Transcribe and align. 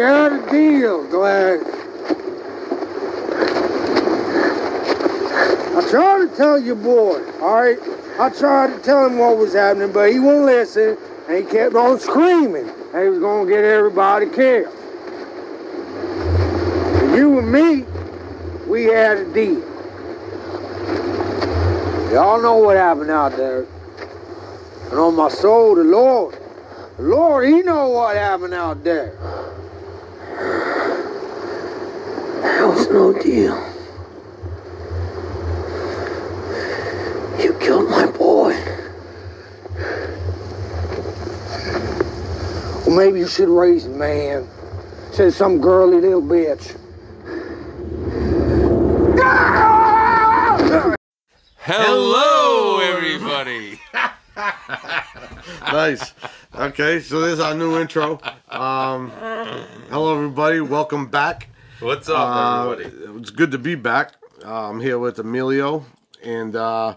had 0.00 0.32
a 0.32 0.50
deal, 0.50 1.06
Glass. 1.08 1.62
I 5.72 5.88
tried 5.88 6.28
to 6.28 6.36
tell 6.36 6.58
your 6.58 6.76
boy, 6.76 7.24
all 7.40 7.54
right? 7.54 7.78
I 8.18 8.28
tried 8.28 8.74
to 8.74 8.78
tell 8.80 9.06
him 9.06 9.18
what 9.18 9.38
was 9.38 9.54
happening, 9.54 9.92
but 9.92 10.12
he 10.12 10.18
wouldn't 10.18 10.44
listen, 10.44 10.98
and 11.28 11.38
he 11.38 11.50
kept 11.50 11.74
on 11.74 11.98
screaming. 11.98 12.66
He 12.92 13.08
was 13.08 13.18
gonna 13.18 13.48
get 13.48 13.64
everybody 13.64 14.26
killed. 14.26 14.74
You 17.16 17.38
and 17.38 17.50
me, 17.50 17.84
we 18.68 18.84
had 18.84 19.18
a 19.18 19.32
deal. 19.32 19.60
Y'all 22.12 22.42
know 22.42 22.56
what 22.56 22.76
happened 22.76 23.10
out 23.10 23.36
there. 23.36 23.66
And 24.90 24.98
on 24.98 25.14
my 25.14 25.28
soul, 25.28 25.76
the 25.76 25.84
Lord, 25.84 26.36
the 26.96 27.04
Lord, 27.04 27.48
He 27.48 27.62
know 27.62 27.88
what 27.90 28.16
happened 28.16 28.54
out 28.54 28.82
there. 28.82 29.16
There 32.42 32.66
was 32.68 32.79
no 32.92 33.12
deal. 33.12 33.56
You 37.38 37.54
killed 37.60 37.88
my 37.88 38.06
boy. 38.06 38.52
Well, 42.84 42.96
maybe 42.96 43.20
you 43.20 43.28
should 43.28 43.48
raise 43.48 43.86
him, 43.86 43.98
man. 43.98 44.48
Said 45.12 45.32
some 45.32 45.60
girly 45.60 46.00
little 46.00 46.22
bitch. 46.22 46.76
Hello, 51.58 52.80
everybody. 52.80 53.78
nice. 55.72 56.14
Okay, 56.56 57.00
so 57.00 57.20
this 57.20 57.34
is 57.34 57.40
our 57.40 57.54
new 57.54 57.78
intro. 57.78 58.20
Um, 58.48 59.10
hello, 59.88 60.16
everybody. 60.16 60.60
Welcome 60.60 61.06
back. 61.06 61.49
What's 61.80 62.08
up, 62.08 62.18
Uh, 62.18 62.70
everybody? 62.72 63.18
it's 63.20 63.30
good 63.30 63.50
to 63.52 63.58
be 63.58 63.74
back. 63.74 64.12
Uh, 64.44 64.68
I'm 64.70 64.80
here 64.80 64.98
with 64.98 65.18
Emilio, 65.18 65.84
and 66.22 66.54
uh, 66.54 66.96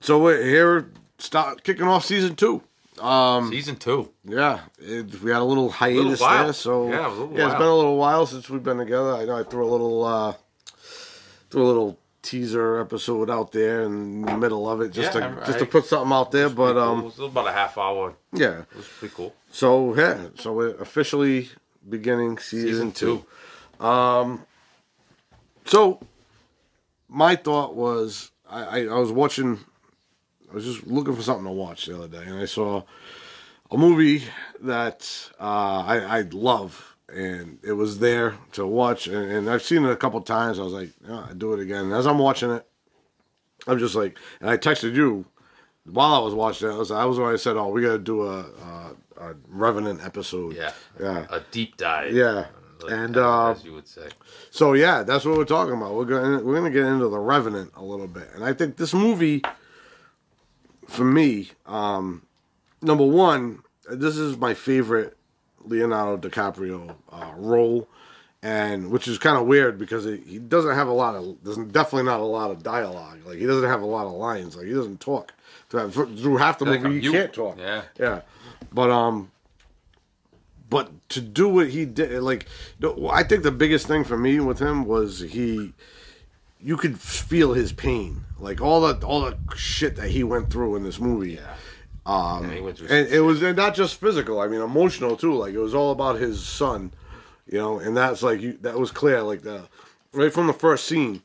so 0.00 0.18
we're 0.18 0.42
here, 0.42 0.90
start 1.18 1.62
kicking 1.64 1.86
off 1.86 2.04
season 2.04 2.36
two. 2.36 2.62
Um, 3.00 3.50
Season 3.50 3.76
two. 3.76 4.10
yeah, 4.24 4.60
it, 4.78 5.22
we 5.22 5.30
had 5.30 5.40
a 5.40 5.44
little 5.44 5.70
hiatus 5.70 6.20
while. 6.20 6.44
there, 6.44 6.52
so 6.52 6.88
Yeah, 6.90 7.08
a 7.08 7.10
little 7.10 7.32
it's 7.36 7.54
been 7.54 7.62
a 7.66 7.74
little 7.74 7.96
while 7.96 8.26
since 8.26 8.50
we've 8.50 8.62
been 8.62 8.76
together. 8.78 9.14
I 9.14 9.24
know 9.24 9.38
I 9.38 9.42
threw 9.42 9.64
a 9.66 9.70
little, 9.70 10.04
uh, 10.04 10.34
threw 11.50 11.64
a 11.64 11.66
little 11.66 11.98
teaser 12.22 12.78
episode 12.80 13.30
out 13.30 13.52
there 13.52 13.82
in 13.84 14.20
the 14.22 14.36
middle 14.36 14.68
of 14.68 14.82
it, 14.82 14.92
just 14.92 15.14
Yeah, 15.14 15.28
to 15.34 15.46
just 15.46 15.58
to 15.60 15.66
put 15.66 15.86
something 15.86 16.12
out 16.12 16.30
there. 16.30 16.50
But 16.50 16.74
cool. 16.74 16.82
um, 16.82 16.98
it 17.00 17.04
was 17.04 17.18
about 17.20 17.46
a 17.46 17.52
half 17.52 17.78
hour. 17.78 18.14
yeah, 18.34 18.60
It 18.70 18.76
was 18.76 18.86
pretty 18.98 19.14
cool. 19.16 19.34
so 19.50 19.94
yeah, 19.96 20.28
so 20.38 20.52
we're 20.52 20.74
officially 20.76 21.48
beginning 21.88 22.36
season, 22.38 22.68
Season 22.68 22.92
two. 22.92 23.16
two. 23.18 23.24
So 25.64 26.00
my 27.08 27.36
thought 27.36 27.74
was, 27.74 28.30
I, 28.48 28.62
I, 28.64 28.78
I 28.86 28.98
was 28.98 29.12
watching, 29.12 29.58
I 30.50 30.54
was 30.54 30.64
just 30.64 30.86
looking 30.86 31.14
for 31.14 31.22
something 31.22 31.44
to 31.46 31.50
watch 31.52 31.86
the 31.86 31.96
other 31.96 32.08
day, 32.08 32.24
and 32.24 32.38
I 32.38 32.44
saw 32.46 32.82
a 33.70 33.76
movie 33.76 34.24
that 34.62 35.30
uh, 35.40 35.84
I, 35.86 36.18
I 36.18 36.20
love, 36.32 36.96
and 37.12 37.58
it 37.62 37.72
was 37.72 37.98
there 38.00 38.34
to 38.52 38.66
watch, 38.66 39.06
and, 39.06 39.30
and 39.30 39.50
I've 39.50 39.62
seen 39.62 39.84
it 39.84 39.90
a 39.90 39.96
couple 39.96 40.20
times. 40.22 40.58
I 40.58 40.62
was 40.62 40.72
like, 40.72 40.90
yeah, 41.06 41.26
I'd 41.30 41.38
do 41.38 41.52
it 41.52 41.60
again. 41.60 41.84
And 41.86 41.92
as 41.94 42.06
I'm 42.06 42.18
watching 42.18 42.50
it, 42.50 42.66
I'm 43.66 43.78
just 43.78 43.94
like, 43.94 44.18
and 44.40 44.50
I 44.50 44.56
texted 44.56 44.94
you 44.94 45.24
while 45.84 46.14
I 46.14 46.18
was 46.18 46.34
watching 46.34 46.68
it. 46.68 46.72
I 46.72 46.76
was, 46.76 46.90
I 46.90 47.04
was 47.04 47.18
when 47.18 47.32
I 47.32 47.36
said, 47.36 47.56
oh, 47.56 47.68
we 47.68 47.82
got 47.82 47.92
to 47.92 47.98
do 47.98 48.22
a, 48.26 48.38
a, 48.40 48.96
a 49.18 49.34
Revenant 49.48 50.04
episode. 50.04 50.56
Yeah. 50.56 50.72
yeah, 51.00 51.26
A 51.30 51.40
deep 51.50 51.76
dive. 51.76 52.14
yeah. 52.14 52.46
Like, 52.82 52.92
And 52.92 53.16
uh, 53.16 53.50
as 53.50 53.64
you 53.64 53.72
would 53.74 53.86
say. 53.88 54.08
so 54.50 54.72
yeah, 54.74 55.02
that's 55.02 55.24
what 55.24 55.36
we're 55.36 55.44
talking 55.44 55.74
about. 55.74 55.94
We're 55.94 56.04
going 56.04 56.44
we're 56.44 56.58
going 56.58 56.72
to 56.72 56.78
get 56.78 56.86
into 56.86 57.08
the 57.08 57.18
Revenant 57.18 57.72
a 57.76 57.82
little 57.84 58.06
bit, 58.08 58.28
and 58.34 58.44
I 58.44 58.52
think 58.52 58.76
this 58.76 58.94
movie, 58.94 59.42
for 60.88 61.04
me, 61.04 61.50
um, 61.66 62.22
number 62.82 63.04
one, 63.04 63.62
this 63.90 64.16
is 64.16 64.36
my 64.36 64.54
favorite 64.54 65.16
Leonardo 65.64 66.28
DiCaprio 66.28 66.94
uh, 67.12 67.32
role, 67.36 67.88
and 68.42 68.90
which 68.90 69.06
is 69.08 69.18
kind 69.18 69.36
of 69.36 69.46
weird 69.46 69.78
because 69.78 70.04
he, 70.04 70.16
he 70.26 70.38
doesn't 70.38 70.74
have 70.74 70.88
a 70.88 70.92
lot 70.92 71.14
of 71.14 71.36
there's 71.42 71.58
definitely 71.68 72.04
not 72.06 72.20
a 72.20 72.24
lot 72.24 72.50
of 72.50 72.62
dialogue. 72.62 73.18
Like 73.26 73.38
he 73.38 73.46
doesn't 73.46 73.68
have 73.68 73.82
a 73.82 73.86
lot 73.86 74.06
of 74.06 74.12
lines. 74.12 74.56
Like 74.56 74.66
he 74.66 74.72
doesn't 74.72 75.00
talk. 75.00 75.32
Through 75.68 76.36
half 76.38 76.58
the 76.58 76.64
Like 76.64 76.82
movie, 76.82 77.00
he 77.00 77.08
mute. 77.08 77.12
can't 77.12 77.32
talk. 77.32 77.58
Yeah. 77.58 77.82
Yeah, 77.98 78.22
but 78.72 78.90
um, 78.90 79.30
but 80.70 81.08
to 81.10 81.20
do 81.20 81.48
what 81.48 81.68
he 81.70 81.84
did, 81.84 82.22
like, 82.22 82.46
I 83.10 83.22
think 83.24 83.42
the 83.42 83.50
biggest 83.50 83.86
thing 83.86 84.04
for 84.04 84.16
me 84.16 84.40
with 84.40 84.58
him 84.60 84.84
was 84.86 85.20
he, 85.20 85.74
you 86.60 86.76
could 86.76 86.98
feel 87.00 87.52
his 87.54 87.72
pain, 87.72 88.24
like 88.38 88.60
all 88.60 88.80
the 88.80 89.04
all 89.06 89.20
the 89.22 89.36
shit 89.56 89.96
that 89.96 90.08
he 90.10 90.22
went 90.24 90.50
through 90.50 90.76
in 90.76 90.84
this 90.84 90.98
movie. 91.00 91.32
Yeah. 91.34 91.54
Um, 92.06 92.48
Yeah, 92.48 92.54
he 92.54 92.60
went 92.60 92.78
through 92.78 92.88
and 92.88 93.08
it 93.08 93.20
was 93.20 93.42
and 93.42 93.56
not 93.56 93.74
just 93.74 94.00
physical. 94.00 94.40
I 94.40 94.46
mean, 94.48 94.60
emotional 94.60 95.16
too. 95.16 95.34
Like 95.34 95.52
it 95.54 95.58
was 95.58 95.74
all 95.74 95.90
about 95.92 96.16
his 96.16 96.42
son, 96.42 96.92
you 97.46 97.58
know. 97.58 97.78
And 97.78 97.96
that's 97.96 98.22
like 98.22 98.40
you, 98.40 98.58
that 98.62 98.78
was 98.78 98.90
clear. 98.90 99.22
Like 99.22 99.42
the 99.42 99.68
right 100.12 100.32
from 100.32 100.46
the 100.46 100.52
first 100.54 100.86
scene, 100.86 101.22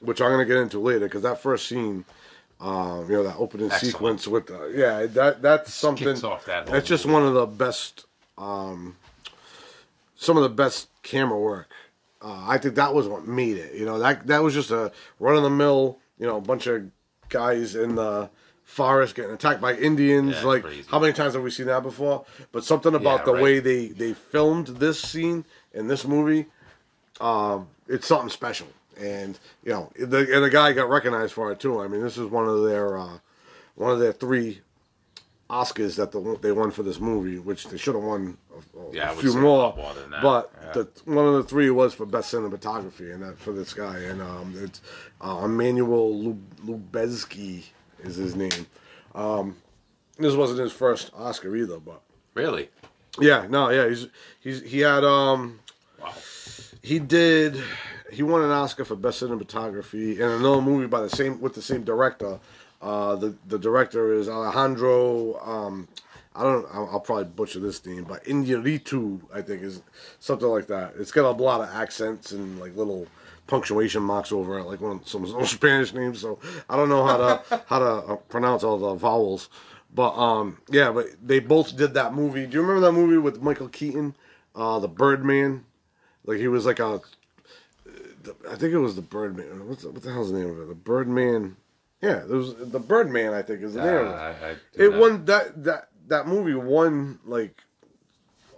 which 0.00 0.20
I'm 0.20 0.30
gonna 0.30 0.44
get 0.44 0.58
into 0.58 0.78
later, 0.78 1.06
because 1.06 1.22
that 1.22 1.40
first 1.42 1.66
scene, 1.66 2.04
um, 2.60 3.06
you 3.10 3.16
know, 3.16 3.24
that 3.24 3.36
opening 3.36 3.70
Excellent. 3.70 3.92
sequence 3.92 4.28
with 4.28 4.46
the 4.46 4.72
yeah, 4.74 5.06
that 5.06 5.42
that's 5.42 5.72
something. 5.74 6.06
that 6.06 6.66
That's 6.66 6.86
just 6.88 7.04
movie. 7.06 7.14
one 7.14 7.26
of 7.26 7.34
the 7.34 7.46
best, 7.46 8.06
um, 8.40 8.96
some 10.16 10.36
of 10.36 10.42
the 10.42 10.48
best 10.48 10.88
camera 11.02 11.38
work. 11.38 11.70
Uh, 12.22 12.44
I 12.46 12.58
think 12.58 12.74
that 12.74 12.94
was 12.94 13.06
what 13.08 13.26
made 13.26 13.56
it. 13.56 13.74
You 13.74 13.84
know, 13.86 13.98
that 13.98 14.26
that 14.26 14.42
was 14.42 14.54
just 14.54 14.70
a 14.70 14.92
run 15.18 15.36
of 15.36 15.42
the 15.42 15.50
mill. 15.50 15.98
You 16.18 16.26
know, 16.26 16.36
a 16.36 16.40
bunch 16.40 16.66
of 16.66 16.90
guys 17.28 17.74
in 17.76 17.94
the 17.94 18.28
forest 18.64 19.14
getting 19.14 19.32
attacked 19.32 19.60
by 19.60 19.74
Indians. 19.74 20.34
Yeah, 20.36 20.44
like, 20.44 20.62
crazy. 20.62 20.84
how 20.88 20.98
many 20.98 21.12
times 21.12 21.34
have 21.34 21.42
we 21.42 21.50
seen 21.50 21.66
that 21.66 21.82
before? 21.82 22.24
But 22.52 22.64
something 22.64 22.94
about 22.94 23.20
Yeah, 23.20 23.24
the 23.26 23.32
right. 23.34 23.42
way 23.42 23.58
they 23.60 23.86
they 23.88 24.12
filmed 24.12 24.66
this 24.68 25.00
scene 25.00 25.44
in 25.72 25.88
this 25.88 26.04
movie, 26.06 26.46
um, 27.20 27.68
it's 27.88 28.06
something 28.06 28.28
special. 28.28 28.68
And 28.98 29.38
you 29.64 29.72
know, 29.72 29.90
the 29.98 30.18
and 30.34 30.44
the 30.44 30.50
guy 30.50 30.72
got 30.74 30.90
recognized 30.90 31.32
for 31.32 31.50
it 31.52 31.58
too. 31.60 31.80
I 31.80 31.88
mean, 31.88 32.02
this 32.02 32.18
is 32.18 32.26
one 32.26 32.46
of 32.46 32.64
their 32.64 32.98
uh, 32.98 33.18
one 33.76 33.92
of 33.92 33.98
their 33.98 34.12
three 34.12 34.60
Oscars 35.50 35.96
that 35.96 36.12
the, 36.12 36.38
they 36.40 36.52
won 36.52 36.70
for 36.70 36.82
this 36.84 37.00
movie, 37.00 37.38
which 37.38 37.66
they 37.68 37.76
should 37.76 37.94
have 37.96 38.04
won 38.04 38.38
a, 38.54 38.78
a 38.80 38.94
Yeah, 38.94 39.10
few 39.14 39.34
more. 39.34 39.74
more 39.76 39.92
than 39.94 40.10
that. 40.10 40.22
But 40.22 40.52
Yeah. 40.62 40.72
the, 40.72 40.88
one 41.06 41.26
of 41.26 41.34
the 41.34 41.42
three 41.42 41.70
was 41.70 41.92
for 41.92 42.06
best 42.06 42.32
cinematography, 42.32 43.12
and 43.12 43.22
that 43.22 43.36
for 43.38 43.52
this 43.52 43.74
guy. 43.74 43.98
And 43.98 44.22
um, 44.22 44.54
it's 44.56 44.80
uh, 45.20 45.42
Emmanuel 45.44 46.16
Lub- 46.16 46.56
Lubezki 46.64 47.64
is 48.04 48.16
his 48.16 48.36
name. 48.36 48.66
Um, 49.14 49.56
this 50.18 50.34
wasn't 50.34 50.60
his 50.60 50.72
first 50.72 51.10
Oscar 51.16 51.56
either, 51.56 51.78
but 51.80 52.00
Really? 52.34 52.68
yeah, 53.18 53.46
no, 53.50 53.70
yeah, 53.70 53.88
he's 53.88 54.06
he's 54.40 54.60
he 54.62 54.80
had 54.80 55.02
um 55.04 55.58
Wow. 56.00 56.14
he 56.82 56.98
did 57.00 57.60
he 58.12 58.22
won 58.22 58.42
an 58.42 58.50
Oscar 58.50 58.84
for 58.84 58.94
best 58.96 59.22
cinematography 59.22 60.16
in 60.16 60.22
another 60.28 60.60
movie 60.62 60.86
by 60.86 61.00
the 61.00 61.10
same 61.10 61.40
with 61.40 61.54
the 61.54 61.62
same 61.62 61.82
director. 61.84 62.38
Uh, 62.80 63.14
the 63.16 63.36
the 63.46 63.58
director 63.58 64.12
is 64.12 64.28
Alejandro. 64.28 65.38
Um, 65.40 65.88
I 66.34 66.42
don't. 66.42 66.66
I'll, 66.72 66.88
I'll 66.92 67.00
probably 67.00 67.24
butcher 67.24 67.60
this 67.60 67.84
name, 67.84 68.04
but 68.04 68.24
Inarritu, 68.24 69.20
I 69.34 69.42
think 69.42 69.62
is 69.62 69.82
something 70.18 70.48
like 70.48 70.66
that. 70.68 70.94
It's 70.98 71.12
got 71.12 71.24
a 71.24 71.36
lot 71.42 71.60
of 71.60 71.74
accents 71.74 72.32
and 72.32 72.58
like 72.58 72.76
little 72.76 73.06
punctuation 73.46 74.02
marks 74.02 74.30
over 74.32 74.58
it, 74.58 74.64
like 74.64 74.80
one 74.80 75.04
some, 75.04 75.26
some 75.26 75.44
Spanish 75.44 75.92
names. 75.92 76.20
So 76.20 76.38
I 76.68 76.76
don't 76.76 76.88
know 76.88 77.04
how 77.04 77.16
to 77.16 77.62
how 77.66 77.78
to 77.78 77.84
uh, 77.84 78.16
pronounce 78.16 78.64
all 78.64 78.78
the 78.78 78.94
vowels. 78.94 79.48
But 79.92 80.16
um, 80.16 80.58
yeah, 80.70 80.92
but 80.92 81.06
they 81.22 81.40
both 81.40 81.76
did 81.76 81.94
that 81.94 82.14
movie. 82.14 82.46
Do 82.46 82.54
you 82.54 82.62
remember 82.62 82.86
that 82.86 82.92
movie 82.92 83.18
with 83.18 83.42
Michael 83.42 83.68
Keaton, 83.68 84.14
uh, 84.54 84.78
the 84.78 84.88
Birdman? 84.88 85.64
Like 86.24 86.38
he 86.38 86.48
was 86.48 86.64
like 86.64 86.78
a 86.78 87.00
I 88.48 88.56
think 88.56 88.72
it 88.72 88.78
was 88.78 88.96
the 88.96 89.02
Birdman. 89.02 89.68
What's 89.68 89.84
what 89.84 90.02
the 90.02 90.12
hell's 90.12 90.30
the 90.30 90.38
name 90.38 90.50
of 90.50 90.60
it? 90.60 90.68
The 90.68 90.74
Birdman. 90.74 91.56
Yeah, 92.02 92.22
it 92.22 92.28
was 92.28 92.54
the 92.56 92.78
Birdman. 92.80 93.34
I 93.34 93.42
think 93.42 93.62
is 93.62 93.74
the 93.74 93.82
name 93.84 94.06
it. 94.06 94.08
Uh, 94.08 94.12
I- 94.12 94.28
I 94.50 94.56
it 94.74 94.90
not- 94.92 95.00
won 95.00 95.24
that 95.26 95.64
that 95.64 95.88
that 96.08 96.26
movie 96.26 96.54
won 96.54 97.18
like 97.24 97.62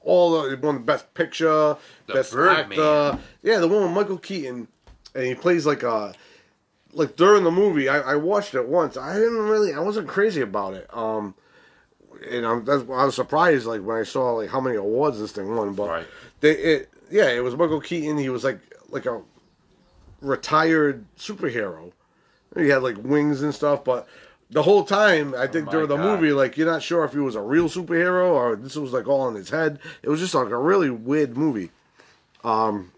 all 0.04 0.42
the 0.42 0.52
it 0.52 0.60
won 0.62 0.74
the 0.76 0.80
best 0.80 1.12
picture, 1.14 1.76
The 2.06 2.12
best 2.14 2.32
Birdman. 2.32 2.72
actor. 2.72 3.18
Yeah, 3.42 3.58
the 3.58 3.68
one 3.68 3.82
with 3.82 3.92
Michael 3.92 4.18
Keaton, 4.18 4.68
and 5.14 5.24
he 5.26 5.34
plays 5.34 5.66
like 5.66 5.82
a 5.82 6.14
like 6.92 7.16
during 7.16 7.42
the 7.44 7.50
movie. 7.50 7.88
I, 7.88 8.12
I 8.12 8.16
watched 8.16 8.54
it 8.54 8.68
once. 8.68 8.96
I 8.96 9.14
didn't 9.14 9.38
really. 9.48 9.72
I 9.74 9.80
wasn't 9.80 10.08
crazy 10.08 10.40
about 10.40 10.74
it. 10.74 10.86
Um, 10.94 11.34
and 12.30 12.46
I'm, 12.46 12.64
that's, 12.64 12.82
I 12.82 13.04
was 13.06 13.14
surprised 13.16 13.66
like 13.66 13.82
when 13.82 13.96
I 13.96 14.02
saw 14.04 14.32
like 14.34 14.50
how 14.50 14.60
many 14.60 14.76
awards 14.76 15.18
this 15.18 15.32
thing 15.32 15.54
won. 15.56 15.74
But 15.74 15.88
Right. 15.88 16.06
they 16.40 16.52
it 16.56 16.90
yeah, 17.10 17.28
it 17.30 17.42
was 17.42 17.56
Michael 17.56 17.80
Keaton. 17.80 18.18
He 18.18 18.28
was 18.28 18.44
like 18.44 18.60
like 18.90 19.06
a 19.06 19.20
retired 20.20 21.04
superhero. 21.18 21.92
He 22.56 22.68
had 22.68 22.82
like 22.82 22.96
wings 23.02 23.42
and 23.42 23.54
stuff, 23.54 23.84
but 23.84 24.06
the 24.50 24.62
whole 24.62 24.84
time, 24.84 25.34
I 25.36 25.46
think 25.46 25.68
Oh 25.68 25.70
during 25.70 25.88
the 25.88 25.96
God. 25.96 26.20
movie, 26.20 26.32
like 26.32 26.56
you're 26.58 26.66
not 26.70 26.82
sure 26.82 27.04
if 27.04 27.12
he 27.12 27.18
was 27.18 27.34
a 27.34 27.40
real 27.40 27.68
superhero 27.68 28.30
or 28.32 28.56
this 28.56 28.76
was 28.76 28.92
like 28.92 29.08
all 29.08 29.26
in 29.28 29.34
his 29.34 29.48
head. 29.50 29.78
It 30.02 30.08
was 30.10 30.20
just 30.20 30.34
like 30.34 30.50
a 30.50 30.58
really 30.58 30.90
weird 30.90 31.36
movie. 31.36 31.70
Um, 32.44 32.92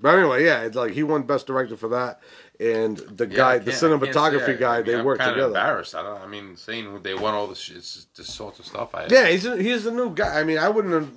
but 0.00 0.18
anyway, 0.18 0.44
yeah, 0.44 0.62
it's 0.62 0.76
like 0.76 0.92
he 0.92 1.02
won 1.02 1.22
best 1.22 1.46
director 1.46 1.76
for 1.76 1.88
that, 1.88 2.20
and 2.60 2.96
the 2.96 3.26
Yeah, 3.26 3.36
guy, 3.36 3.58
the 3.58 3.70
can't- 3.70 3.84
I 3.84 3.88
can't 3.90 4.02
cinematography 4.12 4.48
I- 4.56 4.58
guy, 4.58 4.74
I 4.74 4.76
mean, 4.78 4.86
they 4.86 4.98
I'm 4.98 5.04
worked 5.04 5.22
together. 5.22 5.46
Embarrassed. 5.46 5.94
I 5.94 6.02
don't. 6.02 6.20
I 6.20 6.26
mean, 6.26 6.56
saying 6.56 7.02
they 7.02 7.14
won 7.14 7.34
all 7.34 7.46
this, 7.46 7.70
it's 7.74 8.06
this 8.16 8.32
sort 8.32 8.58
of 8.58 8.66
stuff. 8.66 8.94
I 8.94 9.06
Yeah, 9.08 9.28
he's 9.28 9.46
a, 9.46 9.56
he's 9.62 9.84
the 9.84 9.92
new 9.92 10.14
guy. 10.14 10.40
I 10.40 10.44
mean, 10.44 10.58
I 10.58 10.68
wouldn't 10.68 10.92
have 10.94 11.10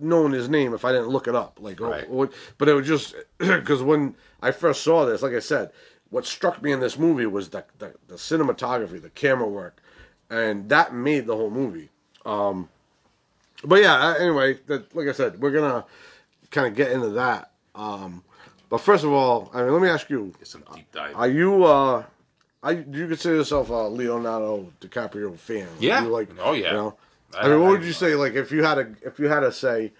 known 0.00 0.32
his 0.32 0.48
name 0.48 0.74
if 0.74 0.84
I 0.84 0.92
didn't 0.92 1.08
look 1.08 1.28
it 1.28 1.34
up. 1.34 1.58
Like, 1.60 1.80
Right. 1.80 2.06
but 2.58 2.68
it 2.68 2.72
was 2.74 2.86
just 2.86 3.14
because 3.38 3.82
when 3.82 4.14
I 4.42 4.50
first 4.50 4.82
saw 4.82 5.04
this, 5.06 5.22
like 5.22 5.32
I 5.34 5.40
said, 5.40 5.70
what 6.10 6.24
struck 6.26 6.62
me 6.62 6.72
in 6.72 6.80
this 6.80 6.98
movie 6.98 7.26
was 7.26 7.48
the, 7.50 7.64
the 7.78 7.94
the 8.08 8.14
cinematography, 8.14 9.00
the 9.00 9.10
camera 9.10 9.46
work, 9.48 9.80
and 10.30 10.68
that 10.68 10.94
made 10.94 11.26
the 11.26 11.36
whole 11.36 11.50
movie. 11.50 11.90
Um, 12.24 12.68
but 13.64 13.82
yeah, 13.82 14.14
anyway, 14.18 14.58
that, 14.66 14.94
like 14.94 15.08
I 15.08 15.12
said, 15.12 15.40
we're 15.40 15.50
gonna 15.50 15.84
kind 16.50 16.66
of 16.66 16.74
get 16.74 16.92
into 16.92 17.10
that. 17.10 17.50
Um, 17.74 18.22
but 18.68 18.78
first 18.78 19.04
of 19.04 19.12
all, 19.12 19.50
I 19.54 19.62
mean, 19.62 19.72
let 19.72 19.82
me 19.82 19.88
ask 19.88 20.08
you: 20.10 20.32
Get 20.38 20.48
some 20.48 20.64
deep 20.74 20.90
dive. 20.92 21.14
Are 21.16 21.28
you 21.28 21.64
uh, 21.64 22.04
you, 22.68 22.74
do 22.82 22.98
you 22.98 23.06
consider 23.08 23.36
yourself 23.36 23.70
a 23.70 23.88
Leonardo 23.88 24.72
DiCaprio 24.80 25.36
fan? 25.38 25.68
Yeah. 25.78 26.00
Like, 26.00 26.28
Oh, 26.40 26.52
yeah. 26.52 26.68
You 26.68 26.72
know? 26.76 26.96
I- 27.34 27.40
I, 27.40 27.48
mean, 27.48 27.60
what 27.60 27.68
I- 27.68 27.70
would 27.72 27.84
you 27.84 27.92
say? 27.92 28.14
Like, 28.14 28.34
if 28.34 28.50
you 28.52 28.62
had 28.62 28.78
a 28.78 28.94
if 29.02 29.18
you 29.18 29.28
had 29.28 29.40
to 29.40 29.52
say, 29.52 29.92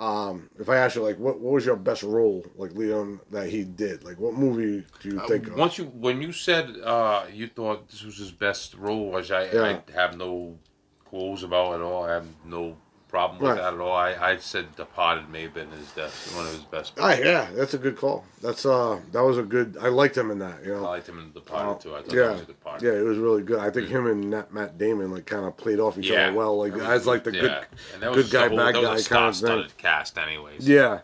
um, 0.00 0.48
if 0.58 0.68
I 0.68 0.76
ask 0.78 0.96
you, 0.96 1.02
like, 1.02 1.18
what 1.18 1.38
what 1.40 1.52
was 1.52 1.66
your 1.66 1.76
best 1.76 2.02
role, 2.02 2.44
like 2.56 2.72
Leon, 2.72 3.20
that 3.30 3.48
he 3.48 3.64
did? 3.64 4.02
Like, 4.02 4.18
what 4.18 4.34
movie 4.34 4.84
do 5.02 5.08
you 5.10 5.20
think 5.28 5.48
of? 5.48 5.56
Once 5.56 5.76
you 5.78 5.84
when 5.84 6.22
you 6.22 6.32
said 6.32 6.74
uh, 6.82 7.26
you 7.32 7.46
thought 7.48 7.88
this 7.90 8.02
was 8.02 8.16
his 8.16 8.32
best 8.32 8.74
role, 8.74 9.10
which 9.10 9.30
I, 9.30 9.44
Yeah. 9.50 9.80
I 9.86 9.92
have 9.92 10.16
no 10.16 10.58
qualms 11.04 11.42
about 11.42 11.74
at 11.74 11.80
all. 11.82 12.04
I 12.04 12.12
have 12.12 12.26
no 12.44 12.76
problem 13.10 13.40
with 13.40 13.50
Right. 13.50 13.56
that 13.60 13.74
at 13.74 13.80
all. 13.80 13.92
I, 13.92 14.14
I 14.14 14.36
said 14.38 14.74
Departed 14.76 15.28
may 15.28 15.42
have 15.42 15.52
been 15.54 15.70
his 15.70 15.88
best, 15.88 16.34
one 16.36 16.46
of 16.46 16.52
his 16.52 16.62
best. 16.62 16.92
Ah, 16.98 17.14
yeah, 17.16 17.48
that's 17.54 17.74
a 17.74 17.78
good 17.78 17.96
call. 17.96 18.24
That's 18.40 18.64
uh, 18.64 19.00
that 19.12 19.20
was 19.22 19.36
a 19.38 19.42
good. 19.42 19.76
I 19.80 19.88
liked 19.88 20.16
him 20.16 20.30
in 20.30 20.38
that. 20.38 20.64
You 20.64 20.72
know, 20.74 20.86
I 20.86 20.90
liked 20.90 21.08
him 21.08 21.18
in 21.18 21.32
Departed 21.32 21.82
too. 21.82 21.94
I 21.96 22.02
thought 22.02 22.12
yeah, 22.14 22.30
was 22.32 22.40
a 22.42 22.44
good 22.44 22.60
part. 22.60 22.82
yeah, 22.82 22.92
it 22.92 23.04
was 23.04 23.18
really 23.18 23.42
good. 23.42 23.58
I 23.58 23.70
think 23.70 23.88
him 23.88 24.06
and 24.06 24.30
Matt 24.52 24.78
Damon 24.78 25.10
like 25.10 25.26
kind 25.26 25.44
of 25.44 25.56
played 25.56 25.80
off 25.80 25.98
each 25.98 26.08
Yeah. 26.10 26.28
other 26.28 26.36
well, 26.36 26.58
like 26.58 26.72
as 26.74 27.06
like 27.06 27.24
the 27.24 27.32
Yeah. 27.32 27.64
good, 28.00 28.14
good 28.14 28.30
guy, 28.30 28.48
whole, 28.48 28.56
bad 28.56 28.74
that 28.76 28.82
guy 28.82 28.92
was 28.92 29.06
a 29.06 29.08
kind 29.10 29.28
of 29.28 29.36
thing. 29.36 29.64
cast, 29.76 30.16
anyways. 30.18 30.68
Yeah, 30.68 31.00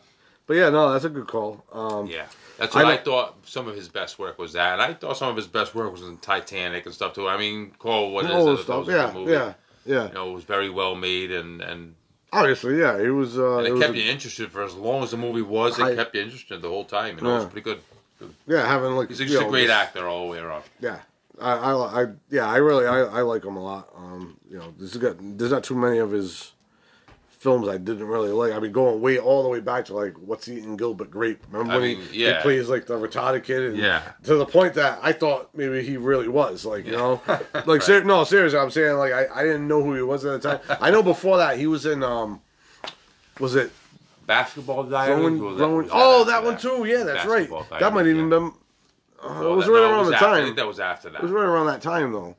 but 0.47 0.55
yeah, 0.57 0.71
no, 0.71 0.93
that's 0.93 1.05
a 1.05 1.11
good 1.11 1.27
call. 1.27 1.65
Um, 1.73 2.07
Yeah, 2.07 2.27
that's 2.57 2.75
what 2.75 2.85
I 2.87 2.93
I, 2.95 2.97
thought. 2.99 3.35
Some 3.45 3.69
of 3.69 3.75
his 3.75 3.89
best 3.89 4.19
work 4.19 4.39
was 4.39 4.53
that. 4.55 4.81
I 4.81 4.95
thought 4.95 5.17
some 5.17 5.29
of 5.29 5.37
his 5.37 5.47
best 5.47 5.75
work 5.75 5.91
was 5.93 6.03
in 6.03 6.17
Titanic 6.19 6.87
and 6.87 6.95
stuff 6.95 7.15
too. 7.15 7.29
I 7.29 7.37
mean, 7.37 7.73
call 7.79 8.13
what 8.13 8.25
it 8.27 8.31
is. 8.31 8.45
that 8.45 8.63
stuff. 8.63 8.87
Yeah, 8.89 9.13
movie. 9.13 9.33
yeah, 9.33 9.55
yeah. 9.87 10.09
You 10.09 10.15
know, 10.15 10.31
it 10.31 10.35
was 10.35 10.45
very 10.45 10.71
well 10.71 10.95
made 10.95 11.31
and 11.31 11.61
and, 11.61 11.95
Obviously, 12.33 12.79
yeah, 12.81 13.01
he 13.01 13.09
was. 13.09 13.39
Uh, 13.39 13.59
and 13.59 13.67
it 13.67 13.71
it 13.71 13.73
was 13.75 13.83
kept 13.83 13.95
a- 13.95 13.99
you 14.01 14.11
interested 14.11 14.51
for 14.51 14.63
as 14.65 14.75
long 14.75 15.03
as 15.05 15.11
the 15.13 15.17
movie 15.17 15.43
was. 15.43 15.79
It 15.79 15.83
I- 15.85 15.95
kept 15.95 16.15
you 16.15 16.23
interested 16.23 16.61
the 16.61 16.69
whole 16.69 16.85
time. 16.85 17.17
You 17.17 17.23
know, 17.25 17.31
it 17.31 17.39
was 17.39 17.45
pretty 17.47 17.61
good. 17.65 17.81
yeah, 18.47 18.67
having 18.67 18.93
like 18.93 19.09
He's 19.09 19.19
just 19.19 19.33
know, 19.33 19.47
a 19.47 19.51
great 19.51 19.69
this- 19.69 19.71
actor 19.71 20.07
all 20.07 20.27
the 20.27 20.33
way 20.33 20.39
around. 20.39 20.65
Yeah, 20.81 20.99
I, 21.41 21.53
I, 21.53 22.03
I, 22.03 22.07
yeah, 22.31 22.47
I 22.47 22.57
really, 22.57 22.85
I, 22.87 22.99
I 23.01 23.21
like 23.23 23.45
him 23.45 23.57
a 23.57 23.63
lot. 23.63 23.89
Um, 23.97 24.37
you 24.51 24.59
know, 24.59 24.75
there's 24.77 24.97
got, 24.97 25.17
there's 25.21 25.53
not 25.53 25.65
too 25.65 25.77
many 25.77 25.99
of 25.99 26.11
his 26.11 26.53
films 27.39 27.69
I 27.69 27.77
didn't 27.79 28.07
really 28.07 28.31
like. 28.31 28.53
I 28.53 28.59
mean, 28.59 28.73
going 28.73 29.01
way 29.01 29.19
all 29.19 29.43
the 29.43 29.49
way 29.49 29.61
back 29.61 29.85
to 29.87 29.95
like 29.95 30.15
What's 30.15 30.49
Eating 30.49 30.77
Gilbert 30.77 31.11
Grape. 31.11 31.43
Remember 31.51 31.75
I 31.75 31.77
when 31.77 31.85
mean, 31.99 32.01
he, 32.11 32.25
yeah. 32.25 32.37
he 32.39 32.43
plays 32.43 32.69
like 32.69 32.87
the 32.87 32.95
retarded 32.99 33.45
kid? 33.45 33.63
And 33.63 33.77
Yeah. 33.77 34.03
To 34.25 34.37
the 34.37 34.47
point 34.47 34.75
that 34.75 34.99
I 35.03 35.13
thought 35.13 35.51
maybe 35.55 35.83
he 35.83 35.97
really 35.97 36.29
was 36.29 36.65
like, 36.65 36.87
you 36.87 36.93
know, 36.93 37.21
like 37.67 37.83
ser- 37.83 38.05
no, 38.05 38.25
seriously, 38.25 38.59
I'm 38.59 38.71
saying 38.71 38.97
like 38.97 39.13
I, 39.13 39.27
I 39.35 39.43
didn't 39.43 39.69
know 39.69 39.83
who 39.83 39.95
he 39.95 40.03
was 40.03 40.25
at 40.25 40.41
the 40.43 40.49
time. 40.59 40.79
I 40.81 40.91
know 40.91 41.03
before 41.03 41.37
that 41.39 41.59
he 41.59 41.67
was 41.67 41.87
in 41.87 42.03
um, 42.03 42.41
was 43.39 43.55
it 43.55 43.71
Basketball 44.27 44.85
Diaries. 44.85 45.39
That- 45.39 45.89
oh, 45.93 46.21
after 46.21 46.31
that 46.31 46.43
one 46.45 46.59
too. 46.59 46.85
Yeah, 46.85 47.05
that's 47.05 47.27
right. 47.27 47.49
That 47.79 47.93
might 47.93 48.07
even 48.07 48.25
yeah. 48.25 48.39
been. 48.39 48.53
Uh, 49.23 49.39
Well, 49.41 49.53
it 49.53 49.57
was 49.57 49.67
that- 49.67 49.73
right 49.73 49.81
no, 49.81 49.91
around 49.91 49.99
was 50.01 50.09
the 50.09 50.15
after- 50.17 50.27
I 50.27 50.35
time. 50.39 50.45
think 50.45 50.57
that 50.57 50.67
was 50.67 50.81
after 50.81 51.11
that. 51.11 51.19
It 51.19 51.23
was 51.23 51.33
right 51.33 51.45
around 51.45 51.67
that 51.67 51.83
time 51.83 52.13
though. 52.13 52.35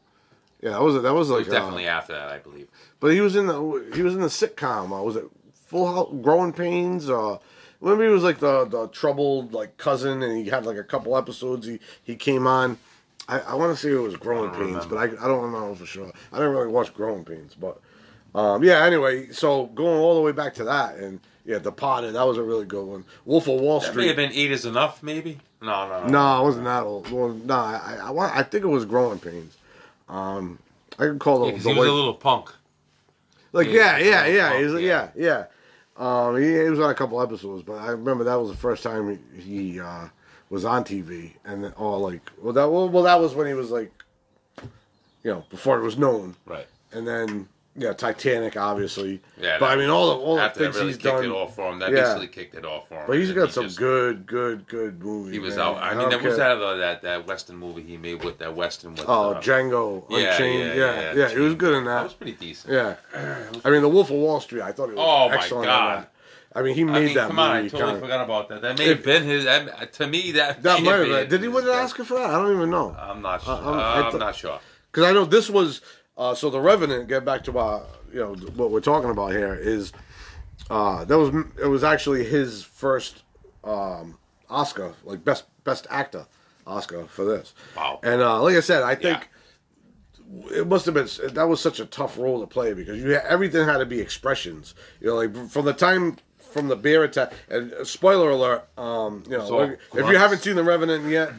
Yeah, 0.62 0.72
that 0.72 0.82
was 0.82 1.02
that 1.02 1.14
was 1.14 1.30
It 1.30 1.34
like 1.34 1.46
was 1.46 1.54
definitely 1.54 1.88
uh, 1.88 1.92
after 1.98 2.14
that, 2.14 2.30
I 2.30 2.40
believe. 2.40 2.68
but 3.00 3.12
he 3.14 3.22
was 3.22 3.36
in 3.36 3.48
the 3.48 3.92
he 3.94 4.02
was 4.02 4.16
in 4.16 4.22
the 4.22 4.28
sitcom. 4.28 4.98
Uh, 4.98 5.04
was 5.04 5.16
it 5.16 5.26
Full 5.68 5.88
House? 5.94 6.10
Growing 6.22 6.52
Pains? 6.54 7.10
Uh, 7.10 7.38
maybe 7.82 8.04
he 8.04 8.10
was 8.10 8.24
like 8.24 8.40
the 8.40 8.66
the 8.66 8.88
troubled 8.88 9.54
like 9.54 9.78
cousin, 9.78 10.24
and 10.24 10.38
he 10.44 10.50
had 10.50 10.66
like 10.66 10.78
a 10.78 10.84
couple 10.84 11.16
episodes. 11.16 11.68
He 11.68 11.80
he 12.04 12.16
came 12.16 12.48
on. 12.48 12.78
I, 13.30 13.40
I 13.42 13.56
want 13.56 13.76
to 13.76 13.82
say 13.82 13.92
it 13.92 13.96
was 14.00 14.16
Growing 14.16 14.50
Pains, 14.52 14.86
remember. 14.86 14.96
but 14.96 15.20
I, 15.22 15.26
I 15.26 15.28
don't 15.28 15.52
know 15.52 15.76
for 15.76 15.86
sure. 15.86 16.12
I 16.32 16.38
didn't 16.38 16.54
really 16.54 16.68
watch 16.68 16.94
Growing 16.94 17.24
Pains, 17.26 17.54
but 17.60 17.80
um, 18.34 18.64
yeah. 18.64 18.84
Anyway, 18.86 19.32
so 19.32 19.66
going 19.68 20.00
all 20.00 20.16
the 20.16 20.22
way 20.22 20.32
back 20.32 20.54
to 20.56 20.64
that, 20.64 20.96
and 20.96 21.20
yeah, 21.46 21.60
Departed. 21.60 22.16
That 22.16 22.26
was 22.26 22.38
a 22.38 22.44
really 22.44 22.66
good 22.66 22.86
one. 22.86 23.06
Wolf 23.26 23.48
of 23.48 23.60
Wall 23.60 23.80
That 23.80 23.90
Street. 23.92 24.04
may 24.04 24.08
have 24.08 24.16
been 24.18 24.32
eight 24.34 24.52
is 24.52 24.66
enough, 24.66 25.04
maybe. 25.04 25.38
No, 25.62 25.88
no, 25.88 26.04
no. 26.04 26.08
No, 26.08 26.42
it 26.42 26.44
wasn't 26.46 26.66
that 26.66 26.84
old. 26.84 27.12
Well, 27.12 27.30
no, 27.30 27.54
I, 27.56 28.00
I, 28.06 28.10
want- 28.12 28.36
I 28.36 28.44
think 28.44 28.64
it 28.64 28.68
was 28.68 28.86
Growing 28.86 29.20
Pains. 29.20 29.56
Um, 30.10 30.60
I 30.94 31.04
could 31.06 31.20
call 31.20 31.46
Yeah, 31.46 31.52
the, 31.58 31.58
he 31.70 31.80
was 31.80 31.88
a 31.88 31.92
little 31.94 32.14
punk. 32.14 32.50
like 33.54 33.68
yeah, 33.68 33.98
yeah, 33.98 34.26
yeah, 34.26 34.26
a 34.26 34.34
yeah, 34.36 34.50
little 34.54 34.62
he's, 34.64 34.72
punk, 34.72 34.84
yeah, 34.84 35.10
yeah. 35.16 35.46
Um, 35.98 36.38
he, 36.42 36.48
he 36.54 36.70
was 36.70 36.80
on 36.80 36.90
a 36.90 36.96
couple 36.96 37.22
episodes, 37.22 37.64
but 37.64 37.74
I 37.76 37.90
remember 37.90 38.24
that 38.26 38.36
was 38.36 38.50
the 38.52 38.58
first 38.58 38.84
time 38.84 39.20
he, 39.36 39.42
he 39.74 39.80
uh, 39.80 40.08
was 40.50 40.64
on 40.64 40.84
TV, 40.84 41.34
and 41.44 41.64
then, 41.64 41.74
oh, 41.78 41.98
like, 42.00 42.22
well, 42.42 42.54
that 42.54 42.70
well, 42.70 42.88
well, 42.90 43.04
that 43.04 43.20
was 43.20 43.34
when 43.36 43.48
he 43.48 43.54
was 43.54 43.72
like, 43.72 43.92
you 45.24 45.32
know, 45.32 45.44
before 45.50 45.80
it 45.80 45.84
was 45.84 45.98
known, 45.98 46.36
Right. 46.46 46.68
and 46.92 47.08
then 47.08 47.48
yeah, 47.78 47.94
Titanic, 47.94 48.58
obviously. 48.58 49.22
Yeah, 49.40 49.58
but 49.60 49.68
I 49.72 49.76
mean, 49.76 49.90
all 49.90 50.08
the 50.10 50.16
all 50.16 50.36
the 50.36 50.50
things 50.50 50.76
really 50.76 50.88
he's 50.88 50.98
kicked 50.98 51.16
done. 51.16 51.26
it 51.26 51.30
off 51.30 51.56
for 51.56 51.72
him. 51.72 51.80
That 51.80 51.92
Yeah. 51.92 52.02
basically 52.02 52.28
kicked 52.30 52.56
it 52.56 52.66
off 52.66 52.88
for 52.88 52.96
him. 52.96 53.04
But 53.08 53.18
he's 53.18 53.32
got 53.32 53.46
he 53.48 53.52
some 53.54 53.64
just- 53.66 53.78
good, 53.78 54.26
good, 54.26 54.68
good 54.68 55.02
movies. 55.04 55.34
He 55.34 55.40
was 55.40 55.56
man. 55.56 55.66
out. 55.68 55.78
I 55.78 55.90
mean, 55.94 56.10
don't 56.10 56.22
that 56.22 56.24
was 56.24 56.38
that, 56.38 56.58
uh, 56.62 56.76
that 56.78 57.02
that 57.04 57.28
Western 57.28 57.56
movie 57.58 57.84
he 57.84 57.98
made 57.98 58.24
with 58.24 58.40
that 58.40 58.56
Western 58.56 58.92
with. 58.96 59.06
Oh, 59.08 59.32
uh, 59.34 59.42
Django 59.42 60.06
yeah, 60.10 60.32
Unchained. 60.32 60.60
yeah, 60.76 60.76
Yeah, 60.76 61.14
yeah, 61.14 61.30
he 61.30 61.40
was 61.40 61.56
good 61.56 61.74
in 61.76 61.86
That 61.86 61.96
that. 61.96 62.04
was 62.04 62.14
pretty 62.14 62.34
decent. 62.34 62.74
Yeah, 62.74 62.96
I 63.64 63.70
mean, 63.70 63.82
The 63.84 63.90
Wolf 63.90 64.10
of 64.10 64.18
Wall 64.18 64.40
Street. 64.40 64.62
I 64.64 64.72
thought 64.72 64.90
it 64.90 64.96
was 64.96 65.06
Oh, 65.08 65.30
my 65.30 65.36
excellent. 65.36 65.66
in 65.66 65.70
God. 65.70 66.08
I 66.56 66.64
mean, 66.64 66.74
he 66.74 66.82
I 66.82 66.86
made 66.86 67.06
mean, 67.08 67.14
that 67.16 67.28
come 67.28 67.38
on, 67.38 67.52
I 67.52 67.68
totally 67.68 67.84
kinda- 67.84 68.00
forgot 68.02 68.24
about 68.26 68.50
that. 68.50 68.62
That 68.64 68.80
may 68.80 68.88
have 68.88 69.04
been 69.04 69.24
his. 69.24 69.44
that- 69.44 69.94
To 69.94 70.08
me, 70.08 70.32
that 70.32 70.64
that 70.64 70.82
might 70.82 70.92
have 70.96 71.08
been. 71.08 71.30
Did 71.30 71.42
he 71.42 71.48
win 71.48 71.66
an. 71.66 71.70
Oscar 71.70 72.04
for 72.04 72.16
that? 72.16 72.32
I 72.32 72.34
don't 72.34 72.56
even 72.56 72.72
know. 72.72 72.96
I'm 73.00 73.22
not 73.22 73.44
sure. 73.44 73.54
Uh, 73.54 73.58
I'm- 73.58 74.06
I 74.06 74.10
I'm 74.10 74.18
not 74.18 74.36
sure. 74.36 74.60
Because 74.92 75.08
I 75.08 75.14
know 75.14 75.26
this 75.26 75.50
was. 75.52 75.82
Uh, 76.18 76.34
so 76.34 76.50
The 76.50 76.60
Revenant. 76.60 77.08
Get 77.08 77.24
back 77.26 77.44
to 77.46 77.58
uh, 77.58 77.84
you 78.12 78.20
know 78.20 78.34
what 78.56 78.72
we're 78.72 78.82
talking 78.82 79.10
about 79.10 79.32
here 79.32 79.54
is. 79.56 79.92
Uh, 80.70 81.06
that 81.06 81.18
was 81.18 81.30
it 81.62 81.68
was 81.68 81.84
actually 81.84 82.26
his 82.26 82.64
first 82.64 83.24
um, 83.64 84.18
Oscar, 84.50 84.94
like 85.06 85.24
best 85.24 85.46
best 85.64 85.88
actor 85.90 86.26
Oscar 86.66 87.06
for 87.06 87.24
this. 87.24 87.54
Wow. 87.76 88.00
And 88.04 88.22
uh, 88.22 88.42
like 88.42 88.56
I 88.56 88.60
said, 88.60 88.84
I 88.84 88.96
think 88.96 89.30
Yeah. 90.50 90.60
it 90.62 90.68
must 90.68 90.86
have 90.86 90.94
been 90.96 91.08
that 91.34 91.48
was 91.48 91.62
such 91.62 91.80
a 91.80 91.86
tough 91.86 92.18
role 92.18 92.42
to 92.42 92.48
play 92.48 92.74
because 92.74 93.02
you 93.02 93.14
everything 93.14 93.66
had 93.66 93.78
to 93.78 93.86
be 93.86 94.02
expressions. 94.02 94.74
You 95.00 95.08
know, 95.08 95.16
like 95.16 95.50
from 95.50 95.64
the 95.66 95.74
time 95.74 96.18
from 96.40 96.68
the 96.68 96.76
bear 96.76 97.04
attack. 97.04 97.32
And 97.50 97.72
uh, 97.74 97.86
spoiler 97.86 98.32
alert, 98.32 98.68
um, 98.78 99.24
you 99.30 99.38
know, 99.38 99.48
So, 99.48 99.62
if 100.00 100.10
you 100.10 100.18
haven't 100.18 100.40
seen 100.40 100.56
the 100.56 100.64
Revenant 100.64 101.06
yet, 101.06 101.32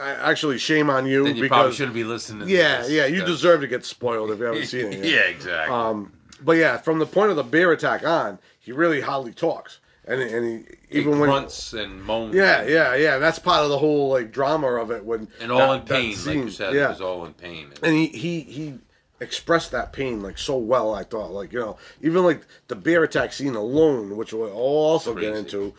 actually 0.00 0.58
shame 0.58 0.90
on 0.90 1.06
you 1.06 1.24
Then 1.24 1.36
you 1.36 1.48
probably 1.48 1.64
because 1.68 1.76
shouldn't 1.76 1.94
be 1.94 2.04
listening. 2.04 2.46
to 2.48 2.52
yeah, 2.52 2.82
this. 2.82 2.90
yeah, 2.90 3.02
yeah. 3.02 3.06
you 3.06 3.20
Yeah. 3.20 3.26
deserve 3.26 3.60
to 3.60 3.66
get 3.66 3.84
spoiled 3.84 4.30
if 4.30 4.38
you 4.38 4.44
haven't 4.46 4.66
seen 4.66 4.86
it. 4.92 4.94
Yet. 5.04 5.04
yeah, 5.04 5.20
exactly. 5.22 5.74
Um, 5.74 6.12
but 6.42 6.52
yeah, 6.56 6.78
from 6.78 6.98
the 6.98 7.06
point 7.06 7.30
of 7.30 7.36
the 7.36 7.42
bear 7.44 7.70
attack 7.72 8.04
on, 8.06 8.38
he 8.58 8.72
really 8.72 9.00
hardly 9.02 9.32
talks, 9.32 9.78
and 10.06 10.20
and 10.22 10.44
he 10.46 10.76
He 10.88 10.98
even 11.00 11.18
when 11.18 11.28
grunts 11.28 11.72
and 11.74 12.02
moans. 12.02 12.34
yeah, 12.34 12.60
and, 12.62 12.70
yeah, 12.70 12.94
yeah. 12.94 13.18
That's 13.18 13.38
part 13.38 13.62
of 13.64 13.68
the 13.70 13.78
whole 13.78 14.08
like 14.10 14.32
drama 14.32 14.68
of 14.68 14.90
it 14.90 15.04
when 15.04 15.28
and 15.40 15.52
all 15.52 15.58
that- 15.58 15.80
in 15.82 15.86
pain, 15.86 16.16
like 16.26 16.34
you 16.36 16.50
said. 16.50 16.74
Yeah, 16.74 16.86
It 16.86 16.90
was 16.90 17.00
all 17.02 17.24
in 17.26 17.34
pain. 17.34 17.72
and 17.82 17.94
he 17.94 18.06
he 18.08 18.40
he 18.40 18.74
expressed 19.20 19.70
that 19.72 19.92
pain 19.92 20.22
like 20.22 20.38
so 20.38 20.56
well. 20.56 20.94
I 20.94 21.02
thought 21.04 21.30
like 21.30 21.52
you 21.52 21.58
know 21.58 21.76
even 22.00 22.24
like 22.24 22.40
the 22.68 22.76
bear 22.76 23.02
attack 23.04 23.32
scene 23.34 23.54
alone, 23.54 24.16
which 24.16 24.32
we'll 24.32 24.50
also 24.52 25.14
get 25.14 25.34
into. 25.34 25.74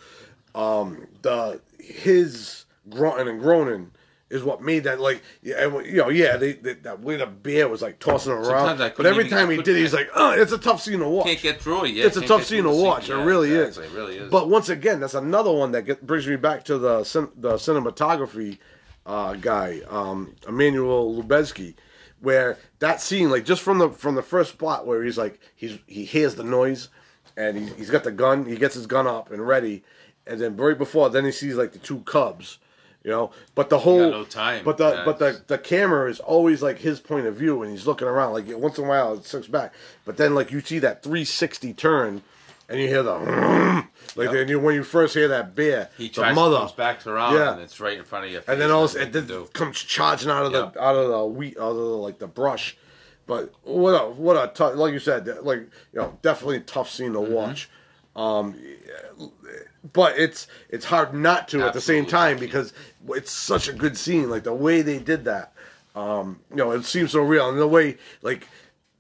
Um, 0.53 1.07
the 1.21 1.59
his 1.79 2.65
grunting 2.89 3.27
and 3.29 3.39
groaning. 3.41 3.91
Is 4.31 4.43
what 4.43 4.61
made 4.61 4.85
that 4.85 5.01
like 5.01 5.21
yeah 5.43 5.65
and, 5.65 5.85
you 5.85 5.97
know 5.97 6.09
yeah 6.09 6.37
they, 6.37 6.53
they, 6.53 6.73
that 6.75 7.01
way 7.01 7.17
the 7.17 7.25
bear 7.25 7.67
was 7.67 7.81
like 7.81 7.99
tossing 7.99 8.31
around 8.31 8.77
but 8.77 9.05
every 9.05 9.25
even- 9.25 9.37
time 9.37 9.51
he 9.51 9.61
did 9.61 9.75
he's 9.75 9.93
like 9.93 10.09
oh 10.15 10.31
it's 10.31 10.53
a 10.53 10.57
tough 10.57 10.81
scene 10.81 10.99
to 10.99 11.09
watch 11.09 11.25
Can't 11.25 11.41
get 11.41 11.61
through 11.61 11.83
it. 11.85 11.95
Yeah, 11.95 12.05
it's 12.05 12.15
a 12.15 12.25
tough 12.25 12.45
scene 12.45 12.63
to 12.63 12.69
watch. 12.71 13.09
Yeah, 13.09 13.21
it 13.21 13.25
really 13.25 13.53
exactly. 13.53 13.85
is. 13.85 13.91
It 13.91 13.95
really 13.95 14.17
is. 14.17 14.31
But 14.31 14.47
once 14.47 14.69
again, 14.69 15.01
that's 15.01 15.15
another 15.15 15.51
one 15.51 15.73
that 15.73 15.81
get, 15.83 16.07
brings 16.07 16.25
me 16.27 16.37
back 16.37 16.63
to 16.65 16.77
the 16.77 17.03
cin- 17.03 17.31
the 17.35 17.55
cinematography 17.55 18.57
uh, 19.05 19.33
guy, 19.33 19.81
um, 19.89 20.35
Emmanuel 20.47 21.13
Lubezki, 21.13 21.75
where 22.21 22.57
that 22.79 23.01
scene, 23.01 23.29
like 23.29 23.45
just 23.45 23.61
from 23.61 23.79
the 23.79 23.89
from 23.89 24.15
the 24.15 24.21
first 24.21 24.51
spot 24.51 24.87
where 24.87 25.03
he's 25.03 25.17
like 25.17 25.39
he's 25.55 25.77
he 25.87 26.05
hears 26.05 26.35
the 26.35 26.43
noise, 26.43 26.89
and 27.35 27.57
he, 27.57 27.65
he's 27.75 27.89
got 27.89 28.03
the 28.03 28.11
gun, 28.11 28.45
he 28.45 28.55
gets 28.55 28.75
his 28.75 28.87
gun 28.87 29.07
up 29.07 29.31
and 29.31 29.45
ready, 29.45 29.83
and 30.25 30.39
then 30.39 30.55
right 30.55 30.77
before, 30.77 31.09
then 31.09 31.25
he 31.25 31.31
sees 31.31 31.55
like 31.55 31.73
the 31.73 31.79
two 31.79 31.99
cubs. 32.01 32.59
You 33.03 33.09
know, 33.09 33.31
but 33.55 33.69
the 33.69 33.79
whole 33.79 34.11
no 34.11 34.23
time. 34.25 34.63
But 34.63 34.77
the 34.77 34.89
Yeah, 34.91 35.05
but 35.05 35.17
the 35.17 35.41
the 35.47 35.57
camera 35.57 36.09
is 36.09 36.19
always 36.19 36.61
like 36.61 36.77
his 36.77 36.99
point 36.99 37.25
of 37.25 37.35
view, 37.35 37.63
and 37.63 37.71
he's 37.71 37.87
looking 37.87 38.07
around. 38.07 38.33
Like 38.33 38.45
once 38.49 38.77
in 38.77 38.85
a 38.85 38.87
while, 38.87 39.13
it 39.15 39.25
sucks 39.25 39.47
back, 39.47 39.73
but 40.05 40.17
then 40.17 40.35
like 40.35 40.51
you 40.51 40.61
see 40.61 40.77
that 40.79 41.01
360 41.01 41.73
turn, 41.73 42.21
and 42.69 42.79
you 42.79 42.87
hear 42.87 43.01
the 43.01 43.13
like 44.15 44.31
then 44.31 44.47
you, 44.49 44.59
when 44.59 44.75
you 44.75 44.83
first 44.83 45.15
hear 45.15 45.27
that 45.29 45.55
bear, 45.55 45.89
He 45.97 46.09
the 46.09 46.13
tries 46.13 46.35
mother, 46.35 46.57
comes 46.57 46.73
back 46.73 47.07
around 47.07 47.33
Yeah. 47.33 47.53
and 47.53 47.61
it's 47.61 47.79
right 47.79 47.97
in 47.97 48.03
front 48.03 48.25
of 48.25 48.31
you. 48.31 48.41
and 48.47 48.61
then 48.61 48.69
all 48.69 48.85
it 48.85 49.11
then 49.11 49.45
comes 49.53 49.79
charging 49.79 50.29
out 50.29 50.45
of 50.45 50.51
the 50.51 50.65
out 50.79 50.95
of 50.95 51.09
the 51.09 51.25
wheat, 51.25 51.57
out 51.57 51.71
of 51.71 51.77
the, 51.77 51.81
like 51.81 52.19
the 52.19 52.27
brush. 52.27 52.77
But 53.25 53.51
what 53.63 53.93
a 53.93 54.09
what 54.11 54.35
a 54.35 54.51
tough, 54.53 54.75
like 54.75 54.93
you 54.93 54.99
said, 54.99 55.25
like 55.41 55.59
you 55.59 55.99
know, 56.01 56.19
definitely 56.21 56.57
a 56.57 56.61
tough 56.61 56.89
scene 56.91 57.13
to 57.13 57.19
Mm-hmm. 57.19 57.33
watch. 57.33 57.67
Um, 58.15 58.55
but 59.93 60.17
it's 60.17 60.47
it's 60.69 60.85
hard 60.85 61.13
not 61.13 61.47
to 61.49 61.63
at 61.63 61.73
the 61.73 61.81
same 61.81 62.05
time 62.05 62.37
because 62.37 62.73
it's 63.09 63.31
such 63.31 63.67
a 63.67 63.73
good 63.73 63.97
scene. 63.97 64.29
Like 64.29 64.43
the 64.43 64.53
way 64.53 64.81
they 64.81 64.99
did 64.99 65.25
that, 65.25 65.53
um, 65.95 66.39
you 66.49 66.57
know, 66.57 66.71
it 66.71 66.85
seems 66.85 67.11
so 67.11 67.21
real, 67.21 67.49
and 67.49 67.59
the 67.59 67.67
way 67.67 67.97
like. 68.21 68.47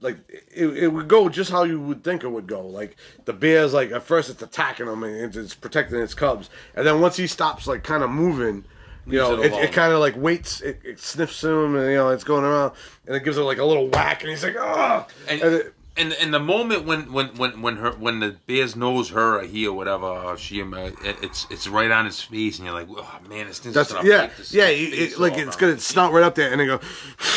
Like 0.03 0.17
it, 0.51 0.65
it 0.65 0.87
would 0.87 1.07
go 1.07 1.29
just 1.29 1.51
how 1.51 1.61
you 1.61 1.79
would 1.79 2.03
think 2.03 2.23
it 2.23 2.27
would 2.27 2.47
go. 2.47 2.65
Like 2.65 2.95
the 3.25 3.33
bear's 3.33 3.71
like 3.71 3.91
at 3.91 4.01
first 4.01 4.31
it's 4.31 4.41
attacking 4.41 4.87
him 4.87 5.03
and 5.03 5.15
it's, 5.15 5.37
it's 5.37 5.53
protecting 5.53 5.99
its 5.99 6.15
cubs, 6.15 6.49
and 6.73 6.87
then 6.87 7.01
once 7.01 7.17
he 7.17 7.27
stops 7.27 7.67
like 7.67 7.83
kind 7.83 8.01
of 8.01 8.09
moving, 8.09 8.65
you 9.05 9.19
know, 9.19 9.39
it 9.39 9.53
it, 9.53 9.65
it 9.65 9.71
kind 9.71 9.93
of 9.93 9.99
like 9.99 10.15
waits, 10.15 10.59
it, 10.61 10.79
it 10.83 10.99
sniffs 10.99 11.43
him, 11.43 11.75
and 11.75 11.87
you 11.87 11.97
know 11.97 12.09
it's 12.09 12.23
going 12.23 12.43
around, 12.43 12.73
and 13.05 13.15
it 13.15 13.23
gives 13.23 13.37
it 13.37 13.41
like 13.41 13.59
a 13.59 13.63
little 13.63 13.89
whack, 13.89 14.21
and 14.21 14.31
he's 14.31 14.43
like, 14.43 14.55
oh, 14.57 15.05
And, 15.29 15.39
and 15.39 15.53
it, 15.53 15.75
and 15.97 16.13
and 16.13 16.33
the 16.33 16.39
moment 16.39 16.85
when 16.85 17.11
when 17.11 17.27
when 17.35 17.61
when 17.61 17.75
her 17.77 17.91
when 17.91 18.19
the 18.19 18.35
bears 18.47 18.75
knows 18.75 19.09
her 19.09 19.39
or 19.39 19.43
he 19.43 19.67
or 19.67 19.75
whatever 19.75 20.05
or 20.05 20.37
she 20.37 20.61
uh, 20.61 20.67
it, 20.77 20.95
it's 21.21 21.47
it's 21.49 21.67
right 21.67 21.91
on 21.91 22.05
his 22.05 22.21
face 22.21 22.57
and 22.59 22.65
you're 22.65 22.73
like 22.73 22.87
oh 22.89 23.19
man 23.27 23.47
this 23.47 23.59
thing's 23.59 23.75
that's 23.75 23.91
gonna 23.91 24.07
yeah, 24.07 24.25
break 24.27 24.37
this 24.37 24.53
yeah, 24.53 24.67
it, 24.67 25.19
like 25.19 25.33
off, 25.33 25.39
it's 25.39 25.55
gonna 25.55 25.79
snout 25.79 26.13
right 26.13 26.23
up 26.23 26.35
there, 26.35 26.51
and 26.51 26.61
they 26.61 26.65
go, 26.65 26.79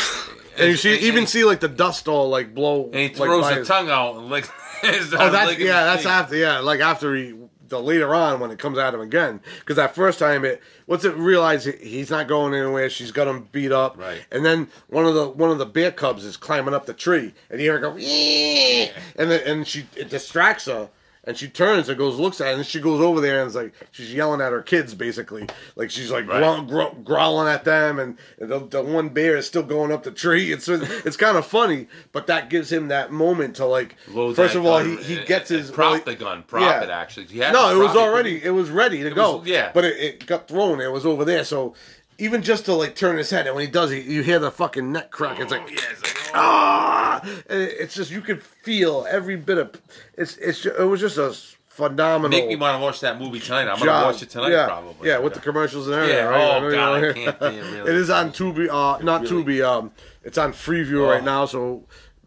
and 0.57 0.69
you 0.69 0.77
see 0.77 0.93
and- 0.93 1.03
even 1.03 1.19
and- 1.19 1.29
see 1.29 1.43
like 1.43 1.59
the 1.59 1.67
dust 1.67 2.07
all 2.07 2.29
like 2.29 2.53
blow, 2.53 2.85
and 2.85 2.95
he 2.95 3.07
like, 3.09 3.15
throws 3.15 3.41
by 3.43 3.53
the 3.53 3.59
his- 3.59 3.67
tongue 3.67 3.89
out 3.89 4.15
and 4.17 4.29
like 4.29 4.49
Oh, 4.83 5.31
that's 5.31 5.57
yeah, 5.57 5.83
that's 5.85 6.05
after 6.05 6.35
yeah, 6.35 6.59
like 6.59 6.79
after 6.79 7.15
he 7.15 7.33
the 7.67 7.81
later 7.81 8.13
on 8.13 8.39
when 8.39 8.51
it 8.51 8.59
comes 8.59 8.77
at 8.77 8.93
him 8.93 9.01
again 9.01 9.39
because 9.59 9.75
that 9.75 9.95
first 9.95 10.19
time 10.19 10.45
it 10.45 10.61
once 10.87 11.03
it 11.03 11.15
realized 11.15 11.65
he- 11.67 11.87
he's 11.89 12.09
not 12.09 12.27
going 12.27 12.53
anywhere, 12.53 12.89
she's 12.89 13.11
got 13.11 13.27
him 13.27 13.47
beat 13.51 13.71
up, 13.71 13.97
Right. 13.97 14.23
And 14.31 14.45
then 14.45 14.67
one 14.87 15.05
of 15.05 15.13
the 15.15 15.27
one 15.29 15.49
of 15.51 15.57
the 15.57 15.65
bear 15.65 15.91
cubs 15.91 16.23
is 16.25 16.37
climbing 16.37 16.73
up 16.73 16.85
the 16.85 16.93
tree, 16.93 17.33
and 17.49 17.59
you 17.59 17.65
hear 17.71 17.73
her 17.73 17.79
go, 17.79 17.95
"Yeah," 17.97 18.89
and 19.15 19.31
then 19.31 19.41
and 19.45 19.67
she 19.67 19.87
it 19.95 20.09
distracts 20.09 20.65
her. 20.65 20.89
And 21.27 21.35
she 21.35 21.47
turns 21.47 21.89
and 21.89 21.97
goes, 21.97 22.19
looks 22.19 22.39
at 22.39 22.49
it, 22.49 22.55
and 22.57 22.65
she 22.65 22.79
goes 22.79 23.01
over 23.01 23.19
there 23.19 23.39
and 23.41 23.47
is 23.47 23.55
like, 23.55 23.73
she's 23.91 24.13
yelling 24.13 24.41
at 24.41 24.51
her 24.51 24.61
kids, 24.61 24.93
basically. 24.93 25.47
Like, 25.75 25.89
she's 25.89 26.11
like 26.11 26.27
Right. 26.27 26.37
growl, 26.37 26.61
growl, 26.61 26.93
growling 27.03 27.47
at 27.47 27.63
them, 27.63 27.97
and 27.99 28.17
the, 28.37 28.59
the 28.59 28.83
one 28.83 29.09
bear 29.09 29.35
is 29.35 29.47
still 29.47 29.63
going 29.63 29.91
up 29.91 30.03
the 30.03 30.11
tree. 30.11 30.51
It's 30.51 30.67
it's 30.69 31.17
kind 31.17 31.35
of 31.35 31.45
funny, 31.45 31.87
but 32.11 32.27
that 32.27 32.51
gives 32.51 32.71
him 32.71 32.89
that 32.89 33.11
moment 33.11 33.55
to, 33.55 33.65
like, 33.65 33.95
Load 34.07 34.35
first 34.35 34.53
of 34.53 34.65
all, 34.67 34.83
gun 34.83 34.97
he, 34.99 35.15
he 35.15 35.23
gets 35.25 35.49
his. 35.49 35.71
prop 35.71 35.93
well, 35.93 36.01
the 36.05 36.15
gun, 36.15 36.43
prop 36.43 36.61
yeah. 36.61 36.83
it 36.83 36.89
actually. 36.91 37.27
No, 37.35 37.75
it 37.75 37.83
was 37.83 37.95
already 37.95 38.43
it 38.43 38.51
was 38.51 38.69
ready 38.69 39.01
to 39.01 39.09
go. 39.09 39.41
yeah. 39.45 39.71
but 39.73 39.83
it, 39.83 39.97
it 39.97 40.25
got 40.27 40.47
thrown. 40.47 40.79
It 40.79 40.91
was 40.91 41.05
over 41.07 41.25
there. 41.25 41.43
So 41.43 41.73
even 42.17 42.41
just 42.41 42.65
to 42.65 42.73
like 42.73 42.95
turn 42.95 43.17
his 43.17 43.29
head, 43.29 43.45
and 43.47 43.55
when 43.55 43.65
he 43.65 43.71
does, 43.71 43.91
he, 43.91 43.99
you 44.01 44.21
hear 44.23 44.39
the 44.39 44.51
fucking 44.51 44.91
neck 44.91 45.11
crack. 45.11 45.39
It's 45.39 45.51
like 45.51 45.61
Oh, 45.61 45.67
it's 45.69 46.01
like, 46.03 46.27
oh. 46.29 46.31
ah, 46.35 47.21
and 47.49 47.61
it- 47.61 47.75
it's 47.79 47.93
just 47.95 48.11
you 48.11 48.21
could 48.21 48.41
feel 48.43 49.05
every 49.09 49.35
bit 49.35 49.57
of. 49.57 49.81
It's 50.17 50.37
it's 50.37 50.61
ju- 50.61 50.73
it 50.77 50.83
was 50.83 50.99
just 51.01 51.17
a 51.17 51.33
phenomenal. 51.67 52.29
Make 52.37 52.47
me 52.47 52.55
want 52.55 52.77
to 52.79 52.81
watch 52.83 53.01
that 53.01 53.19
movie 53.19 53.39
tonight. 53.39 53.67
I'm 53.67 53.77
job. 53.77 53.85
gonna 53.85 54.05
watch 54.07 54.21
it 54.21 54.29
tonight 54.29 54.51
yeah, 54.51 54.65
probably. 54.67 55.09
Yeah, 55.09 55.17
with 55.19 55.33
the 55.33 55.39
commercials 55.41 55.87
and 55.87 55.95
everything. 55.95 56.17
Yeah, 56.17 56.23
right? 56.25 56.55
oh, 56.55 56.59
know 56.61 56.71
God, 56.71 56.89
you 56.89 56.95
I 56.97 57.01
know. 57.01 57.13
can't 57.13 57.39
think, 57.39 57.63
really. 57.73 57.91
it 57.91 57.95
is 57.97 58.09
on 58.09 58.31
Tubi, 58.31 58.69
uh, 58.69 59.03
not 59.03 59.21
Really? 59.29 59.43
Tubi. 59.61 59.65
Um, 59.67 59.91
it's 60.23 60.37
on 60.37 60.53
Freevee 60.53 61.05
right 61.07 61.21
Oh. 61.21 61.25
now. 61.25 61.45
So 61.45 61.83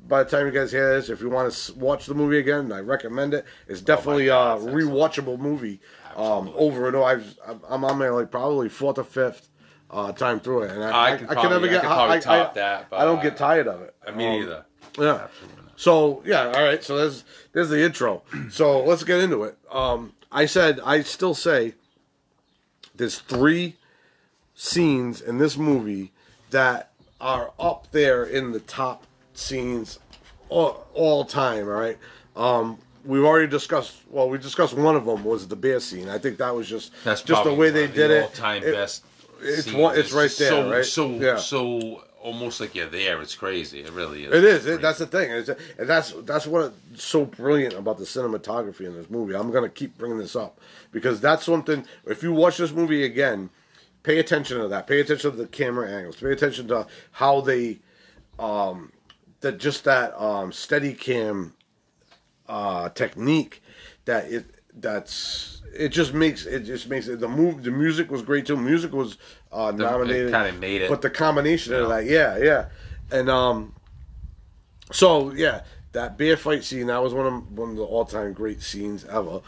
by 0.07 0.23
the 0.23 0.31
time 0.31 0.47
you 0.47 0.53
guys 0.53 0.71
hear 0.71 0.95
this, 0.95 1.09
if 1.09 1.21
you 1.21 1.29
want 1.31 1.53
to 1.53 1.75
watch 1.75 2.07
the 2.07 2.15
movie 2.15 2.39
again, 2.39 2.71
I 2.73 2.81
recommend 2.81 3.33
it. 3.35 3.45
It's 3.67 3.81
definitely 3.81 4.27
God, 4.27 4.61
a 4.61 4.65
that's 4.65 4.75
rewatchable 4.77 5.39
movie. 5.39 5.81
Um, 6.17 6.53
over 6.57 6.87
and 6.89 6.97
over. 6.97 7.05
I've, 7.07 7.39
I'm- 7.47 7.61
I'm 7.69 7.85
on 7.85 7.99
there 8.01 8.13
like 8.15 8.31
probably 8.31 8.69
fourth 8.69 8.99
or 8.99 9.05
fifth 9.05 9.49
uh, 9.91 10.13
time 10.13 10.41
through 10.41 10.63
it, 10.65 10.71
and 10.73 10.85
I, 10.85 11.13
I 11.15 11.17
can 11.17 11.27
probably- 11.29 11.69
I 11.71 11.73
can 11.73 11.81
probably 11.81 12.21
top 12.21 12.55
that, 12.55 12.91
but, 12.91 13.01
I 13.01 13.05
don't 13.05 13.19
uh, 13.19 13.23
get 13.23 13.37
tired 13.37 13.67
of 13.67 13.83
it. 13.83 13.95
Me 14.15 14.27
Um, 14.27 14.41
neither. 14.41 14.65
yeah. 14.99 15.27
So 15.77 16.23
yeah, 16.27 16.47
all 16.55 16.63
right. 16.65 16.83
So 16.83 16.97
there's 16.97 17.25
there's 17.53 17.69
the 17.69 17.83
intro. 17.83 18.23
So 18.51 18.83
let's 18.85 19.05
get 19.05 19.21
into 19.21 19.45
it. 19.45 19.57
Um, 19.71 20.13
I 20.33 20.47
said 20.47 20.81
I 20.85 21.03
still 21.03 21.35
say 21.35 21.75
there's 22.95 23.19
three 23.21 23.77
scenes 24.55 25.21
in 25.21 25.39
this 25.39 25.57
movie 25.57 26.13
that 26.51 26.91
are 27.21 27.53
up 27.59 27.89
there 27.93 28.25
in 28.25 28.53
the 28.53 28.61
top 28.61 29.05
scenes 29.35 29.99
all, 30.49 30.87
all 30.95 31.25
time. 31.25 31.65
All 31.69 31.75
right. 31.75 31.97
Um, 32.37 32.79
we've 33.05 33.25
already 33.25 33.47
discussed. 33.49 33.99
Well, 34.11 34.29
we 34.29 34.39
discussed 34.39 34.75
one 34.75 34.97
of 34.97 35.05
them 35.07 35.25
was 35.25 35.47
the 35.47 35.57
bear 35.57 35.79
scene. 35.81 36.09
I 36.09 36.19
think 36.19 36.39
that 36.39 36.55
was 36.55 36.69
just 36.69 36.93
That's 37.05 37.23
just 37.23 37.45
the 37.45 37.55
way 37.55 37.71
they 37.71 37.87
did 37.87 38.11
the 38.11 38.19
it. 38.19 38.23
All-time 38.25 38.63
It- 38.65 38.73
best. 38.73 39.05
It's 39.41 39.73
one- 39.73 39.99
it's 39.99 40.13
right 40.13 40.31
there, 40.39 40.51
So 40.51 40.71
right? 40.71 40.85
so 40.85 41.09
Yeah. 41.11 41.37
so 41.37 42.05
almost 42.21 42.61
like 42.61 42.75
you're 42.75 42.87
there. 42.89 43.23
It's 43.23 43.35
crazy. 43.37 43.81
It 43.81 43.93
really 43.93 44.25
is. 44.25 44.33
It 44.35 44.45
is. 44.45 44.67
It, 44.67 44.81
that's 44.83 44.99
the 44.99 45.07
thing. 45.07 45.31
It's, 45.31 45.49
and 45.49 45.89
that's 45.89 46.13
that's 46.25 46.47
what's 46.47 46.75
so 47.03 47.25
brilliant 47.25 47.75
about 47.75 47.99
the 47.99 48.05
cinematography 48.05 48.83
in 48.87 48.95
this 48.95 49.09
movie. 49.09 49.35
I'm 49.35 49.51
gonna 49.51 49.69
keep 49.69 49.97
bringing 49.97 50.19
this 50.19 50.35
up 50.37 50.61
because 50.93 51.21
that's 51.21 51.45
something. 51.45 51.85
If 52.07 52.23
you 52.23 52.33
watch 52.33 52.57
this 52.59 52.73
movie 52.73 53.05
again, 53.05 53.51
pay 54.03 54.19
attention 54.19 54.59
to 54.59 54.69
that. 54.69 54.87
Pay 54.87 55.01
attention 55.01 55.31
to 55.31 55.37
the 55.37 55.47
camera 55.47 55.89
angles. 55.91 56.17
Pay 56.17 56.33
attention 56.33 56.67
to 56.69 56.87
how 57.13 57.41
they, 57.41 57.79
um, 58.39 58.93
that 59.41 59.59
just 59.59 59.85
that 59.85 60.21
um, 60.21 60.51
steady 60.53 60.95
cam 60.95 61.55
uh, 62.49 62.89
technique 62.91 63.63
that 64.07 64.31
it 64.33 64.47
that's 64.75 65.58
it 65.75 65.89
just 65.91 66.13
makes 66.15 66.47
it 66.47 66.61
just 66.61 66.89
makes 66.89 67.09
it 67.09 67.21
the 67.21 67.29
move 67.29 67.63
the 67.63 67.71
music 67.71 68.11
was 68.11 68.23
great 68.23 68.47
too 68.47 68.57
music 68.57 68.93
was 68.93 69.19
uh 69.53 69.71
nominated 69.75 70.33
kinda 70.33 70.53
made 70.55 70.83
it. 70.83 70.89
but 70.91 71.03
the 71.03 71.11
combination 71.11 71.75
of 71.75 71.89
that 71.89 72.05
yeah 72.05 72.37
yeah 72.39 72.67
and 73.11 73.29
um 73.31 73.75
so 74.93 75.33
yeah 75.33 75.63
that 75.93 76.17
bear 76.19 76.37
fight 76.37 76.65
scene 76.65 76.87
that 76.87 77.03
was 77.03 77.13
one 77.15 77.27
of 77.27 77.53
one 77.59 77.71
of 77.71 77.77
the 77.77 77.83
all-time 77.83 78.33
great 78.33 78.63
scenes 78.63 79.05
ever 79.07 79.41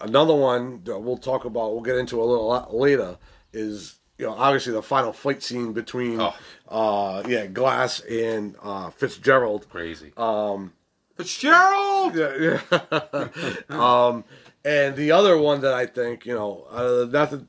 another 0.00 0.34
one 0.34 0.82
that 0.84 0.98
we'll 0.98 1.16
talk 1.18 1.44
about 1.44 1.72
we'll 1.72 1.82
get 1.82 1.96
into 1.96 2.20
a 2.22 2.24
little 2.24 2.68
later 2.72 3.16
is 3.52 3.96
you 4.18 4.26
know 4.26 4.32
obviously 4.32 4.72
the 4.72 4.82
final 4.82 5.12
fight 5.12 5.42
scene 5.42 5.72
between 5.72 6.20
Oh. 6.20 6.34
uh 6.68 7.22
yeah 7.28 7.46
glass 7.46 8.00
and 8.00 8.56
uh 8.62 8.90
fitzgerald 8.90 9.68
crazy. 9.68 10.12
um 10.16 10.72
Fitzgerald. 11.16 12.16
yeah, 12.16 12.60
yeah. 12.72 13.28
um, 13.68 14.24
and 14.64 14.96
the 14.96 15.12
other 15.12 15.38
one 15.38 15.60
that 15.62 15.72
I 15.72 15.86
think, 15.86 16.26
you 16.26 16.34
know, 16.34 16.66
uh, 16.70 17.06
not 17.10 17.30
to 17.30 17.46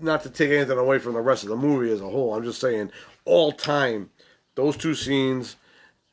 not 0.00 0.22
to 0.22 0.30
take 0.30 0.50
anything 0.50 0.78
away 0.78 0.98
from 0.98 1.14
the 1.14 1.20
rest 1.20 1.42
of 1.42 1.48
the 1.48 1.56
movie 1.56 1.90
as 1.90 2.00
a 2.00 2.08
whole, 2.08 2.34
I'm 2.34 2.44
just 2.44 2.60
saying, 2.60 2.90
all 3.24 3.50
time, 3.50 4.10
those 4.54 4.76
two 4.76 4.94
scenes 4.94 5.56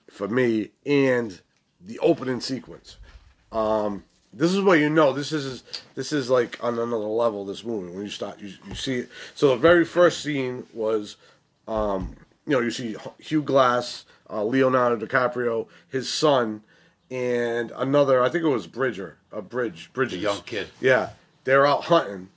for 0.09 0.27
me 0.27 0.69
and 0.85 1.39
the 1.81 1.99
opening 1.99 2.39
sequence. 2.39 2.97
Um, 3.51 4.03
this 4.31 4.51
is 4.51 4.61
what 4.61 4.79
you 4.79 4.89
know. 4.89 5.13
This 5.13 5.31
is 5.31 5.63
this 5.95 6.11
is 6.11 6.29
like 6.29 6.61
on 6.63 6.73
another 6.73 6.97
level. 6.97 7.45
This 7.45 7.63
movie 7.63 7.93
when 7.93 8.03
you 8.03 8.09
start, 8.09 8.39
you, 8.39 8.53
you 8.67 8.75
see 8.75 8.95
it. 8.99 9.09
So 9.35 9.49
the 9.49 9.57
very 9.57 9.85
first 9.85 10.21
scene 10.21 10.65
was, 10.73 11.17
um, 11.67 12.15
you 12.47 12.53
know, 12.53 12.59
you 12.59 12.71
see 12.71 12.95
Hugh 13.19 13.43
Glass, 13.43 14.05
uh, 14.29 14.43
Leonardo 14.43 15.05
DiCaprio, 15.05 15.67
his 15.89 16.11
son, 16.11 16.63
and 17.13 17.71
another. 17.75 18.23
I 18.23 18.29
think 18.29 18.43
it 18.43 18.47
was 18.49 18.65
Bridger, 18.67 19.17
a 19.31 19.41
Bridge, 19.41 19.91
Bridges, 19.93 20.21
young 20.21 20.41
kid. 20.41 20.67
Yeah, 20.81 21.09
they're 21.43 21.65
out 21.65 21.85
hunting. 21.85 22.29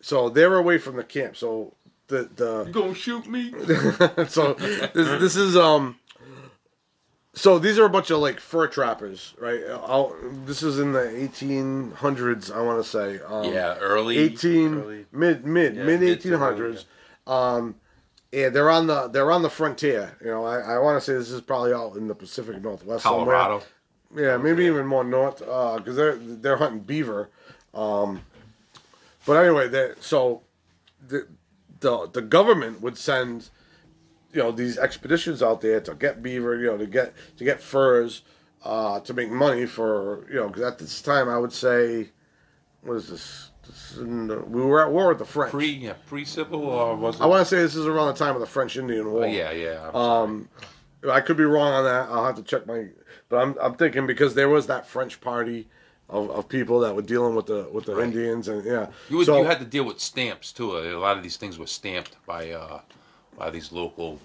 So 0.00 0.28
they're 0.28 0.56
away 0.56 0.78
from 0.78 0.96
the 0.96 1.04
camp. 1.04 1.36
So 1.36 1.74
the 2.08 2.28
the 2.36 2.64
You 2.66 2.72
gonna 2.72 2.94
shoot 2.94 3.26
me? 3.26 3.50
so 4.28 4.54
this, 4.54 4.92
this 5.20 5.36
is 5.36 5.56
um 5.56 5.96
so 7.34 7.58
these 7.58 7.78
are 7.78 7.84
a 7.84 7.90
bunch 7.90 8.10
of 8.10 8.18
like 8.18 8.40
fur 8.40 8.66
trappers 8.66 9.34
right 9.38 9.60
I'll, 9.70 10.16
this 10.44 10.62
is 10.62 10.78
in 10.80 10.92
the 10.92 11.00
1800s 11.00 12.52
i 12.52 12.60
want 12.60 12.82
to 12.82 12.88
say 12.88 13.20
um, 13.24 13.52
yeah, 13.52 13.76
early. 13.78 14.16
18 14.18 14.74
early. 14.74 15.06
mid 15.12 15.46
mid 15.46 15.76
Yeah, 15.76 15.84
mid 15.84 16.00
mid 16.00 16.20
to 16.22 16.28
1800s 16.30 16.84
um 17.30 17.76
and 18.32 18.56
they're 18.56 18.70
on 18.70 18.86
the 18.88 19.08
they're 19.08 19.30
on 19.30 19.42
the 19.42 19.50
frontier 19.50 20.16
you 20.20 20.26
know 20.28 20.44
i, 20.44 20.58
I 20.58 20.78
want 20.78 20.96
to 20.96 21.04
say 21.04 21.12
this 21.14 21.30
is 21.30 21.40
probably 21.40 21.72
out 21.72 21.94
in 21.96 22.08
the 22.08 22.14
pacific 22.14 22.60
northwest 22.60 23.04
Colorado. 23.04 23.58
somewhere. 23.60 23.68
Yeah 24.14 24.36
maybe 24.36 24.64
even 24.64 24.86
more 24.86 25.04
north 25.04 25.38
because 25.38 25.96
they're 25.96 26.16
they're 26.16 26.56
hunting 26.56 26.80
beaver 26.80 27.28
um 27.74 28.22
but 29.26 29.34
anyway 29.44 29.68
they 29.68 29.92
so 30.00 30.42
the 31.06 31.26
the 31.80 32.08
the 32.12 32.22
government 32.22 32.80
would 32.80 32.96
send 32.96 33.50
you 34.32 34.42
know 34.42 34.50
these 34.52 34.78
expeditions 34.78 35.42
out 35.42 35.60
there 35.60 35.80
to 35.80 35.94
get 35.94 36.22
beaver, 36.22 36.56
you 36.56 36.66
know, 36.66 36.76
to 36.76 36.86
get 36.86 37.14
to 37.38 37.44
get 37.44 37.62
furs, 37.62 38.22
uh, 38.64 39.00
to 39.00 39.14
make 39.14 39.30
money 39.30 39.64
for 39.66 40.26
you 40.28 40.36
know. 40.36 40.48
Because 40.48 40.62
at 40.62 40.78
this 40.78 41.00
time, 41.00 41.28
I 41.28 41.38
would 41.38 41.52
say, 41.52 42.10
what 42.82 42.94
is 42.96 43.08
this? 43.08 43.50
the- 43.96 44.44
we 44.46 44.62
were 44.62 44.82
at 44.82 44.90
war 44.92 45.08
with 45.08 45.18
the 45.18 45.24
French. 45.24 45.50
Pre 45.50 45.66
yeah, 45.66 45.94
pre 46.06 46.24
civil 46.24 46.64
or 46.66 46.96
was 46.96 47.16
it? 47.16 47.22
I 47.22 47.26
want 47.26 47.40
to 47.40 47.44
say 47.46 47.62
this 47.62 47.74
is 47.74 47.86
around 47.86 48.08
the 48.08 48.18
time 48.24 48.34
of 48.34 48.40
the 48.40 48.46
French 48.46 48.76
Indian 48.76 49.10
War. 49.10 49.24
Oh, 49.24 49.26
yeah, 49.26 49.50
yeah. 49.50 49.88
I'm 49.88 49.96
Um, 49.96 50.48
I 51.10 51.20
could 51.20 51.36
be 51.36 51.44
wrong 51.44 51.72
on 51.72 51.84
that. 51.84 52.08
I'll 52.10 52.24
have 52.26 52.36
to 52.36 52.42
check 52.42 52.66
my. 52.66 52.86
But 53.28 53.38
I'm 53.38 53.56
I'm 53.60 53.74
thinking 53.74 54.06
because 54.06 54.34
there 54.34 54.48
was 54.48 54.66
that 54.68 54.86
French 54.86 55.20
party 55.20 55.68
of, 56.08 56.30
of 56.30 56.48
people 56.48 56.80
that 56.80 56.94
were 56.96 57.02
dealing 57.02 57.34
with 57.34 57.46
the 57.46 57.68
with 57.72 57.84
the 57.84 57.94
Right. 57.96 58.04
Indians 58.04 58.48
and 58.48 58.64
yeah. 58.64 58.86
You, 59.10 59.18
would, 59.18 59.26
so, 59.26 59.38
you 59.38 59.44
had 59.44 59.58
to 59.58 59.64
deal 59.66 59.84
with 59.84 60.00
stamps 60.00 60.52
too. 60.52 60.76
A 60.78 60.96
lot 60.98 61.16
of 61.16 61.22
these 61.22 61.36
things 61.36 61.58
were 61.58 61.66
stamped 61.66 62.16
by 62.26 62.50
uh, 62.50 62.80
by 63.38 63.50
these 63.50 63.70
local. 63.72 64.18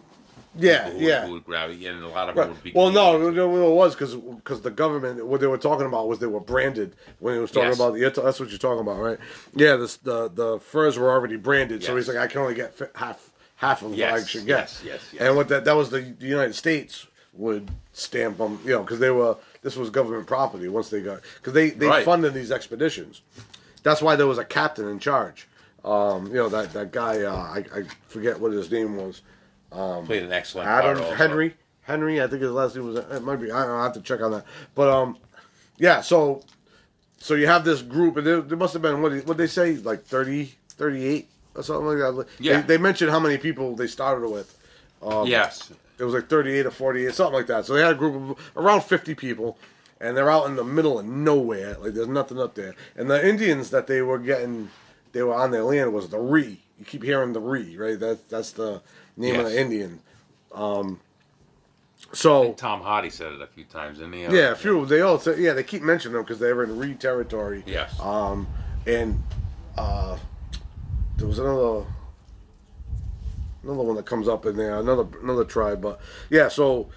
yeah 0.57 0.86
people 0.86 1.00
who, 1.01 1.05
yeah. 1.05 1.25
Who 1.25 1.33
would 1.33 1.45
grab 1.45 1.69
it, 1.72 1.83
and 1.86 2.01
a 2.03 2.07
lot 2.07 2.29
of 2.29 2.36
Right. 2.38 2.45
them 2.45 2.53
would 2.55 2.63
be. 2.63 2.72
Well, 2.74 2.91
no, 2.91 3.13
Canadians. 3.13 3.36
no, 3.36 3.55
no, 3.55 3.72
it 3.72 3.75
was 3.75 3.95
because 3.95 4.62
the 4.62 4.72
government 4.72 5.25
what 5.25 5.41
they 5.41 5.48
were 5.48 5.57
talking 5.57 5.86
about 5.86 6.07
was 6.07 6.19
they 6.19 6.27
were 6.27 6.39
branded 6.39 6.95
when 7.19 7.36
it 7.36 7.39
was 7.39 7.51
talking 7.51 7.69
Yes. 7.69 7.75
about 7.79 7.93
the 7.95 8.22
that's 8.22 8.39
what 8.39 8.50
you're 8.50 8.57
talking 8.57 8.79
about, 8.81 9.00
right? 9.00 9.17
Yeah, 9.53 9.75
this, 9.75 9.98
the 9.98 10.29
the 10.29 10.60
furs 10.62 10.98
were 10.98 11.12
already 11.12 11.36
branded, 11.36 11.83
so 11.83 11.95
he's 11.98 12.07
like, 12.07 12.17
I 12.17 12.27
can 12.27 12.39
only 12.39 12.55
get 12.55 12.79
half 12.95 13.31
half 13.57 13.81
of 13.81 13.89
what 13.91 13.95
I 14.00 14.17
Yes, 14.17 14.27
should 14.29 14.45
get. 14.45 14.60
yes, 14.60 14.81
yes, 14.86 15.01
yes. 15.12 15.22
And 15.22 15.36
what 15.36 15.50
that 15.50 15.65
that 15.65 15.75
was 15.75 15.89
the 15.89 16.01
United 16.22 16.55
States 16.55 17.07
would 17.35 17.69
stamp 17.93 18.37
them, 18.37 18.59
you 18.63 18.71
know, 18.71 18.81
because 18.81 18.99
they 18.99 19.09
were 19.11 19.35
this 19.61 19.75
was 19.75 19.89
government 19.89 20.27
property 20.27 20.67
once 20.67 20.89
they 20.89 21.01
got 21.01 21.21
because 21.37 21.53
they 21.53 21.69
they 21.71 21.87
Right. 21.87 22.05
funded 22.05 22.33
these 22.33 22.51
expeditions. 22.51 23.21
That's 23.83 24.01
why 24.01 24.15
there 24.15 24.27
was 24.27 24.37
a 24.37 24.45
captain 24.45 24.87
in 24.87 24.99
charge. 24.99 25.47
Um, 25.83 26.27
you 26.27 26.35
know 26.35 26.49
that 26.49 26.73
that 26.73 26.91
guy 26.91 27.21
uh, 27.23 27.33
I 27.35 27.65
I 27.75 27.83
forget 28.07 28.39
what 28.39 28.51
his 28.51 28.71
name 28.71 28.95
was. 28.95 29.21
played 29.71 30.23
an 30.23 30.31
excellent 30.31 30.69
part 30.69 30.97
also. 30.97 31.15
Henry 31.15 31.55
Henry 31.81 32.21
I 32.21 32.27
think 32.27 32.41
his 32.41 32.51
last 32.51 32.75
name 32.75 32.87
was 32.87 32.97
it 32.97 33.23
might 33.23 33.37
be 33.37 33.51
I 33.51 33.59
don't 33.59 33.69
know 33.69 33.77
I 33.77 33.83
have 33.83 33.93
to 33.93 34.01
check 34.01 34.21
on 34.21 34.31
that 34.31 34.45
but 34.75 34.87
um 34.87 35.17
yeah 35.77 35.99
so 36.01 36.41
so 37.19 37.33
you 37.35 37.47
have 37.47 37.65
this 37.65 37.81
group 37.81 38.15
and 38.17 38.25
there, 38.27 38.41
there 38.41 38.57
must 38.57 38.73
have 38.73 38.81
been 38.81 39.01
what 39.01 39.11
what 39.25 39.37
they 39.37 39.47
say 39.47 39.75
like 39.77 40.03
30 40.05 40.53
38 40.69 41.27
or 41.55 41.63
something 41.63 41.85
like 41.87 41.97
that 41.97 42.27
Yeah. 42.39 42.61
they, 42.61 42.67
they 42.67 42.77
mentioned 42.77 43.11
how 43.11 43.19
many 43.19 43.37
people 43.37 43.75
they 43.75 43.87
started 43.87 44.27
with 44.29 44.55
yes, 45.25 45.69
it 46.03 46.05
was 46.05 46.13
like 46.13 46.29
38 46.29 46.65
or 46.65 46.72
48 46.72 47.13
something 47.13 47.33
like 47.33 47.48
that 47.48 47.65
so 47.65 47.74
they 47.74 47.81
had 47.81 47.91
a 47.91 47.95
group 47.95 48.38
of 48.38 48.51
around 48.55 48.81
50 48.81 49.15
people 49.15 49.57
and 50.01 50.17
they're 50.17 50.29
out 50.29 50.48
in 50.48 50.55
the 50.55 50.63
middle 50.63 51.00
of 51.00 51.05
nowhere 51.05 51.77
like 51.79 51.93
there's 51.93 52.07
nothing 52.07 52.39
up 52.39 52.55
there 52.55 52.75
and 52.95 53.10
the 53.10 53.27
Indians 53.27 53.69
that 53.69 53.88
they 53.88 54.01
were 54.01 54.19
getting 54.19 54.69
they 55.13 55.24
were 55.24 55.33
on 55.33 55.51
their 55.51 55.63
land 55.63 55.93
was 55.93 56.10
the 56.10 56.19
Ree 56.19 56.62
you 56.77 56.86
keep 56.86 57.03
hearing 57.03 57.33
the 57.33 57.39
Ree 57.39 57.77
right 57.77 58.00
that 58.00 58.29
that's 58.29 58.51
the 58.51 58.81
name 59.15 59.39
of 59.39 59.45
the 59.45 59.60
Indian 59.60 60.01
um 60.53 61.00
so 62.12 62.53
Tom 62.53 62.81
Hardy 62.81 63.10
said 63.10 63.31
it 63.31 63.41
a 63.41 63.48
few 63.48 63.63
times, 63.63 63.98
didn't 63.98 64.13
he? 64.13 64.22
yeah, 64.24 64.51
a 64.51 64.55
few. 64.55 64.86
They 64.86 65.01
all 65.01 65.17
say, 65.17 65.39
yeah, 65.39 65.53
they 65.53 65.63
keep 65.63 65.81
mentioning 65.81 66.13
them 66.13 66.24
because 66.24 66.38
they 66.38 66.53
were 66.53 66.63
in 66.63 66.77
Ree 66.77 66.93
territory. 66.93 67.63
Yes. 67.65 68.00
Um, 68.00 68.45
and 68.86 69.24
uh, 69.77 70.17
there 71.17 71.27
was 71.27 71.39
another 71.39 71.86
another 73.63 73.84
one 73.84 73.96
that 73.96 74.05
comes 74.05 74.27
up 74.27 74.46
in 74.46 74.55
there, 74.58 74.79
another 74.79 75.05
another 75.22 75.46
tribe, 75.46 75.82
but 75.82 76.00
yeah. 76.29 76.48
So 76.48 76.89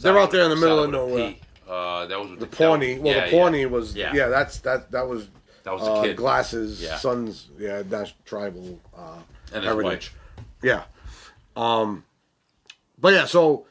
they're 0.00 0.18
out 0.18 0.30
there 0.30 0.44
in 0.44 0.50
the 0.50 0.56
middle 0.56 0.84
of 0.84 0.90
Started 0.90 1.12
with 1.12 1.20
a 1.20 1.24
nowhere. 1.24 1.34
Uh, 1.68 2.06
that 2.06 2.18
was 2.18 2.30
The 2.30 2.36
that 2.36 2.50
Pawnee, 2.50 2.98
well, 2.98 3.14
yeah, 3.14 3.24
the 3.26 3.30
Pawnee 3.30 3.60
yeah. 3.60 3.66
was, 3.66 3.94
Yeah. 3.94 4.14
yeah. 4.14 4.28
that's 4.28 4.58
that 4.60 4.90
that 4.90 5.06
was 5.06 5.28
That 5.64 5.74
was 5.74 5.82
the 5.82 5.90
uh, 5.92 6.02
kid. 6.02 6.16
Glasses, 6.16 6.82
Yeah. 6.82 6.96
sons, 6.96 7.48
yeah, 7.58 7.82
that's 7.82 8.12
tribal 8.24 8.80
uh, 8.96 9.18
And 9.52 9.64
heritage. 9.64 10.12
Yeah. 10.62 10.84
Um, 11.56 12.04
but 12.98 13.12
yeah, 13.12 13.26
so 13.26 13.66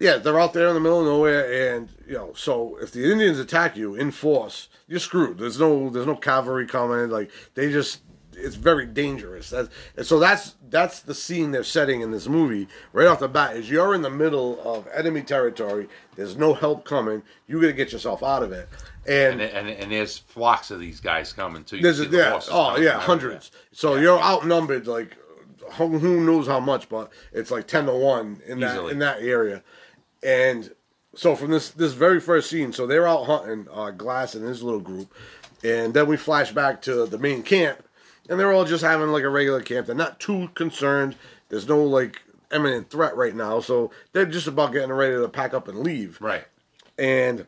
yeah, 0.00 0.16
they're 0.16 0.38
out 0.40 0.52
there 0.52 0.68
in 0.68 0.74
the 0.74 0.80
middle 0.80 1.00
of 1.00 1.06
nowhere, 1.06 1.74
and 1.74 1.88
you 2.06 2.14
know, 2.14 2.32
so 2.34 2.78
if 2.80 2.92
the 2.92 3.10
Indians 3.10 3.38
attack 3.38 3.76
you 3.76 3.94
in 3.96 4.10
force, 4.12 4.68
you're 4.86 5.00
screwed. 5.00 5.38
There's 5.38 5.58
no 5.58 5.90
there's 5.90 6.06
no 6.06 6.16
cavalry 6.16 6.66
coming. 6.66 7.10
Like 7.10 7.30
they 7.54 7.70
just 7.70 8.00
it's 8.38 8.56
very 8.56 8.86
dangerous. 8.86 9.50
That's, 9.50 9.68
and 9.96 10.06
so 10.06 10.18
that's 10.18 10.54
that's 10.70 11.00
the 11.00 11.14
scene 11.14 11.50
they're 11.50 11.64
setting 11.64 12.00
in 12.00 12.10
this 12.10 12.28
movie 12.28 12.68
right 12.92 13.06
off 13.06 13.20
the 13.20 13.28
bat. 13.28 13.56
Is 13.56 13.70
you're 13.70 13.94
in 13.94 14.02
the 14.02 14.10
middle 14.10 14.60
of 14.62 14.88
enemy 14.94 15.22
territory. 15.22 15.88
There's 16.16 16.36
no 16.36 16.54
help 16.54 16.84
coming. 16.84 17.22
You 17.46 17.60
got 17.60 17.68
to 17.68 17.72
get 17.72 17.92
yourself 17.92 18.22
out 18.22 18.42
of 18.42 18.52
it. 18.52 18.68
And, 19.06 19.40
and 19.40 19.68
and 19.68 19.92
there's 19.92 20.18
flocks 20.18 20.70
of 20.70 20.80
these 20.80 21.00
guys 21.00 21.32
coming 21.32 21.64
too. 21.64 21.76
You 21.76 21.82
There's 21.82 22.00
a, 22.00 22.06
the 22.06 22.18
yeah, 22.18 22.40
oh 22.50 22.76
yeah, 22.76 23.00
hundreds. 23.00 23.50
So 23.72 23.96
you're 23.96 24.20
outnumbered 24.20 24.86
like 24.86 25.16
who, 25.72 26.20
knows 26.20 26.46
how 26.46 26.60
much, 26.60 26.88
but 26.88 27.10
it's 27.32 27.50
like 27.50 27.66
ten 27.66 27.86
to 27.86 27.94
one 27.94 28.40
in 28.46 28.60
that 28.60 28.84
in 28.86 28.98
that 28.98 29.22
area. 29.22 29.62
And 30.22 30.74
so 31.14 31.34
from 31.34 31.50
this 31.50 31.70
this 31.70 31.92
very 31.92 32.20
first 32.20 32.50
scene, 32.50 32.72
so 32.72 32.86
they're 32.86 33.06
out 33.08 33.24
hunting 33.24 33.66
uh, 33.72 33.90
Glass 33.90 34.34
and 34.34 34.46
his 34.46 34.62
little 34.62 34.80
group, 34.80 35.12
and 35.62 35.94
then 35.94 36.06
we 36.06 36.16
flash 36.16 36.52
back 36.52 36.82
to 36.82 37.06
the 37.06 37.18
main 37.18 37.42
camp, 37.42 37.82
and 38.28 38.38
they're 38.38 38.52
all 38.52 38.64
just 38.64 38.84
having 38.84 39.08
like 39.08 39.24
a 39.24 39.28
regular 39.28 39.62
camp. 39.62 39.86
They're 39.86 39.96
not 39.96 40.20
too 40.20 40.48
concerned. 40.54 41.16
There's 41.48 41.68
no 41.68 41.82
like 41.82 42.20
imminent 42.52 42.90
threat 42.90 43.16
right 43.16 43.34
now, 43.34 43.60
so 43.60 43.90
they're 44.12 44.26
just 44.26 44.46
about 44.46 44.72
getting 44.72 44.92
ready 44.92 45.14
to 45.14 45.28
pack 45.28 45.52
up 45.54 45.68
and 45.68 45.78
leave 45.80 46.18
Right. 46.20 46.44
and 46.98 47.46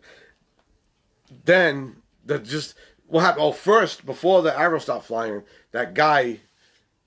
then 1.45 1.97
the 2.25 2.39
just 2.39 2.75
what 3.07 3.21
happened? 3.23 3.43
Oh, 3.45 3.53
first 3.53 4.07
before 4.07 4.43
the 4.43 4.57
arrow 4.57 4.79
stopped 4.79 5.07
flying, 5.07 5.43
that 5.73 5.95
guy 5.95 6.41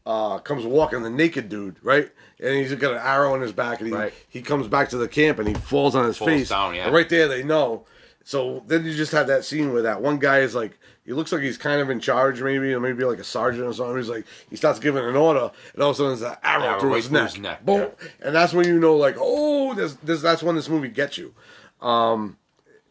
uh, 0.06 0.38
comes 0.40 0.66
walking, 0.66 1.02
the 1.02 1.10
naked 1.10 1.48
dude, 1.48 1.78
right? 1.82 2.12
And 2.40 2.56
he's 2.58 2.74
got 2.76 2.92
an 2.94 2.98
arrow 3.02 3.36
in 3.36 3.42
his 3.42 3.54
back, 3.54 3.80
and 3.80 3.88
he 3.88 3.94
Right. 3.94 4.14
he 4.28 4.42
comes 4.42 4.68
back 4.68 4.90
to 4.90 4.98
the 4.98 5.08
camp, 5.08 5.40
and 5.40 5.48
he 5.48 5.54
falls 5.54 5.96
on 5.96 6.06
his 6.06 6.18
Falls 6.18 6.30
face. 6.30 6.50
down, 6.50 6.76
yeah. 6.76 6.90
Right 6.90 7.08
there, 7.08 7.28
they 7.30 7.44
know. 7.44 7.86
So 8.26 8.64
then 8.68 8.84
you 8.86 8.94
just 8.94 9.12
have 9.14 9.28
that 9.28 9.46
scene 9.46 9.72
where 9.72 9.84
that 9.84 10.02
one 10.02 10.18
guy 10.18 10.40
is 10.40 10.56
like, 10.56 10.78
he 11.06 11.14
looks 11.14 11.32
like 11.32 11.42
he's 11.42 11.58
kind 11.58 11.82
of 11.82 11.90
in 11.90 12.00
charge, 12.00 12.42
maybe, 12.42 12.74
or 12.74 12.80
maybe 12.80 13.04
like 13.04 13.20
a 13.20 13.24
sergeant 13.24 13.66
or 13.66 13.74
something. 13.74 13.98
He's 13.98 14.10
like, 14.10 14.26
he 14.50 14.56
starts 14.56 14.80
giving 14.80 15.04
an 15.04 15.16
order, 15.16 15.52
and 15.74 15.84
all 15.84 15.90
of 15.90 15.96
a 15.96 15.98
sudden 15.98 16.20
there's 16.20 16.32
an 16.32 16.38
arrow, 16.44 16.64
Arrow 16.64 16.80
through, 16.80 16.94
his, 16.94 17.08
through 17.08 17.14
neck. 17.20 17.30
his 17.32 17.40
neck, 17.40 17.66
Boom. 17.66 17.90
And 18.22 18.34
that's 18.36 18.54
when 18.54 18.68
you 18.68 18.80
know, 18.80 18.96
like, 18.96 19.16
oh, 19.20 19.74
this, 19.74 19.94
this, 19.96 20.22
that's 20.22 20.42
when 20.44 20.56
this 20.56 20.70
movie 20.70 20.88
gets 20.90 21.18
you. 21.18 21.34
Um, 21.82 22.38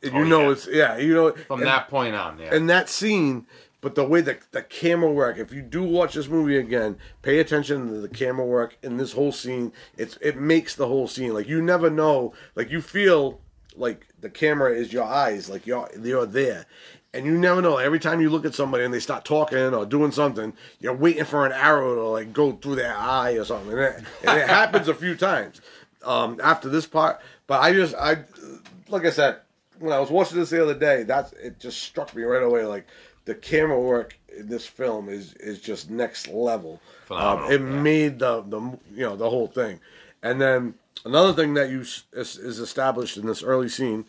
you 0.02 0.10
Oh, 0.12 0.24
know 0.24 0.42
yeah. 0.46 0.50
it's 0.50 0.66
yeah, 0.70 0.96
you 0.98 1.14
know 1.14 1.30
From 1.32 1.60
and- 1.60 1.68
that 1.68 1.88
point 1.88 2.14
on, 2.14 2.38
yeah. 2.38 2.54
and 2.54 2.68
that 2.68 2.88
scene, 2.88 3.46
but 3.80 3.94
the 3.94 4.04
way 4.04 4.20
that 4.20 4.40
the 4.52 4.62
camera 4.62 5.10
work, 5.10 5.38
if 5.38 5.52
you 5.52 5.62
do 5.62 5.82
watch 5.84 6.14
this 6.14 6.28
movie 6.28 6.56
again, 6.58 6.96
pay 7.22 7.38
attention 7.38 7.88
to 7.88 8.00
the 8.00 8.08
camera 8.08 8.44
work 8.44 8.76
in 8.82 8.96
this 8.96 9.12
whole 9.12 9.30
scene. 9.32 9.72
It's 9.96 10.18
it 10.20 10.36
makes 10.36 10.74
the 10.74 10.86
whole 10.88 11.06
scene 11.08 11.32
like 11.32 11.48
you 11.48 11.62
never 11.62 11.88
know, 11.88 12.34
like 12.56 12.68
you 12.70 12.80
feel 12.82 13.40
like 13.76 14.06
the 14.20 14.28
camera 14.28 14.72
is 14.74 14.92
your 14.92 15.04
eyes, 15.04 15.48
like 15.48 15.66
you're 15.68 15.88
you're 16.02 16.26
there. 16.26 16.66
And 17.14 17.26
you 17.26 17.36
never 17.36 17.60
know. 17.60 17.76
Every 17.76 17.98
time 17.98 18.22
you 18.22 18.30
look 18.30 18.46
at 18.46 18.54
somebody 18.54 18.84
and 18.84 18.94
they 18.94 19.00
start 19.00 19.24
talking 19.24 19.74
or 19.74 19.84
doing 19.84 20.12
something, 20.12 20.54
you're 20.80 20.94
waiting 20.94 21.24
for 21.24 21.44
an 21.44 21.52
arrow 21.52 21.94
to 21.94 22.04
like 22.04 22.32
go 22.32 22.52
through 22.52 22.76
their 22.76 22.96
eye 22.96 23.32
or 23.32 23.44
something. 23.44 23.72
And 23.72 23.80
it, 23.80 24.04
and 24.24 24.38
it 24.38 24.48
happens 24.48 24.88
a 24.88 24.94
few 24.94 25.14
times 25.14 25.60
um, 26.04 26.40
after 26.42 26.70
this 26.70 26.86
part. 26.86 27.20
But 27.46 27.60
I 27.60 27.74
just, 27.74 27.94
I, 27.96 28.24
like 28.88 29.04
I 29.04 29.10
said, 29.10 29.40
when 29.78 29.92
I 29.92 29.98
was 29.98 30.10
watching 30.10 30.38
this 30.38 30.50
the 30.50 30.62
other 30.62 30.78
day, 30.78 31.02
that's 31.02 31.32
it 31.34 31.58
just 31.58 31.82
struck 31.82 32.14
me 32.14 32.22
right 32.22 32.42
away. 32.42 32.64
Like 32.64 32.86
the 33.24 33.34
camera 33.34 33.78
work 33.78 34.16
in 34.36 34.48
this 34.48 34.66
film 34.66 35.08
is 35.08 35.34
is 35.34 35.60
just 35.60 35.90
next 35.90 36.28
level. 36.28 36.80
Um, 37.10 37.44
it 37.50 37.60
yeah. 37.60 37.66
made 37.66 38.18
the 38.18 38.42
the 38.42 38.60
you 38.94 39.02
know 39.02 39.16
the 39.16 39.28
whole 39.28 39.48
thing, 39.48 39.80
and 40.22 40.40
then 40.40 40.74
another 41.04 41.32
thing 41.32 41.54
that 41.54 41.68
you 41.70 41.80
is, 41.80 42.04
is 42.12 42.58
established 42.58 43.16
in 43.16 43.26
this 43.26 43.42
early 43.42 43.68
scene 43.68 44.04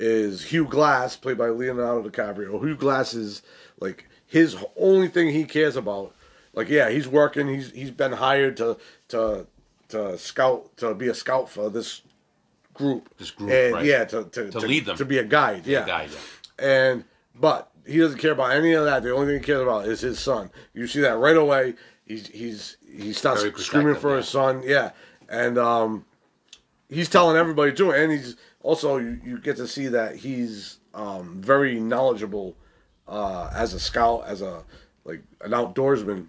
is 0.00 0.42
Hugh 0.42 0.64
Glass, 0.64 1.14
played 1.14 1.36
by 1.38 1.50
Leonardo 1.50 2.08
DiCaprio. 2.08 2.58
Hugh 2.60 2.76
Glass 2.76 3.14
is 3.14 3.42
like 3.78 4.08
his 4.26 4.56
only 4.76 5.08
thing 5.08 5.30
he 5.30 5.44
cares 5.44 5.76
about. 5.76 6.14
Like 6.54 6.68
yeah, 6.68 6.88
he's 6.88 7.06
working. 7.06 7.46
He's 7.48 7.70
he's 7.70 7.90
been 7.90 8.12
hired 8.12 8.56
to 8.56 8.78
to 9.08 9.46
to 9.88 10.18
scout 10.18 10.76
to 10.78 10.94
be 10.94 11.08
a 11.08 11.14
scout 11.14 11.48
for 11.48 11.68
this 11.70 12.02
group. 12.74 13.14
This 13.18 13.30
group, 13.30 13.50
and 13.50 13.74
right. 13.74 13.84
yeah, 13.84 14.04
to 14.06 14.24
to, 14.24 14.50
To 14.50 14.58
lead 14.60 14.86
them. 14.86 14.96
to 14.96 15.04
be 15.04 15.18
a 15.18 15.24
guide. 15.24 15.66
Yeah, 15.66 15.86
guy, 15.86 16.08
yeah. 16.10 16.66
and 16.66 17.04
but 17.38 17.70
he 17.86 17.98
doesn't 17.98 18.18
care 18.18 18.32
about 18.32 18.52
any 18.52 18.72
of 18.72 18.84
that. 18.86 19.02
The 19.02 19.12
only 19.12 19.26
thing 19.26 19.40
he 19.40 19.46
cares 19.46 19.62
about 19.62 19.86
is 19.86 20.00
his 20.00 20.18
son. 20.18 20.50
You 20.72 20.86
see 20.86 21.00
that 21.00 21.18
right 21.18 21.36
away. 21.36 21.74
He's 22.06 22.26
he's 22.28 22.76
he 22.90 23.12
starts 23.12 23.42
screaming 23.62 23.96
for 23.96 24.10
yeah. 24.10 24.16
his 24.16 24.28
son. 24.28 24.62
Yeah, 24.64 24.90
and 25.28 25.58
um, 25.58 26.04
he's 26.88 27.08
telling 27.08 27.36
everybody 27.36 27.72
too. 27.72 27.92
And 27.92 28.10
he's 28.10 28.36
also 28.62 28.98
you, 28.98 29.20
you 29.24 29.38
get 29.38 29.56
to 29.56 29.66
see 29.66 29.88
that 29.88 30.16
he's 30.16 30.78
um 30.92 31.40
very 31.40 31.78
knowledgeable 31.78 32.56
uh 33.08 33.50
as 33.54 33.74
a 33.74 33.80
scout, 33.80 34.24
as 34.26 34.42
a 34.42 34.64
like 35.04 35.22
an 35.42 35.52
outdoorsman. 35.52 36.26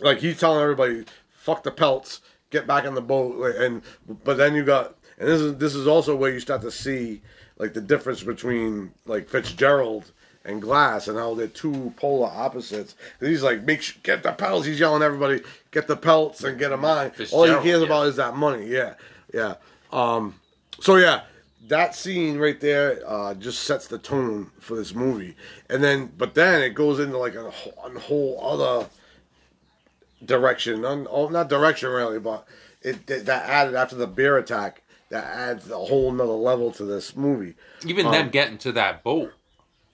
Like 0.00 0.18
he's 0.18 0.38
telling 0.38 0.62
everybody, 0.62 1.04
"Fuck 1.30 1.62
the 1.62 1.70
pelts, 1.70 2.20
get 2.50 2.66
back 2.66 2.84
on 2.84 2.94
the 2.94 3.00
boat." 3.00 3.56
And 3.56 3.82
but 4.24 4.36
then 4.36 4.54
you 4.54 4.64
got, 4.64 4.96
and 5.18 5.28
this 5.28 5.40
is 5.40 5.56
this 5.56 5.74
is 5.74 5.86
also 5.86 6.14
where 6.14 6.32
you 6.32 6.40
start 6.40 6.62
to 6.62 6.70
see 6.70 7.22
like 7.58 7.74
the 7.74 7.80
difference 7.80 8.22
between 8.22 8.92
like 9.06 9.28
Fitzgerald 9.28 10.12
and 10.44 10.62
Glass 10.62 11.08
and 11.08 11.18
how 11.18 11.34
they're 11.34 11.48
two 11.48 11.92
polar 11.96 12.28
opposites. 12.28 12.94
he's 13.20 13.42
like, 13.42 13.64
"Make 13.64 13.82
sure, 13.82 13.98
get 14.02 14.22
the 14.22 14.32
pelts." 14.32 14.66
He's 14.66 14.78
yelling 14.78 15.02
at 15.02 15.06
everybody, 15.06 15.42
"Get 15.70 15.86
the 15.86 15.96
pelts 15.96 16.44
and 16.44 16.58
get 16.58 16.70
them 16.70 16.84
on." 16.84 17.12
All 17.32 17.44
he 17.44 17.52
cares 17.54 17.80
yeah. 17.80 17.86
about 17.86 18.06
is 18.06 18.16
that 18.16 18.36
money. 18.36 18.66
Yeah, 18.66 18.94
yeah. 19.32 19.54
Um, 19.92 20.38
so 20.80 20.96
yeah, 20.96 21.22
that 21.68 21.94
scene 21.94 22.38
right 22.38 22.60
there 22.60 23.02
uh, 23.06 23.34
just 23.34 23.62
sets 23.64 23.86
the 23.86 23.98
tone 23.98 24.50
for 24.60 24.76
this 24.76 24.94
movie, 24.94 25.36
and 25.68 25.82
then 25.82 26.12
but 26.16 26.34
then 26.34 26.62
it 26.62 26.70
goes 26.70 26.98
into 27.00 27.18
like 27.18 27.34
a 27.34 27.50
whole, 27.50 27.74
a 27.84 27.98
whole 27.98 28.40
other 28.42 28.88
direction. 30.24 30.84
Un, 30.84 31.06
oh, 31.10 31.28
not 31.28 31.48
direction 31.48 31.90
really, 31.90 32.18
but 32.18 32.46
it, 32.82 33.08
it 33.10 33.26
that 33.26 33.48
added 33.48 33.74
after 33.74 33.96
the 33.96 34.06
bear 34.06 34.38
attack. 34.38 34.82
That 35.08 35.24
adds 35.24 35.70
a 35.70 35.78
whole 35.78 36.10
nother 36.10 36.32
level 36.32 36.72
to 36.72 36.84
this 36.84 37.14
movie. 37.14 37.54
Even 37.86 38.06
Um, 38.06 38.12
them 38.12 38.28
getting 38.30 38.58
to 38.58 38.72
that 38.72 39.04
boat 39.04 39.32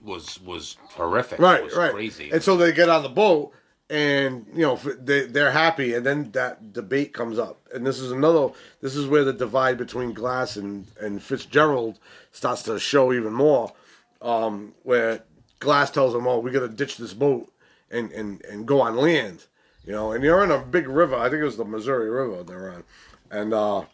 was 0.00 0.40
was 0.40 0.78
horrific. 0.94 1.38
right, 1.38 1.60
it 1.60 1.64
was 1.64 1.76
right. 1.76 1.92
Crazy. 1.92 2.30
And 2.30 2.42
so 2.42 2.56
they 2.56 2.72
get 2.72 2.88
on 2.88 3.02
the 3.02 3.10
boat, 3.10 3.52
and 3.92 4.46
you 4.54 4.62
know 4.62 4.76
they 4.76 5.26
they're 5.26 5.50
happy, 5.50 5.92
and 5.92 6.04
then 6.04 6.30
that 6.32 6.72
debate 6.72 7.12
comes 7.12 7.38
up, 7.38 7.60
and 7.74 7.86
this 7.86 7.98
is 7.98 8.10
another. 8.10 8.48
This 8.80 8.96
is 8.96 9.06
where 9.06 9.22
the 9.22 9.34
divide 9.34 9.76
between 9.76 10.14
Glass 10.14 10.56
and 10.56 10.86
and 10.98 11.22
Fitzgerald 11.22 11.98
starts 12.32 12.62
to 12.62 12.80
show 12.80 13.12
even 13.12 13.34
more. 13.34 13.74
Um, 14.22 14.72
where 14.82 15.24
Glass 15.60 15.90
tells 15.90 16.14
them, 16.14 16.26
"Oh, 16.26 16.38
we 16.38 16.50
got 16.50 16.60
to 16.60 16.68
ditch 16.68 16.96
this 16.96 17.12
boat 17.12 17.52
and 17.90 18.10
and 18.12 18.42
and 18.46 18.66
go 18.66 18.80
on 18.80 18.96
land." 18.96 19.44
You 19.84 19.92
know, 19.92 20.12
and 20.12 20.24
you're 20.24 20.42
in 20.42 20.50
a 20.50 20.58
big 20.58 20.88
river. 20.88 21.14
I 21.14 21.28
think 21.28 21.42
it 21.42 21.44
was 21.44 21.58
the 21.58 21.64
Missouri 21.66 22.08
River 22.08 22.42
they're 22.44 22.70
on, 22.72 22.84
and 23.30 23.52
uh, 23.52 23.84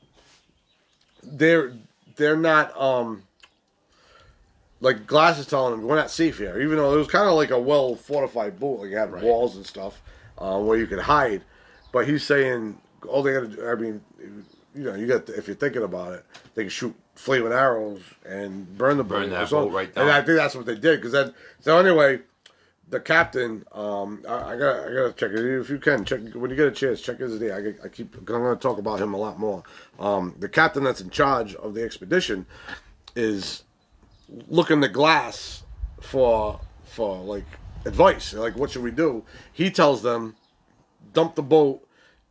they're 1.24 1.72
they're 2.14 2.36
not 2.36 2.80
um 2.80 3.24
like 4.80 5.06
Glass 5.06 5.38
is 5.38 5.46
telling 5.46 5.74
him 5.74 5.82
we're 5.82 5.96
not 5.96 6.10
safe 6.10 6.38
here, 6.38 6.60
even 6.60 6.76
though 6.76 6.94
it 6.94 6.96
was 6.98 7.08
kind 7.08 7.28
of 7.28 7.34
like 7.34 7.50
a 7.50 7.58
well 7.60 7.94
fortified 7.96 8.58
boat, 8.60 8.80
like 8.80 8.90
you 8.90 8.96
had 8.96 9.12
Right. 9.12 9.22
walls 9.22 9.56
and 9.56 9.66
stuff 9.66 10.00
uh, 10.38 10.58
where 10.58 10.78
you 10.78 10.86
could 10.86 11.00
hide. 11.00 11.42
But 11.92 12.06
he's 12.08 12.22
saying 12.22 12.80
all 13.08 13.22
they 13.22 13.32
got 13.32 13.40
to 13.40 13.48
do. 13.48 13.66
I 13.68 13.74
mean, 13.74 14.00
you 14.74 14.84
know, 14.84 14.94
you 14.94 15.06
got 15.06 15.28
if 15.30 15.46
you're 15.46 15.56
thinking 15.56 15.82
about 15.82 16.12
it, 16.14 16.24
they 16.54 16.62
can 16.64 16.70
shoot 16.70 16.94
flaming 17.14 17.52
arrows 17.52 18.00
and 18.24 18.76
burn 18.78 18.96
the 18.98 19.04
boat. 19.04 19.20
Burn 19.22 19.30
that 19.30 19.50
boat 19.50 19.72
right 19.72 19.90
And. 19.96 20.08
I 20.10 20.22
think 20.22 20.36
that's 20.38 20.54
what 20.54 20.66
they 20.66 20.74
did 20.76 21.00
because 21.00 21.12
then. 21.12 21.34
So 21.60 21.78
anyway, 21.78 22.20
the 22.88 23.00
captain. 23.00 23.64
Um, 23.72 24.22
I, 24.28 24.52
I 24.52 24.56
got 24.58 24.76
I 24.86 24.94
gotta 24.94 25.12
check 25.16 25.30
it 25.32 25.60
if 25.60 25.68
you 25.70 25.78
can 25.78 26.04
check 26.04 26.20
when 26.34 26.50
you 26.50 26.56
get 26.56 26.68
a 26.68 26.70
chance. 26.70 27.00
Check 27.00 27.18
his 27.18 27.40
name. 27.40 27.50
I, 27.82 27.86
I 27.86 27.88
keep. 27.88 28.14
I'm 28.16 28.24
going 28.24 28.54
to 28.56 28.60
talk 28.62 28.78
about 28.78 29.00
him 29.00 29.14
a 29.14 29.18
lot 29.18 29.38
more. 29.38 29.62
Um, 29.98 30.34
the 30.38 30.48
captain 30.48 30.84
that's 30.84 31.00
in 31.00 31.10
charge 31.10 31.54
of 31.56 31.74
the 31.74 31.82
expedition 31.82 32.46
is 33.16 33.64
looking 34.48 34.80
the 34.80 34.88
glass 34.88 35.62
for 36.00 36.60
for 36.84 37.16
like 37.18 37.44
advice 37.84 38.34
like 38.34 38.56
what 38.56 38.70
should 38.70 38.82
we 38.82 38.90
do 38.90 39.24
he 39.52 39.70
tells 39.70 40.02
them 40.02 40.34
dump 41.12 41.34
the 41.34 41.42
boat 41.42 41.86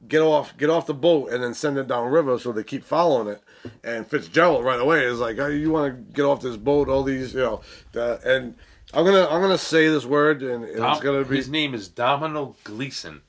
get 0.07 0.21
off 0.21 0.55
get 0.57 0.69
off 0.69 0.85
the 0.85 0.93
boat 0.93 1.31
and 1.31 1.43
then 1.43 1.53
send 1.53 1.77
it 1.77 1.87
down 1.87 2.11
river 2.11 2.37
so 2.37 2.51
they 2.51 2.63
keep 2.63 2.83
following 2.83 3.27
it 3.27 3.41
and 3.83 4.05
fitzgerald 4.07 4.63
right 4.63 4.79
away 4.79 5.03
is 5.05 5.19
like 5.19 5.39
oh, 5.39 5.47
you 5.47 5.71
want 5.71 5.93
to 5.93 6.13
get 6.13 6.23
off 6.23 6.41
this 6.41 6.55
boat 6.57 6.87
all 6.87 7.01
these 7.03 7.33
you 7.33 7.39
know 7.39 7.61
the, 7.93 8.19
and 8.25 8.53
i'm 8.93 9.03
gonna 9.03 9.25
i'm 9.29 9.41
gonna 9.41 9.57
say 9.57 9.87
this 9.87 10.05
word 10.05 10.43
and, 10.43 10.63
and 10.65 10.77
Dom- 10.77 10.91
it's 10.91 11.01
gonna 11.01 11.23
be 11.25 11.37
his 11.37 11.49
name 11.49 11.73
is 11.73 11.87
Domhnall 11.87 12.55
Gleeson. 12.63 13.21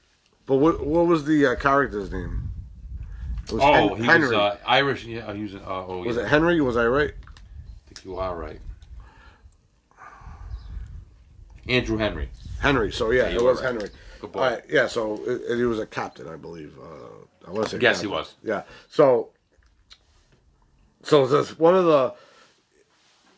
but 0.45 0.57
what 0.57 0.85
what 0.87 1.07
was 1.07 1.25
the 1.25 1.47
uh, 1.47 1.55
character's 1.57 2.13
name 2.13 2.51
it 3.45 3.53
was 3.53 3.63
Oh, 3.63 3.95
Hen- 3.95 3.97
he 3.97 4.05
henry 4.05 4.29
was 4.29 4.33
uh, 4.37 4.59
Irish. 4.67 5.05
Yeah, 5.07 5.33
he 5.33 5.45
was. 5.45 5.55
Uh, 5.55 5.61
oh, 5.67 6.03
was 6.03 6.17
yeah, 6.17 6.25
it 6.25 6.29
henry 6.29 6.61
was 6.61 6.77
i 6.77 6.87
right 6.87 7.15
you 8.09 8.16
are 8.16 8.35
right. 8.35 8.59
Andrew 11.68 11.99
Henry. 11.99 12.31
henry 12.61 12.90
so 12.90 13.11
yeah, 13.11 13.25
Yeah, 13.25 13.29
you 13.29 13.37
it 13.37 13.42
were 13.42 13.51
was 13.51 13.61
right. 13.61 13.73
henry 13.75 13.90
Good 14.21 14.33
boy. 14.33 14.40
All 14.40 14.51
right, 14.51 14.64
yeah, 14.68 14.87
so 14.88 15.14
it, 15.27 15.42
it- 15.49 15.57
he 15.59 15.62
was 15.64 15.79
a 15.79 15.87
captain, 15.87 16.27
I 16.27 16.35
believe. 16.35 16.77
Uh, 16.77 17.47
I 17.47 17.53
want 17.53 17.66
to 17.68 17.71
say 17.77 17.79
Yes, 17.81 18.01
he 18.01 18.09
captain. 18.09 18.11
was. 18.11 18.35
Yeah. 18.42 18.62
So, 18.90 19.29
so 21.05 21.25
this 21.29 21.57
one 21.57 21.77
of 21.77 21.85
the 21.85 22.14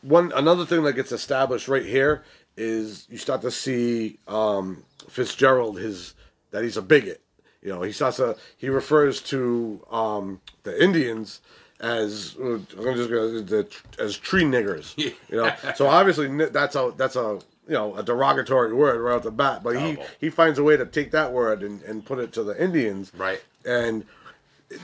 one 0.01 0.33
another 0.35 0.65
thing 0.65 0.83
that 0.85 0.95
gets 0.95 1.13
established 1.13 1.69
right 1.69 1.85
here 1.85 2.25
is 2.57 3.07
you 3.11 3.19
start 3.19 3.43
to 3.43 3.51
see 3.51 4.19
um, 4.27 4.85
Fitzgerald 5.11 5.79
his 5.79 6.15
that 6.51 6.63
he's 6.65 6.79
a 6.79 6.83
bigot. 6.83 7.21
You 7.63 7.75
know, 7.75 7.83
he 7.83 7.93
starts 7.93 8.17
to 8.17 8.37
he 8.57 8.71
refers 8.71 9.21
to 9.25 9.85
um, 9.91 10.41
the 10.63 10.83
Indians 10.83 11.43
as 11.81 12.37
uh, 12.41 12.59
I'm 12.79 12.95
just 12.95 13.11
gonna 13.11 13.65
as 13.99 14.17
tree 14.17 14.45
niggers. 14.45 14.97
You 14.97 15.37
know, 15.37 15.53
so 15.75 15.87
obviously 15.87 16.29
that's 16.47 16.77
a 16.77 16.93
that's 16.97 17.17
a 17.17 17.41
you 17.67 17.75
know 17.75 17.95
a 17.97 18.03
derogatory 18.03 18.73
word 18.73 19.01
right 19.01 19.17
off 19.17 19.23
the 19.23 19.31
bat. 19.31 19.63
But 19.63 19.81
he 19.81 19.99
he 20.21 20.31
finds 20.31 20.59
a 20.59 20.65
way 20.65 20.77
to 20.77 20.87
take 20.87 21.11
that 21.13 21.33
word 21.33 21.63
and, 21.63 21.83
and 21.83 22.05
put 22.05 22.19
it 22.19 22.33
to 22.35 22.45
the 22.45 22.61
Indians. 22.63 23.13
Right. 23.17 23.41
And 23.65 24.05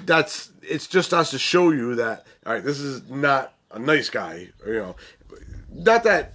that's 0.04 0.50
it's 0.62 0.86
just 0.86 1.12
us 1.12 1.30
to 1.30 1.38
show 1.38 1.70
you 1.70 1.94
that 1.96 2.26
all 2.46 2.54
right, 2.54 2.64
this 2.64 2.78
is 2.78 3.08
not 3.10 3.54
a 3.70 3.78
nice 3.78 4.08
guy. 4.08 4.48
You 4.66 4.74
know, 4.74 4.96
not 5.72 6.04
that 6.04 6.34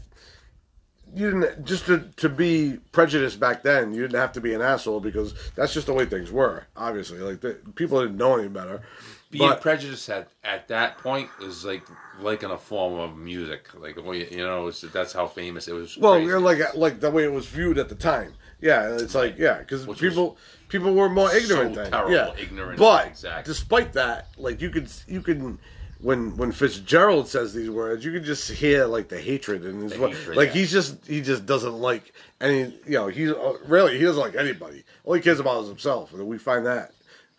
you 1.13 1.31
didn't 1.31 1.65
just 1.65 1.85
to, 1.87 1.99
to 2.17 2.29
be 2.29 2.79
prejudiced 2.91 3.39
back 3.39 3.63
then. 3.63 3.93
You 3.93 4.01
didn't 4.01 4.19
have 4.19 4.31
to 4.33 4.41
be 4.41 4.53
an 4.53 4.61
asshole 4.61 5.01
because 5.01 5.33
that's 5.55 5.73
just 5.73 5.87
the 5.87 5.93
way 5.93 6.05
things 6.05 6.31
were. 6.31 6.65
Obviously, 6.75 7.19
like 7.19 7.41
the, 7.41 7.57
people 7.75 8.01
didn't 8.01 8.17
know 8.17 8.37
any 8.37 8.47
better. 8.47 8.81
Being 9.31 9.49
But- 9.49 9.61
prejudiced 9.61 10.09
at, 10.09 10.27
at 10.43 10.67
that 10.67 10.97
point 10.97 11.29
is 11.41 11.63
like 11.63 11.83
like 12.19 12.43
in 12.43 12.51
a 12.51 12.57
form 12.57 12.99
of 12.99 13.17
music. 13.17 13.69
Like 13.73 13.95
you 13.95 14.27
you 14.29 14.37
know, 14.45 14.67
it's, 14.67 14.81
that's 14.81 15.13
how 15.13 15.27
famous 15.27 15.67
it 15.67 15.73
was. 15.73 15.97
Well, 15.97 16.19
you're 16.19 16.39
like 16.39 16.75
like 16.75 16.99
the 16.99 17.09
way 17.09 17.23
it 17.23 17.31
was 17.31 17.47
viewed 17.47 17.77
at 17.77 17.89
the 17.89 17.95
time. 17.95 18.33
Yeah, 18.59 18.95
it's 18.95 19.15
like 19.15 19.37
yeah, 19.39 19.59
because 19.59 19.87
people 19.97 20.37
people 20.67 20.93
were 20.93 21.09
more 21.09 21.33
ignorant 21.33 21.75
so 21.75 21.81
then. 21.81 21.91
terrible, 21.91 22.11
yeah, 22.11 22.33
ignorant, 22.37 22.77
But 22.77 23.07
exactly. 23.07 23.51
despite 23.51 23.93
that, 23.93 24.27
like 24.37 24.61
you 24.61 24.69
could 24.69 24.91
you 25.07 25.21
can 25.21 25.57
when 26.01 26.35
when 26.37 26.51
Fitzgerald 26.51 27.27
says 27.27 27.53
these 27.53 27.69
words, 27.69 28.03
you 28.03 28.11
can 28.11 28.23
just 28.23 28.51
hear 28.51 28.85
like 28.85 29.07
the 29.07 29.19
hatred 29.19 29.65
in 29.65 29.81
his 29.81 29.93
voice. 29.93 30.27
Like 30.27 30.49
yeah. 30.49 30.53
he's 30.53 30.71
just 30.71 31.05
he 31.07 31.21
just 31.21 31.45
doesn't 31.45 31.73
like 31.73 32.13
any. 32.39 32.73
You 32.85 32.97
know, 32.97 33.07
he's 33.07 33.31
uh, 33.31 33.57
really 33.65 33.97
he 33.97 34.03
doesn't 34.03 34.21
like 34.21 34.35
anybody. 34.35 34.83
All 35.05 35.13
he 35.13 35.21
cares 35.21 35.39
about 35.39 35.63
is 35.63 35.69
himself, 35.69 36.13
and 36.13 36.27
we 36.27 36.37
find 36.37 36.65
that 36.65 36.91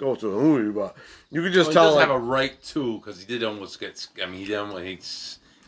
go 0.02 0.14
to 0.14 0.28
the 0.28 0.36
movie. 0.36 0.70
But 0.72 0.96
you 1.30 1.42
can 1.42 1.52
just 1.52 1.68
Well, 1.68 1.70
he 1.70 1.74
tell 1.74 1.84
does 1.90 1.96
like, 1.96 2.08
have 2.08 2.16
a 2.16 2.18
right 2.18 2.62
to 2.64 2.98
because 2.98 3.20
he 3.20 3.26
did 3.26 3.44
almost 3.44 3.78
get. 3.80 4.06
I 4.22 4.26
mean, 4.26 4.40
he 4.40 4.44
did 4.46 4.56
almost 4.56 4.82
he 4.84 4.96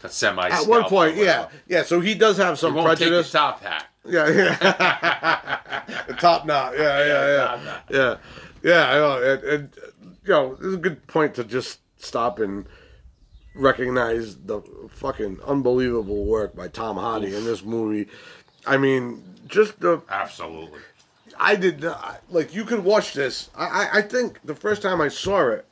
got 0.03 0.13
semi. 0.13 0.49
at 0.49 0.67
one 0.67 0.85
point, 0.85 1.17
yeah, 1.17 1.49
yeah. 1.69 1.83
So 1.85 2.01
he 2.01 2.15
does 2.15 2.37
have 2.39 2.55
He 2.57 2.61
some 2.61 2.75
prejudice. 2.75 3.31
top 3.31 3.63
hat. 3.63 3.87
Yeah, 4.07 4.29
yeah. 4.29 5.83
the 6.09 6.15
top 6.15 6.45
knot. 6.47 6.75
Yeah, 6.77 6.99
yeah, 7.07 7.27
yeah, 7.27 7.65
knot. 7.65 7.85
yeah, 7.91 8.17
yeah. 8.63 9.33
And, 9.33 9.45
and 9.45 9.71
you 10.25 10.31
know, 10.31 10.55
this 10.57 10.67
is 10.67 10.75
a 10.75 10.79
good 10.79 11.07
point 11.07 11.35
to 11.37 11.45
just 11.45 11.81
stop 11.99 12.39
and 12.39 12.67
recognize 13.55 14.37
the 14.37 14.61
fucking 14.91 15.39
unbelievable 15.47 16.25
work 16.25 16.55
by 16.55 16.69
Tom 16.69 16.97
Hardy 16.97 17.35
in 17.35 17.45
this 17.45 17.63
movie. 17.65 18.09
I 18.67 18.77
mean, 18.77 19.23
just 19.47 19.81
the 19.81 20.03
Absolutely. 20.09 20.81
I 21.39 21.57
did 21.57 21.83
not 21.83 22.23
like. 22.31 22.55
You 22.55 22.65
could 22.65 22.85
watch 22.85 23.13
this. 23.15 23.51
I, 23.57 23.65
I, 23.67 23.89
I 23.99 24.03
think 24.03 24.41
the 24.45 24.55
first 24.55 24.83
time 24.83 25.01
I 25.01 25.09
saw 25.09 25.49
it, 25.51 25.67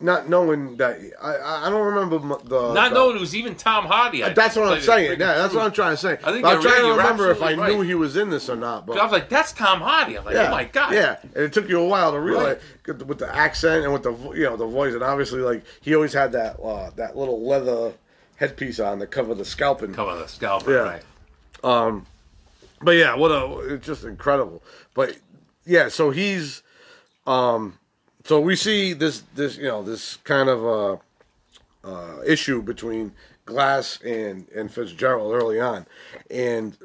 not 0.00 0.28
knowing 0.28 0.76
that 0.76 0.96
I, 1.20 1.66
I 1.66 1.70
don't 1.70 1.84
remember 1.92 2.18
the 2.44 2.72
Not 2.72 2.90
the- 2.90 2.94
knowing 2.94 3.16
it 3.16 3.20
was 3.20 3.34
even 3.34 3.56
Tom 3.56 3.84
Hardy. 3.86 4.22
I 4.22 4.28
That's 4.32 4.54
what 4.54 4.72
I'm 4.72 4.80
saying. 4.80 5.18
Yeah, 5.18 5.34
that's 5.38 5.52
what. 5.54 5.64
I'm 5.64 5.72
trying 5.72 5.94
to 5.94 5.96
say. 5.96 6.12
I 6.22 6.30
think 6.32 6.44
I'm 6.44 6.62
trying 6.62 6.82
to 6.82 6.90
remember 6.92 7.30
if 7.32 7.42
I 7.42 7.50
absolutely 7.52 7.76
knew 7.76 7.82
he 7.82 7.94
was 7.96 8.16
in 8.16 8.30
this 8.30 8.48
or 8.48 8.54
not. 8.56 8.86
But 8.86 8.98
I 8.98 9.02
was 9.02 9.10
like, 9.12 9.28
"That's 9.28 9.52
Tom 9.52 9.80
Hardy." 9.80 10.16
I'm 10.16 10.24
like, 10.24 10.34
yeah, 10.34 10.48
"Oh 10.48 10.50
my 10.52 10.64
god!" 10.64 10.92
Yeah, 10.94 11.16
and 11.22 11.44
it 11.44 11.52
took 11.52 11.68
you 11.68 11.80
a 11.80 11.86
while 11.86 12.12
to 12.12 12.20
realize 12.20 12.60
with 12.86 13.18
the 13.18 13.34
accent 13.34 13.84
and 13.84 13.92
with 13.92 14.04
the 14.04 14.12
you 14.36 14.44
know 14.44 14.56
the 14.56 14.66
voice, 14.66 14.94
and 14.94 15.02
obviously 15.02 15.40
like 15.40 15.64
he 15.80 15.94
always 15.96 16.12
had 16.12 16.30
that 16.32 16.60
uh, 16.60 16.90
that 16.96 17.16
little 17.16 17.44
leather 17.44 17.92
headpiece 18.36 18.78
on 18.78 19.00
to 19.00 19.06
cover 19.08 19.34
the 19.34 19.44
scalping. 19.44 19.92
Cover 19.92 20.16
the 20.16 20.28
scalper, 20.28 20.72
Yeah. 20.72 21.00
right? 21.64 22.04
But 22.80 22.92
yeah, 22.92 23.14
what 23.14 23.30
a 23.30 23.74
it's 23.74 23.86
just 23.86 24.04
incredible. 24.04 24.62
But 24.94 25.18
yeah, 25.64 25.88
so 25.88 26.10
he's 26.10 26.62
um 27.26 27.78
so 28.24 28.40
we 28.40 28.56
see 28.56 28.92
this 28.92 29.22
this 29.34 29.56
you 29.56 29.64
know 29.64 29.82
this 29.82 30.16
kind 30.24 30.48
of 30.48 30.64
uh 30.66 30.96
uh 31.84 32.22
issue 32.26 32.62
between 32.62 33.12
Glass 33.44 34.00
and 34.02 34.48
and 34.50 34.72
Fitzgerald 34.72 35.34
early 35.34 35.60
on. 35.60 35.86
And 36.30 36.76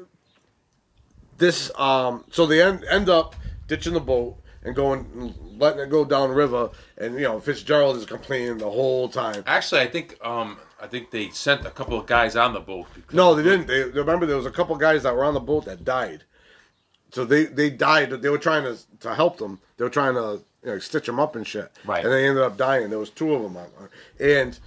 this 1.38 1.70
um 1.78 2.24
so 2.30 2.46
they 2.46 2.62
end 2.62 2.84
end 2.90 3.08
up 3.08 3.36
ditching 3.66 3.94
the 3.94 4.00
boat 4.00 4.36
and 4.64 4.74
going 4.74 5.34
letting 5.58 5.80
it 5.80 5.90
go 5.90 6.04
down 6.04 6.30
river 6.30 6.70
and 6.98 7.14
you 7.14 7.22
know 7.22 7.38
Fitzgerald 7.40 7.96
is 7.96 8.06
complaining 8.06 8.58
the 8.58 8.70
whole 8.70 9.08
time. 9.08 9.44
Actually, 9.46 9.82
I 9.82 9.86
think 9.88 10.18
um, 10.24 10.58
I 10.84 10.86
think 10.86 11.10
they 11.10 11.30
sent 11.30 11.64
a 11.64 11.70
couple 11.70 11.98
of 11.98 12.06
guys 12.06 12.36
on 12.36 12.52
the 12.52 12.60
boat. 12.60 12.86
because- 12.94 13.14
No, 13.14 13.34
they 13.34 13.42
didn't. 13.42 13.66
They 13.66 13.84
remember 13.84 14.26
there 14.26 14.36
was 14.36 14.46
a 14.46 14.50
couple 14.50 14.74
of 14.74 14.80
guys 14.80 15.02
that 15.04 15.14
were 15.16 15.24
on 15.24 15.34
the 15.34 15.40
boat 15.40 15.64
that 15.64 15.84
died. 15.84 16.24
So 17.12 17.24
they 17.24 17.44
they 17.44 17.70
died. 17.70 18.10
They 18.10 18.28
were 18.28 18.38
trying 18.38 18.64
to 18.64 18.76
to 19.00 19.14
help 19.14 19.38
them. 19.38 19.60
They 19.76 19.84
were 19.84 19.90
trying 19.90 20.14
to 20.14 20.42
you 20.62 20.70
know, 20.72 20.78
stitch 20.78 21.06
them 21.06 21.18
up 21.20 21.36
and 21.36 21.46
shit. 21.46 21.70
Right. 21.86 22.04
And 22.04 22.12
they 22.12 22.26
ended 22.26 22.42
up 22.42 22.56
dying. 22.56 22.90
There 22.90 22.98
was 22.98 23.10
two 23.10 23.34
of 23.34 23.42
them. 23.42 23.56
on- 23.56 23.88
And 24.20 24.58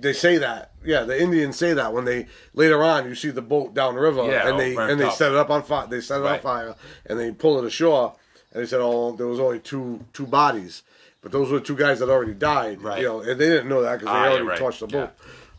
they 0.00 0.12
say 0.12 0.36
that. 0.38 0.72
Yeah, 0.84 1.04
the 1.04 1.18
Indians 1.20 1.56
say 1.56 1.72
that 1.72 1.92
when 1.94 2.04
they 2.04 2.26
later 2.52 2.82
on 2.82 3.08
you 3.08 3.14
see 3.14 3.30
the 3.30 3.40
boat 3.42 3.72
downriver 3.72 4.24
Yeah, 4.30 4.48
and 4.48 4.58
they 4.60 4.76
and 4.76 5.00
they 5.00 5.06
up. 5.06 5.14
set 5.14 5.32
it 5.32 5.38
up 5.38 5.48
on 5.50 5.62
fire. 5.62 5.86
They 5.86 6.00
set 6.02 6.20
it 6.20 6.26
on 6.26 6.40
fire 6.40 6.74
and 7.06 7.18
they 7.18 7.30
pull 7.30 7.58
it 7.58 7.64
ashore. 7.64 8.14
And 8.52 8.62
they 8.62 8.66
said, 8.66 8.80
oh, 8.82 9.12
there 9.16 9.26
was 9.26 9.40
only 9.40 9.58
two 9.60 10.04
two 10.12 10.26
bodies. 10.26 10.82
But 11.24 11.32
those 11.32 11.50
were 11.50 11.58
two 11.58 11.74
guys 11.74 11.98
that 11.98 12.08
already 12.08 12.34
died. 12.34 12.80
Right. 12.80 13.00
You 13.00 13.08
know, 13.08 13.20
and 13.22 13.40
they 13.40 13.48
didn't 13.48 13.68
know 13.68 13.82
that 13.82 13.98
because 13.98 14.06
they 14.14 14.18
Ah, 14.20 14.24
yeah, 14.26 14.30
already 14.30 14.44
right. 14.46 14.58
touched 14.60 14.80
the 14.80 14.86
Yeah. 14.86 15.08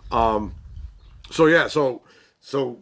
boat. 0.09 0.17
Um, 0.17 0.53
so 1.31 1.47
yeah, 1.47 1.67
so 1.67 2.03
so 2.39 2.79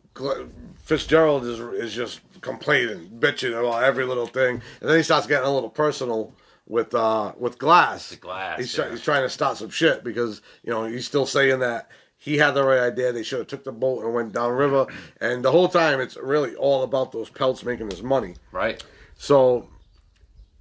Fitzgerald 0.84 1.46
is 1.46 1.60
is 1.60 1.94
just 1.94 2.20
complaining, 2.42 3.10
bitching 3.20 3.58
about 3.58 3.84
every 3.84 4.06
little 4.06 4.28
thing, 4.28 4.62
and 4.82 4.90
then 4.90 4.98
he 4.98 5.04
starts 5.04 5.28
getting 5.28 5.48
a 5.48 5.54
little 5.54 5.70
personal 5.70 6.34
with 6.68 6.94
uh 6.94 7.32
with 7.38 7.58
Glass. 7.58 8.10
The 8.10 8.16
Glass, 8.18 8.60
He's, 8.60 8.78
yeah. 8.78 8.90
he's 8.90 9.02
trying 9.02 9.24
to 9.24 9.30
start 9.30 9.58
some 9.58 9.70
shit 9.70 10.04
because 10.04 10.42
you 10.64 10.72
know 10.72 10.84
he's 10.86 11.06
still 11.06 11.26
saying 11.26 11.60
that 11.60 11.90
he 12.18 12.38
had 12.38 12.52
the 12.52 12.64
right 12.64 12.80
idea. 12.80 13.12
They 13.14 13.24
should 13.24 13.40
have 13.40 13.48
took 13.48 13.64
the 13.64 13.72
boat 13.72 14.04
and 14.04 14.14
went 14.14 14.34
downriver, 14.34 14.88
and 15.22 15.44
the 15.44 15.52
whole 15.52 15.70
time 15.70 16.02
it's 16.02 16.18
really 16.18 16.56
all 16.56 16.84
about 16.84 17.12
those 17.14 17.30
pelts 17.30 17.64
making 17.64 17.90
his 17.90 18.04
money. 18.04 18.36
Right. 18.52 18.84
So 19.18 19.70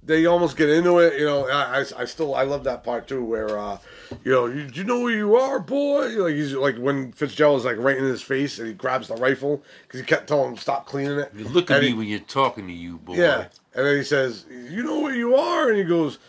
they 0.05 0.25
almost 0.25 0.57
get 0.57 0.69
into 0.69 0.99
it. 0.99 1.19
You 1.19 1.25
know, 1.25 1.47
I, 1.47 1.79
I, 1.79 1.85
I 1.99 2.05
still 2.05 2.35
I 2.35 2.43
love 2.43 2.63
that 2.65 2.83
part 2.83 3.07
too, 3.07 3.23
where 3.23 3.57
uh, 3.57 3.77
you 4.23 4.31
know, 4.31 4.45
you, 4.47 4.69
you 4.73 4.83
know 4.83 4.99
where 5.01 5.15
you 5.15 5.35
are, 5.35 5.59
boy. 5.59 6.07
Like 6.09 6.33
he's 6.35 6.53
like 6.53 6.77
when 6.77 7.11
Fitzgerald 7.11 7.59
is 7.59 7.65
like 7.65 7.77
right 7.77 7.97
in 7.97 8.03
his 8.03 8.21
face 8.21 8.59
and 8.59 8.67
he 8.67 8.73
grabs 8.73 9.07
the 9.07 9.15
rifle 9.15 9.63
because 9.83 9.99
he 9.99 10.05
kept 10.05 10.27
telling 10.27 10.51
him 10.51 10.57
stop 10.57 10.85
cleaning 10.85 11.19
it. 11.19 11.31
You 11.35 11.45
look 11.47 11.71
at 11.71 11.77
And 11.77 11.83
me 11.83 11.87
he- 11.91 11.93
when 11.97 12.07
you're 12.07 12.19
talking 12.19 12.67
to 12.67 12.73
you, 12.73 12.97
boy. 12.97 13.15
yeah, 13.15 13.47
and 13.75 13.85
then 13.85 13.95
he 13.97 14.03
says, 14.03 14.45
"You 14.49 14.83
know 14.83 14.99
where 14.99 15.15
you 15.15 15.35
are," 15.35 15.69
and 15.69 15.77
he 15.77 15.83
goes. 15.83 16.19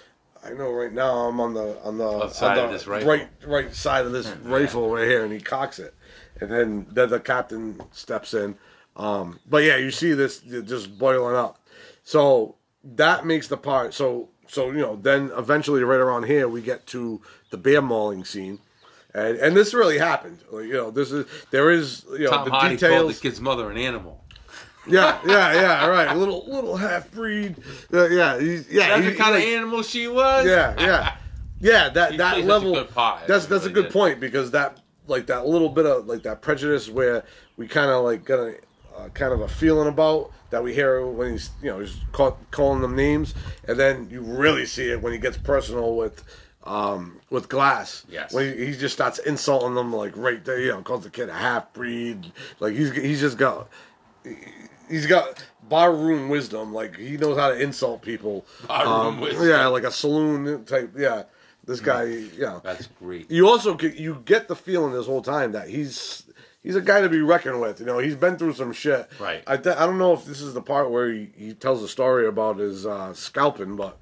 I 0.46 0.50
know 0.52 0.70
right 0.72 0.92
now 0.92 1.20
I'm 1.26 1.40
on 1.40 1.54
the 1.54 1.82
on 1.82 1.96
the, 1.96 2.04
on 2.04 2.54
the 2.56 2.68
right 3.06 3.28
right 3.46 3.74
side 3.74 4.04
of 4.04 4.12
this 4.12 4.28
rifle 4.44 4.90
right 4.90 5.08
here, 5.08 5.24
and 5.24 5.32
he 5.32 5.40
cocks 5.40 5.78
it, 5.78 5.94
and 6.38 6.50
then 6.50 6.86
then 6.92 7.08
the 7.08 7.18
captain 7.18 7.80
steps 7.92 8.34
in. 8.34 8.54
Um, 8.94 9.40
but 9.48 9.64
yeah, 9.64 9.76
you 9.78 9.90
see 9.90 10.12
this 10.12 10.40
just 10.40 10.98
boiling 10.98 11.34
up. 11.34 11.58
So 12.02 12.56
that 12.84 13.24
makes 13.26 13.48
the 13.48 13.56
part. 13.56 13.94
So 13.94 14.28
so 14.48 14.70
you 14.70 14.78
know 14.78 14.96
then 14.96 15.30
eventually 15.36 15.82
right 15.84 16.00
around 16.00 16.24
here 16.24 16.48
we 16.48 16.60
get 16.60 16.86
to 16.88 17.20
the 17.50 17.56
bear 17.56 17.80
mauling 17.82 18.24
scene, 18.24 18.58
and 19.14 19.36
and 19.38 19.56
this 19.56 19.72
really 19.74 19.98
happened. 19.98 20.38
Like, 20.50 20.66
you 20.66 20.74
know 20.74 20.90
this 20.90 21.10
is 21.12 21.26
there 21.50 21.70
is 21.70 22.04
you 22.12 22.24
know 22.24 22.30
Tom 22.30 22.44
the 22.46 22.50
Hardy 22.50 22.76
called 22.76 23.10
the 23.10 23.14
kid's 23.20 23.40
mother 23.40 23.70
an 23.70 23.76
animal. 23.78 24.20
Yeah, 24.86 25.18
yeah, 25.26 25.52
yeah. 25.54 25.86
Right, 25.86 26.14
little 26.14 26.44
little 26.46 26.76
half 26.76 27.10
breed. 27.10 27.56
Uh, 27.92 28.06
yeah, 28.08 28.38
he's, 28.38 28.68
yeah. 28.70 28.88
That's 28.88 29.04
he- 29.04 29.10
the 29.12 29.16
kind 29.16 29.34
like- 29.34 29.42
of 29.44 29.48
animal 29.48 29.82
she 29.82 30.08
was. 30.08 30.44
yeah, 30.46 30.74
yeah, 30.78 31.16
yeah. 31.60 31.88
That 31.88 32.10
He 32.12 32.16
that 32.18 32.44
level. 32.44 32.74
That's 32.74 33.46
He 33.46 33.50
that's 33.50 33.64
a 33.64 33.70
good 33.70 33.84
did. 33.84 33.92
point 33.92 34.20
because 34.20 34.50
that 34.50 34.80
like 35.06 35.26
that 35.28 35.46
little 35.46 35.70
bit 35.70 35.86
of 35.86 36.06
like 36.06 36.22
that 36.24 36.42
prejudice 36.42 36.90
where 36.90 37.24
we 37.56 37.66
kind 37.66 37.90
of 37.90 38.04
like 38.04 38.24
got 38.26 38.40
a 38.40 38.56
uh, 38.96 39.08
kind 39.08 39.32
of 39.32 39.40
a 39.40 39.48
feeling 39.48 39.88
about 39.88 40.30
that 40.54 40.62
we 40.62 40.72
hear 40.72 41.04
when 41.06 41.32
he's 41.32 41.50
you 41.62 41.70
know 41.70 41.80
he's 41.80 41.96
call, 42.12 42.38
calling 42.52 42.80
them 42.80 42.94
names, 42.96 43.34
and 43.68 43.78
then 43.78 44.08
you 44.10 44.20
really 44.22 44.64
see 44.66 44.88
it 44.90 45.02
when 45.02 45.12
he 45.12 45.18
gets 45.18 45.36
personal 45.36 45.96
with. 45.96 46.22
Um, 46.66 47.20
with 47.28 47.50
Glass, 47.50 48.06
Yes. 48.08 48.32
when 48.32 48.56
he, 48.56 48.64
he 48.68 48.72
just 48.72 48.94
starts 48.94 49.18
insulting 49.18 49.74
them 49.74 49.92
like 49.92 50.16
right 50.16 50.42
there, 50.42 50.58
you 50.58 50.68
know, 50.68 50.80
calls 50.80 51.04
the 51.04 51.10
kid 51.10 51.28
a 51.28 51.34
half 51.34 51.70
breed, 51.74 52.32
like 52.58 52.72
he's 52.74 52.90
he's 52.92 53.20
just 53.20 53.36
got 53.36 53.68
he's 54.88 55.06
got 55.06 55.44
barroom 55.68 56.30
wisdom. 56.30 56.72
Like 56.72 56.96
he 56.96 57.18
knows 57.18 57.36
how 57.38 57.50
to 57.50 57.60
insult 57.60 58.00
people. 58.00 58.46
Barroom 58.66 58.88
Um, 58.92 59.20
wisdom. 59.20 59.46
Yeah, 59.46 59.66
like 59.66 59.84
a 59.84 59.90
saloon 59.90 60.64
type. 60.64 60.92
Yeah, 60.96 61.24
this 61.66 61.80
guy. 61.80 62.04
Yeah, 62.04 62.60
That's 62.62 62.88
great. 62.98 63.30
you 63.30 63.46
also 63.46 63.74
get 63.74 63.96
you 63.96 64.22
get 64.24 64.48
the 64.48 64.56
feeling 64.56 64.94
this 64.94 65.04
whole 65.04 65.20
time 65.22 65.52
that 65.52 65.68
he's 65.68 66.22
he's 66.64 66.74
a 66.74 66.80
guy 66.80 67.00
to 67.02 67.08
be 67.08 67.20
reckoned 67.20 67.60
with. 67.60 67.78
You 67.78 67.86
know, 67.86 67.98
he's 67.98 68.16
been 68.16 68.36
through 68.36 68.54
some 68.54 68.72
shit. 68.72 69.08
Right. 69.20 69.44
I 69.46 69.56
th- 69.58 69.76
I 69.76 69.86
don't 69.86 69.98
know 69.98 70.12
if 70.14 70.24
this 70.24 70.40
is 70.40 70.52
the 70.54 70.62
part 70.62 70.90
where 70.90 71.12
he, 71.12 71.30
he 71.36 71.54
tells 71.54 71.80
a 71.84 71.88
story 71.88 72.26
about 72.26 72.56
his 72.58 72.84
uh, 72.86 73.14
scalping, 73.14 73.76
but 73.76 73.96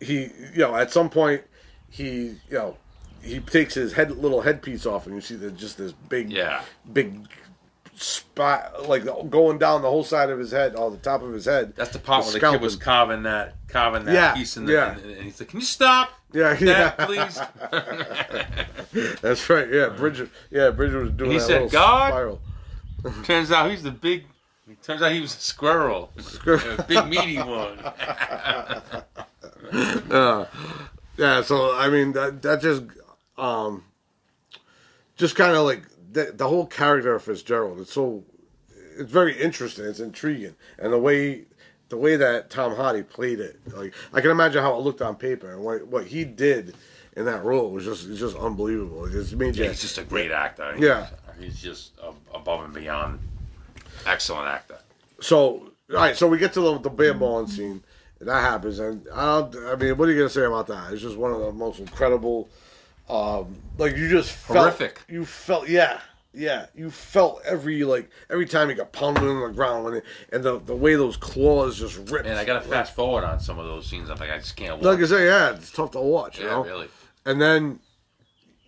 he 0.00 0.22
you 0.52 0.58
know 0.58 0.74
at 0.74 0.90
some 0.90 1.08
point 1.08 1.42
he 1.88 2.34
you 2.50 2.58
know 2.58 2.76
he 3.22 3.38
takes 3.40 3.74
his 3.74 3.92
head 3.92 4.10
little 4.10 4.40
headpiece 4.40 4.84
off 4.86 5.06
and 5.06 5.14
you 5.14 5.20
see 5.20 5.36
that 5.36 5.56
just 5.56 5.78
this 5.78 5.92
big 5.92 6.30
Yeah. 6.32 6.62
big 6.92 7.28
spot 7.94 8.88
like 8.88 9.04
going 9.30 9.58
down 9.58 9.80
the 9.82 9.88
whole 9.88 10.04
side 10.04 10.28
of 10.30 10.38
his 10.38 10.50
head, 10.50 10.74
all 10.76 10.90
the 10.90 10.98
top 10.98 11.22
of 11.22 11.32
his 11.32 11.46
head. 11.46 11.74
That's 11.76 11.90
the 11.90 11.98
part 11.98 12.24
The 12.26 12.32
where 12.32 12.40
the 12.40 12.50
kid 12.58 12.60
was 12.62 12.76
carving 12.76 13.22
that, 13.22 13.54
carving 13.68 14.04
that 14.04 14.12
Yeah, 14.14 14.34
piece 14.34 14.56
in 14.56 14.66
the, 14.66 14.72
yeah. 14.74 14.92
and, 14.98 15.10
and 15.10 15.22
he's 15.24 15.40
like, 15.40 15.48
"Can 15.48 15.60
you 15.60 15.66
stop 15.66 16.10
Yeah, 16.36 16.54
that, 16.54 16.98
please?" 16.98 17.40
That's 19.22 19.48
right. 19.48 19.68
Yeah, 19.70 19.88
Bridger. 19.88 20.28
Yeah, 20.50 20.70
Bridger 20.70 21.00
was 21.00 21.10
doing 21.12 21.32
He 21.32 21.38
that 21.38 21.46
said, 21.46 21.70
"God?" 21.70 22.08
spiral. 22.10 22.40
Turns 23.24 23.50
out 23.50 23.70
he's 23.70 23.82
the 23.82 23.90
big. 23.90 24.24
Turns 24.82 25.00
out 25.00 25.12
he 25.12 25.20
was 25.20 25.34
a 25.34 25.38
squirrel, 25.38 26.10
a 26.16 26.84
big 26.88 27.06
meaty 27.06 27.38
one. 27.38 27.78
Yeah, 31.18 31.40
so 31.42 31.74
I 31.74 31.88
mean 31.88 32.12
that 32.12 32.42
that 32.42 32.60
just 32.60 32.82
um 33.38 33.84
just 35.16 35.34
kind 35.34 35.56
of 35.56 35.64
like 35.64 35.84
the, 36.12 36.32
the 36.34 36.46
whole 36.46 36.66
character 36.66 37.14
of 37.14 37.22
Fitzgerald. 37.22 37.80
It's 37.80 37.92
so 37.92 38.24
it's 38.98 39.10
very 39.10 39.40
interesting. 39.40 39.86
It's 39.86 40.00
intriguing, 40.00 40.54
and 40.78 40.92
the 40.92 40.98
way 40.98 41.46
the 41.88 41.96
way 41.96 42.16
that 42.16 42.50
Tom 42.50 42.74
Hardy 42.74 43.02
played 43.02 43.40
it, 43.40 43.58
like 43.74 43.94
I 44.12 44.20
can 44.20 44.30
imagine 44.30 44.62
how 44.62 44.74
it 44.76 44.80
looked 44.82 45.02
on 45.02 45.16
paper 45.16 45.52
and 45.52 45.62
what 45.62 45.86
what 45.86 46.06
he 46.06 46.24
did 46.24 46.74
in 47.16 47.24
that 47.26 47.44
role 47.44 47.70
was 47.70 47.84
just 47.84 48.08
it's 48.08 48.20
just 48.20 48.36
unbelievable. 48.36 49.06
It 49.06 49.12
just 49.12 49.34
made 49.36 49.56
you 49.56 49.64
he's 49.68 49.80
just 49.80 49.98
a 49.98 50.04
great 50.04 50.30
actor. 50.30 50.72
He's, 50.74 50.82
Yeah. 50.84 51.06
he's 51.38 51.60
just 51.60 51.92
above 52.34 52.64
and 52.64 52.74
beyond 52.74 53.20
excellent 54.06 54.48
actor. 54.48 54.78
So, 55.20 55.38
all 55.90 55.96
right, 55.96 56.16
so 56.16 56.26
we 56.26 56.38
get 56.38 56.52
to 56.54 56.60
the, 56.60 56.78
the 56.78 56.90
bear 56.90 57.14
balling 57.14 57.46
scene, 57.46 57.82
and 58.20 58.28
that 58.28 58.40
happens, 58.40 58.78
and 58.78 59.06
I, 59.14 59.40
don't, 59.40 59.56
I 59.66 59.76
mean, 59.76 59.96
what 59.96 60.08
are 60.08 60.12
you 60.12 60.18
gonna 60.18 60.28
say 60.28 60.44
about 60.44 60.66
that? 60.66 60.92
It's 60.92 61.00
just 61.00 61.16
one 61.16 61.32
of 61.32 61.40
the 61.40 61.52
most 61.52 61.78
incredible, 61.80 62.48
um, 63.08 63.56
like 63.78 63.96
you 63.96 64.10
just 64.10 64.32
felt, 64.32 64.58
Horrific. 64.58 65.00
You 65.08 65.24
felt, 65.24 65.68
yeah, 65.68 66.00
yeah, 66.36 66.66
you 66.74 66.90
felt 66.90 67.40
every 67.46 67.82
like 67.82 68.10
every 68.28 68.46
time 68.46 68.68
he 68.68 68.74
got 68.74 68.92
pounded 68.92 69.24
on 69.24 69.40
the 69.40 69.54
ground, 69.54 69.84
when 69.84 69.94
it, 69.94 70.04
and 70.32 70.44
the 70.44 70.58
the 70.60 70.76
way 70.76 70.94
those 70.94 71.16
claws 71.16 71.78
just 71.78 71.96
ripped. 72.10 72.26
And 72.26 72.38
I 72.38 72.44
got 72.44 72.62
to 72.62 72.68
fast 72.68 72.94
forward 72.94 73.24
on 73.24 73.40
some 73.40 73.58
of 73.58 73.64
those 73.64 73.86
scenes. 73.86 74.10
I'm 74.10 74.18
like, 74.18 74.30
I 74.30 74.38
just 74.38 74.54
can't 74.54 74.76
watch. 74.76 74.84
Like 74.84 75.00
I 75.00 75.06
say, 75.06 75.24
yeah, 75.26 75.54
it's 75.54 75.70
tough 75.70 75.92
to 75.92 76.00
watch. 76.00 76.38
You 76.38 76.44
yeah, 76.44 76.50
know? 76.50 76.64
really. 76.64 76.88
and 77.24 77.40
then 77.40 77.80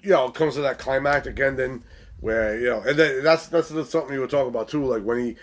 you 0.02 0.10
know 0.10 0.26
it 0.26 0.34
comes 0.34 0.54
to 0.54 0.62
that 0.62 0.78
climactic 0.78 1.38
ending 1.38 1.82
where 2.20 2.58
you 2.58 2.66
know 2.66 2.80
and 2.80 2.98
then 2.98 3.22
that's 3.22 3.48
that's 3.48 3.68
something 3.68 4.12
you 4.12 4.20
were 4.20 4.26
talking 4.26 4.48
about 4.48 4.68
too 4.68 4.84
like 4.84 5.02
when 5.02 5.18
he 5.18 5.36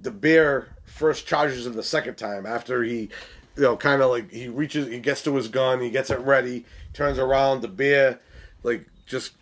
the 0.00 0.10
bear 0.10 0.68
first 0.84 1.26
charges 1.26 1.66
him 1.66 1.74
the 1.74 1.82
second 1.82 2.16
time 2.16 2.46
after 2.46 2.82
he 2.82 3.08
you 3.56 3.62
know 3.62 3.76
kind 3.76 4.02
of 4.02 4.10
like 4.10 4.30
he 4.30 4.48
reaches 4.48 4.88
he 4.88 4.98
gets 4.98 5.22
to 5.22 5.34
his 5.34 5.48
gun 5.48 5.80
he 5.80 5.90
gets 5.90 6.10
it 6.10 6.18
ready 6.20 6.64
turns 6.92 7.18
around 7.18 7.62
the 7.62 7.68
bear 7.68 8.20
like 8.62 8.86
just 9.06 9.32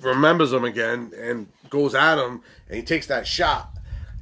remembers 0.00 0.52
him 0.52 0.64
again 0.64 1.12
and 1.16 1.48
goes 1.74 1.94
at 1.94 2.16
him 2.18 2.40
and 2.68 2.76
he 2.76 2.82
takes 2.82 3.06
that 3.08 3.26
shot 3.26 3.70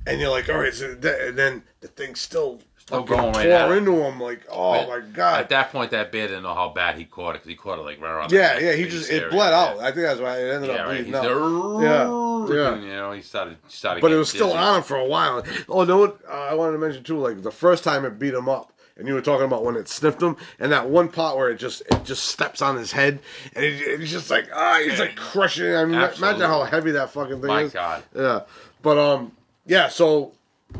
and 0.06 0.20
you're 0.20 0.30
like 0.30 0.48
all 0.48 0.58
right 0.58 0.74
so 0.74 0.94
th- 0.94 1.28
and 1.28 1.38
then 1.38 1.62
the 1.80 1.88
thing's 1.88 2.20
still 2.20 2.60
Still 2.78 3.04
going 3.04 3.32
right 3.34 3.44
tore 3.48 3.72
him. 3.76 3.78
into 3.78 3.92
him 4.02 4.18
like 4.20 4.40
oh 4.50 4.72
But 4.72 4.88
my 4.88 5.00
god 5.12 5.40
At 5.42 5.48
that 5.50 5.70
point, 5.70 5.92
that 5.92 6.10
bear 6.10 6.26
didn't 6.26 6.42
know 6.42 6.52
how 6.54 6.70
bad 6.70 6.96
he 6.98 7.04
caught 7.04 7.30
it 7.30 7.34
because 7.34 7.48
he 7.48 7.54
caught 7.54 7.78
it 7.78 7.82
like 7.82 8.00
right 8.00 8.10
around. 8.10 8.30
the 8.30 8.36
yeah, 8.36 8.54
neck, 8.54 8.62
yeah, 8.62 8.72
he 8.72 8.82
face 8.84 8.92
just 8.92 9.10
it 9.10 9.18
area. 9.22 9.30
bled 9.30 9.52
out. 9.52 9.78
I 9.78 9.92
think 9.92 9.98
that's 10.08 10.20
why 10.20 10.38
it 10.38 10.52
ended 10.52 10.68
Yeah, 10.70 10.76
up 10.76 10.86
right. 10.86 10.94
bleeding 10.96 11.06
He's 11.06 11.14
out. 11.14 11.22
there. 11.22 12.56
Yeah, 12.56 12.72
yeah. 12.74 12.82
You 12.82 12.92
know, 12.96 13.12
he 13.12 13.22
started 13.22 13.56
started. 13.68 14.00
But 14.00 14.08
it 14.08 14.10
getting 14.10 14.18
was 14.18 14.28
still 14.30 14.48
dizzy. 14.48 14.58
on 14.58 14.76
him 14.78 14.82
for 14.82 14.96
a 14.96 15.04
while. 15.06 15.44
Oh, 15.68 15.84
no, 15.84 16.04
uh, 16.28 16.32
I 16.50 16.54
wanted 16.54 16.72
to 16.72 16.78
mention 16.78 17.04
too, 17.04 17.18
like 17.18 17.40
the 17.42 17.52
first 17.52 17.84
time 17.84 18.04
it 18.04 18.18
beat 18.18 18.34
him 18.34 18.48
up, 18.48 18.72
and 19.02 19.08
you 19.08 19.14
were 19.14 19.20
talking 19.20 19.44
about 19.44 19.64
when 19.64 19.74
it 19.74 19.88
sniffed 19.88 20.22
him, 20.22 20.36
and 20.60 20.70
that 20.70 20.88
one 20.88 21.08
pot 21.08 21.36
where 21.36 21.50
it 21.50 21.56
just 21.56 21.82
it 21.90 22.04
just 22.04 22.26
steps 22.26 22.62
on 22.62 22.76
his 22.76 22.92
head, 22.92 23.18
and 23.56 23.64
it, 23.64 23.72
it's 24.00 24.12
just 24.12 24.30
like 24.30 24.48
ah, 24.54 24.80
he's 24.80 25.00
like 25.00 25.16
crushing. 25.16 25.66
it. 25.66 25.74
I 25.74 25.84
mean, 25.84 25.94
imagine 25.94 26.42
how 26.42 26.62
heavy 26.62 26.92
that 26.92 27.10
fucking 27.10 27.40
thing 27.40 27.48
My 27.48 27.62
is. 27.62 27.72
God. 27.72 28.04
Yeah, 28.14 28.42
but 28.80 28.96
um, 28.98 29.32
yeah. 29.66 29.88
So 29.88 30.32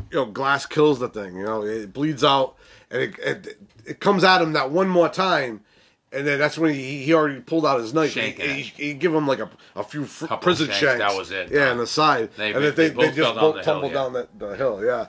you 0.09 0.17
know, 0.19 0.25
glass 0.25 0.65
kills 0.65 0.99
the 0.99 1.09
thing. 1.09 1.35
You 1.35 1.43
know, 1.43 1.63
it 1.65 1.91
bleeds 1.91 2.23
out, 2.23 2.55
and 2.89 3.01
it 3.01 3.19
it, 3.19 3.57
it 3.85 3.99
comes 3.99 4.23
at 4.23 4.41
him 4.41 4.53
that 4.53 4.71
one 4.71 4.87
more 4.87 5.09
time. 5.09 5.59
And 6.15 6.27
then 6.27 6.37
that's 6.37 6.59
when 6.59 6.75
he, 6.75 7.03
he 7.03 7.11
already 7.15 7.39
pulled 7.39 7.65
out 7.65 7.79
his 7.79 7.91
knife. 7.91 8.13
He, 8.13 8.29
he, 8.29 8.61
he 8.61 8.93
give 8.93 9.15
him 9.15 9.25
like 9.27 9.39
a, 9.39 9.49
a 9.75 9.83
few 9.83 10.05
fr- 10.05 10.27
prison 10.35 10.67
shanks, 10.67 10.79
shanks. 10.79 10.99
that 10.99 11.17
was 11.17 11.31
it. 11.31 11.49
Yeah, 11.51 11.71
on 11.71 11.77
the 11.79 11.87
side. 11.87 12.29
They- 12.37 12.53
and 12.53 12.63
they- 12.63 12.69
then 12.69 12.75
they, 12.75 12.89
they 12.89 12.89
they 12.89 12.95
both 13.07 13.15
just 13.15 13.17
fell 13.17 13.33
down 13.33 13.41
both 13.41 13.55
the 13.55 13.63
hill, 13.63 13.73
tumbled 13.73 13.91
yeah. 13.93 13.97
down 13.97 14.13
the, 14.13 14.27
the 14.37 14.55
hill. 14.55 14.85
Yeah, 14.85 15.07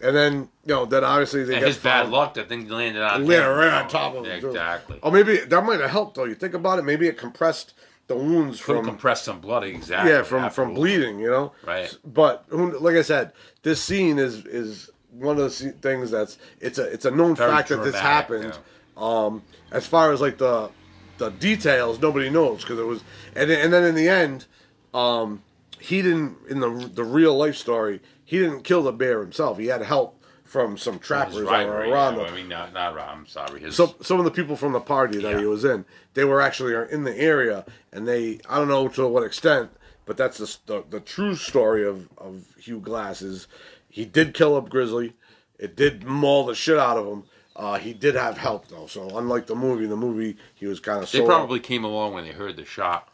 and 0.00 0.14
then 0.16 0.34
you 0.64 0.74
know 0.74 0.84
then 0.84 1.04
obviously 1.04 1.44
they 1.44 1.54
And 1.54 1.60
get 1.60 1.68
his 1.68 1.78
bad 1.78 2.08
luck, 2.10 2.34
that 2.34 2.48
thing 2.48 2.68
landed 2.68 3.02
on 3.02 3.22
him. 3.22 3.28
right 3.28 3.72
on 3.82 3.88
top 3.88 4.14
of 4.14 4.26
Yeah, 4.26 4.34
him. 4.34 4.40
too. 4.40 4.48
Exactly. 4.48 4.98
Oh, 5.02 5.10
maybe 5.10 5.38
that 5.38 5.64
might 5.64 5.80
have 5.80 5.90
helped 5.90 6.16
though. 6.16 6.24
You 6.24 6.34
think 6.34 6.54
about 6.54 6.78
it. 6.78 6.82
Maybe 6.82 7.06
it 7.06 7.16
compressed 7.18 7.74
the 8.06 8.16
wounds 8.16 8.58
Could 8.62 8.76
from 8.76 8.84
compress 8.84 9.22
some 9.22 9.40
blood, 9.40 9.64
exactly. 9.64 10.10
yeah 10.12 10.22
from 10.22 10.50
from 10.50 10.74
bleeding. 10.74 11.18
You 11.20 11.30
know. 11.30 11.52
Right. 11.66 11.96
But 12.04 12.44
like 12.52 12.96
I 12.96 13.02
said, 13.02 13.32
this 13.62 13.82
scene 13.82 14.18
is 14.18 14.44
is 14.46 14.90
one 15.10 15.36
of 15.36 15.42
those 15.42 15.60
things 15.80 16.10
that's 16.10 16.38
it's 16.60 16.78
a 16.78 16.84
it's 16.92 17.04
a 17.04 17.10
known 17.10 17.34
Very 17.36 17.50
fact 17.50 17.68
that 17.70 17.82
this 17.84 17.94
happened. 17.94 18.58
Um, 18.96 19.42
as 19.70 19.86
far 19.86 20.12
as 20.12 20.20
like 20.20 20.38
the 20.38 20.70
the 21.18 21.30
details, 21.30 22.00
nobody 22.00 22.28
knows 22.30 22.62
because 22.62 22.78
it 22.78 22.86
was 22.86 23.02
and 23.34 23.50
and 23.50 23.72
then 23.72 23.84
in 23.84 23.94
the 23.94 24.08
end, 24.08 24.46
um, 24.92 25.42
he 25.80 26.02
didn't 26.02 26.36
in 26.48 26.60
the 26.60 26.90
the 26.92 27.04
real 27.04 27.36
life 27.36 27.56
story. 27.56 28.00
He 28.24 28.38
didn't 28.38 28.62
kill 28.62 28.82
the 28.82 28.92
bear 28.92 29.20
himself. 29.20 29.58
He 29.58 29.66
had 29.66 29.82
help. 29.82 30.20
from 30.44 30.78
some 30.78 30.98
trappers 31.00 31.34
His 31.34 31.44
that 31.46 31.50
rival, 31.50 31.72
were 31.74 31.84
you 31.86 31.92
around 31.92 32.16
them. 32.16 32.26
I 32.26 32.30
mean, 32.30 32.48
not, 32.48 32.72
not 32.72 32.96
I'm 32.96 33.26
sorry. 33.26 33.60
His, 33.60 33.74
some 33.74 33.92
some 34.02 34.18
of 34.20 34.24
the 34.24 34.30
people 34.30 34.54
from 34.56 34.72
the 34.72 34.80
party 34.80 35.18
that 35.18 35.32
Yeah. 35.32 35.38
he 35.40 35.46
was 35.46 35.64
in, 35.64 35.84
they 36.12 36.24
were 36.24 36.40
actually 36.40 36.74
in 36.92 37.02
the 37.02 37.16
area, 37.18 37.64
and 37.92 38.06
they 38.06 38.38
I 38.48 38.58
don't 38.58 38.68
know 38.68 38.86
to 38.88 39.08
what 39.08 39.24
extent, 39.24 39.70
but 40.06 40.16
that's 40.16 40.38
the 40.38 40.56
the, 40.66 40.84
the 40.90 41.00
true 41.00 41.34
story 41.34 41.84
of 41.84 42.08
of 42.18 42.44
Hugh 42.58 42.78
Glass 42.78 43.20
is 43.20 43.48
he 43.88 44.04
did 44.04 44.32
kill 44.34 44.54
up 44.54 44.68
Grizzly, 44.68 45.14
it 45.58 45.74
did 45.74 46.04
maul 46.04 46.46
the 46.46 46.54
shit 46.54 46.78
out 46.78 46.98
of 46.98 47.06
him. 47.06 47.24
Uh, 47.56 47.78
he 47.78 47.92
did 47.92 48.14
have 48.14 48.36
help 48.36 48.68
though, 48.68 48.86
so 48.86 49.16
unlike 49.16 49.46
the 49.46 49.54
movie, 49.56 49.86
the 49.86 49.96
movie 49.96 50.36
he 50.54 50.66
was 50.66 50.78
kind 50.78 51.02
of 51.02 51.10
they 51.10 51.24
probably 51.24 51.58
came 51.58 51.84
along 51.84 52.14
when 52.14 52.24
they 52.24 52.32
heard 52.32 52.54
the 52.56 52.64
shot. 52.64 53.08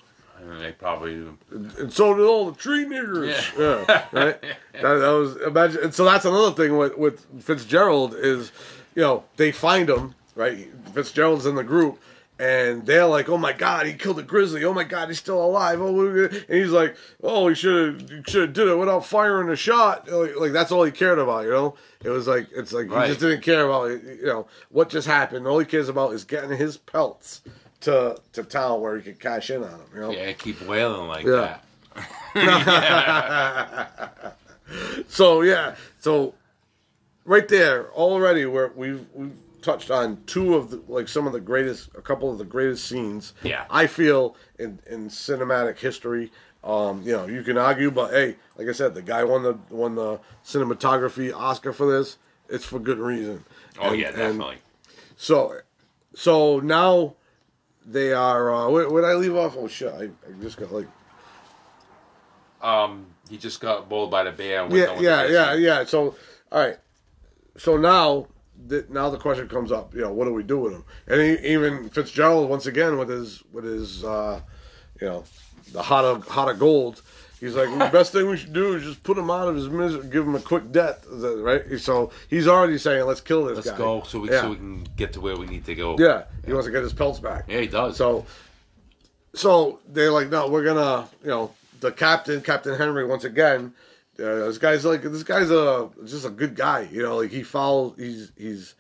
Mean, 0.45 0.59
they 0.59 0.73
probably 0.73 1.15
and 1.51 1.93
so 1.93 2.15
did 2.15 2.25
all 2.25 2.51
the 2.51 2.57
tree 2.59 2.85
niggers. 2.85 3.57
Yeah, 3.59 4.07
right. 4.13 4.43
That, 4.73 4.83
that 4.99 5.09
was 5.11 5.37
imagine. 5.37 5.85
And 5.85 5.95
so 5.95 6.05
that's 6.05 6.25
another 6.25 6.53
thing 6.53 6.77
with 6.79 6.97
with 6.97 7.27
Fitzgerald 7.43 8.15
is, 8.15 8.51
you 8.95 9.03
know, 9.03 9.25
they 9.37 9.53
find 9.53 9.89
him 9.91 10.15
right. 10.35 10.69
Fitzgerald's 10.95 11.45
in 11.45 11.55
the 11.57 11.65
group, 11.65 12.01
and 12.39 12.87
they're 12.87 13.05
like, 13.05 13.29
"Oh 13.29 13.37
my 13.37 13.53
God, 13.53 13.85
he 13.87 13.93
killed 13.93 14.19
a 14.19 14.23
grizzly! 14.23 14.65
Oh 14.65 14.73
my 14.73 14.85
God, 14.85 15.09
he's 15.09 15.19
still 15.19 15.45
alive!" 15.45 15.81
Oh, 15.83 15.93
what 15.93 16.07
are 16.07 16.13
we 16.13 16.29
gonna-" 16.29 16.45
and 16.49 16.59
he's 16.59 16.71
like, 16.71 16.97
"Oh, 17.23 17.49
he 17.49 17.55
should 17.55 18.01
have 18.11 18.25
should 18.27 18.43
have 18.43 18.53
did 18.55 18.69
it 18.69 18.77
without 18.79 19.05
firing 19.05 19.51
a 19.51 19.57
shot." 19.57 20.11
Like, 20.11 20.37
like 20.37 20.53
that's 20.53 20.73
all 20.73 20.85
he 20.85 20.91
cared 20.93 21.19
about, 21.19 21.45
you 21.45 21.51
know. 21.51 21.75
It 22.03 22.09
was 22.09 22.27
like 22.27 22.47
it's 22.53 22.73
like 22.73 22.91
Right. 22.91 23.03
he 23.03 23.09
just 23.11 23.21
didn't 23.21 23.43
care 23.43 23.67
about 23.67 23.91
you 23.91 24.25
know 24.25 24.47
what 24.71 24.89
just 24.89 25.07
happened. 25.07 25.47
All 25.47 25.59
he 25.59 25.67
cares 25.67 25.91
about 25.91 26.15
is 26.15 26.25
getting 26.25 26.57
his 26.57 26.79
pelts 26.79 27.43
to 27.81 28.17
to 28.33 28.43
town 28.45 28.81
where 28.81 28.97
he 28.97 29.03
could 29.03 29.21
cash 29.21 29.51
in 29.51 29.63
on 29.65 29.71
them. 29.71 29.81
You 29.95 30.01
know. 30.01 30.11
yeah 30.11 30.33
keep 30.33 30.61
wailing 30.63 31.09
like 31.09 31.27
Yeah. 31.27 31.59
that. 32.35 34.37
So 35.09 35.43
yeah, 35.43 35.75
so 35.99 36.33
right 37.25 37.47
there 37.49 37.91
already 37.93 38.47
we're, 38.47 38.71
we've 38.77 39.05
we've 39.15 39.33
touched 39.63 39.91
on 39.91 40.23
two 40.27 40.55
of 40.55 40.71
the 40.71 40.81
like 40.87 41.09
some 41.09 41.27
of 41.27 41.33
the 41.33 41.41
greatest, 41.41 41.89
a 41.97 42.01
couple 42.01 42.31
of 42.31 42.39
the 42.39 42.45
greatest 42.45 42.87
scenes. 42.87 43.33
Yeah. 43.43 43.65
I 43.69 43.89
feel 43.89 44.37
in 44.61 44.79
in 44.89 45.09
cinematic 45.09 45.79
history. 45.79 46.31
Um, 46.63 47.03
you 47.03 47.13
know, 47.13 47.27
you 47.27 47.43
can 47.43 47.59
argue, 47.59 47.91
but 47.91 48.13
hey, 48.13 48.37
like 48.57 48.69
I 48.69 48.73
said, 48.73 48.95
the 48.95 49.03
guy 49.03 49.25
won 49.25 49.43
the 49.43 49.59
won 49.71 49.97
the 49.97 50.21
cinematography 50.45 51.35
Oscar 51.35 51.73
for 51.73 51.91
this. 51.91 52.19
It's 52.49 52.65
for 52.65 52.79
good 52.79 52.99
reason. 52.99 53.45
Oh 53.81 53.89
And- 53.91 53.99
yeah, 54.01 54.13
definitely. 54.13 54.59
so, 55.17 55.59
so 56.15 56.61
now 56.61 57.15
they 57.91 58.13
are. 58.13 58.53
Uh, 58.55 58.69
where, 58.71 58.89
did 58.89 59.11
I 59.11 59.15
leave 59.15 59.37
off? 59.37 59.57
Oh 59.59 59.69
shit! 59.69 59.93
I, 59.93 60.05
I 60.05 60.43
just 60.43 60.57
got 60.57 60.73
like 60.73 60.87
Um, 62.63 63.07
he 63.29 63.39
just 63.39 63.61
got 63.61 63.89
bowled 63.89 64.11
by 64.11 64.25
the 64.25 64.33
bear. 64.33 64.65
And 64.65 64.73
yeah, 64.73 65.01
yeah, 65.01 65.27
yeah, 65.27 65.55
yeah. 65.55 65.85
So, 65.85 66.15
all 66.53 66.61
right. 66.61 66.77
So 67.57 67.77
now, 67.77 68.27
the, 68.67 68.87
now 68.91 69.11
the 69.11 69.19
question 69.19 69.49
comes 69.49 69.73
up. 69.73 69.95
You 69.95 70.03
know, 70.03 70.13
what 70.13 70.27
do 70.27 70.33
we 70.33 70.43
do 70.43 70.59
with 70.59 70.73
him? 70.75 70.85
And 71.07 71.21
he, 71.21 71.53
even 71.53 71.89
Fitzgerald 71.91 72.49
once 72.49 72.67
again 72.67 72.99
with 72.99 73.09
his 73.09 73.43
with 73.53 73.65
his 73.65 74.05
uh, 74.05 74.41
you 75.01 75.07
know 75.07 75.25
the 75.73 75.83
hot 75.83 76.05
of 76.05 76.27
hot 76.27 76.49
of 76.49 76.59
gold. 76.59 77.03
He's 77.41 77.55
like, 77.55 77.71
the 77.71 77.89
best 77.91 78.13
thing 78.13 78.29
we 78.29 78.37
should 78.37 78.53
do 78.53 78.75
is 78.75 78.83
just 78.83 79.03
put 79.03 79.17
him 79.17 79.31
out 79.31 79.49
of 79.49 79.57
his 79.57 79.71
misery, 79.71 80.07
give 80.09 80.27
him 80.27 80.35
a 80.35 80.41
quick 80.41 80.71
death, 80.71 81.07
right? 81.09 81.63
So 81.81 82.13
he's 82.29 82.47
already 82.47 82.77
saying, 82.77 83.07
let's 83.07 83.23
kill 83.23 83.45
this 83.45 83.53
guy. 83.53 83.57
Let's 83.57 83.71
guy. 83.71 83.77
go 83.79 84.03
so 84.03 84.21
we 84.21 84.31
yeah. 84.31 84.43
so 84.43 84.51
we 84.51 84.57
can 84.57 84.87
get 84.95 85.15
to 85.15 85.23
where 85.23 85.37
we 85.39 85.47
need 85.47 85.65
to 85.65 85.75
go. 85.75 85.97
Yeah, 85.99 86.25
he 86.45 86.53
wants 86.53 86.67
to 86.67 86.73
get 86.73 86.83
his 86.83 86.93
pelts 86.93 87.19
back. 87.19 87.47
Yeah, 87.49 87.61
he 87.61 87.67
does. 87.67 87.97
So, 87.97 88.27
so 89.35 89.79
they're 89.89 90.13
like, 90.13 90.29
no, 90.29 90.49
we're 90.49 90.65
gonna, 90.65 91.09
you 91.23 91.31
know, 91.31 91.53
the 91.81 91.91
captain, 91.91 92.43
Captain 92.43 92.77
Henry, 92.77 93.07
once 93.07 93.25
again. 93.25 93.73
Uh, 94.19 94.45
this 94.45 94.59
guy's 94.59 94.85
like, 94.85 95.01
this 95.03 95.23
guy's 95.23 95.51
a 95.51 95.89
just 96.05 96.27
a 96.27 96.31
good 96.31 96.55
guy, 96.55 96.87
you 96.93 97.03
know. 97.03 97.17
Like 97.17 97.31
he 97.31 97.43
follows, 97.43 97.95
he's 97.97 98.33
he's, 98.37 98.75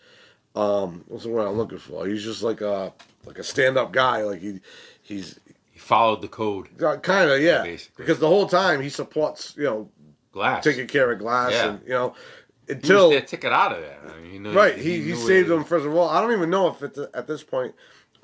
um, 0.55 1.03
what's 1.09 1.25
the 1.25 1.31
word 1.31 1.47
I'm 1.47 1.57
looking 1.57 1.79
for? 1.79 2.07
He's 2.07 2.23
just 2.23 2.43
like 2.43 2.61
a 2.61 2.93
like 3.25 3.39
a 3.39 3.45
stand 3.45 3.79
up 3.79 3.91
guy. 3.91 4.23
Like 4.23 4.43
he 4.43 4.61
he's 5.03 5.41
he 5.47 5.50
followed 5.91 6.23
the 6.23 6.29
code. 6.29 6.69
Uh, 6.81 6.97
kind 6.99 7.29
of 7.29 7.41
yeah, 7.43 7.65
basically. 7.65 8.05
because 8.05 8.21
the 8.21 8.29
whole 8.29 8.47
time 8.47 8.81
he 8.81 8.89
supports, 8.89 9.55
you 9.57 9.65
know, 9.65 9.91
Glass. 10.31 10.63
taking 10.63 10.87
care 10.87 11.11
of 11.11 11.19
glass 11.19 11.51
Yeah. 11.51 11.71
and 11.71 11.81
you 11.83 11.91
know 11.91 12.15
he 12.69 12.75
until 12.75 13.11
their 13.11 13.21
ticket 13.23 13.53
out 13.53 13.73
of 13.73 13.81
there. 13.81 13.99
I 14.09 14.21
mean, 14.21 14.33
you 14.35 14.39
know, 14.41 14.53
Right, 14.53 14.77
he, 14.79 15.01
he, 15.01 15.07
knew 15.07 15.17
saved 15.17 15.49
them 15.49 15.65
first 15.65 15.85
of 15.85 15.93
all. 15.97 16.09
I 16.09 16.21
don't 16.21 16.31
even 16.33 16.49
know 16.49 16.69
if 16.69 16.81
it, 16.85 16.97
at 17.13 17.27
this 17.27 17.43
point 17.43 17.75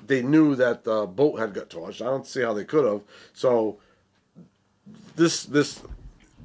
they 0.05 0.21
knew 0.21 0.55
that 0.55 0.85
the 0.85 1.05
boat 1.05 1.39
had 1.39 1.53
got 1.53 1.69
torched. 1.69 2.01
I 2.01 2.05
don't 2.05 2.25
see 2.25 2.41
how 2.41 2.53
they 2.53 2.63
could 2.63 2.85
have. 2.85 3.01
So 3.33 3.79
this 5.17 5.43
this 5.43 5.83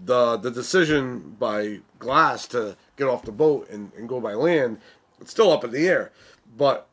the 0.04 0.36
the 0.38 0.50
decision 0.50 1.36
by 1.38 1.78
Glass 2.00 2.48
to 2.48 2.76
get 2.96 3.06
off 3.06 3.22
the 3.22 3.30
boat 3.30 3.70
and, 3.70 3.92
and 3.96 4.08
go 4.08 4.20
by 4.20 4.34
land, 4.34 4.80
it's 5.20 5.30
still 5.30 5.52
up 5.52 5.62
in 5.62 5.70
the 5.70 5.86
air. 5.86 6.10
But 6.56 6.88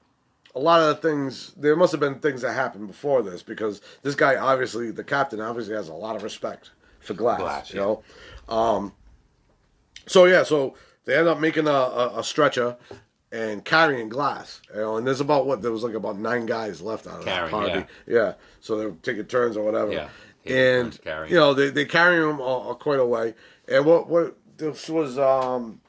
a 0.56 0.60
lot 0.60 0.82
of 0.82 0.88
the 0.88 0.96
things 0.96 1.54
there 1.56 1.76
must 1.76 1.92
have 1.92 2.02
been 2.02 2.20
things 2.20 2.42
that 2.42 2.54
happened 2.54 2.88
before 2.88 3.22
this 3.22 3.44
because 3.44 3.82
this 4.02 4.16
guy 4.16 4.36
obviously 4.36 4.92
the 4.92 5.04
captain 5.04 5.40
obviously 5.40 5.76
has 5.76 5.90
a 5.90 5.94
lot 5.94 6.16
of 6.16 6.24
respect 6.24 6.72
for 7.00 7.14
Glass. 7.14 7.40
Glass, 7.40 7.74
you 7.74 7.80
yeah. 7.80 7.86
know. 7.86 8.04
Um, 8.48 8.94
so 10.08 10.26
yeah, 10.26 10.44
so 10.44 10.76
they 11.06 11.18
end 11.18 11.28
up 11.28 11.40
making 11.40 11.68
a, 11.68 11.72
a, 11.72 12.20
a 12.20 12.24
stretcher 12.24 12.78
and 13.32 13.64
carrying 13.64 14.10
glass. 14.10 14.62
You 14.74 14.82
know, 14.82 14.98
and 14.98 15.06
there's 15.06 15.22
about 15.22 15.46
what 15.46 15.62
there 15.62 15.72
was 15.72 15.84
like 15.84 15.94
about 15.94 16.18
nine 16.18 16.46
guys 16.46 16.82
left 16.82 17.08
out 17.08 17.20
of 17.20 17.26
Carrying, 17.26 17.52
that 17.52 17.52
party. 17.52 17.86
Yeah. 18.08 18.34
so 18.60 18.78
they're 18.78 18.92
taking 19.04 19.26
turns 19.26 19.56
or 19.56 19.64
whatever. 19.64 19.92
Yeah, 19.92 20.10
and 20.46 21.00
you 21.30 21.36
know 21.36 21.54
they 21.54 21.70
they 21.70 21.86
carry 21.86 22.20
them 22.20 22.42
uh, 22.42 22.70
uh, 22.70 22.74
quite 22.74 23.00
a 23.00 23.06
way. 23.06 23.36
And 23.68 23.86
what 23.86 24.10
what 24.10 24.38
this 24.58 24.90
was 24.90 25.18
um 25.20 25.82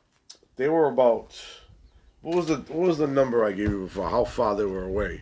they 0.56 0.68
were 0.68 0.88
about 0.88 1.40
what 2.22 2.36
was 2.36 2.46
the 2.46 2.56
what 2.56 2.88
was 2.88 2.98
the 2.98 3.06
number 3.06 3.44
I 3.44 3.50
gave 3.52 3.70
you 3.70 3.84
before? 3.84 4.08
How 4.08 4.24
far 4.24 4.54
they 4.56 4.64
were 4.64 4.84
away 4.84 5.20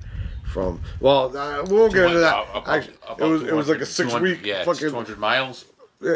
from? 0.53 0.81
Well, 1.01 1.37
uh, 1.37 1.63
we 1.65 1.77
won't 1.79 1.93
get 1.95 2.05
into 2.07 2.19
that. 2.21 2.47
About- 2.51 2.89
about- 3.09 3.21
it 3.21 3.25
was 3.25 3.43
it 3.43 3.55
was 3.55 3.69
like 3.69 3.81
a 3.81 3.87
six 3.87 4.13
week 4.15 4.45
yeah, 4.45 4.65
fucking 4.65 4.89
200 4.91 5.19
miles. 5.19 5.65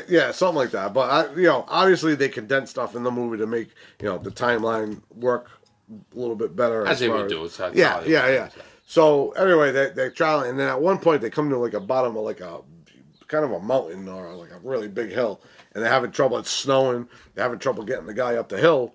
yeah, 0.09 0.31
something 0.33 0.57
like 0.57 0.71
that. 0.73 0.95
But 0.95 1.11
I, 1.11 1.35
you 1.35 1.45
know, 1.45 1.65
obviously 1.69 2.15
they 2.15 2.29
condensed 2.29 2.73
stuff 2.73 2.95
in 2.95 3.03
the 3.03 3.11
movie 3.11 3.39
to 3.39 3.47
make 3.47 3.69
you 4.01 4.07
know 4.09 4.19
the 4.19 4.31
timeline 4.31 5.01
work 5.15 5.51
a 5.91 6.19
little 6.19 6.37
bit 6.37 6.55
better. 6.57 6.87
As 6.87 7.01
they 7.01 7.09
would 7.09 7.27
as- 7.27 7.31
do. 7.33 7.45
It's 7.45 7.57
how- 7.57 7.73
yeah, 7.73 7.95
how 7.95 8.01
yeah, 8.03 8.29
yeah. 8.29 8.47
it. 8.47 8.53
So 8.87 9.31
anyway, 9.33 9.73
they 9.73 9.91
they 9.91 10.11
travel, 10.11 10.49
and 10.49 10.59
then 10.59 10.69
at 10.69 10.81
one 10.81 10.99
point 10.99 11.23
they 11.23 11.31
come 11.31 11.49
to 11.51 11.59
like 11.59 11.75
a 11.75 11.81
bottom 11.81 12.17
of 12.17 12.25
like 12.25 12.41
a 12.41 12.61
kind 13.29 13.45
of 13.45 13.53
a 13.53 13.61
mountain 13.61 14.09
or 14.09 14.35
like 14.35 14.51
a 14.51 14.59
really 14.63 14.89
big 14.89 15.11
hill, 15.11 15.41
and 15.75 15.83
they're 15.83 15.91
having 15.91 16.11
trouble. 16.11 16.37
It's 16.39 16.51
snowing. 16.51 17.09
They're 17.35 17.45
having 17.45 17.59
trouble 17.59 17.85
getting 17.85 18.07
the 18.07 18.15
guy 18.15 18.35
up 18.37 18.49
the 18.49 18.59
hill, 18.59 18.95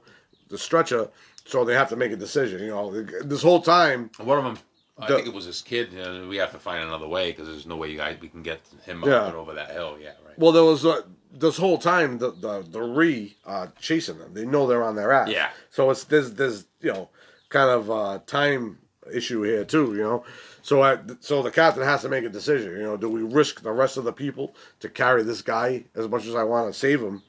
the 0.50 0.58
stretcher. 0.58 1.10
So 1.48 1.64
they 1.64 1.74
have 1.74 1.90
to 1.90 1.96
make 1.96 2.12
a 2.12 2.16
decision. 2.18 2.62
You 2.62 2.68
know, 2.70 3.02
this 3.02 3.42
whole 3.42 3.62
time. 3.62 4.12
One 4.18 4.38
of 4.38 4.44
them, 4.44 4.58
I 4.98 5.08
The- 5.08 5.16
think 5.16 5.28
it 5.28 5.34
was 5.34 5.46
his 5.46 5.62
kid. 5.62 5.94
You 5.94 6.00
know, 6.00 6.28
we 6.28 6.38
have 6.38 6.52
to 6.52 6.60
find 6.60 6.84
another 6.84 7.08
way 7.08 7.32
because 7.32 7.48
there's 7.48 7.66
no 7.66 7.76
way 7.78 7.90
you 7.90 7.98
guys 7.98 8.18
we 8.22 8.28
can 8.30 8.44
get 8.44 8.60
him 8.86 9.04
up 9.04 9.10
and 9.10 9.36
over 9.36 9.54
that 9.54 9.72
hill. 9.72 9.98
Yeah, 10.02 10.10
right. 10.26 10.38
Well, 10.38 10.52
there 10.52 10.64
was 10.64 10.86
uh, 10.86 11.02
this 11.32 11.58
whole 11.58 11.78
time 11.78 12.18
the 12.18 12.32
the 12.32 12.66
the 12.70 12.82
Ree 12.82 13.38
uh, 13.46 13.68
chasing 13.80 14.18
them. 14.20 14.34
They 14.34 14.46
know 14.46 14.68
they're 14.68 14.84
on 14.84 14.96
their 14.96 15.12
ass. 15.12 15.30
Yeah. 15.30 15.50
So 15.72 15.90
it's 15.90 16.04
there's 16.04 16.34
there's 16.34 16.66
you 16.82 16.92
know 16.92 17.10
kind 17.50 17.70
of 17.70 17.90
uh, 17.90 18.20
time 18.26 18.80
issue 19.14 19.42
here 19.44 19.64
too. 19.64 19.94
You 19.96 20.04
know, 20.04 20.24
so 20.62 20.82
I, 20.84 20.98
so 21.22 21.42
the 21.42 21.52
captain 21.52 21.84
has 21.84 22.02
to 22.02 22.10
make 22.10 22.26
a 22.26 22.30
decision. 22.30 22.72
You 22.72 22.84
know, 22.84 22.98
do 22.98 23.08
we 23.08 23.22
risk 23.22 23.62
the 23.62 23.72
rest 23.72 23.96
of 23.96 24.04
the 24.04 24.12
people 24.14 24.54
to 24.82 24.90
carry 24.90 25.24
this 25.24 25.42
guy 25.42 25.86
as 25.96 26.10
much 26.10 26.26
as 26.26 26.36
I 26.36 26.44
want 26.44 26.74
to 26.74 26.78
save 26.78 27.02
him, 27.02 27.24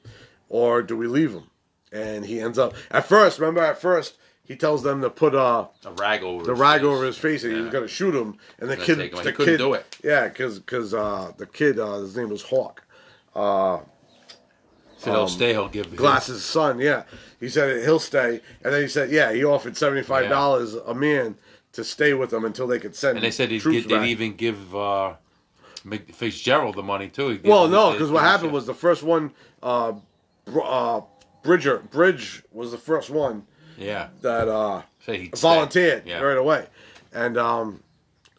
or 0.49 0.81
do 0.81 0.97
we 0.97 1.07
leave 1.07 1.31
him? 1.31 1.43
And 1.91 2.25
he 2.25 2.39
ends 2.39 2.57
up 2.59 2.73
at 2.91 3.05
first. 3.07 3.39
Remember, 3.39 3.61
at 3.63 3.81
first 3.81 4.15
he 4.43 4.55
tells 4.55 4.81
them 4.83 5.01
to 5.01 5.09
put 5.09 5.33
uh 5.35 5.67
a 5.85 5.91
rag 5.93 6.23
over 6.23 6.43
the 6.43 6.51
his 6.51 6.59
rag 6.59 6.81
face. 6.81 6.87
over 6.87 7.05
his 7.05 7.17
face 7.17 7.43
and 7.43 7.53
he 7.53 7.61
was 7.61 7.71
gonna 7.71 7.87
shoot 7.87 8.15
him 8.15 8.37
and 8.59 8.69
the 8.69 8.77
kid 8.77 8.97
take 8.97 9.11
him. 9.13 9.17
He 9.19 9.23
the 9.23 9.31
couldn't 9.33 9.53
kid 9.53 9.57
do 9.57 9.73
it. 9.73 9.97
yeah 10.03 10.27
because 10.27 10.93
uh 10.93 11.31
the 11.37 11.45
kid 11.45 11.79
uh 11.79 11.99
his 11.99 12.15
name 12.17 12.29
was 12.29 12.41
Hawk 12.43 12.83
uh 13.35 13.79
So 14.97 15.11
they'll 15.11 15.27
stay. 15.27 15.51
He'll 15.51 15.69
give 15.69 15.85
his- 15.91 16.43
son 16.43 16.79
yeah 16.79 17.03
he 17.39 17.47
said 17.47 17.83
he'll 17.83 17.99
stay 17.99 18.41
and 18.63 18.73
then 18.73 18.81
he 18.81 18.87
said 18.87 19.11
yeah 19.11 19.31
he 19.31 19.43
offered 19.43 19.77
seventy 19.77 20.01
five 20.03 20.29
dollars 20.29 20.73
a 20.73 20.93
man 20.95 21.35
to 21.73 21.83
stay 21.83 22.13
with 22.15 22.31
them 22.31 22.43
until 22.45 22.65
they 22.65 22.79
could 22.79 22.95
send 22.95 23.17
And 23.17 23.23
they 23.23 23.29
said 23.31 23.51
he'd, 23.51 23.63
get, 23.63 23.87
they'd 23.87 24.05
even 24.07 24.33
give 24.35 24.75
uh, 24.75 25.13
Fitzgerald 26.13 26.75
the 26.75 26.83
money 26.83 27.07
too. 27.07 27.39
Well 27.43 27.67
no 27.67 27.91
because 27.91 28.09
what 28.11 28.23
happened 28.23 28.47
shit. 28.49 28.53
was 28.53 28.65
the 28.65 28.73
first 28.73 29.03
one 29.03 29.31
uh, 29.61 29.93
Br- 30.45 30.61
uh 30.63 31.01
Bridger 31.43 31.79
Bridge 31.79 32.43
was 32.51 32.71
the 32.71 32.77
first 32.77 33.09
one 33.09 33.45
yeah, 33.77 34.09
that 34.21 34.47
uh 34.47 34.81
he'd 35.05 35.35
volunteered 35.37 36.05
Yeah. 36.05 36.19
right 36.21 36.37
away. 36.37 36.67
And 37.13 37.37
um, 37.37 37.81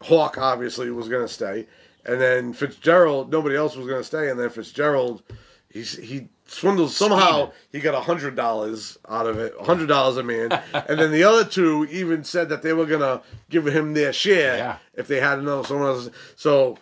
Hawk 0.03 0.39
obviously 0.39 0.91
was 0.91 1.09
going 1.09 1.27
to 1.27 1.33
stay, 1.33 1.67
and 2.05 2.21
then 2.21 2.53
Fitzgerald, 2.53 3.31
nobody 3.33 3.57
else 3.57 3.75
was 3.77 3.87
going 3.87 4.01
to 4.01 4.05
stay, 4.05 4.31
and 4.31 4.39
then 4.39 4.49
Fitzgerald, 4.51 5.23
he's, 5.71 5.97
he 5.99 6.29
swindled 6.47 6.91
somehow. 6.93 7.51
He 7.73 7.81
got 7.81 7.95
a 7.95 8.01
hundred 8.01 8.37
dollars 8.37 8.97
out 9.09 9.27
of 9.27 9.39
it, 9.39 9.55
a 9.59 9.65
hundred 9.65 9.89
dollars 9.89 10.17
a 10.19 10.23
man, 10.23 10.53
and 10.75 10.99
then 11.01 11.11
the 11.11 11.25
other 11.25 11.45
two 11.45 11.87
even 11.91 12.23
said 12.23 12.49
that 12.51 12.63
they 12.63 12.73
were 12.73 12.87
going 12.87 13.01
to 13.01 13.23
give 13.49 13.67
him 13.67 13.95
their 13.95 14.13
share 14.13 14.57
Yeah. 14.57 14.77
if 14.95 15.09
they 15.09 15.21
had 15.21 15.39
another 15.39 15.65
someone 15.67 15.89
else. 15.89 16.11
So 16.37 16.77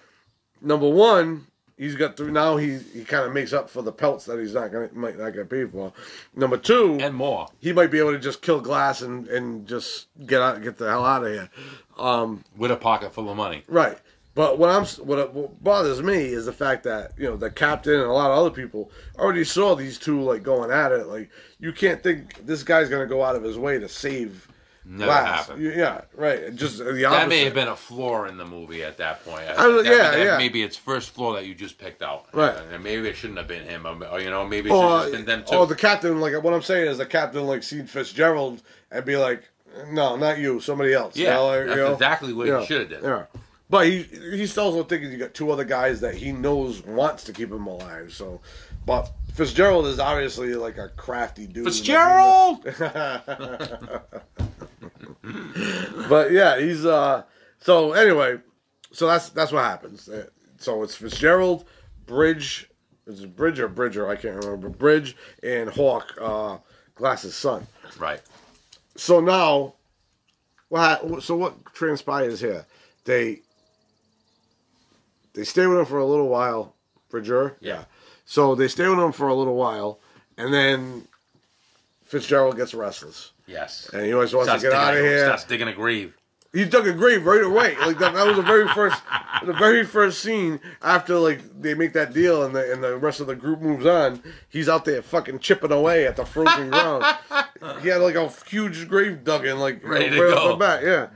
number 0.61 0.89
one. 0.89 1.47
He's 1.79 1.95
got 1.95 2.17
three. 2.17 2.31
Now 2.31 2.57
he 2.57 2.79
he 2.79 3.05
kind 3.05 3.25
of 3.25 3.33
makes 3.33 3.53
up 3.53 3.71
for 3.71 3.81
the 3.83 3.93
pelts 3.93 4.27
that 4.27 4.39
he's 4.39 4.55
not 4.55 4.73
gonna 4.73 4.91
might 4.93 5.19
not 5.19 5.31
get 5.31 5.49
paid 5.49 5.73
for. 5.73 5.93
Number 6.35 6.59
two, 6.59 6.99
and 7.01 7.15
more. 7.15 7.49
he 7.61 7.73
might 7.73 7.91
be 7.91 7.99
able 7.99 8.13
to 8.13 8.19
just 8.19 8.43
kill 8.43 8.61
Glass 8.61 9.01
and 9.03 9.27
and 9.29 9.67
just 9.67 10.09
get 10.27 10.43
out 10.43 10.63
get 10.63 10.77
the 10.77 10.89
hell 10.89 11.05
out 11.05 11.25
of 11.25 11.33
here. 11.33 11.51
Um, 11.97 12.45
With 12.57 12.71
a 12.71 12.77
pocket 12.77 13.13
full 13.13 13.31
of 13.31 13.37
money. 13.37 13.63
Right. 13.69 13.99
But 14.35 14.57
what 14.59 14.71
I'm 14.71 14.85
what, 15.05 15.35
what 15.35 15.65
bothers 15.65 16.01
me 16.01 16.27
is 16.27 16.47
the 16.47 16.53
fact 16.53 16.85
that 16.85 17.13
you 17.17 17.25
know 17.25 17.37
the 17.37 17.51
captain 17.51 17.95
and 17.95 18.05
a 18.05 18.13
lot 18.13 18.31
of 18.31 18.39
other 18.39 18.51
people 18.51 18.91
already 19.19 19.43
saw 19.43 19.75
these 19.75 19.99
two 19.99 20.21
like 20.21 20.43
going 20.43 20.71
at 20.71 20.93
it. 20.93 21.07
Like 21.09 21.31
you 21.59 21.73
can't 21.73 22.03
think 22.03 22.47
this 22.47 22.63
guy's 22.63 22.89
gonna 22.89 23.07
go 23.07 23.25
out 23.25 23.35
of 23.35 23.43
his 23.43 23.59
way 23.59 23.81
to 23.81 23.89
save 23.89 24.47
Never 24.91 25.05
Glass. 25.05 25.47
happened. 25.49 25.75
Yeah, 25.75 26.01
right. 26.15 26.55
Just 26.55 26.79
the 26.79 26.85
opposite. 27.05 27.11
That 27.11 27.29
may 27.29 27.45
have 27.45 27.53
been 27.53 27.69
a 27.69 27.77
flaw 27.77 28.25
in 28.25 28.39
the 28.39 28.47
movie 28.47 28.83
at 28.83 28.97
that 28.97 29.23
point. 29.23 29.43
I 29.43 29.55
That- 29.55 29.85
yeah, 29.85 30.11
that 30.13 30.19
yeah. 30.19 30.39
Maybe 30.39 30.63
it's 30.63 30.79
first 30.79 31.11
flaw 31.11 31.35
that 31.35 31.45
you 31.45 31.55
just 31.55 31.77
picked 31.77 32.03
out. 32.03 32.27
Right. 32.33 32.57
And 32.73 32.83
maybe 32.83 33.07
it 33.07 33.15
shouldn't 33.15 33.39
have 33.39 33.49
been 33.49 33.65
him, 33.65 33.85
or, 33.85 34.19
you 34.19 34.31
know, 34.31 34.47
maybe 34.47 34.71
it 34.71 34.73
should 34.73 34.79
or, 34.83 35.03
have 35.03 35.13
been 35.13 35.27
them 35.27 35.45
too. 35.45 35.57
or 35.57 35.67
the 35.67 35.75
captain. 35.77 36.21
Like 36.21 36.43
what 36.43 36.55
I'm 36.55 36.63
saying 36.63 36.89
is 36.89 36.97
the 36.97 37.05
captain 37.07 37.47
like 37.47 37.63
seen 37.63 37.87
Fitzgerald 37.87 38.63
and 38.91 39.05
be 39.05 39.19
like, 39.19 39.43
no, 39.91 40.17
not 40.17 40.39
you, 40.39 40.59
somebody 40.61 40.95
else. 40.95 41.17
You 41.17 41.25
yeah, 41.25 41.35
know, 41.35 41.47
like, 41.49 41.67
that's 41.67 41.77
you 41.77 41.83
know? 41.85 41.93
exactly 41.93 42.33
what 42.33 42.47
Yeah, 42.47 42.61
he 42.61 42.67
should 42.67 42.91
have 42.91 43.03
done. 43.03 43.11
Yeah. 43.11 43.41
But 43.71 43.87
he 43.87 44.03
he's 44.05 44.57
also 44.57 44.83
thinking 44.85 45.13
you 45.13 45.19
got 45.19 45.35
two 45.35 45.51
other 45.51 45.65
guys 45.65 46.01
that 46.01 46.15
he 46.15 46.33
knows 46.33 46.83
wants 46.87 47.25
to 47.25 47.35
keep 47.35 47.53
him 47.53 47.67
alive. 47.67 48.15
So, 48.15 48.41
but 48.87 49.11
Fitzgerald 49.39 49.87
is 49.87 50.01
obviously 50.01 50.55
like 50.57 50.79
a 50.79 50.89
crafty 50.89 51.47
dude. 51.47 51.65
Fitzgerald. 51.65 52.65
but 56.09 56.33
yeah, 56.33 56.59
he's 56.59 56.85
uh. 56.85 57.23
So 57.61 57.93
anyway, 57.93 58.39
so 58.93 59.07
that's 59.07 59.29
that's 59.31 59.53
what 59.53 59.63
happens. 59.65 60.09
Uh, 60.09 60.27
So 60.59 60.83
it's 60.83 60.95
Fitzgerald, 60.97 61.65
Bridge, 62.07 62.69
is 63.07 63.23
it 63.23 63.37
Bridge 63.37 63.61
or 63.61 63.69
Bridger? 63.69 64.09
I 64.09 64.17
can't 64.17 64.45
remember. 64.45 64.69
Bridge 64.69 65.17
and 65.43 65.71
Hawk, 65.71 66.15
uh, 66.21 66.59
Glass's 66.97 67.35
son. 67.37 67.67
right. 67.99 68.21
So 68.97 69.21
now, 69.21 69.75
what? 70.69 71.23
So 71.23 71.37
what 71.37 71.73
transpires 71.75 72.41
here? 72.41 72.67
They 73.05 73.43
they 75.35 75.45
stay 75.45 75.67
with 75.69 75.79
him 75.79 75.87
for 75.87 75.99
a 75.99 76.07
little 76.07 76.29
while. 76.29 76.75
Bridger, 77.09 77.57
Yeah. 77.61 77.85
So 78.31 78.55
they 78.55 78.69
stay 78.69 78.87
with 78.87 78.99
him 78.99 79.13
for 79.13 79.29
a 79.29 79.35
little 79.35 79.55
while, 79.55 80.01
and 80.37 80.53
then 80.53 81.09
Fitzgerald 82.05 82.59
gets 82.59 82.75
restless, 82.75 83.33
Yes. 83.47 83.89
and 83.95 84.05
he 84.05 84.13
always 84.13 84.35
wants 84.35 84.49
Starts 84.51 84.63
to 84.65 84.69
get 84.69 84.75
digging 84.77 84.87
out 84.89 84.95
of 84.99 85.01
here. 85.03 85.25
Starts 85.25 85.45
digging 85.45 85.69
a 85.69 85.73
grave. 85.73 86.15
He 86.53 86.67
dug 86.67 86.87
a 86.87 86.93
grave 86.93 87.25
right 87.25 87.43
away. 87.43 87.75
Like 87.79 87.99
that, 88.01 88.13
that 88.13 88.27
was 88.27 88.37
the 88.37 88.43
very 88.43 88.69
first, 88.69 89.01
the 89.47 89.55
very 89.55 89.83
first 89.83 90.21
scene 90.21 90.61
after 90.83 91.17
like 91.19 91.41
they 91.59 91.73
make 91.73 91.95
that 91.95 92.13
deal 92.13 92.43
and 92.45 92.55
the 92.55 92.71
and 92.71 92.85
the 92.85 92.99
rest 92.99 93.21
of 93.21 93.29
the 93.29 93.35
group 93.35 93.61
moves 93.63 93.87
on. 93.87 94.23
He's 94.51 94.69
out 94.69 94.85
there 94.85 95.01
fucking 95.01 95.39
chipping 95.39 95.73
away 95.73 96.07
at 96.07 96.17
the 96.17 96.25
frozen 96.27 96.69
ground. 96.71 97.05
He 97.83 97.89
had 97.89 98.01
like 98.03 98.15
a 98.15 98.29
huge 98.47 98.89
grave 98.89 99.25
dug 99.25 99.45
in, 99.47 99.59
like 99.59 99.83
Ready 99.85 100.11
to 100.11 100.23
right 100.23 100.33
off 100.37 100.43
go. 100.45 100.49
the 100.51 100.57
bat, 100.57 100.83
yeah. 100.85 101.09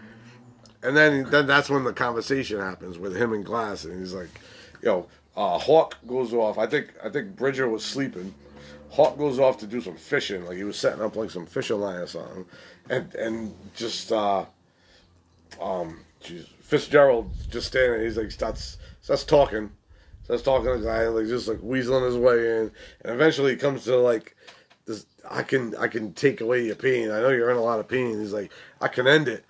And 0.82 0.96
then 0.96 1.30
then 1.30 1.46
that's 1.46 1.68
when 1.70 1.84
the 1.84 1.92
conversation 1.92 2.58
happens 2.58 2.98
with 2.98 3.14
him 3.16 3.32
and 3.32 3.44
Glass, 3.44 3.84
and 3.84 3.98
he's 3.98 4.12
like, 4.12 4.28
"Yo, 4.82 5.06
uh, 5.36 5.58
Hawk 5.58 5.96
goes 6.06 6.32
off. 6.32 6.58
I 6.58 6.66
think 6.66 6.92
I 7.02 7.08
think 7.08 7.36
Bridger 7.36 7.68
was 7.68 7.84
sleeping. 7.84 8.34
Hawk 8.90 9.16
goes 9.16 9.38
off 9.38 9.58
to 9.58 9.66
do 9.66 9.80
some 9.80 9.96
fishing, 9.96 10.44
like 10.44 10.58
he 10.58 10.64
was 10.64 10.76
setting 10.76 11.02
up 11.02 11.16
like 11.16 11.30
some 11.30 11.46
fishing 11.46 11.80
line 11.80 12.00
or 12.00 12.06
something, 12.06 12.44
and 12.90 13.14
and 13.14 13.54
just 13.74 14.12
uh, 14.12 14.44
um, 15.60 16.00
jeez, 16.22 16.46
Fitzgerald 16.60 17.30
just 17.50 17.68
standing. 17.68 18.02
He's 18.02 18.18
like 18.18 18.30
starts 18.30 18.76
starts 19.00 19.24
talking, 19.24 19.70
starts 20.24 20.42
talking 20.42 20.66
to 20.66 20.78
the 20.78 20.84
guy, 20.84 21.08
like 21.08 21.26
just 21.26 21.48
like 21.48 21.58
weaseling 21.58 22.04
his 22.04 22.16
way 22.16 22.58
in, 22.58 22.70
and 23.02 23.14
eventually 23.14 23.52
he 23.52 23.56
comes 23.56 23.84
to 23.84 23.96
like 23.96 24.36
this. 24.84 25.06
I 25.30 25.42
can 25.42 25.74
I 25.76 25.88
can 25.88 26.12
take 26.12 26.42
away 26.42 26.66
your 26.66 26.76
pain. 26.76 27.10
I 27.10 27.20
know 27.20 27.30
you're 27.30 27.50
in 27.50 27.56
a 27.56 27.62
lot 27.62 27.80
of 27.80 27.88
pain. 27.88 28.20
He's 28.20 28.34
like 28.34 28.52
I 28.82 28.88
can 28.88 29.06
end 29.06 29.28
it. 29.28 29.44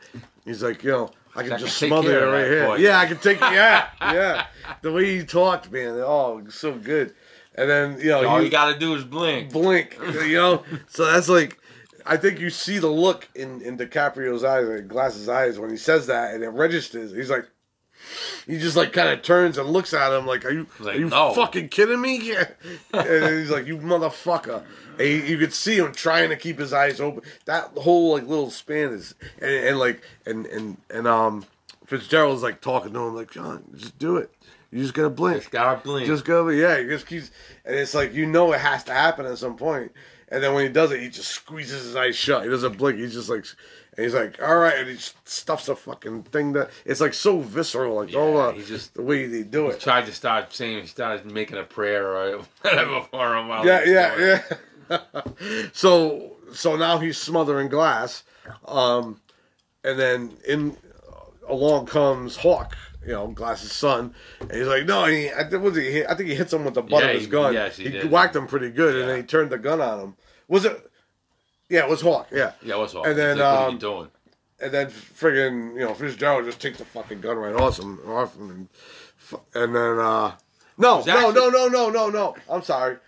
He's 0.44 0.62
like 0.62 0.84
you 0.84 0.92
know. 0.92 1.10
I 1.34 1.42
can 1.42 1.52
I 1.54 1.56
just 1.58 1.78
smother 1.78 2.26
it 2.28 2.30
right 2.30 2.46
here. 2.46 2.76
Yeah, 2.88 2.98
I 2.98 3.06
can 3.06 3.16
take. 3.18 3.38
it. 3.38 3.42
Yeah, 3.52 3.88
yeah. 4.00 4.46
The 4.82 4.92
way 4.92 5.16
he 5.18 5.24
talked, 5.24 5.70
man. 5.72 5.94
Oh, 5.98 6.42
so 6.50 6.74
good. 6.74 7.14
And 7.54 7.68
then 7.70 7.98
you 7.98 8.06
know, 8.10 8.26
All 8.26 8.38
you- 8.38 8.46
you 8.46 8.50
got 8.50 8.72
to 8.72 8.78
do 8.78 8.94
is 8.94 9.04
blink. 9.04 9.52
blink, 9.52 9.96
you 10.26 10.34
know. 10.36 10.62
so 10.88 11.04
that's 11.10 11.28
like, 11.28 11.58
I 12.06 12.16
think 12.16 12.40
you 12.40 12.50
see 12.50 12.78
the 12.78 12.88
look 12.88 13.28
in 13.34 13.60
in 13.62 13.76
DiCaprio's 13.78 14.44
eyes, 14.44 14.66
like 14.66 14.88
Glass's 14.88 15.28
eyes, 15.28 15.58
when 15.58 15.70
he 15.70 15.76
says 15.76 16.06
that, 16.08 16.34
and 16.34 16.42
it 16.44 16.48
registers. 16.48 17.12
He's 17.12 17.30
like, 17.30 17.46
he 18.46 18.58
just 18.58 18.76
like 18.76 18.92
kind 18.92 19.08
of 19.08 19.22
turns 19.22 19.58
and 19.58 19.68
looks 19.68 19.94
at 19.94 20.12
him 20.12 20.26
like, 20.26 20.44
"Are 20.44 20.50
you 20.50 20.66
Like, 20.80 20.96
are 20.96 20.98
you 20.98 21.08
no. 21.08 21.32
fucking 21.34 21.68
kidding 21.68 22.00
me?" 22.00 22.32
and 22.92 23.38
he's 23.38 23.50
like, 23.50 23.66
"You 23.66 23.78
motherfucker." 23.78 24.64
And 24.98 25.00
he, 25.00 25.30
you 25.30 25.38
could 25.38 25.52
see 25.54 25.76
him 25.76 25.92
trying 25.92 26.28
to 26.30 26.36
keep 26.36 26.58
his 26.58 26.72
eyes 26.72 27.00
open. 27.00 27.22
That 27.46 27.70
whole 27.76 28.12
like 28.12 28.26
little 28.26 28.50
span 28.50 28.90
is, 28.90 29.14
and, 29.40 29.50
and 29.50 29.78
like, 29.78 30.02
and 30.26 30.46
and 30.46 30.76
and 30.90 31.06
um, 31.06 31.44
Fitzgerald's 31.86 32.42
like 32.42 32.60
talking 32.60 32.92
to 32.92 32.98
him 33.00 33.14
like, 33.14 33.30
"John, 33.30 33.64
just 33.76 33.98
do 33.98 34.16
it. 34.16 34.30
You 34.70 34.80
just 34.80 34.94
gotta 34.94 35.10
blink." 35.10 35.38
Just 35.38 35.50
gotta 35.50 35.80
blink. 35.82 36.06
Just 36.06 36.24
go, 36.24 36.48
yeah. 36.48 36.78
He 36.78 36.86
just 36.86 37.06
keeps, 37.06 37.30
and 37.64 37.74
it's 37.76 37.94
like 37.94 38.14
you 38.14 38.26
know 38.26 38.52
it 38.52 38.60
has 38.60 38.84
to 38.84 38.92
happen 38.92 39.26
at 39.26 39.38
some 39.38 39.56
point. 39.56 39.92
And 40.28 40.42
then 40.42 40.54
when 40.54 40.64
he 40.66 40.72
does 40.72 40.90
it, 40.92 41.00
he 41.00 41.10
just 41.10 41.28
squeezes 41.28 41.84
his 41.84 41.94
eyes 41.94 42.16
shut. 42.16 42.44
He 42.44 42.48
doesn't 42.48 42.78
blink. 42.78 42.98
He's 42.98 43.12
just 43.12 43.28
like, 43.28 43.44
and 43.96 44.04
he's 44.04 44.14
like, 44.14 44.40
all 44.42 44.56
right, 44.56 44.78
and 44.78 44.88
he 44.88 44.96
stuffs 45.24 45.68
a 45.68 45.76
fucking 45.76 46.22
thing 46.24 46.52
that 46.54 46.70
it's 46.84 47.00
like 47.00 47.12
so 47.14 47.40
visceral, 47.40 47.96
like 47.96 48.14
all 48.14 48.34
Yeah, 48.34 48.46
the 48.46 48.52
he 48.52 48.62
just- 48.64 48.94
the 48.94 49.02
way 49.02 49.26
they 49.26 49.42
do 49.42 49.68
it. 49.68 49.80
Tried 49.80 50.06
to 50.06 50.12
start 50.12 50.52
saying, 50.54 50.80
he 50.82 50.86
started 50.86 51.30
making 51.30 51.58
a 51.58 51.62
prayer 51.64 52.06
or 52.16 52.38
whatever 52.62 53.02
for 53.10 53.36
him. 53.36 53.48
while 53.48 53.66
Yeah, 53.66 53.84
yeah, 53.84 54.16
doing 54.16 54.28
it. 54.28 54.58
yeah. 54.90 55.70
so 55.72 56.36
so 56.52 56.76
now 56.76 56.98
he's 56.98 57.16
smothering 57.18 57.68
glass, 57.68 58.24
um, 58.66 59.20
and 59.84 59.98
then 59.98 60.32
in 60.46 60.76
along 61.48 61.86
comes 61.86 62.36
Hawk. 62.36 62.76
You 63.04 63.14
know, 63.14 63.26
Glass's 63.26 63.72
son, 63.72 64.14
and 64.40 64.52
he's 64.52 64.68
like, 64.68 64.86
"No, 64.86 65.06
he, 65.06 65.28
I, 65.32 65.42
think- 65.42 65.60
was 65.64 65.74
he, 65.74 65.90
hit- 65.90 66.06
I 66.08 66.14
think 66.14 66.28
he 66.28 66.36
hits 66.36 66.52
him 66.52 66.64
with 66.64 66.74
the 66.74 66.82
butt 66.82 67.02
Yeah, 67.02 67.08
of 67.08 67.14
his 67.16 67.24
he- 67.24 67.30
gun. 67.30 67.52
yes, 67.52 67.76
he 67.76 67.88
did. 67.88 68.08
whacked 68.08 68.36
him 68.36 68.46
pretty 68.46 68.70
good, 68.70 68.94
and 68.94 69.08
then 69.08 69.16
he 69.16 69.22
turned 69.24 69.50
the 69.50 69.58
gun 69.58 69.80
on 69.80 69.98
him. 69.98 70.16
Was 70.46 70.64
it? 70.64 70.88
Yeah, 71.72 71.84
it 71.84 71.88
was 71.88 72.02
Hawk. 72.02 72.28
Yeah, 72.30 72.52
Yeah, 72.62 72.76
what's 72.76 72.94
all? 72.94 73.04
And 73.04 73.18
then, 73.18 73.38
like, 73.38 73.46
what 73.46 73.58
are 73.62 73.68
um, 73.68 73.74
you 73.74 73.80
doing? 73.80 74.08
and 74.60 74.72
then 74.72 74.86
friggin', 74.88 75.72
you 75.74 75.80
know, 75.80 75.94
Fitzgerald 75.94 76.44
just 76.44 76.60
takes 76.60 76.78
the 76.78 76.84
fucking 76.84 77.20
gun 77.20 77.36
right 77.36 77.54
off 77.54 77.78
him, 77.78 77.98
off 78.06 78.36
him, 78.36 78.50
and, 78.50 78.68
fu- 79.16 79.40
and 79.54 79.74
then, 79.74 79.98
uh, 79.98 80.32
no, 80.78 80.96
Was 80.98 81.06
no, 81.06 81.16
actually- 81.16 81.34
no, 81.34 81.48
no, 81.48 81.68
no, 81.68 81.88
no, 81.90 82.08
no. 82.10 82.36
I'm 82.48 82.62
sorry, 82.62 82.98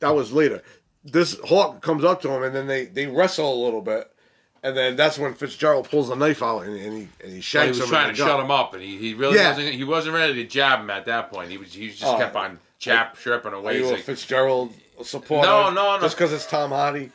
that 0.00 0.10
was 0.10 0.32
later. 0.32 0.62
This 1.04 1.38
Hawk 1.44 1.80
comes 1.80 2.02
up 2.04 2.20
to 2.22 2.30
him, 2.30 2.42
and 2.42 2.54
then 2.54 2.66
they 2.66 2.84
they 2.86 3.06
wrestle 3.06 3.52
a 3.54 3.60
little 3.64 3.80
bit, 3.80 4.10
and 4.62 4.76
then 4.76 4.94
that's 4.96 5.18
when 5.18 5.34
Fitzgerald 5.34 5.88
pulls 5.90 6.08
the 6.08 6.14
knife 6.16 6.42
out 6.42 6.60
and, 6.64 6.76
and 6.76 6.92
he 6.98 7.08
and 7.22 7.30
he 7.30 7.34
he 7.36 7.40
shanks 7.40 7.78
was 7.78 7.86
him. 7.86 7.90
trying 7.90 8.06
to 8.08 8.12
the 8.12 8.18
gut. 8.18 8.28
shut 8.36 8.40
him 8.44 8.50
up, 8.50 8.74
and 8.74 8.82
he, 8.82 8.98
he 8.98 9.14
really 9.14 9.36
Yeah. 9.36 9.48
wasn't. 9.56 9.74
He 9.74 9.84
wasn't 9.84 10.14
ready 10.14 10.34
to 10.34 10.44
jab 10.44 10.80
him 10.80 10.90
at 10.90 11.06
that 11.06 11.30
point. 11.32 11.50
He 11.50 11.58
was. 11.58 11.72
He 11.72 11.88
just 11.88 12.04
Oh. 12.04 12.18
kept 12.18 12.36
on 12.36 12.58
chap 12.78 13.16
chirping 13.18 13.52
Are 13.52 13.56
away. 13.56 13.76
you 13.78 13.82
He's 13.82 13.90
a 13.90 13.94
like, 13.94 14.02
Fitzgerald 14.04 14.72
supporter? 15.04 15.48
No, 15.48 15.70
no, 15.70 15.96
no. 15.96 16.02
Just 16.02 16.16
because 16.16 16.32
it's 16.32 16.46
Tom 16.46 16.70
Hardy. 16.70 17.10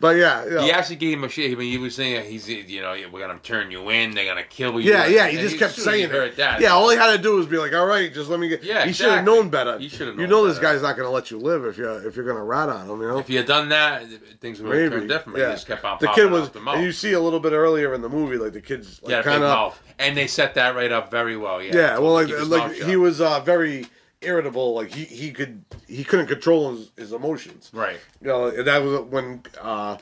but 0.00 0.16
yeah, 0.16 0.44
you 0.44 0.50
know. 0.50 0.62
he 0.62 0.72
actually 0.72 0.96
gave 0.96 1.18
him 1.18 1.24
a 1.24 1.28
shit. 1.28 1.52
I 1.52 1.54
mean, 1.54 1.70
he 1.70 1.78
was 1.78 1.94
saying 1.94 2.30
he's, 2.30 2.48
you 2.48 2.80
know, 2.80 2.96
we're 3.12 3.26
gonna 3.26 3.38
turn 3.40 3.70
you 3.70 3.90
in. 3.90 4.14
They're 4.14 4.24
gonna 4.24 4.44
kill 4.44 4.80
you. 4.80 4.90
Yeah, 4.90 5.06
yeah, 5.06 5.28
he 5.28 5.36
just 5.38 5.54
as 5.54 5.58
kept 5.58 5.74
he 5.74 5.80
saying 5.82 6.10
it. 6.12 6.36
that. 6.36 6.60
Yeah, 6.60 6.70
all 6.70 6.88
he 6.90 6.96
had 6.96 7.16
to 7.16 7.22
do 7.22 7.36
was 7.36 7.46
be 7.46 7.58
like, 7.58 7.72
"All 7.74 7.86
right, 7.86 8.12
just 8.12 8.28
let 8.30 8.40
me 8.40 8.48
get." 8.48 8.62
Yeah, 8.62 8.84
he 8.84 8.92
should 8.92 9.10
have 9.10 9.24
known 9.24 9.48
better. 9.48 9.78
He 9.78 9.88
should 9.88 10.08
have 10.08 10.18
You 10.18 10.26
know, 10.26 10.46
this 10.46 10.58
guy's 10.58 10.82
not 10.82 10.96
to 10.96 11.08
let 11.08 11.30
you 11.30 11.38
live 11.38 11.64
if 11.64 11.78
you 11.78 11.90
if 11.90 12.16
you're 12.16 12.24
to 12.24 12.42
rat 12.42 12.68
on 12.68 12.88
him. 12.88 13.00
You 13.00 13.08
know, 13.08 13.18
If 13.18 13.28
he 13.28 13.34
had 13.36 13.46
done 13.46 13.68
that, 13.70 14.04
things 14.40 14.60
would 14.60 14.76
have 14.76 14.92
turned 14.92 15.08
different. 15.08 15.38
Yeah. 15.38 15.48
He 15.48 15.52
just 15.54 15.66
kept 15.66 15.84
on 15.84 15.98
the 16.00 16.08
kid 16.08 16.30
was, 16.30 16.50
the 16.50 16.60
and 16.60 16.82
you 16.82 16.92
see 16.92 17.12
a 17.12 17.20
little 17.20 17.40
bit 17.40 17.52
earlier 17.52 17.94
in 17.94 18.02
the 18.02 18.08
movie, 18.08 18.36
like 18.36 18.52
the 18.52 18.60
kid's 18.60 19.02
like 19.02 19.10
yeah, 19.10 19.22
kind 19.22 19.42
of 19.42 19.80
and 19.98 20.16
they 20.16 20.26
set 20.26 20.54
that 20.54 20.74
right 20.74 20.92
up 20.92 21.10
very 21.10 21.36
well. 21.36 21.62
Yeah, 21.62 21.74
yeah. 21.74 21.98
Well, 21.98 22.12
like 22.12 22.28
like 22.46 22.72
he 22.74 22.96
was 22.96 23.20
uh, 23.20 23.40
very 23.40 23.86
irritable. 24.20 24.74
Like 24.74 24.92
he 24.92 25.04
he 25.04 25.32
could 25.32 25.64
he 25.86 26.04
couldn't 26.04 26.26
control 26.26 26.72
his, 26.76 26.90
his 26.96 27.12
emotions. 27.12 27.70
right. 27.72 27.98
You 28.20 28.28
know, 28.28 28.46
and 28.46 28.66
that 28.66 28.82
was 28.82 29.00
when 29.10 29.42
uh, 29.60 29.98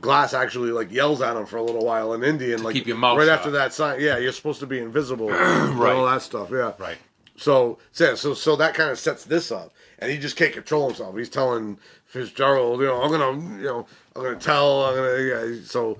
Glass 0.00 0.34
actually 0.34 0.70
like 0.70 0.90
yells 0.90 1.20
at 1.20 1.36
him 1.36 1.46
for 1.46 1.56
a 1.56 1.62
little 1.62 1.84
while 1.84 2.14
in 2.14 2.24
Indian, 2.24 2.62
like 2.62 2.74
keep 2.74 2.86
your 2.86 2.96
mouth 2.96 3.18
right 3.18 3.26
shut. 3.26 3.38
after 3.38 3.50
that 3.52 3.72
sign. 3.72 4.00
Yeah, 4.00 4.18
you're 4.18 4.32
supposed 4.32 4.60
to 4.60 4.66
be 4.66 4.78
invisible, 4.78 5.28
right. 5.30 5.92
all 5.92 6.06
that 6.06 6.22
stuff. 6.22 6.50
Yeah, 6.50 6.72
Right. 6.78 6.98
So, 7.36 7.78
so, 7.92 8.14
so, 8.14 8.34
so 8.34 8.56
that 8.56 8.74
kind 8.74 8.90
of 8.90 8.98
sets 8.98 9.24
this 9.24 9.50
up, 9.50 9.72
and 9.98 10.10
he 10.10 10.18
just 10.18 10.36
can't 10.36 10.52
control 10.52 10.86
himself. 10.86 11.16
He's 11.16 11.30
telling 11.30 11.78
Fitzgerald, 12.04 12.80
you 12.80 12.86
know, 12.86 13.02
I'm 13.02 13.10
gonna, 13.10 13.56
you 13.56 13.64
know, 13.64 13.86
I'm 14.14 14.22
gonna 14.22 14.36
tell, 14.36 14.84
I'm 14.84 14.94
gonna, 14.94 15.22
yeah. 15.22 15.56
So 15.64 15.98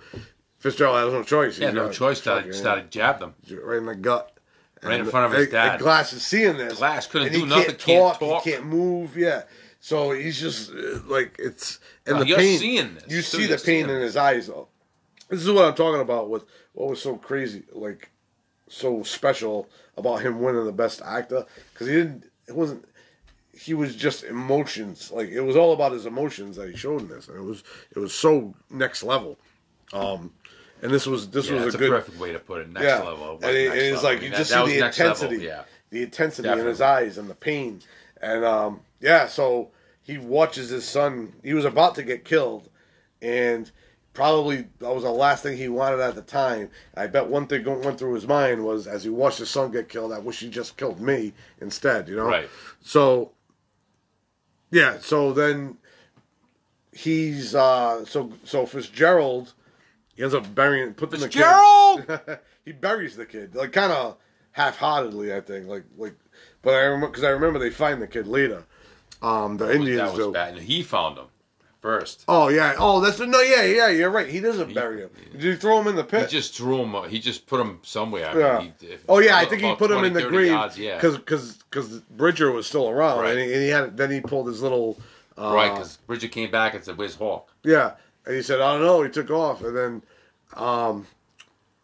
Fitzgerald 0.58 0.96
has 0.98 1.12
no 1.12 1.22
choice. 1.22 1.58
Yeah, 1.58 1.68
He's 1.68 1.74
no 1.74 1.90
choice. 1.90 2.18
Started, 2.18 2.54
started 2.54 2.90
jab 2.90 3.18
them. 3.18 3.34
right 3.64 3.78
in 3.78 3.86
the 3.86 3.94
gut, 3.94 4.36
Right 4.82 4.98
in 5.00 5.06
front 5.06 5.32
of 5.32 5.38
his 5.38 5.48
dad. 5.48 5.78
Glass 5.78 6.12
is 6.12 6.24
seeing 6.26 6.56
this. 6.56 6.78
Glass 6.78 7.06
couldn't 7.06 7.28
and 7.28 7.36
he 7.36 7.42
do 7.42 7.46
nothing, 7.46 7.66
Can't 7.66 7.78
can't 7.78 8.18
talk, 8.18 8.20
talk. 8.20 8.42
He 8.44 8.50
can't 8.52 8.66
move. 8.66 9.16
Yeah. 9.16 9.42
So 9.78 10.12
he's 10.12 10.40
just 10.40 10.70
uh, 10.72 11.00
like 11.06 11.36
it's 11.38 11.78
and 12.06 12.16
Oh, 12.16 12.18
the 12.20 12.26
you're 12.26 12.38
pain. 12.38 12.58
seeing 12.58 12.94
this, 12.94 13.04
You 13.08 13.16
too, 13.18 13.22
see 13.22 13.46
the 13.46 13.58
pain 13.58 13.88
in 13.88 14.00
his 14.00 14.16
eyes. 14.16 14.48
Though. 14.48 14.68
This 15.28 15.40
is 15.42 15.50
what 15.50 15.64
I'm 15.64 15.74
talking 15.74 16.00
about 16.00 16.30
with 16.30 16.44
what 16.72 16.88
was 16.88 17.00
so 17.00 17.16
crazy. 17.16 17.62
Like 17.72 18.10
so 18.68 19.02
special 19.02 19.68
about 19.96 20.22
him 20.22 20.40
winning 20.40 20.64
the 20.64 20.72
best 20.72 21.00
actor 21.02 21.46
because 21.72 21.86
he 21.86 21.94
didn't. 21.94 22.24
It 22.48 22.56
wasn't. 22.56 22.84
He 23.56 23.74
was 23.74 23.94
just 23.94 24.24
emotions. 24.24 25.10
Like 25.12 25.28
it 25.28 25.42
was 25.42 25.56
all 25.56 25.72
about 25.72 25.92
his 25.92 26.06
emotions 26.06 26.56
that 26.56 26.68
he 26.68 26.76
showed 26.76 27.02
in 27.02 27.08
this, 27.08 27.28
and 27.28 27.36
it 27.36 27.42
was 27.44 27.62
it 27.94 27.98
was 27.98 28.12
so 28.14 28.54
next 28.70 29.02
level. 29.04 29.38
Um, 29.92 30.32
and 30.82 30.90
this 30.92 31.06
was 31.06 31.28
this 31.30 31.48
Yeah, 31.48 31.64
was 31.64 31.74
a 31.74 31.78
a, 31.78 31.80
good 31.80 31.90
perfect 31.90 32.18
way 32.18 32.32
to 32.32 32.38
put 32.38 32.60
it. 32.60 32.68
Next 32.70 32.84
yeah. 32.84 32.98
level. 33.02 33.38
And, 33.42 33.56
it, 33.56 33.70
and 33.70 33.80
it's 33.80 34.02
like 34.02 34.18
I 34.18 34.20
mean, 34.20 34.24
you 34.24 34.30
that- 34.30 34.36
just 34.38 34.50
that 34.50 34.66
see 34.66 34.72
the 34.74 34.80
level, 34.80 34.86
intensity, 34.88 35.36
Yeah. 35.44 35.62
the 35.90 36.02
intensity 36.02 36.48
in 36.48 36.58
his 36.58 36.80
eyes 36.80 37.18
and 37.18 37.30
the 37.30 37.34
pain, 37.34 37.80
and 38.20 38.44
um, 38.44 38.80
yeah. 39.00 39.26
So 39.28 39.70
he 40.02 40.18
watches 40.18 40.68
his 40.70 40.84
son. 40.84 41.32
He 41.42 41.54
was 41.54 41.64
about 41.64 41.94
to 41.94 42.02
get 42.02 42.24
killed, 42.24 42.68
and 43.20 43.70
probably 44.12 44.66
that 44.80 44.94
was 44.94 45.04
the 45.04 45.10
last 45.10 45.42
thing 45.42 45.56
he 45.56 45.68
wanted 45.68 46.00
at 46.00 46.14
the 46.14 46.22
time. 46.22 46.68
I 46.94 47.06
bet 47.06 47.28
one 47.28 47.46
thing 47.46 47.64
went 47.64 47.98
through 47.98 48.14
his 48.14 48.26
mind 48.26 48.64
was 48.64 48.86
as 48.86 49.04
he 49.04 49.10
watched 49.10 49.38
his 49.38 49.50
son 49.50 49.70
get 49.70 49.88
killed. 49.88 50.12
I 50.12 50.18
wish 50.18 50.40
he 50.40 50.50
just 50.50 50.76
killed 50.76 51.00
me 51.00 51.32
instead. 51.60 52.08
You 52.08 52.16
know. 52.16 52.26
Right. 52.26 52.48
So. 52.80 53.32
Yeah. 54.70 54.98
So 55.00 55.32
then. 55.32 55.78
He's 56.94 57.54
uh 57.54 58.04
so 58.04 58.32
so 58.44 58.66
Fitzgerald. 58.66 59.54
He 60.14 60.22
ends 60.22 60.34
up 60.34 60.54
burying 60.54 60.94
putting 60.94 61.20
the 61.20 61.28
kid 61.28 62.38
he 62.64 62.72
buries 62.72 63.16
the 63.16 63.26
kid, 63.26 63.54
like 63.54 63.72
kind 63.72 63.92
of 63.92 64.16
half-heartedly, 64.52 65.34
I 65.34 65.40
think. 65.40 65.66
Like, 65.66 65.84
like, 65.96 66.14
but 66.62 66.74
I 66.74 66.80
remember 66.82 67.08
because 67.08 67.24
I 67.24 67.30
remember 67.30 67.58
they 67.58 67.70
find 67.70 68.00
the 68.00 68.06
kid 68.06 68.26
later. 68.26 68.64
Um, 69.22 69.56
the 69.56 69.72
Indians 69.74 69.98
that 69.98 70.16
was 70.16 70.26
do. 70.26 70.32
bad. 70.32 70.54
And 70.54 70.62
he 70.62 70.82
found 70.82 71.16
him 71.16 71.26
first. 71.80 72.24
Oh 72.28 72.48
yeah. 72.48 72.74
Oh, 72.78 73.00
that's 73.00 73.18
no. 73.20 73.40
Yeah, 73.40 73.64
yeah. 73.64 73.88
You're 73.88 74.10
right. 74.10 74.28
He 74.28 74.40
doesn't 74.40 74.74
bury 74.74 75.02
him. 75.02 75.10
Did 75.32 75.42
you 75.42 75.56
throw 75.56 75.80
him 75.80 75.88
in 75.88 75.96
the 75.96 76.04
pit? 76.04 76.22
He 76.22 76.36
just 76.36 76.56
threw 76.56 76.82
him. 76.84 77.10
He 77.10 77.18
just 77.18 77.46
put 77.46 77.60
him 77.60 77.80
somewhere. 77.82 78.28
I 78.28 78.38
yeah. 78.38 78.58
mean, 78.58 78.72
he, 78.80 78.88
oh 79.08 79.18
yeah. 79.18 79.36
I 79.36 79.44
think 79.44 79.60
he 79.60 79.66
about 79.68 79.78
put 79.78 79.90
him 79.90 80.04
in 80.04 80.12
the 80.12 80.22
grave 80.22 80.48
yards, 80.48 80.78
yeah. 80.78 80.96
because 80.96 81.18
because 81.18 82.00
Bridger 82.00 82.50
was 82.50 82.66
still 82.66 82.88
around, 82.88 83.20
Right. 83.20 83.36
and, 83.36 83.40
he, 83.40 83.52
and 83.52 83.62
he 83.62 83.68
had 83.68 83.96
then 83.96 84.10
he 84.10 84.20
pulled 84.20 84.46
his 84.46 84.62
little. 84.62 84.98
Uh, 85.36 85.52
right, 85.54 85.72
because 85.72 85.96
Bridger 86.06 86.28
came 86.28 86.50
back 86.50 86.74
and 86.74 86.84
said, 86.84 86.98
"Where's 86.98 87.14
Hawk?" 87.14 87.48
Yeah, 87.64 87.92
and 88.26 88.34
he 88.36 88.42
said, 88.42 88.60
"I 88.60 88.74
don't 88.74 88.82
know." 88.86 89.02
He 89.02 89.10
took 89.10 89.30
off, 89.30 89.62
and 89.62 89.76
then, 89.76 90.02
um, 90.54 91.06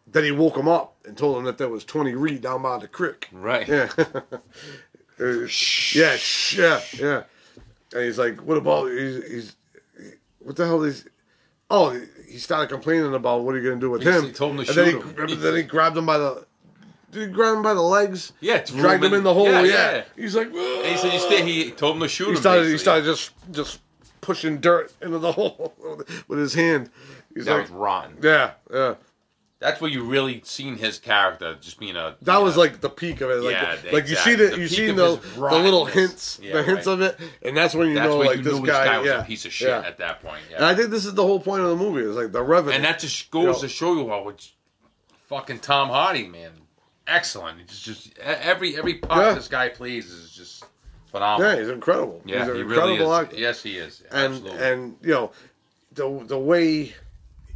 then 0.07 0.23
he 0.23 0.31
woke 0.31 0.55
him 0.57 0.67
up 0.67 0.95
and 1.05 1.17
told 1.17 1.37
him 1.37 1.43
that 1.45 1.57
there 1.57 1.69
was 1.69 1.83
twenty 1.85 2.15
Ree 2.15 2.37
down 2.39 2.61
by 2.61 2.77
the 2.77 2.87
creek. 2.87 3.27
Right. 3.31 3.67
Yeah. 3.67 3.89
Uh, 5.21 5.45
yeah, 5.93 6.15
yeah, 6.55 6.79
yeah. 6.97 7.23
And 7.93 8.03
he's 8.05 8.17
like, 8.17 8.37
"What 8.39 8.55
about 8.55 8.89
he's, 8.89 9.21
he's 9.29 9.55
what 10.39 10.55
the 10.55 10.65
hell 10.65 10.81
is?" 10.83 11.03
Oh, 11.69 11.89
he 12.25 12.37
started 12.37 12.69
complaining 12.69 13.13
about 13.13 13.41
what 13.43 13.53
are 13.53 13.57
you 13.57 13.65
going 13.67 13.81
to 13.81 13.85
do 13.85 13.89
with 13.91 14.01
him. 14.01 14.23
he 14.23 14.31
told 14.31 14.51
him 14.57 14.63
to 14.63 14.69
and 14.69 14.77
then 14.77 14.91
shoot 15.01 15.29
he, 15.29 15.33
him. 15.33 15.41
then 15.41 15.55
he 15.57 15.63
grabbed 15.63 15.97
him 15.97 16.05
by 16.05 16.17
the. 16.17 16.45
Did 17.11 17.27
he 17.27 17.33
grab 17.33 17.57
him 17.57 17.63
by 17.63 17.73
the 17.73 17.81
legs? 17.81 18.31
Yeah, 18.39 18.63
dragged 18.63 19.03
him 19.03 19.11
in, 19.11 19.17
in- 19.17 19.23
the 19.25 19.33
hole. 19.33 19.43
yeah, 19.51 19.61
Yeah, 19.63 19.95
yeah. 19.95 20.03
he's 20.15 20.35
like. 20.37 20.47
And 20.47 20.85
he 20.85 20.95
said, 20.95 21.11
"You 21.11 21.19
stay." 21.19 21.41
He 21.43 21.71
told 21.71 21.97
him 21.97 22.01
to 22.03 22.07
shoot 22.07 22.27
He 22.27 22.31
him. 22.31 22.37
started. 22.37 22.67
He 22.69 22.77
started 22.77 23.03
just 23.03 23.31
just 23.51 23.81
pushing 24.29 24.59
dirt 24.59 24.93
into 25.01 25.17
the 25.17 25.31
hole 25.39 25.73
with 26.27 26.37
his 26.37 26.53
hand. 26.53 26.91
He's 27.33 27.45
That 27.45 27.53
like, 27.53 27.61
was 27.63 27.71
rotten. 27.71 28.17
yeah, 28.21 28.51
yeah. 28.71 28.95
That's 29.59 29.81
where 29.81 29.89
you 29.91 30.03
really 30.03 30.39
seen 30.45 30.77
his 30.77 30.99
character 30.99 31.57
just 31.59 31.79
being 31.79 31.95
a. 31.97 32.15
That 32.21 32.37
was 32.37 32.55
know, 32.55 32.61
like 32.61 32.79
the 32.79 32.89
peak 32.89 33.19
of 33.21 33.29
it. 33.31 33.41
Like, 33.43 33.53
Yeah, 33.55 33.75
like 33.91 34.07
you 34.07 34.15
see 34.15 34.33
exactly. 34.33 34.45
the, 34.45 34.55
The 34.55 34.61
you 34.61 34.67
see 34.67 34.87
the, 34.91 35.19
the 35.35 35.59
little 35.59 35.85
hints, 35.85 36.39
Yeah, 36.41 36.53
the 36.53 36.63
hints 36.63 36.85
right. 36.87 36.93
of 36.93 37.01
it, 37.01 37.19
and 37.41 37.57
that's 37.57 37.73
when 37.73 37.89
you 37.89 37.95
That's 37.95 38.07
know 38.07 38.17
like 38.19 38.37
you 38.37 38.43
this 38.43 38.53
guy, 38.59 38.65
this 38.65 38.71
guy 38.85 38.97
was 38.99 39.07
yeah, 39.07 39.21
a 39.21 39.25
piece 39.25 39.45
of 39.45 39.51
shit 39.51 39.67
yeah. 39.69 39.81
at 39.85 39.97
that 39.97 40.21
point. 40.21 40.41
And 40.55 40.63
I 40.63 40.75
think 40.75 40.91
this 40.91 41.05
is 41.05 41.13
the 41.15 41.23
whole 41.25 41.39
point 41.41 41.61
of 41.63 41.69
the 41.69 41.75
movie. 41.75 42.05
It's 42.07 42.15
like 42.15 42.31
the 42.31 42.41
Revenant, 42.43 42.75
And 42.75 42.85
that 42.85 42.99
just 42.99 43.29
goes 43.31 43.43
You 43.43 43.51
know. 43.51 43.59
to 43.59 43.67
show 43.67 43.93
you 43.95 44.07
how 44.09 44.29
it's 44.29 44.53
fucking 45.27 45.59
Tom 45.59 45.89
Hardy, 45.89 46.27
man. 46.27 46.51
Excellent. 47.05 47.59
It's 47.61 47.81
just 47.81 48.17
every 48.19 48.77
every 48.77 48.93
part 48.95 49.35
this 49.35 49.47
guy 49.49 49.67
plays 49.69 50.05
is 50.11 50.31
just 50.31 50.58
yeah, 51.13 51.57
he's 51.57 51.69
incredible. 51.69 52.21
Yeah, 52.25 52.39
he's 52.39 52.47
an 52.49 52.55
he 52.55 52.61
incredible 52.61 52.87
really 52.97 53.03
is. 53.03 53.19
actor. 53.19 53.35
Yes, 53.37 53.63
he 53.63 53.77
is. 53.77 54.01
and 54.11 54.33
Absolutely. 54.35 54.65
and 54.65 54.95
you 55.01 55.09
know 55.11 55.31
the 55.93 56.23
the 56.25 56.39
way 56.39 56.93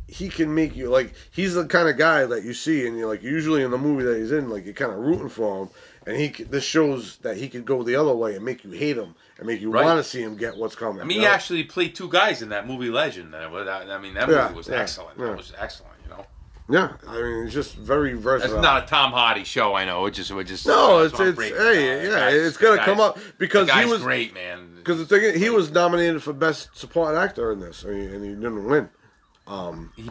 he 0.08 0.30
can 0.30 0.54
make 0.54 0.76
you 0.76 0.90
like 0.90 1.14
he's 1.32 1.54
the 1.56 1.66
kind 1.66 1.88
of 1.88 1.98
guy 1.98 2.26
that 2.26 2.44
you 2.44 2.54
see 2.54 2.86
and 2.86 2.98
you're 2.98 3.08
like 3.08 3.24
usually 3.24 3.64
in 3.64 3.72
the 3.72 3.78
movie 3.78 4.04
that 4.04 4.18
he's 4.18 4.32
in 4.32 4.50
like 4.50 4.66
you're 4.66 4.74
kind 4.74 4.92
of 4.92 4.98
rooting 5.00 5.30
for 5.30 5.64
him 5.64 5.70
and 6.06 6.18
he 6.18 6.28
this 6.44 6.64
shows 6.64 7.18
that 7.20 7.38
he 7.38 7.48
could 7.48 7.64
go 7.66 7.82
the 7.84 7.96
other 7.96 8.14
way 8.14 8.36
and 8.36 8.44
make 8.44 8.64
you 8.64 8.72
hate 8.72 8.98
him 8.98 9.16
and 9.38 9.48
make 9.48 9.62
you 9.62 9.72
Right. 9.72 9.86
want 9.86 9.98
to 9.98 10.04
see 10.04 10.22
him 10.22 10.36
get 10.38 10.58
what's 10.58 10.76
coming. 10.76 11.02
I 11.02 11.06
mean, 11.06 11.16
you 11.18 11.22
he 11.22 11.28
actually 11.28 11.64
played 11.64 11.96
two 11.96 12.10
guys 12.10 12.42
in 12.42 12.50
that 12.50 12.68
movie 12.68 12.90
Legend. 12.90 13.34
And 13.34 13.44
it 13.44 13.50
was- 13.50 13.68
I 13.68 13.98
mean, 13.98 14.14
that 14.14 14.30
Yeah, 14.30 14.44
movie 14.44 14.56
was 14.58 14.68
yeah, 14.68 14.76
excellent. 14.76 15.18
yeah. 15.18 15.26
That 15.28 15.38
was 15.38 15.54
excellent. 15.58 15.93
Yeah, 16.74 16.94
I 17.08 17.22
mean 17.22 17.46
it's 17.46 17.54
just 17.54 17.76
very 17.76 18.14
versatile. 18.14 18.60
not 18.60 18.84
a 18.84 18.88
Tom 18.88 19.12
Hardy 19.12 19.44
show. 19.44 19.76
I 19.76 19.86
know. 19.86 20.08
It 20.08 20.16
just, 20.16 20.32
it 20.32 20.44
just 20.46 20.66
no, 20.66 21.04
it's 21.04 21.20
it's 21.20 21.40
hey. 21.40 22.10
Yeah, 22.10 22.30
it's 22.30 22.58
gonna 22.58 22.84
come 22.84 23.00
up 23.00 23.20
because 23.38 23.70
he 23.70 23.86
was 23.86 24.02
great, 24.02 24.34
man. 24.34 24.78
because 24.78 24.98
the 24.98 25.06
thing 25.06 25.22
is, 25.22 25.40
he 25.40 25.52
was 25.52 25.72
nominated 25.72 26.24
for 26.24 26.34
best 26.34 26.76
supporting 26.76 27.22
actor 27.22 27.52
in 27.52 27.60
this 27.60 27.84
and 27.84 27.96
he, 27.96 28.08
and 28.08 28.26
he 28.26 28.32
didn't 28.32 28.66
win. 28.66 28.90
Um, 29.46 29.92
he 29.96 30.10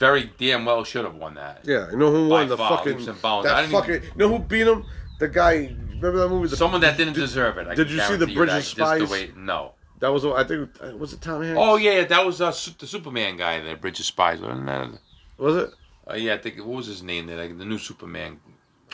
very 0.00 0.32
damn 0.38 0.64
well 0.64 0.82
should 0.82 1.04
have 1.04 1.14
won 1.14 1.34
that. 1.34 1.60
Yeah, 1.62 1.88
you 1.92 1.96
know 1.96 2.10
who 2.10 2.28
By 2.28 2.40
won 2.40 2.48
the 2.48 2.56
far, 2.56 2.78
fucking 2.78 3.04
that 3.04 3.60
didn't 3.60 3.70
fucking 3.70 4.02
you 4.02 4.10
know 4.16 4.28
who 4.28 4.40
beat 4.40 4.66
him? 4.66 4.84
The 5.20 5.28
guy. 5.28 5.72
Remember 5.90 6.18
that 6.18 6.28
movie? 6.30 6.48
The, 6.48 6.56
Someone 6.56 6.80
that 6.80 6.96
didn't 6.96 7.14
deserve 7.14 7.58
it. 7.58 7.68
I 7.68 7.76
did 7.76 7.88
you 7.88 8.00
see 8.00 8.16
the 8.16 8.26
Bridge 8.26 8.50
of 8.50 8.64
Spies? 8.64 9.08
way- 9.08 9.30
no. 9.36 9.74
That 10.00 10.12
was 10.12 10.24
I 10.24 10.42
think 10.42 10.68
was 10.98 11.12
it 11.12 11.20
Tom 11.20 11.44
Hanks? 11.44 11.56
Oh 11.62 11.76
yeah, 11.76 12.02
that 12.02 12.26
was 12.26 12.40
uh, 12.40 12.50
the 12.76 12.88
Superman 12.88 13.36
guy, 13.36 13.60
the 13.60 13.76
Bridge 13.76 14.00
of 14.00 14.06
Spies, 14.06 14.40
wasn't 14.40 14.66
that? 14.66 14.98
was 15.38 15.56
it? 15.56 15.70
Uh, 16.08 16.14
yeah, 16.14 16.34
I 16.34 16.38
think 16.38 16.56
what 16.58 16.68
was 16.68 16.86
his 16.86 17.02
name? 17.02 17.26
There, 17.26 17.36
like, 17.36 17.56
the 17.58 17.64
new 17.64 17.78
Superman. 17.78 18.40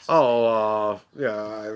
Oh 0.09 0.47
uh, 0.47 0.99
yeah. 1.19 1.35
I, 1.35 1.69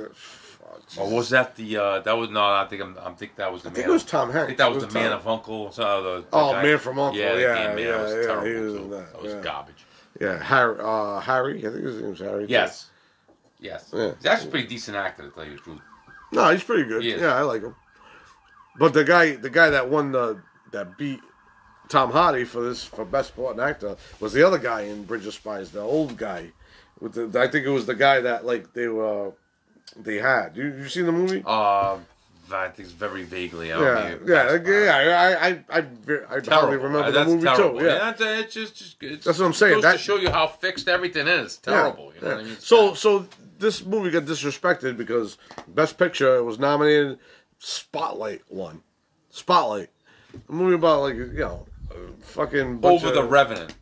Or 1.01 1.11
was 1.11 1.31
that 1.31 1.57
the? 1.57 1.77
Uh, 1.77 1.99
that 2.01 2.13
was 2.13 2.31
no. 2.31 2.41
I 2.43 2.67
think 2.69 2.83
I'm. 2.83 2.97
I'm 2.99 3.15
think 3.17 3.37
that 3.37 3.53
was 3.53 3.63
the 3.63 3.71
I 3.71 3.73
think 3.73 3.87
man. 3.87 3.91
it 3.91 3.93
was 3.95 4.05
Tom 4.05 4.31
Hanks. 4.31 4.43
I 4.45 4.47
think 4.47 4.59
that 4.59 4.71
It 4.71 4.75
was, 4.75 4.87
the 4.87 4.93
man 4.93 5.13
of 5.13 5.27
Uncle. 5.27 5.73
So, 5.73 5.83
uh, 5.83 6.01
the, 6.01 6.21
the 6.23 6.27
Oh, 6.33 6.53
guy- 6.53 6.63
Man 6.63 6.79
from 6.79 6.99
Uncle, 6.99 7.19
Yeah, 7.21 7.35
yeah, 7.35 7.77
yeah, 7.79 7.91
that 7.91 8.01
was 8.03 8.13
yeah, 8.15 8.23
terrible. 8.23 8.47
he 8.47 8.53
was 8.55 8.73
too. 8.75 8.79
in 8.85 8.91
that, 8.91 9.23
was 9.23 9.33
yeah. 9.33 9.41
garbage. 9.41 9.85
Yeah, 10.21 10.43
Harry. 10.43 10.77
Uh, 10.81 11.21
Harry. 11.21 11.59
I 11.67 11.71
think 11.71 11.85
his 11.85 12.01
name's 12.03 12.21
Harry. 12.21 12.47
too. 12.47 12.53
Yes, 12.53 12.91
yes. 13.59 13.91
Yeah. 13.95 14.13
He's 14.17 14.27
actually 14.27 14.49
a 14.49 14.51
pretty 14.51 14.69
decent 14.69 14.97
actor, 14.97 15.25
to 15.25 15.31
tell 15.31 15.45
you 15.45 15.53
the 15.53 15.59
truth. 15.59 15.81
No, 16.31 16.51
he's 16.51 16.63
pretty 16.65 16.85
good. 16.85 17.03
Yeah, 17.05 17.35
I 17.35 17.43
like 17.43 17.63
him. 17.63 17.75
But 18.79 18.95
the 18.95 19.05
guy, 19.05 19.37
the 19.37 19.51
guy 19.51 19.71
that 19.71 19.91
won 19.91 20.13
the 20.13 20.41
that 20.73 20.97
beat 20.97 21.21
Tom 21.93 22.11
Hardy 22.11 22.45
for 22.45 22.63
this 22.63 22.83
for 22.85 23.05
best 23.05 23.29
supporting 23.29 23.63
actor 23.63 23.97
was 24.19 24.33
the 24.33 24.43
other 24.47 24.59
guy 24.59 24.83
in 24.83 25.05
Bridge 25.05 25.27
of 25.27 25.35
Spies, 25.35 25.71
the 25.71 25.81
old 25.81 26.17
guy. 26.17 26.51
With 27.01 27.13
the, 27.33 27.39
I 27.41 27.49
think 27.49 27.67
it 27.67 27.71
was 27.71 27.85
the 27.87 27.95
guy 27.95 28.21
that 28.23 28.47
like 28.47 28.73
they 28.73 28.89
were 28.89 29.33
they 29.97 30.17
had. 30.17 30.57
You 30.57 30.65
you 30.79 30.89
seen 30.89 31.07
the 31.07 31.13
movie? 31.13 31.43
Uh, 31.45 31.99
I 32.51 32.69
think 32.69 32.81
it's 32.87 32.93
very 32.93 33.23
vaguely. 33.25 33.73
I 33.73 33.81
yeah, 33.81 34.15
yeah, 34.27 34.59
yeah. 34.65 34.97
I 34.97 35.49
I 35.49 35.49
I, 35.49 35.79
I, 35.79 36.37
I 36.37 36.41
hardly 36.55 36.77
remember 36.77 37.09
Uh, 37.09 37.11
the 37.11 37.25
movie 37.25 37.45
terrible. 37.45 37.79
too. 37.81 37.85
Yeah. 37.87 37.95
that's, 37.99 38.21
uh, 38.21 38.25
it's 38.41 38.55
just, 38.55 38.77
just 38.77 39.03
it's, 39.03 39.25
That's 39.27 39.39
what 39.39 39.47
I'm 39.47 39.53
saying. 39.53 39.81
That- 39.83 39.93
to 39.93 39.99
show 39.99 40.17
you 40.17 40.31
how 40.31 40.47
fixed 40.47 40.89
everything 40.89 41.27
is. 41.29 41.61
Yeah, 41.67 41.73
Terrible. 41.75 42.13
You 42.15 42.21
know 42.23 42.29
yeah. 42.29 42.35
what 42.35 42.41
I 42.41 42.45
mean? 42.45 42.53
It's 42.55 42.67
So 42.67 42.89
bad. 42.89 42.99
so 42.99 43.27
this 43.59 43.85
movie 43.85 44.11
got 44.11 44.25
disrespected 44.25 44.97
because 44.97 45.37
Best 45.69 45.99
Picture 45.99 46.43
was 46.43 46.59
nominated. 46.59 47.19
Spotlight 47.59 48.43
won. 48.49 48.83
Spotlight, 49.31 49.91
a 50.49 50.53
movie 50.53 50.75
about 50.75 51.03
like 51.03 51.15
you 51.17 51.33
know, 51.35 51.67
fucking 52.21 52.81
over 52.83 53.11
the 53.11 53.23
Revenant. 53.25 53.75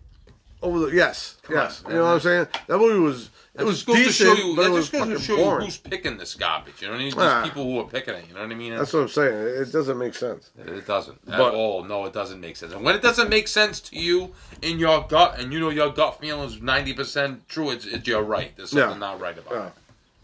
over 0.63 0.79
the 0.81 0.95
yes 0.95 1.37
yes. 1.49 1.83
on, 1.85 1.91
you 1.93 1.97
know 1.99 2.05
what 2.05 2.11
I'm 2.15 2.21
saying? 2.21 2.47
That 2.67 2.79
movie 2.79 2.99
was 2.99 3.31
it 3.59 3.65
was 3.65 3.85
decent, 3.85 4.07
to 4.07 4.13
show 4.13 4.33
you. 4.49 4.57
but 4.57 4.67
it 4.67 4.71
was 4.71 4.89
goes 4.89 4.91
to 4.91 4.99
fucking 4.99 5.19
show 5.19 5.37
you 5.59 5.65
who's 5.65 5.77
picking 5.77 6.17
this 6.17 6.35
garbage. 6.35 6.81
You 6.81 6.87
know 6.87 6.93
what 6.93 7.01
I 7.01 7.03
mean? 7.05 7.11
These 7.13 7.19
Ah. 7.19 7.43
people 7.45 7.65
who 7.65 7.81
are 7.81 7.85
picking 7.89 8.15
it. 8.15 8.25
You 8.29 8.35
know 8.35 8.43
what 8.43 8.51
I 8.51 8.55
mean? 8.55 8.77
That's 8.77 8.93
what 8.93 9.01
I'm 9.03 9.09
saying. 9.09 9.35
It 9.35 9.73
doesn't 9.73 9.99
make 9.99 10.15
sense. 10.15 10.51
It 10.59 10.87
doesn't 10.87 11.19
at 11.29 11.37
But- 11.37 11.55
all. 11.55 11.85
No, 11.85 12.05
it 12.07 12.13
doesn't 12.13 12.41
make 12.41 12.57
sense. 12.57 12.73
And 12.73 12.85
when 12.85 12.95
it 12.95 13.03
doesn't 13.03 13.29
make 13.29 13.49
sense 13.49 13.81
to 13.81 13.97
you 13.99 14.33
in 14.63 14.79
your 14.79 15.05
gut, 15.09 15.39
and 15.41 15.53
you 15.53 15.59
know 15.61 15.71
your 15.71 15.91
gut 15.93 16.21
feeling 16.21 16.45
is 16.49 16.63
ninety 16.63 16.93
percent 16.95 17.49
true, 17.49 17.71
it's, 17.71 17.85
it's 17.85 18.07
you're 18.07 18.23
right. 18.23 18.57
There's 18.57 18.71
something 18.71 18.91
Yeah. 18.93 18.97
not 18.99 19.21
right 19.21 19.37
about 19.37 19.53
Yeah. 19.53 19.67
it. 19.67 19.73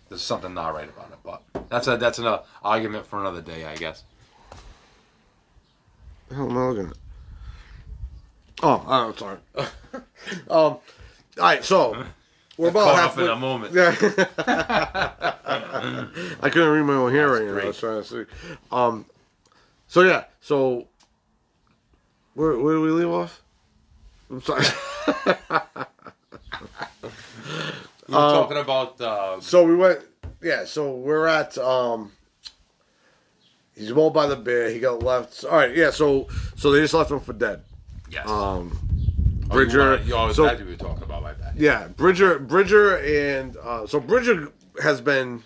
There's 0.09 0.23
something 0.23 0.55
not 0.55 0.73
right 0.75 0.89
about 0.89 1.11
it. 1.11 1.19
But 1.25 1.69
that's 1.69 1.89
a 1.89 1.97
that's 1.97 2.19
an 2.21 2.39
argument 2.63 3.07
for 3.07 3.19
another 3.21 3.43
day, 3.43 3.65
I 3.67 3.75
guess. 3.75 4.05
Hell 6.33 6.49
am 6.51 6.57
I 6.57 6.67
looking 6.69 6.91
at? 6.91 6.97
Oh, 8.63 8.85
I'm 8.87 9.17
sorry. 9.17 9.39
um, 9.57 9.67
all 10.49 10.83
right, 11.39 11.65
so 11.65 12.05
we're 12.57 12.69
about 12.69 12.95
Caught 12.95 13.11
up 13.11 13.19
in 13.19 13.29
a 13.29 13.37
moment. 13.37 13.75
Yeah. 13.75 13.91
I 16.41 16.51
couldn't 16.51 16.71
read 16.71 16.83
my 16.83 16.95
own 16.95 17.15
handwriting. 17.15 17.51
I 17.51 17.67
was 17.67 17.79
trying 17.79 18.03
to 18.03 18.09
see. 18.09 18.25
Um, 18.73 19.05
so 19.89 20.03
yeah, 20.03 20.25
so 20.41 20.87
where 22.35 22.59
where 22.59 22.75
do 22.75 22.83
we 22.83 22.91
leave 22.91 23.11
off? 23.11 23.43
I'm 24.31 24.43
sorry. 24.43 24.65
You 28.09 28.15
were 28.15 28.21
talking 28.21 28.59
about 28.59 29.01
uh, 29.01 29.41
so 29.41 29.65
we 29.65 29.75
went. 29.75 30.01
Yeah, 30.41 30.65
so 30.65 30.95
we're 30.95 31.27
at. 31.27 31.59
um 31.59 32.13
He's 33.75 33.93
mauled 33.93 34.15
by 34.15 34.27
the 34.27 34.37
bear. 34.37 34.71
He 34.71 34.79
got 34.79 35.03
left. 35.03 35.45
All 35.45 35.57
right, 35.57 35.75
yeah. 35.75 35.91
So 35.91 36.29
so 36.55 36.71
they 36.71 36.81
just 36.81 36.95
left 36.95 37.11
him 37.11 37.21
for 37.21 37.33
dead. 37.33 37.63
Yes. 38.11 38.29
Um, 38.29 38.77
Bridger. 39.49 39.81
Oh, 39.81 39.85
you, 39.85 39.91
wanna, 39.91 40.03
you 40.05 40.17
always 40.17 40.37
so 40.37 40.55
we 40.57 40.65
were 40.65 40.75
talking 40.77 41.03
about 41.05 41.23
like 41.23 41.39
that. 41.41 41.57
yeah, 41.57 41.89
Bridger, 41.89 42.39
Bridger, 42.39 42.97
and 42.99 43.57
uh, 43.59 43.87
so 43.87 44.01
Bridger 44.01 44.53
has 44.83 45.01
been 45.01 45.43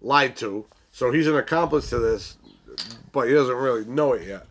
lied 0.00 0.36
to, 0.36 0.66
so 0.92 1.10
he's 1.10 1.26
an 1.26 1.36
accomplice 1.36 1.90
to 1.90 1.98
this, 1.98 2.36
but 3.12 3.26
he 3.26 3.34
doesn't 3.34 3.56
really 3.56 3.84
know 3.84 4.12
it 4.12 4.26
yet. 4.26 4.46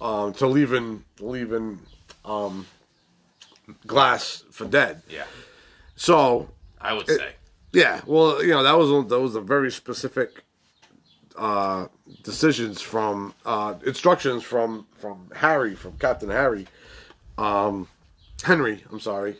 Um, 0.00 0.32
to 0.34 0.46
leaving 0.46 1.04
leaving 1.20 1.80
um, 2.24 2.66
Glass 3.86 4.44
for 4.50 4.66
dead. 4.66 5.02
Yeah, 5.08 5.24
So 5.96 6.48
I 6.80 6.92
would 6.92 7.08
say. 7.08 7.32
yeah, 7.72 8.02
well, 8.06 8.42
you 8.42 8.50
know 8.50 8.62
that 8.62 8.76
was 8.76 9.08
that 9.08 9.20
was 9.20 9.34
a 9.34 9.40
very 9.40 9.70
specific 9.72 10.42
uh, 11.36 11.86
decisions 12.22 12.80
from 12.80 13.34
uh, 13.44 13.74
instructions 13.86 14.42
from 14.42 14.86
from 14.98 15.30
Harry 15.34 15.74
from 15.74 15.96
Captain 15.98 16.28
Harry, 16.30 16.66
um, 17.38 17.88
Henry. 18.42 18.84
I'm 18.90 19.00
sorry. 19.00 19.36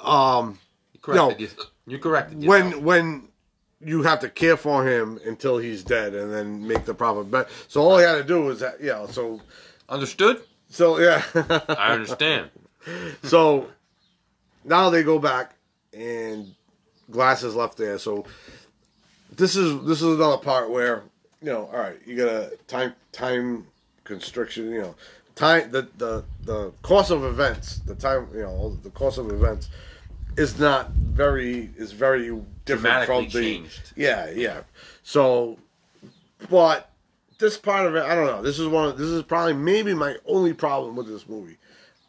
Um, 0.00 0.58
You 0.94 1.00
corrected, 1.00 1.50
No. 1.58 1.64
you 1.86 1.98
corrected 1.98 2.42
yourself. 2.42 2.72
when 2.74 2.84
when 2.84 3.28
you 3.82 4.02
have 4.02 4.20
to 4.20 4.28
care 4.28 4.56
for 4.58 4.86
him 4.86 5.18
until 5.24 5.56
he's 5.58 5.82
dead 5.82 6.14
and 6.14 6.32
then 6.32 6.66
make 6.66 6.84
the 6.84 6.92
proper 6.94 7.24
bet. 7.24 7.48
So 7.68 7.80
all 7.80 7.96
he 7.98 8.04
had 8.04 8.16
to 8.16 8.24
do 8.24 8.42
was 8.42 8.60
that, 8.60 8.80
yeah. 8.82 9.06
So 9.06 9.40
Understood? 9.88 10.42
so 10.68 10.98
yeah. 10.98 11.22
I 11.68 11.92
understand. 11.94 12.50
so 13.22 13.68
now 14.64 14.90
they 14.90 15.02
go 15.02 15.18
back 15.18 15.54
and 15.94 16.54
glass 17.10 17.42
is 17.42 17.54
left 17.54 17.76
there. 17.78 17.98
So 17.98 18.26
this 19.34 19.56
is 19.56 19.82
this 19.86 20.02
is 20.02 20.16
another 20.16 20.38
part 20.38 20.70
where 20.70 21.04
you 21.42 21.46
know, 21.50 21.66
all 21.72 21.78
right, 21.78 21.98
you 22.06 22.16
got 22.16 22.28
a 22.28 22.52
time 22.66 22.94
time 23.12 23.66
constriction. 24.04 24.70
You 24.70 24.82
know, 24.82 24.94
time 25.40 25.70
the 25.70 25.88
the 25.96 26.24
the 26.44 26.70
course 26.82 27.10
of 27.10 27.24
events, 27.24 27.78
the 27.86 27.94
time 27.94 28.28
you 28.34 28.42
know, 28.42 28.76
the 28.82 28.90
course 28.90 29.18
of 29.18 29.32
events 29.32 29.68
is 30.36 30.58
not 30.58 30.90
very 30.90 31.70
is 31.76 31.92
very 31.92 32.26
different 32.64 33.06
from 33.06 33.24
Dramatically 33.24 33.26
the 33.26 33.40
changed. 33.40 33.92
yeah 33.96 34.30
yeah. 34.30 34.60
So, 35.02 35.58
but 36.48 36.90
this 37.38 37.56
part 37.56 37.86
of 37.86 37.96
it, 37.96 38.02
I 38.04 38.14
don't 38.14 38.26
know. 38.26 38.42
This 38.42 38.58
is 38.58 38.68
one. 38.68 38.88
Of, 38.90 38.98
this 38.98 39.08
is 39.08 39.22
probably 39.22 39.54
maybe 39.54 39.94
my 39.94 40.16
only 40.26 40.52
problem 40.52 40.94
with 40.94 41.08
this 41.08 41.28
movie 41.28 41.56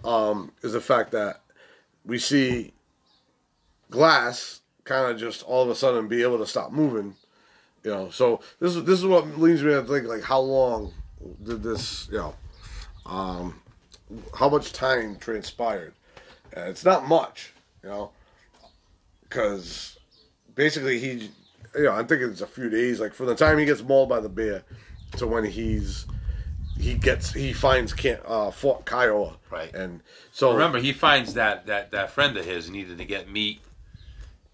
um, 0.03 0.51
is 0.61 0.73
the 0.73 0.81
fact 0.81 1.11
that 1.11 1.41
we 2.05 2.19
see 2.19 2.73
Glass 3.89 4.61
kind 4.83 5.11
of 5.11 5.19
just 5.19 5.43
all 5.43 5.63
of 5.63 5.69
a 5.69 5.75
sudden 5.75 6.07
be 6.07 6.21
able 6.21 6.37
to 6.37 6.45
stop 6.45 6.71
moving. 6.71 7.15
You 7.83 7.91
know, 7.91 8.09
so 8.09 8.41
this 8.59 8.75
is 8.75 8.83
this 8.83 8.99
is 8.99 9.05
what 9.05 9.25
leads 9.39 9.63
me 9.63 9.71
to 9.71 9.83
think 9.83 10.05
like 10.05 10.21
how 10.21 10.39
long 10.39 10.93
did 11.43 11.63
this 11.63 12.07
you 12.11 12.17
know, 12.17 12.35
um, 13.05 13.59
how 14.37 14.49
much 14.49 14.73
time 14.73 15.17
transpired? 15.17 15.93
And 16.53 16.69
it's 16.69 16.83
not 16.83 17.07
much, 17.07 17.53
you 17.83 17.89
know, 17.89 18.11
because 19.23 19.97
basically 20.55 20.99
he, 20.99 21.29
you 21.75 21.83
know, 21.83 21.93
I 21.93 22.03
think 22.03 22.21
it's 22.21 22.41
a 22.41 22.47
few 22.47 22.69
days. 22.69 22.99
Like 22.99 23.13
from 23.13 23.27
the 23.27 23.35
time 23.35 23.57
he 23.57 23.65
gets 23.65 23.81
mauled 23.81 24.09
by 24.09 24.19
the 24.19 24.29
bear 24.29 24.63
to 25.17 25.27
when 25.27 25.45
he's 25.45 26.05
he 26.79 26.95
gets 26.95 27.31
he 27.31 27.53
finds 27.53 27.93
Camp, 27.93 28.21
uh, 28.25 28.51
Fort 28.51 28.85
Kiowa, 28.85 29.37
Right. 29.51 29.73
And 29.73 30.01
so 30.31 30.53
Remember, 30.53 30.79
he 30.79 30.93
finds 30.93 31.33
that, 31.35 31.67
that, 31.67 31.91
that 31.91 32.11
friend 32.11 32.35
of 32.37 32.45
his 32.45 32.69
needed 32.69 32.97
to 32.97 33.05
get 33.05 33.29
meat. 33.29 33.61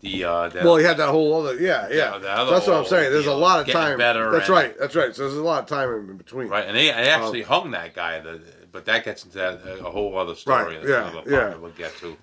The 0.02 0.24
uh, 0.24 0.50
that, 0.50 0.64
Well, 0.64 0.76
he 0.76 0.86
had 0.86 0.98
that 0.98 1.10
whole 1.10 1.34
other, 1.40 1.56
yeah, 1.60 1.88
yeah. 1.90 2.18
the 2.20 2.30
other 2.30 2.52
that's 2.52 2.68
what 2.68 2.78
I'm 2.78 2.86
saying. 2.86 3.12
There's 3.12 3.26
a 3.26 3.34
lot 3.34 3.62
of 3.62 3.74
time. 3.74 3.98
better 3.98 4.30
that's 4.32 4.48
and- 4.48 4.54
right. 4.56 4.80
That's 4.80 4.96
right. 4.96 5.16
So 5.16 5.24
there's 5.24 5.38
a 5.38 5.42
lot 5.44 5.64
of 5.64 5.70
time 5.70 5.90
in 6.10 6.18
between. 6.18 6.50
right, 6.50 6.66
and 6.68 6.78
they, 6.78 6.86
they 6.86 7.10
actually 7.10 7.42
hung 7.42 7.72
that 7.72 7.96
guy. 7.96 8.20
The, 8.20 8.40
but 8.72 8.86
that 8.86 9.04
gets 9.06 9.26
into 9.26 9.38
that, 9.40 9.80
a 9.80 9.90
whole 9.90 10.16
other 10.18 10.36
story. 10.36 10.78
Right, 10.78 10.88
yeah, 10.88 11.22
yeah. 11.26 11.40
that 11.48 11.62
We'll 11.62 11.72
get 11.72 11.94
to. 11.98 12.16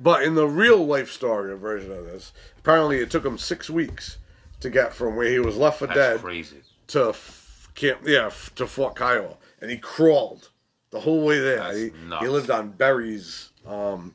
But 0.00 0.22
in 0.22 0.34
the 0.34 0.46
real 0.46 0.86
life 0.86 1.10
story 1.10 1.54
version 1.58 1.92
of 1.92 2.06
this, 2.06 2.32
apparently 2.58 2.98
it 3.00 3.10
took 3.10 3.24
him 3.24 3.36
six 3.36 3.68
weeks 3.68 4.16
to 4.60 4.70
get 4.70 4.94
from 4.94 5.14
where 5.14 5.28
he 5.28 5.38
was 5.38 5.56
left 5.58 5.78
for 5.80 5.86
That's 5.86 5.98
dead 5.98 6.20
crazy. 6.20 6.56
to 6.88 7.10
f- 7.10 7.68
camp, 7.74 8.00
yeah, 8.06 8.26
f- 8.26 8.50
to 8.54 8.66
Fort 8.66 8.96
Kiowa, 8.96 9.36
and 9.60 9.70
he 9.70 9.76
crawled 9.76 10.48
the 10.90 11.00
whole 11.00 11.24
way 11.26 11.38
there. 11.38 11.70
He, 11.76 11.90
he 12.20 12.28
lived 12.28 12.50
on 12.50 12.70
berries 12.70 13.50
um, 13.66 14.14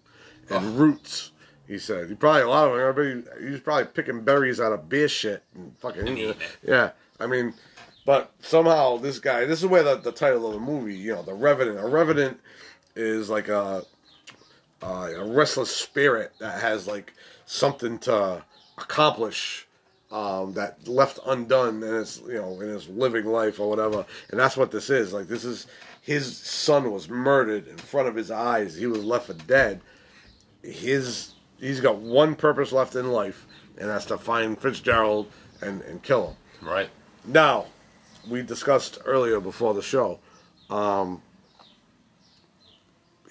and 0.50 0.78
roots. 0.80 1.32
He 1.68 1.80
said 1.80 2.10
he 2.10 2.16
probably 2.16 2.44
a 2.44 2.50
lot 2.50 2.68
of 2.68 2.74
them. 2.74 2.82
Everybody, 2.82 3.44
he 3.44 3.52
was 3.52 3.60
probably 3.62 3.86
picking 3.86 4.24
berries 4.24 4.60
out 4.60 4.72
of 4.72 4.88
beer 4.88 5.08
shit 5.08 5.44
and 5.56 5.76
fucking 5.80 6.18
it. 6.18 6.38
yeah. 6.64 6.92
I 7.20 7.28
mean, 7.28 7.54
but 8.06 8.32
somehow 8.40 8.98
this 8.98 9.20
guy. 9.20 9.46
This 9.46 9.62
is 9.62 9.66
where 9.68 9.84
the, 9.84 9.96
the 9.96 10.12
title 10.12 10.48
of 10.48 10.54
the 10.54 10.60
movie. 10.60 10.96
You 10.96 11.16
know, 11.16 11.24
the 11.24 11.34
Revenant. 11.34 11.80
A 11.80 11.88
Revenant 11.88 12.40
is 12.96 13.30
like 13.30 13.48
a 13.48 13.84
uh, 14.82 15.10
a 15.16 15.26
restless 15.26 15.76
spirit 15.76 16.34
that 16.40 16.62
has 16.62 16.88
like 16.88 17.14
something 17.46 17.98
to 18.00 18.44
accomplish 18.78 19.68
um, 20.12 20.54
that 20.54 20.88
left 20.88 21.20
undone 21.26 21.82
in 21.82 21.94
his 21.94 22.22
you 22.28 22.36
know 22.36 22.60
in 22.62 22.70
his 22.70 22.88
living 22.90 23.26
life 23.26 23.60
or 23.60 23.70
whatever 23.70 24.06
and 24.30 24.40
that's 24.40 24.56
what 24.56 24.72
this 24.72 24.90
is 24.90 25.12
like 25.14 25.28
this 25.28 25.44
is 25.44 25.68
his 26.02 26.38
son 26.38 26.92
was 26.92 27.10
murdered 27.10 27.68
in 27.68 27.78
front 27.78 28.08
of 28.08 28.16
his 28.16 28.30
eyes 28.30 28.76
he 28.76 28.86
was 28.86 29.04
left 29.04 29.28
for 29.28 29.34
dead 29.34 29.82
his 30.62 31.35
he's 31.60 31.80
got 31.82 31.98
one 31.98 32.36
purpose 32.36 32.72
left 32.72 32.96
in 32.96 33.12
life 33.12 33.46
and 33.78 33.90
that's 33.90 34.06
to 34.06 34.18
find 34.18 34.60
Fitzgerald 34.60 35.28
and, 35.62 35.82
and 35.84 36.02
kill 36.04 36.28
him 36.62 36.68
Right. 36.70 36.90
now, 37.26 37.66
we 38.30 38.42
discussed 38.42 38.98
earlier 39.06 39.40
before 39.40 39.74
the 39.74 39.82
show. 39.84 40.20
Um, 40.70 41.22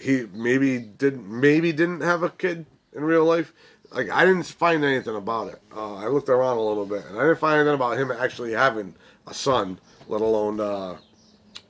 he 0.00 0.26
maybe 0.32 0.78
didn't 0.78 1.28
maybe 1.28 1.72
didn't 1.72 2.00
have 2.02 2.22
a 2.22 2.30
kid 2.30 2.66
in 2.92 3.04
real 3.04 3.24
life. 3.24 3.52
Like 3.90 4.10
I 4.10 4.24
didn't 4.24 4.44
find 4.46 4.84
anything 4.84 5.16
about 5.16 5.48
it. 5.48 5.60
Uh, 5.74 5.94
I 5.94 6.06
looked 6.08 6.28
around 6.28 6.58
a 6.58 6.60
little 6.62 6.86
bit, 6.86 7.04
and 7.06 7.18
I 7.18 7.22
didn't 7.22 7.38
find 7.38 7.56
anything 7.60 7.74
about 7.74 7.96
him 7.98 8.10
actually 8.12 8.52
having 8.52 8.94
a 9.26 9.34
son, 9.34 9.78
let 10.08 10.20
alone 10.20 10.60
uh, 10.60 10.96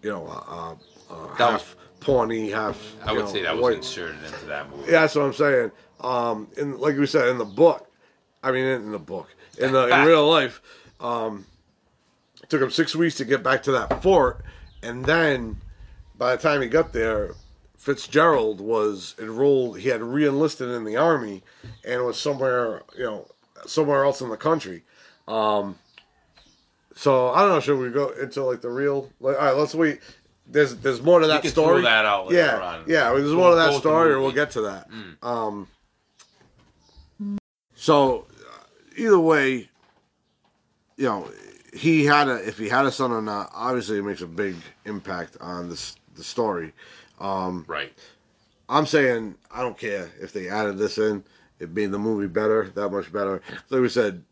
you 0.02 0.10
know 0.10 0.26
uh, 0.26 0.74
uh, 1.12 1.36
That 1.38 1.50
half 1.52 1.76
Pawnee, 2.00 2.50
half. 2.50 2.94
I 3.04 3.12
would 3.12 3.24
know, 3.26 3.32
say 3.32 3.42
that 3.42 3.54
was 3.54 3.62
white. 3.62 3.76
inserted 3.76 4.22
into 4.24 4.46
that 4.46 4.70
movie. 4.70 4.84
Yeah, 4.92 5.02
that's 5.02 5.14
what 5.14 5.24
I'm 5.26 5.32
saying. 5.32 5.70
Um, 6.04 6.48
and 6.58 6.78
like 6.78 6.96
we 6.98 7.06
said 7.06 7.28
in 7.28 7.38
the 7.38 7.44
book, 7.46 7.90
I 8.42 8.52
mean 8.52 8.64
in 8.64 8.92
the 8.92 8.98
book, 8.98 9.34
in 9.58 9.72
the 9.72 9.86
in 9.86 10.06
real 10.06 10.28
life, 10.28 10.60
um, 11.00 11.46
it 12.42 12.50
took 12.50 12.60
him 12.60 12.70
six 12.70 12.94
weeks 12.94 13.14
to 13.16 13.24
get 13.24 13.42
back 13.42 13.62
to 13.62 13.72
that 13.72 14.02
fort, 14.02 14.44
and 14.82 15.04
then 15.04 15.56
by 16.16 16.36
the 16.36 16.42
time 16.42 16.60
he 16.60 16.68
got 16.68 16.92
there, 16.92 17.32
Fitzgerald 17.78 18.60
was 18.60 19.14
enrolled. 19.18 19.78
He 19.78 19.88
had 19.88 20.02
re-enlisted 20.02 20.68
in 20.68 20.84
the 20.84 20.96
army, 20.96 21.42
and 21.86 22.04
was 22.04 22.18
somewhere 22.18 22.82
you 22.96 23.04
know 23.04 23.26
somewhere 23.66 24.04
else 24.04 24.20
in 24.20 24.28
the 24.28 24.36
country. 24.36 24.82
Um, 25.26 25.78
so 26.94 27.30
I 27.30 27.40
don't 27.40 27.48
know. 27.48 27.60
Should 27.60 27.78
we 27.78 27.88
go 27.88 28.10
into 28.10 28.44
like 28.44 28.60
the 28.60 28.70
real? 28.70 29.10
Like, 29.20 29.38
all 29.38 29.46
right, 29.46 29.56
let's 29.56 29.74
wait. 29.74 30.00
There's 30.46 30.76
there's 30.76 31.00
more 31.00 31.20
to 31.20 31.26
that 31.28 31.40
can 31.40 31.50
story. 31.50 31.80
that 31.80 32.04
out 32.04 32.28
later 32.28 32.42
yeah, 32.42 32.60
on. 32.60 32.84
yeah. 32.86 33.10
There's 33.10 33.32
more 33.32 33.50
to 33.50 33.56
that 33.56 33.72
story, 33.80 34.12
or 34.12 34.20
we'll 34.20 34.32
get 34.32 34.50
to 34.50 34.60
that. 34.62 34.88
Um, 35.22 35.66
so 37.84 38.24
either 38.96 39.18
way, 39.20 39.68
you 40.96 41.04
know, 41.04 41.30
he 41.74 42.06
had 42.06 42.28
a 42.28 42.36
if 42.48 42.56
he 42.56 42.66
had 42.66 42.86
a 42.86 42.90
son 42.90 43.12
or 43.12 43.20
not. 43.20 43.50
Obviously, 43.52 43.98
it 43.98 44.04
makes 44.04 44.22
a 44.22 44.26
big 44.26 44.56
impact 44.86 45.36
on 45.38 45.68
this 45.68 45.94
the 46.16 46.24
story. 46.24 46.72
Right. 47.68 47.92
I'm 48.70 48.86
saying 48.86 49.34
I 49.50 49.60
don't 49.60 49.76
care 49.76 50.10
if 50.18 50.32
they 50.32 50.48
added 50.48 50.78
this 50.78 50.96
in. 50.96 51.24
It 51.58 51.74
made 51.74 51.90
the 51.90 51.98
movie 51.98 52.26
better, 52.26 52.70
that 52.74 52.88
much 52.88 53.12
better. 53.12 53.42
Like 53.68 53.82
we 53.82 53.90
said, 53.90 54.24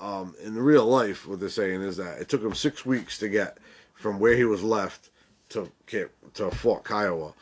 um, 0.00 0.36
in 0.44 0.54
real 0.54 0.86
life, 0.86 1.26
what 1.26 1.40
they're 1.40 1.48
saying 1.48 1.82
is 1.82 1.96
that 1.96 2.20
it 2.20 2.28
took 2.28 2.44
him 2.44 2.54
six 2.54 2.86
weeks 2.86 3.18
to 3.18 3.28
get 3.28 3.58
from 3.94 4.20
where 4.20 4.36
he 4.36 4.44
was 4.44 4.62
left 4.62 5.10
to 5.48 5.68
to 5.88 6.50
Fort 6.52 6.84
Kiowa, 6.84 7.34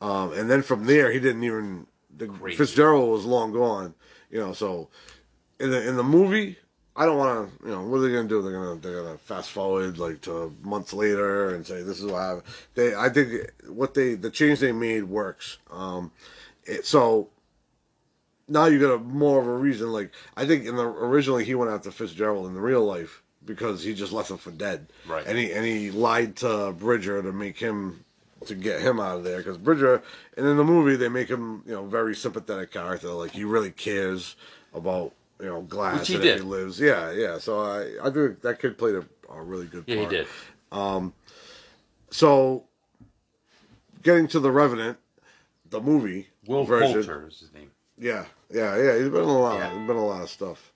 um, 0.00 0.32
and 0.32 0.50
then 0.50 0.62
from 0.62 0.86
there 0.86 1.12
he 1.12 1.20
didn't 1.20 1.44
even. 1.44 1.86
The, 2.14 2.28
Fitzgerald 2.56 3.10
was 3.10 3.24
long 3.24 3.52
gone, 3.52 3.94
you 4.30 4.40
know. 4.40 4.52
So 4.52 4.88
in 5.62 5.70
the 5.70 5.88
in 5.88 5.96
the 5.96 6.02
movie, 6.02 6.58
I 6.96 7.06
don't 7.06 7.16
want 7.16 7.60
to. 7.60 7.66
You 7.66 7.72
know, 7.72 7.82
what 7.84 7.98
are 7.98 8.00
they 8.00 8.12
gonna 8.12 8.28
do? 8.28 8.42
They're 8.42 8.52
gonna 8.52 8.80
they're 8.80 9.02
gonna 9.02 9.18
fast 9.18 9.50
forward 9.50 9.98
like 9.98 10.20
to 10.22 10.54
months 10.62 10.92
later 10.92 11.54
and 11.54 11.66
say 11.66 11.82
this 11.82 12.00
is 12.00 12.06
what 12.06 12.20
happened. 12.20 12.42
They, 12.74 12.94
I 12.94 13.08
think 13.08 13.50
what 13.68 13.94
they 13.94 14.14
the 14.14 14.30
change 14.30 14.60
they 14.60 14.72
made 14.72 15.04
works. 15.04 15.58
Um, 15.70 16.10
it, 16.64 16.84
so 16.84 17.28
now 18.48 18.66
you 18.66 18.78
got 18.78 18.94
a 18.94 18.98
more 18.98 19.40
of 19.40 19.46
a 19.46 19.54
reason. 19.54 19.92
Like 19.92 20.12
I 20.36 20.46
think 20.46 20.66
in 20.66 20.76
the 20.76 20.84
originally 20.84 21.44
he 21.44 21.54
went 21.54 21.70
after 21.70 21.90
Fitzgerald 21.90 22.46
in 22.46 22.54
the 22.54 22.60
real 22.60 22.84
life 22.84 23.22
because 23.44 23.82
he 23.82 23.94
just 23.94 24.12
left 24.12 24.30
him 24.30 24.38
for 24.38 24.50
dead. 24.50 24.88
Right. 25.08 25.26
And 25.26 25.38
he 25.38 25.52
and 25.52 25.64
he 25.64 25.90
lied 25.90 26.36
to 26.36 26.72
Bridger 26.72 27.22
to 27.22 27.32
make 27.32 27.58
him 27.58 28.04
to 28.46 28.54
get 28.56 28.80
him 28.80 28.98
out 29.00 29.18
of 29.18 29.24
there 29.24 29.38
because 29.38 29.56
Bridger 29.56 30.02
and 30.36 30.46
in 30.46 30.56
the 30.56 30.64
movie 30.64 30.96
they 30.96 31.08
make 31.08 31.28
him 31.28 31.62
you 31.64 31.72
know 31.72 31.84
very 31.86 32.14
sympathetic 32.14 32.72
character 32.72 33.08
like 33.10 33.30
he 33.30 33.44
really 33.44 33.70
cares 33.70 34.34
about 34.74 35.12
you 35.42 35.48
know 35.48 35.60
glass 35.62 35.98
Which 35.98 36.08
he 36.08 36.14
and 36.14 36.24
if 36.24 36.36
he 36.38 36.42
lives 36.42 36.80
yeah 36.80 37.10
yeah 37.10 37.38
so 37.38 37.60
I 37.60 37.90
I 38.02 38.10
think 38.10 38.40
that 38.42 38.60
kid 38.60 38.78
played 38.78 38.94
a, 38.94 39.04
a 39.30 39.42
really 39.42 39.66
good 39.66 39.84
Yeah, 39.86 39.96
he 39.96 40.06
did. 40.06 40.26
so 42.10 42.64
getting 44.02 44.28
to 44.28 44.40
the 44.40 44.50
revenant 44.50 44.98
the 45.68 45.80
movie 45.80 46.28
Will 46.46 46.64
version. 46.64 46.92
Poulter 46.92 47.28
is 47.28 47.40
his 47.40 47.52
name. 47.52 47.70
Yeah, 47.98 48.24
yeah, 48.50 48.76
yeah. 48.76 48.98
He's 48.98 49.08
been 49.08 49.22
a 49.22 49.38
lot. 49.38 49.58
Yeah. 49.58 49.78
He's 49.78 49.86
been 49.86 49.96
a 49.96 50.06
lot 50.06 50.22
of 50.22 50.30
stuff. 50.30 50.72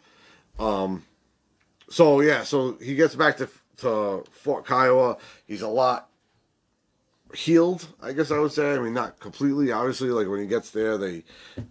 Um, 0.59 1.05
so 1.91 2.21
yeah, 2.21 2.43
so 2.45 2.79
he 2.81 2.95
gets 2.95 3.15
back 3.15 3.37
to 3.39 3.49
to 3.79 4.25
Fort 4.31 4.67
Kiowa. 4.67 5.19
He's 5.47 5.63
a 5.63 5.69
lot 5.69 6.09
healed, 7.35 7.89
I 8.03 8.13
guess 8.13 8.31
I 8.31 8.39
would 8.39 8.53
say. 8.53 8.75
I 8.75 8.79
mean, 8.79 8.95
not 8.95 9.19
completely. 9.21 9.73
Obviously, 9.73 10.11
like 10.11 10.29
when 10.29 10.41
he 10.41 10.47
gets 10.47 10.71
there, 10.71 10.97
they 10.99 11.25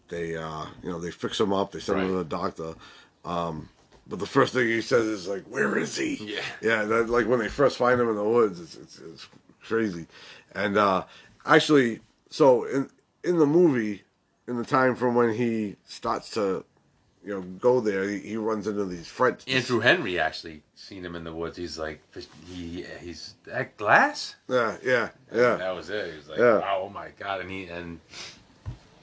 they 0.10 0.36
uh, 0.36 0.66
you 0.84 0.90
know 0.90 1.00
they 1.00 1.12
fix 1.12 1.40
him 1.40 1.54
up. 1.54 1.72
They 1.72 1.80
send 1.80 2.02
him 2.02 2.08
to 2.08 2.14
the 2.16 2.26
doctor. 2.26 2.76
Um, 3.24 3.70
but 4.08 4.20
the 4.20 4.28
first 4.28 4.54
thing 4.54 4.68
he 4.68 4.82
says 4.82 5.06
is 5.06 5.28
like, 5.28 5.46
"Where 5.46 5.78
is 5.78 5.96
he?" 5.96 6.16
Yeah. 6.36 6.42
yeah. 6.62 6.84
That, 6.84 7.10
like 7.10 7.28
when 7.28 7.40
they 7.40 7.50
first 7.50 7.78
find 7.78 8.00
him 8.00 8.10
in 8.10 8.16
the 8.16 8.24
woods, 8.24 8.60
it's 8.60 8.76
it's, 8.76 9.00
it's 9.00 9.28
crazy. 9.62 10.08
And 10.54 10.78
uh, 10.78 11.06
actually, 11.46 12.02
so 12.30 12.66
in 12.66 12.90
in 13.24 13.38
the 13.38 13.48
movie, 13.48 14.04
in 14.48 14.58
the 14.58 14.66
time 14.66 14.96
from 14.96 15.16
when 15.16 15.34
he 15.34 15.76
starts 15.86 16.30
to, 16.32 16.64
you 17.26 17.34
know, 17.34 17.42
go 17.42 17.80
there, 17.82 18.08
he, 18.08 18.20
he 18.20 18.38
runs 18.38 18.68
into 18.68 18.86
these 18.86 19.08
French. 19.08 19.42
Andrew 19.48 19.80
Henry 19.80 20.20
actually 20.20 20.62
seen 20.76 21.04
him 21.04 21.16
in 21.16 21.24
the 21.24 21.34
woods. 21.34 21.58
He's 21.58 21.78
like, 21.80 22.00
he 22.48 22.86
he's 23.02 23.34
that 23.46 23.76
glass. 23.78 24.36
Yeah, 24.48 24.78
yeah, 24.84 25.10
yeah. 25.34 25.56
That 25.56 25.76
was 25.76 25.90
it. 25.90 26.12
He 26.12 26.18
was 26.18 26.30
like, 26.30 26.38
Yeah. 26.40 26.60
wow, 26.60 26.82
oh 26.84 26.90
my 26.90 27.10
god, 27.20 27.42
and 27.42 27.50
he 27.50 27.66
and 27.66 28.00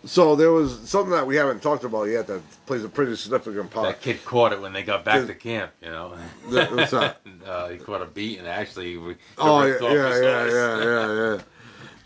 So 0.05 0.37
there 0.37 0.53
was 0.53 0.89
something 0.89 1.11
that 1.13 1.27
we 1.27 1.35
haven't 1.37 1.63
talked 1.63 1.83
about 1.85 2.05
yet 2.05 2.29
that 2.29 2.43
plays 2.67 2.85
a 2.85 2.89
pretty 2.89 3.17
significant 3.17 3.71
part. 3.71 3.89
that 3.89 4.01
kid 4.01 4.25
caught 4.25 4.53
it 4.53 4.61
when 4.61 4.73
they 4.73 4.83
got 4.85 5.05
back 5.05 5.27
to 5.27 5.35
camp. 5.35 5.73
You 5.83 5.91
know, 5.91 6.17
That- 6.51 7.17
uh, 7.47 7.69
he 7.69 7.79
caught 7.79 8.03
a 8.03 8.07
beat 8.07 8.39
and 8.39 8.47
actually, 8.47 8.97
we, 8.99 9.17
Oh 9.37 9.65
yeah, 9.65 9.79
yeah, 9.81 10.21
yeah, 10.21 10.47
yeah, 10.47 10.85
yeah, 10.85 11.35
yeah. 11.35 11.41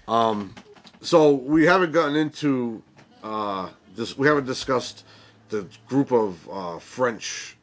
Um, 0.09 0.55
so 1.03 1.33
we 1.33 1.65
haven't 1.65 1.93
gotten 1.93 2.17
into 2.17 2.83
uh, 3.23 3.69
this. 3.95 4.17
We 4.17 4.27
haven't 4.27 4.47
discussed 4.47 5.05
the 5.49 5.67
group 5.89 6.13
of 6.13 6.49
uh, 6.51 6.79
French 6.79 7.57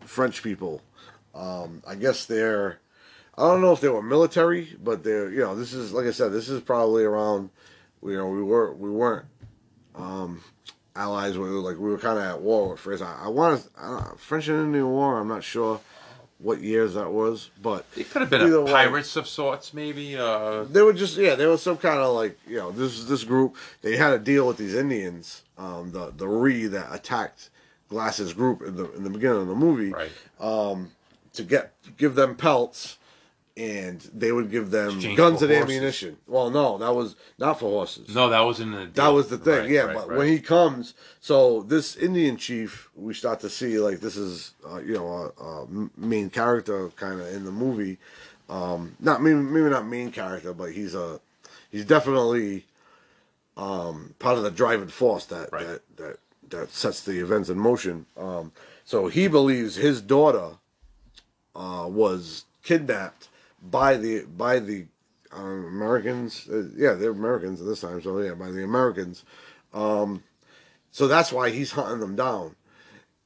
French 0.00 0.42
people. 0.42 0.82
Um, 1.34 1.82
I 1.86 1.94
guess 1.94 2.26
they're. 2.26 2.78
I 3.38 3.42
don't 3.42 3.62
know 3.62 3.72
if 3.72 3.80
they 3.80 3.88
were 3.88 4.02
military, 4.02 4.76
but 4.82 5.04
they're. 5.04 5.30
You 5.30 5.40
know, 5.40 5.54
this 5.54 5.72
is 5.72 5.92
like 5.92 6.06
I 6.06 6.10
said. 6.10 6.32
This 6.32 6.48
is 6.48 6.60
probably 6.60 7.04
around. 7.04 7.50
You 8.02 8.16
know, 8.16 8.28
we 8.28 8.42
were 8.42 8.72
we 8.72 8.90
weren't 8.90 9.26
um, 9.94 10.42
allies. 10.96 11.38
We 11.38 11.48
were 11.48 11.60
like 11.60 11.78
we 11.78 11.90
were 11.90 11.98
kind 11.98 12.18
of 12.18 12.24
at 12.24 12.40
war 12.40 12.70
with 12.70 12.80
France. 12.80 13.02
I, 13.02 13.24
I 13.24 13.28
want 13.28 13.62
to 13.62 14.16
French 14.16 14.48
and 14.48 14.60
Indian 14.60 14.90
War. 14.90 15.18
I'm 15.18 15.28
not 15.28 15.44
sure 15.44 15.80
what 16.42 16.60
years 16.60 16.94
that 16.94 17.10
was, 17.12 17.50
but 17.62 17.84
It 17.96 18.10
could 18.10 18.22
have 18.22 18.30
been 18.30 18.50
a 18.52 18.60
way. 18.62 18.72
pirates 18.72 19.16
of 19.16 19.28
sorts, 19.28 19.74
maybe. 19.74 20.16
Uh, 20.16 20.64
they 20.64 20.82
were 20.82 20.92
just 20.92 21.16
yeah, 21.16 21.34
there 21.34 21.48
was 21.48 21.62
some 21.62 21.76
kind 21.76 21.98
of 22.00 22.14
like 22.14 22.38
you 22.46 22.56
know 22.56 22.70
this 22.70 23.04
this 23.04 23.24
group 23.24 23.56
they 23.82 23.96
had 23.96 24.12
a 24.12 24.18
deal 24.18 24.46
with 24.46 24.56
these 24.56 24.74
Indians, 24.74 25.42
um, 25.58 25.92
the 25.92 26.12
the 26.16 26.26
Ree 26.28 26.66
that 26.66 26.88
attacked 26.92 27.50
Glass's 27.88 28.32
group 28.32 28.62
in 28.62 28.76
the 28.76 28.90
in 28.92 29.04
the 29.04 29.10
beginning 29.10 29.42
of 29.42 29.48
the 29.48 29.54
movie 29.54 29.90
right. 29.90 30.10
to 31.34 31.42
get 31.42 31.72
give 31.98 32.14
them 32.14 32.34
pelts, 32.36 32.96
and 33.60 34.00
they 34.14 34.32
would 34.32 34.50
give 34.50 34.70
them 34.70 34.94
Exchange 34.94 35.16
guns 35.16 35.42
and 35.42 35.50
horses. 35.52 35.74
ammunition. 35.76 36.16
Well, 36.26 36.48
no, 36.50 36.78
that 36.78 36.94
was 36.94 37.14
not 37.38 37.58
for 37.60 37.66
horses. 37.68 38.14
No, 38.14 38.28
that 38.30 38.40
was 38.40 38.58
in 38.60 38.70
the. 38.72 38.86
That 38.94 39.08
was 39.08 39.28
the 39.28 39.36
thing, 39.38 39.58
Right, 39.60 39.70
yeah. 39.70 39.80
right, 39.82 39.96
but 39.96 40.08
right. 40.08 40.18
when 40.18 40.28
he 40.28 40.38
comes, 40.40 40.94
so 41.20 41.62
this 41.62 41.96
Indian 41.96 42.36
chief, 42.38 42.88
we 42.96 43.12
start 43.12 43.40
to 43.40 43.50
see 43.50 43.78
like 43.78 44.00
this 44.00 44.16
is, 44.16 44.52
uh, 44.68 44.78
you 44.80 44.94
know, 44.94 45.32
a, 45.38 45.42
a 45.42 45.62
m- 45.64 45.90
main 45.96 46.30
character 46.30 46.88
kind 46.96 47.20
of 47.20 47.26
in 47.34 47.44
the 47.44 47.52
movie. 47.52 47.98
Um, 48.48 48.96
not 48.98 49.22
maybe 49.22 49.36
maybe 49.36 49.68
not 49.70 49.86
main 49.86 50.10
character, 50.10 50.52
but 50.54 50.72
he's 50.72 50.94
a 50.94 51.20
he's 51.70 51.84
definitely 51.84 52.64
um, 53.56 54.14
part 54.18 54.36
of 54.38 54.42
the 54.42 54.50
driving 54.50 54.88
force 54.88 55.26
that 55.26 55.50
that 55.50 55.80
that 55.96 56.16
that 56.48 56.70
sets 56.72 57.02
the 57.04 57.20
events 57.20 57.48
in 57.48 57.58
motion. 57.58 58.06
Um, 58.16 58.52
so 58.84 59.08
he 59.08 59.28
believes 59.28 59.76
his 59.76 60.00
daughter 60.00 60.52
uh, 61.54 61.86
was 61.88 62.44
kidnapped 62.64 63.28
by 63.62 63.96
the 63.96 64.24
by 64.24 64.58
the 64.58 64.86
uh, 65.36 65.40
Americans. 65.40 66.48
Uh, 66.50 66.68
yeah, 66.76 66.94
they're 66.94 67.10
Americans 67.10 67.60
at 67.60 67.66
this 67.66 67.80
time. 67.80 68.00
So 68.02 68.18
yeah, 68.20 68.34
by 68.34 68.50
the 68.50 68.64
Americans. 68.64 69.24
Um, 69.72 70.22
so 70.90 71.06
that's 71.06 71.32
why 71.32 71.50
he's 71.50 71.72
hunting 71.72 72.00
them 72.00 72.16
down, 72.16 72.56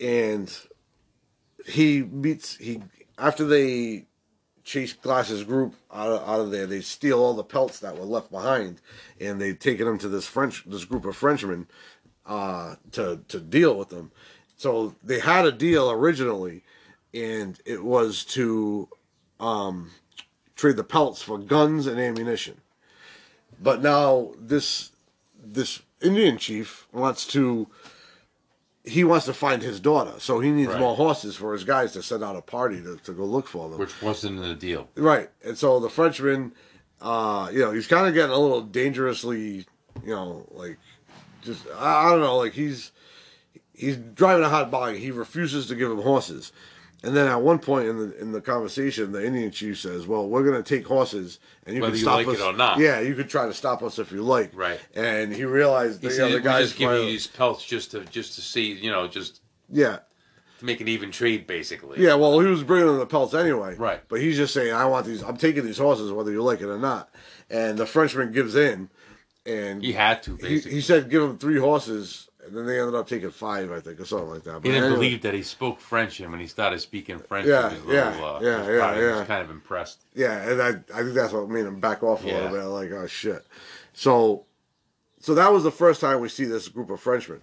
and 0.01 0.53
he 1.67 2.03
meets 2.03 2.57
he 2.57 2.83
after 3.19 3.45
they 3.45 4.07
chase 4.65 4.93
Glass's 4.95 5.45
group 5.45 5.75
out 5.93 6.11
of, 6.11 6.29
out 6.29 6.41
of 6.41 6.51
there. 6.51 6.67
They 6.67 6.81
steal 6.81 7.21
all 7.21 7.35
the 7.35 7.45
pelts 7.45 7.81
that 7.81 7.99
were 7.99 8.05
left 8.05 8.31
behind, 8.31 8.81
and 9.21 9.41
they've 9.41 9.59
taken 9.59 9.87
them 9.87 9.99
to 9.99 10.09
this 10.09 10.27
French 10.27 10.65
this 10.67 10.85
group 10.85 11.05
of 11.05 11.17
Frenchmen 11.17 11.67
uh, 12.27 12.77
to 12.93 13.21
to 13.29 13.41
deal 13.41 13.77
with 13.77 13.89
them. 13.91 14.11
So 14.57 14.95
they 15.03 15.21
had 15.21 15.47
a 15.47 15.53
deal 15.53 15.91
originally, 15.91 16.65
and 17.13 17.59
it 17.65 17.85
was 17.85 18.25
to 18.27 18.89
um, 19.41 19.91
trade 20.57 20.77
the 20.77 20.85
pelts 20.85 21.23
for 21.23 21.39
guns 21.39 21.87
and 21.87 21.99
ammunition. 22.01 22.61
But 23.61 23.83
now 23.83 24.33
this 24.39 24.91
this 25.43 25.83
Indian 26.01 26.39
chief 26.39 26.87
wants 26.93 27.27
to 27.29 27.69
he 28.87 29.03
wants 29.03 29.25
to 29.27 29.33
find 29.33 29.63
his 29.63 29.81
daughter, 29.81 30.13
so 30.19 30.41
he 30.41 30.51
needs 30.51 30.71
Right. 30.71 30.79
more 30.81 30.95
horses 30.95 31.37
for 31.37 31.55
his 31.55 31.65
guys 31.65 31.93
to 31.93 32.03
send 32.03 32.23
out 32.23 32.37
a 32.37 32.43
party 32.43 32.83
to, 32.83 32.97
to 32.99 33.13
go 33.13 33.25
look 33.25 33.47
for 33.47 33.71
them. 33.71 33.79
which 33.79 34.03
wasn't 34.03 34.37
in 34.39 34.43
the 34.43 34.55
deal. 34.55 34.89
Right. 34.95 35.31
And 35.43 35.57
so 35.57 35.81
the 35.81 35.89
Frenchman, 35.89 36.53
uh, 37.01 37.49
you 37.51 37.61
know, 37.61 37.71
he's 37.73 37.87
kind 37.87 38.07
of 38.07 38.13
getting 38.13 38.35
a 38.35 38.39
little 38.39 38.61
dangerously, 38.61 39.67
you 40.05 40.11
know, 40.15 40.47
like 40.51 40.77
just 41.43 41.67
I, 41.79 42.09
I 42.09 42.11
don't 42.11 42.21
know, 42.21 42.37
like 42.37 42.53
he's 42.53 42.93
he's 43.73 43.97
driving 43.97 44.45
a 44.45 44.49
hot 44.51 44.71
buggy. 44.71 44.99
He 44.99 45.11
refuses 45.11 45.67
to 45.69 45.75
give 45.75 45.91
him 45.91 46.03
horses. 46.03 46.53
And 47.05 47.15
then 47.15 47.29
at 47.29 47.43
one 47.43 47.59
point 47.59 47.87
in 47.87 47.99
the 47.99 48.19
in 48.19 48.33
the 48.33 48.41
conversation, 48.41 49.13
the 49.13 49.25
Indian 49.25 49.51
chief 49.51 49.79
says, 49.79 50.07
"Well, 50.07 50.27
we're 50.27 50.43
going 50.43 50.63
to 50.63 50.69
take 50.69 50.87
horses, 50.87 51.39
and 51.67 51.77
you 51.77 51.83
Whether 51.83 51.93
can 51.93 51.99
you 51.99 52.05
stop 52.05 52.17
like 52.17 52.29
us 52.29 52.41
or 52.41 52.53
not." 52.55 52.79
Yeah, 52.79 53.01
you 53.01 53.15
could 53.15 53.29
try 53.29 53.47
to 53.47 53.53
stop 53.53 53.83
us 53.83 53.99
if 53.99 54.11
you 54.11 54.23
like. 54.23 54.53
Right. 54.55 54.81
And 54.95 55.33
he 55.33 55.45
realized 55.45 56.01
He 56.01 56.09
that 56.09 56.15
said, 56.15 56.23
you 56.23 56.29
know, 56.31 56.37
"We 56.37 56.41
the 56.41 56.49
guy's 56.49 56.69
just 56.69 56.79
give 56.79 56.91
you 56.91 57.05
these 57.05 57.27
pelts 57.27 57.65
just 57.65 57.91
to 57.91 58.05
just 58.07 58.37
to 58.37 58.41
see, 58.41 58.73
you 58.73 58.91
know, 58.91 59.07
just 59.07 59.43
yeah, 59.71 59.99
to 60.59 60.65
make 60.65 60.81
an 60.81 60.89
even 60.89 61.11
trade, 61.11 61.47
basically." 61.47 62.03
Yeah, 62.03 62.15
well, 62.15 62.41
he 62.41 62.47
was 62.47 62.63
bringing 62.63 62.87
them 62.87 62.99
the 62.99 63.07
pelts 63.07 63.35
anyway. 63.35 63.77
Right. 63.77 64.01
But 64.09 64.21
he's 64.23 64.37
just 64.37 64.55
saying, 64.55 64.73
I 64.73 64.87
want 64.87 65.05
these. 65.05 65.23
I'm 65.23 65.37
taking 65.37 65.67
these 65.67 65.79
horses, 65.79 66.11
whether 66.11 66.33
you 66.33 66.43
like 66.43 66.63
it 66.63 66.69
or 66.69 66.79
not. 66.79 67.11
And 67.51 67.77
the 67.77 67.87
Frenchman 67.87 68.33
gives 68.33 68.57
in, 68.57 68.89
and 69.45 69.83
He 69.83 69.93
had 69.93 70.23
to 70.23 70.37
he, 70.37 70.59
he 70.61 70.81
said, 70.81 71.11
give 71.11 71.23
him 71.23 71.37
three 71.37 71.59
horses, 71.59 72.31
and 72.47 72.57
then 72.57 72.67
they 72.67 72.79
ended 72.79 72.95
up 72.95 73.09
taking 73.09 73.31
five, 73.31 73.71
I 73.73 73.81
think, 73.81 74.01
or 74.01 74.05
something 74.05 74.31
like 74.31 74.43
that. 74.45 74.55
But 74.55 74.65
He 74.65 74.71
didn't 74.71 74.85
anyway, 74.85 74.97
believe 74.99 75.23
that 75.23 75.35
he 75.35 75.43
spoke 75.43 75.81
French, 75.81 76.21
and 76.21 76.31
when 76.31 76.41
he 76.41 76.47
started 76.47 76.81
speaking 76.81 77.19
French, 77.19 77.47
Yeah, 77.47 77.71
he 77.71 77.77
was 77.81 77.89
a 77.89 77.93
yeah, 77.93 78.11
little, 78.11 78.25
uh, 78.25 78.41
yeah, 78.41 78.59
was 78.59 78.69
yeah, 78.69 78.95
he 78.95 79.01
yeah. 79.03 79.19
was 79.19 79.27
kind 79.27 79.43
of 79.43 79.51
impressed. 79.51 80.03
Yeah, 80.15 80.49
and 80.51 80.63
I, 80.63 80.69
I 80.99 81.03
think 81.03 81.15
that's 81.15 81.33
what 81.33 81.49
made 81.49 81.65
him 81.67 81.81
back 81.81 82.03
off 82.03 82.25
a 82.25 82.29
Yeah. 82.29 82.35
little 82.35 82.51
bit. 82.51 82.65
Like, 82.65 82.91
oh 82.93 83.07
shit. 83.07 83.45
So, 83.93 84.45
so 85.21 85.35
that 85.35 85.53
was 85.53 85.63
the 85.65 85.71
first 85.71 86.01
time 86.01 86.21
we 86.21 86.29
see 86.29 86.45
this 86.45 86.69
group 86.69 86.91
of 86.91 87.01
Frenchmen, 87.01 87.41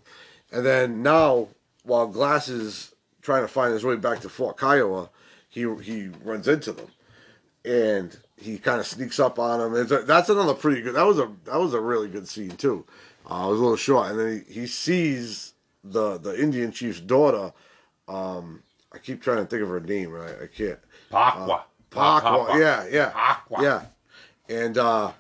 and 0.52 0.66
then 0.66 1.02
now, 1.02 1.48
while 1.84 2.08
Glass 2.08 2.48
is 2.48 2.94
trying 3.22 3.44
to 3.44 3.48
find 3.48 3.74
his 3.74 3.84
way 3.84 3.96
back 3.96 4.20
to 4.22 4.30
Fort 4.30 4.58
Kiowa, 4.58 5.10
he 5.50 5.62
he 5.82 6.10
runs 6.24 6.48
into 6.48 6.72
them, 6.74 6.88
and 7.66 8.18
he 8.38 8.58
kind 8.58 8.80
of 8.80 8.88
sneaks 8.88 9.20
up 9.20 9.38
on 9.40 9.60
them. 9.60 9.76
And 9.76 10.08
that's 10.08 10.30
another 10.30 10.54
pretty 10.54 10.82
good. 10.82 10.96
That 10.96 11.06
was 11.06 11.20
a 11.20 11.30
that 11.46 11.60
was 11.60 11.74
a 11.74 11.80
really 11.82 12.08
good 12.10 12.28
scene 12.28 12.52
too. 12.52 12.86
Uh, 13.30 13.46
it 13.46 13.52
was 13.52 13.60
a 13.60 13.64
little 13.64 13.76
short, 13.78 14.12
and 14.12 14.20
then 14.20 14.46
he, 14.48 14.62
he 14.62 14.68
sees 14.68 15.54
the 15.84 16.18
the 16.18 16.40
Indian 16.42 16.72
chief's 16.72 17.00
daughter. 17.00 17.54
Um, 18.08 18.64
I 18.94 18.98
keep 18.98 19.22
trying 19.22 19.38
to 19.38 19.46
think 19.46 19.62
of 19.64 19.70
her 19.70 19.80
name, 19.80 20.12
right? 20.12 20.36
I, 20.44 20.48
can't. 20.48 20.80
Pakwa. 21.12 21.62
Pakwa, 21.92 22.60
yeah, 22.60 22.86
yeah, 22.90 23.12
Pakwa. 23.12 23.62
yeah. 23.62 23.86
And 24.50 24.78
uh, 24.78 25.12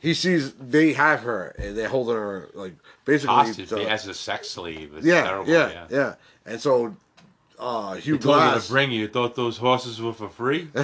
he 0.00 0.14
sees 0.14 0.52
they 0.54 0.92
have 0.94 1.20
her, 1.20 1.54
and 1.58 1.76
they're 1.76 1.88
holding 1.88 2.16
her 2.16 2.50
like 2.54 2.74
basically. 3.04 3.34
Hostage 3.34 3.72
as 3.72 4.06
a 4.06 4.14
sex 4.14 4.50
slave. 4.50 4.94
It's 4.96 5.06
yeah, 5.06 5.22
terrible. 5.22 5.52
yeah, 5.52 5.70
yeah. 5.70 5.86
yeah, 5.90 6.14
And 6.44 6.60
so 6.60 6.96
uh, 7.58 7.94
Hugh 7.94 8.14
He 8.14 8.18
told 8.18 8.42
you 8.42 8.60
to 8.60 8.68
bring 8.68 8.90
you. 8.90 9.02
You 9.02 9.08
thought 9.08 9.36
those 9.36 9.56
horses 9.56 10.00
were 10.00 10.12
for 10.12 10.28
free? 10.28 10.68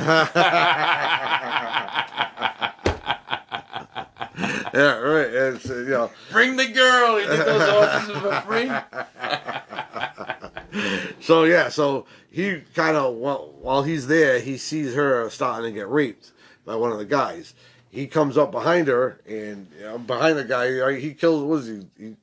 yeah, 4.79 4.97
right. 4.99 5.26
It's 5.55 5.68
uh, 5.70 5.74
you 5.76 5.89
know. 5.91 6.11
bring 6.31 6.57
the 6.57 6.66
girl. 6.68 7.20
You 7.20 7.29
think 7.29 7.45
those 7.45 8.09
were 8.09 8.14
for 8.20 8.41
free? 8.43 8.70
So 11.20 11.45
yeah, 11.45 11.68
so 11.68 12.07
he 12.31 12.61
kind 12.74 12.97
of 12.97 13.14
while, 13.14 13.53
while 13.61 13.83
he's 13.83 14.07
there, 14.07 14.39
he 14.39 14.57
sees 14.57 14.95
her 14.95 15.29
starting 15.31 15.72
to 15.72 15.79
get 15.79 15.89
raped 15.89 16.33
by 16.64 16.76
one 16.76 16.93
of 16.93 16.99
the 16.99 17.05
guys. 17.05 17.55
He 17.91 18.07
comes 18.07 18.37
up 18.39 18.53
behind 18.53 18.89
her 18.89 19.20
and 19.26 19.66
you 19.79 19.85
know, 19.85 19.99
behind 19.99 20.39
the 20.39 20.45
guy, 20.45 20.99
he 20.99 21.14
kills. 21.14 21.43
What 21.43 21.61
is 21.61 21.66
he? 21.99 22.05
He 22.05 22.16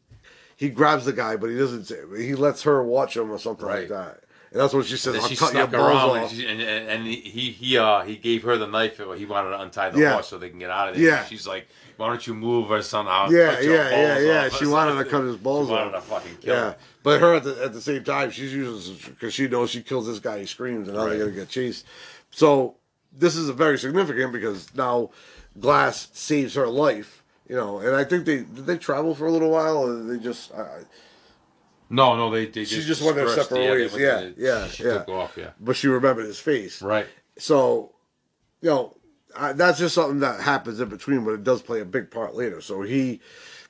he 0.58 0.70
grabs 0.70 1.06
the 1.06 1.14
guy, 1.14 1.36
but 1.36 1.50
he 1.50 1.58
doesn't. 1.58 1.86
say- 1.86 2.02
He 2.18 2.36
lets 2.36 2.64
her 2.64 2.82
watch 2.84 3.18
him 3.18 3.32
or 3.32 3.38
something 3.40 3.66
like 3.66 3.90
that. 3.90 4.22
and 4.52 4.62
that's 4.62 4.74
what 4.74 4.86
she 4.86 4.96
says. 4.98 5.16
I'll 5.16 5.28
she 5.28 5.36
cut 5.36 5.54
your 5.54 5.68
balls 5.68 6.18
off. 6.18 6.30
and, 6.32 6.40
she, 6.40 6.48
and, 6.48 6.62
and 6.62 6.90
and 6.90 7.06
he 7.06 7.52
he 7.52 7.78
uh 7.78 8.02
he 8.04 8.16
gave 8.16 8.44
her 8.44 8.58
the 8.58 8.68
knife. 8.68 8.98
He 9.18 9.26
wanted 9.26 9.50
to 9.50 9.62
untie 9.62 9.90
the 9.90 10.00
Yeah. 10.00 10.14
horse 10.14 10.28
so 10.30 10.38
they 10.38 10.50
can 10.50 10.60
get 10.60 10.70
out 10.70 10.90
of 10.90 10.96
there. 10.96 11.04
Yeah. 11.04 11.26
She's 11.26 11.46
like, 11.48 11.68
"Why 11.98 12.08
don't 12.08 12.26
you 12.28 12.34
move 12.34 12.72
or 12.72 12.82
something?" 12.82 13.36
Yeah, 13.38 13.60
yeah, 13.60 13.90
yeah, 13.90 14.20
yeah. 14.20 14.46
off." 14.48 14.58
She 14.58 14.66
wanted 14.68 14.96
to 15.04 15.06
cut 15.10 15.24
his 15.24 15.38
balls 15.38 15.68
She 15.68 15.74
wanted 15.74 15.96
off. 15.96 16.04
to 16.04 16.10
fucking 16.10 16.38
kill 16.42 16.54
Yeah, 16.56 16.70
him. 16.72 16.76
but 17.04 17.22
her 17.22 17.36
at 17.36 17.44
the, 17.44 17.64
at 17.64 17.74
the 17.74 17.82
same 17.82 18.04
time, 18.04 18.32
she's 18.32 18.54
using 18.54 18.96
because 19.10 19.34
she 19.34 19.48
knows 19.48 19.70
she 19.70 19.82
kills 19.82 20.08
this 20.08 20.20
guy, 20.20 20.40
he 20.40 20.46
screams, 20.46 20.88
and 20.88 20.98
now 20.98 21.06
they're 21.08 21.20
gonna 21.20 21.32
get 21.32 21.50
chased. 21.50 21.86
So 22.32 22.76
this 23.18 23.36
is 23.36 23.50
very 23.50 23.78
significant 23.78 24.32
because 24.34 24.74
now 24.76 25.12
Glass 25.60 26.10
saves 26.14 26.56
her 26.56 26.68
life. 26.68 27.24
You 27.48 27.56
know, 27.56 27.78
and 27.78 27.96
I 27.96 28.04
think 28.04 28.26
they 28.26 28.38
did 28.38 28.66
they 28.66 28.78
travel 28.78 29.14
for 29.14 29.28
a 29.28 29.32
little 29.32 29.52
while, 29.52 29.78
or 29.78 29.96
they 30.04 30.18
just 30.18 30.52
I, 30.54 30.80
No, 31.92 32.16
no, 32.18 32.32
they 32.32 32.48
they 32.48 32.66
She 32.66 32.78
just 32.78 32.88
just 32.88 33.02
went 33.04 33.16
their 33.18 33.30
separate 33.30 33.62
Yeah, 33.62 33.70
they 33.76 33.82
ways. 33.82 33.96
Yeah, 33.96 34.20
to- 34.22 34.34
yeah, 34.38 34.68
she 34.68 34.84
yeah. 34.84 34.94
took 34.98 35.10
off. 35.10 35.38
Yeah, 35.38 35.52
but 35.60 35.76
she 35.76 35.88
remembered 35.88 36.26
his 36.26 36.40
face. 36.40 36.82
right. 36.82 37.06
So, 37.38 37.92
you 38.62 38.70
know, 38.70 38.98
That's 39.56 39.80
just 39.80 39.96
something 39.96 40.20
that 40.20 40.40
happens 40.42 40.80
in 40.80 40.90
between, 40.90 41.24
but 41.24 41.32
it 41.32 41.44
does 41.44 41.62
play 41.62 41.82
a 41.82 41.86
big 41.86 42.12
part 42.12 42.36
later. 42.36 42.62
So 42.62 42.82
he 42.82 43.20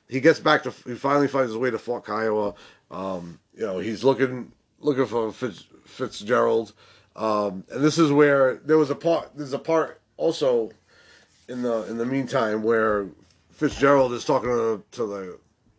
he 0.08 0.20
gets 0.20 0.40
back 0.40 0.62
to 0.64 0.70
he 0.84 0.94
finally 0.94 1.28
finds 1.28 1.50
his 1.50 1.58
way 1.58 1.70
to 1.70 1.78
Fort 1.78 2.04
Kiowa. 2.04 2.54
Um, 2.90 3.40
you 3.54 3.66
know, 3.66 3.78
he's 3.78 4.04
looking 4.04 4.52
looking 4.80 5.06
for 5.06 5.32
Fitz, 5.32 5.66
Fitzgerald, 5.84 6.72
um, 7.16 7.64
and 7.70 7.82
this 7.82 7.98
is 7.98 8.12
where 8.12 8.56
there 8.56 8.78
was 8.78 8.90
a 8.90 8.94
part. 8.94 9.30
There's 9.34 9.52
a 9.52 9.58
part 9.58 10.00
also 10.16 10.70
in 11.48 11.62
the 11.62 11.84
in 11.84 11.98
the 11.98 12.06
meantime 12.06 12.62
where 12.62 13.08
Fitzgerald 13.50 14.12
is 14.12 14.24
talking 14.24 14.50
to, 14.50 14.82
to 14.92 15.06
the 15.06 15.38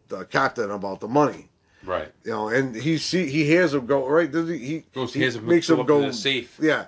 the 0.09 0.25
captain 0.25 0.71
about 0.71 0.99
the 0.99 1.07
money. 1.07 1.49
Right. 1.87 2.11
You 2.25 2.31
know, 2.31 2.49
and 2.49 2.75
he 2.75 2.97
see 2.97 3.27
he 3.29 3.45
hears 3.45 3.73
him 3.73 3.85
go 3.85 4.05
right. 4.07 4.29
Does 4.29 4.49
he? 4.49 4.57
He 4.57 4.83
Goes, 4.93 5.13
he 5.13 5.21
hears 5.21 5.37
him 5.37 5.47
makes 5.47 5.69
him 5.69 5.85
go 5.85 6.11
safe. 6.11 6.59
Yeah. 6.61 6.87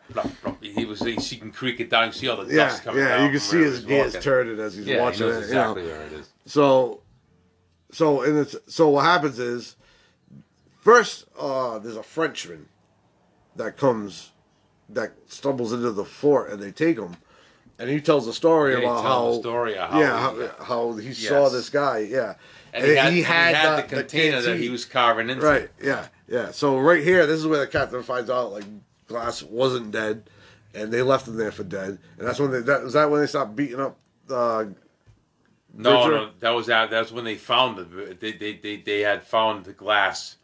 He 0.61 0.83
was 0.83 0.99
he 0.99 1.15
can 1.37 1.51
creak 1.51 1.79
it 1.79 1.89
down. 1.89 2.07
You 2.07 2.11
see 2.11 2.27
all 2.27 2.37
the 2.43 2.53
yeah, 2.53 2.67
dust 2.67 2.83
coming 2.83 3.01
yeah. 3.01 3.09
down. 3.17 3.25
You 3.25 3.31
can 3.31 3.39
see 3.39 3.59
his 3.61 3.79
gears 3.85 4.17
turning 4.19 4.59
as 4.59 4.75
he's 4.75 4.85
Yeah, 4.85 5.01
watching 5.01 5.27
he 5.27 5.31
knows 5.33 5.37
it. 5.37 5.45
exactly 5.45 5.83
you 5.83 5.87
know. 5.87 5.93
where 5.95 6.05
it 6.07 6.13
is. 6.13 6.29
So, 6.45 7.01
so 7.91 8.21
and 8.23 8.37
it's 8.39 8.55
so 8.67 8.89
what 8.89 9.05
happens 9.05 9.39
is 9.39 9.77
first 10.81 11.25
uh, 11.39 11.79
there's 11.79 11.95
a 11.95 12.03
Frenchman 12.03 12.67
that 13.55 13.77
comes 13.77 14.31
that 14.89 15.13
stumbles 15.27 15.71
into 15.71 15.91
the 15.91 16.05
fort 16.05 16.49
and 16.51 16.61
they 16.61 16.71
take 16.71 16.97
him, 16.97 17.15
and 17.77 17.89
he 17.89 18.01
tells 18.01 18.27
a 18.27 18.33
story 18.33 18.73
Yeah, 18.73 18.79
he 18.79 18.85
about 18.85 19.01
tells 19.01 19.05
how 19.05 19.31
the 19.31 19.39
story 19.39 19.77
of 19.77 19.89
how 19.91 19.99
yeah 20.01 20.33
he- 20.35 20.47
how, 20.57 20.63
how 20.65 20.93
he 20.93 21.13
saw 21.13 21.47
this 21.49 21.69
guy 21.69 21.99
yeah 21.99 22.33
And 22.73 22.85
he 22.85 22.95
had, 22.95 23.07
and 23.07 23.15
he 23.15 23.21
had 23.23 23.77
the, 23.77 23.81
the 23.81 23.87
container 24.01 24.41
that 24.41 24.59
he 24.59 24.69
was 24.69 24.85
carving 24.85 25.29
into. 25.29 25.45
Right. 25.45 25.69
Yeah. 25.81 26.07
Yeah. 26.27 26.51
So 26.51 26.77
right 26.79 27.03
here, 27.03 27.25
this 27.25 27.39
is 27.39 27.47
where 27.47 27.59
the 27.59 27.67
captain 27.67 28.03
finds 28.03 28.29
out 28.29 28.51
like 28.51 28.65
Glass 29.07 29.41
wasn't 29.41 29.91
dead, 29.91 30.29
and 30.75 30.91
they 30.93 31.01
left 31.01 31.27
him 31.27 31.35
there 31.35 31.51
for 31.51 31.63
dead. 31.63 31.97
And 32.17 32.27
that's 32.27 32.39
when 32.39 32.51
they 32.51 32.61
that 32.61 32.83
was 32.83 32.93
that 32.93 33.09
when 33.09 33.21
they 33.21 33.27
stopped 33.27 33.55
beating 33.55 33.79
up. 33.79 33.97
Uh, 34.29 34.65
No, 35.73 36.05
Bridger? 36.07 36.17
no, 36.17 36.29
that 36.39 36.49
was 36.51 36.69
out. 36.69 36.89
That's 36.91 37.11
when 37.11 37.23
they 37.25 37.35
found 37.35 37.77
the 37.77 38.15
They, 38.19 38.33
they, 38.33 38.53
they, 38.57 38.77
they 38.77 38.99
had 39.01 39.23
found 39.23 39.65
the 39.65 39.73
glass 39.73 40.35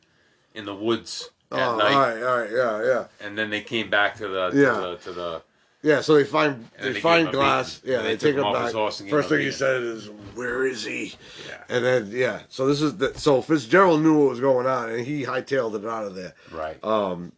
in 0.55 0.65
the 0.65 0.73
woods 0.75 1.29
at 1.51 1.59
oh, 1.59 1.71
all 1.71 1.77
night, 1.77 1.93
right. 1.95 2.23
All 2.23 2.39
right. 2.39 2.49
Yeah. 2.51 2.83
Yeah. 2.83 3.05
and 3.21 3.37
then 3.37 3.49
they 3.51 3.61
came 3.61 3.89
back 3.89 4.15
to 4.17 4.27
the 4.27 4.49
to 4.49 4.57
Yeah. 4.59 4.73
the, 4.79 4.95
to 4.97 5.11
the 5.13 5.41
Yeah. 5.85 6.01
So 6.01 6.15
they 6.15 6.23
find 6.25 6.67
they, 6.81 6.93
they 6.93 6.99
find 6.99 7.25
gave 7.27 7.33
him 7.35 7.39
a 7.39 7.43
Glass. 7.43 7.79
beating. 7.79 7.95
Yeah. 7.95 8.01
They, 8.03 8.15
they 8.15 8.17
take 8.17 8.35
him 8.35 8.43
him 8.43 8.53
back. 8.53 8.65
his 8.65 8.73
horse 8.73 8.99
First 9.01 9.11
him 9.11 9.21
thing 9.21 9.39
he 9.39 9.45
beating. 9.45 9.51
said 9.57 9.83
is, 9.83 10.07
"Where 10.33 10.65
is 10.65 10.83
he?" 10.83 11.15
yeah. 11.47 11.63
And 11.69 11.85
then 11.85 12.09
yeah. 12.11 12.41
So 12.49 12.65
this 12.67 12.81
is 12.81 12.97
the 12.97 13.13
so 13.17 13.41
Fitzgerald 13.41 14.01
knew 14.01 14.17
what 14.17 14.29
was 14.31 14.39
going 14.39 14.67
on, 14.67 14.89
and 14.89 15.05
he 15.05 15.23
hightailed 15.23 15.75
it 15.75 15.85
out 15.85 16.05
of 16.05 16.15
there. 16.15 16.33
right 16.51 16.83
Um. 16.83 17.31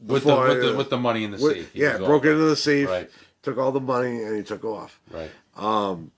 with 0.00 0.24
the 0.24 0.30
before, 0.30 0.48
with 0.48 0.62
the 0.62 0.74
with 0.76 0.90
the 0.90 0.98
money 0.98 1.24
in 1.24 1.30
the 1.32 1.38
with- 1.42 1.56
safe. 1.56 1.72
He 1.72 1.82
yeah. 1.82 1.98
Broke 1.98 2.24
into 2.24 2.38
the 2.44 2.56
safe. 2.56 2.88
Right. 2.88 3.10
Took 3.42 3.58
all 3.58 3.72
the 3.72 3.80
money 3.80 4.22
and 4.22 4.36
he 4.36 4.42
took 4.42 4.64
off. 4.64 4.98
Right. 5.10 5.30
Um, 5.56 6.10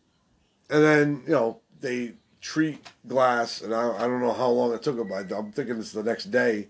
and 0.70 0.82
then 0.84 1.22
you 1.26 1.32
know 1.32 1.60
they 1.80 2.12
treat 2.40 2.78
Glass, 3.08 3.60
and 3.62 3.74
I, 3.74 3.96
I 3.96 4.02
don't 4.02 4.20
know 4.20 4.32
how 4.32 4.48
long 4.48 4.72
it 4.72 4.82
took 4.82 4.96
him. 4.96 5.08
But 5.08 5.32
I'm 5.32 5.50
thinking 5.50 5.78
it's 5.78 5.90
the 5.90 6.04
next 6.04 6.26
day 6.30 6.68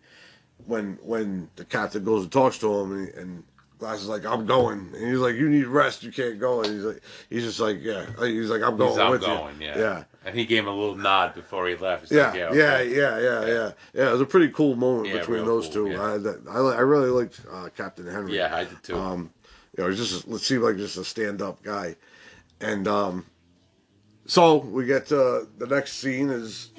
when 0.66 0.99
when 1.03 1.51
the 1.57 1.66
captain 1.66 2.03
goes 2.05 2.22
and 2.22 2.32
talks 2.32 2.57
to 2.59 2.72
him, 2.80 2.92
and, 2.92 3.09
and 3.14 3.44
Glass 3.78 3.98
is 4.00 4.08
like, 4.08 4.24
"I'm 4.24 4.46
going," 4.46 4.90
and 4.94 5.06
he's 5.06 5.18
like, 5.18 5.34
"You 5.34 5.48
need 5.50 5.66
rest. 5.66 6.02
You 6.02 6.10
can't 6.10 6.40
go." 6.40 6.62
And 6.62 6.72
he's 6.72 6.82
like, 6.84 7.02
he's 7.28 7.42
just 7.44 7.60
like, 7.60 7.78
"Yeah." 7.82 8.06
He's 8.20 8.48
like, 8.48 8.62
"I'm 8.62 8.76
going 8.78 8.90
He's 8.90 8.98
out 8.98 9.10
with 9.10 9.20
going. 9.20 9.60
you." 9.60 9.66
Yeah. 9.66 9.78
yeah. 9.78 10.04
And 10.24 10.34
he 10.34 10.46
gave 10.46 10.62
him 10.62 10.68
a 10.68 10.74
little 10.74 10.96
nod 10.96 11.34
before 11.34 11.68
he 11.68 11.76
left. 11.76 12.08
He's 12.08 12.12
Yeah, 12.16 12.28
like, 12.30 12.34
yeah, 12.38 12.44
okay. 12.46 12.96
yeah, 12.96 13.18
yeah, 13.18 13.46
yeah, 13.46 13.70
yeah. 13.92 14.08
It 14.08 14.12
was 14.12 14.20
a 14.22 14.26
pretty 14.26 14.48
cool 14.48 14.76
moment 14.76 15.08
Yeah, 15.08 15.18
between 15.18 15.44
those 15.44 15.66
cool, 15.66 15.86
two. 15.86 15.90
yeah. 15.92 16.02
I, 16.14 16.18
that, 16.18 16.42
I, 16.48 16.58
I 16.58 16.80
really 16.80 17.10
liked 17.10 17.40
uh, 17.52 17.68
Captain 17.76 18.06
Henry. 18.06 18.34
Yeah, 18.36 18.56
I 18.56 18.64
did 18.64 18.82
too. 18.82 18.96
Um, 18.96 19.30
you 19.76 19.84
know, 19.84 19.90
he's 19.90 19.98
just 19.98 20.26
it 20.26 20.38
seemed 20.40 20.62
like 20.62 20.78
just 20.78 20.96
a 20.96 21.04
stand-up 21.04 21.62
guy, 21.62 21.96
and 22.62 22.88
um, 22.88 23.26
so 24.26 24.56
we 24.56 24.86
get 24.86 25.06
to 25.08 25.46
the 25.58 25.66
next 25.66 25.94
scene 25.98 26.30
is, 26.30 26.70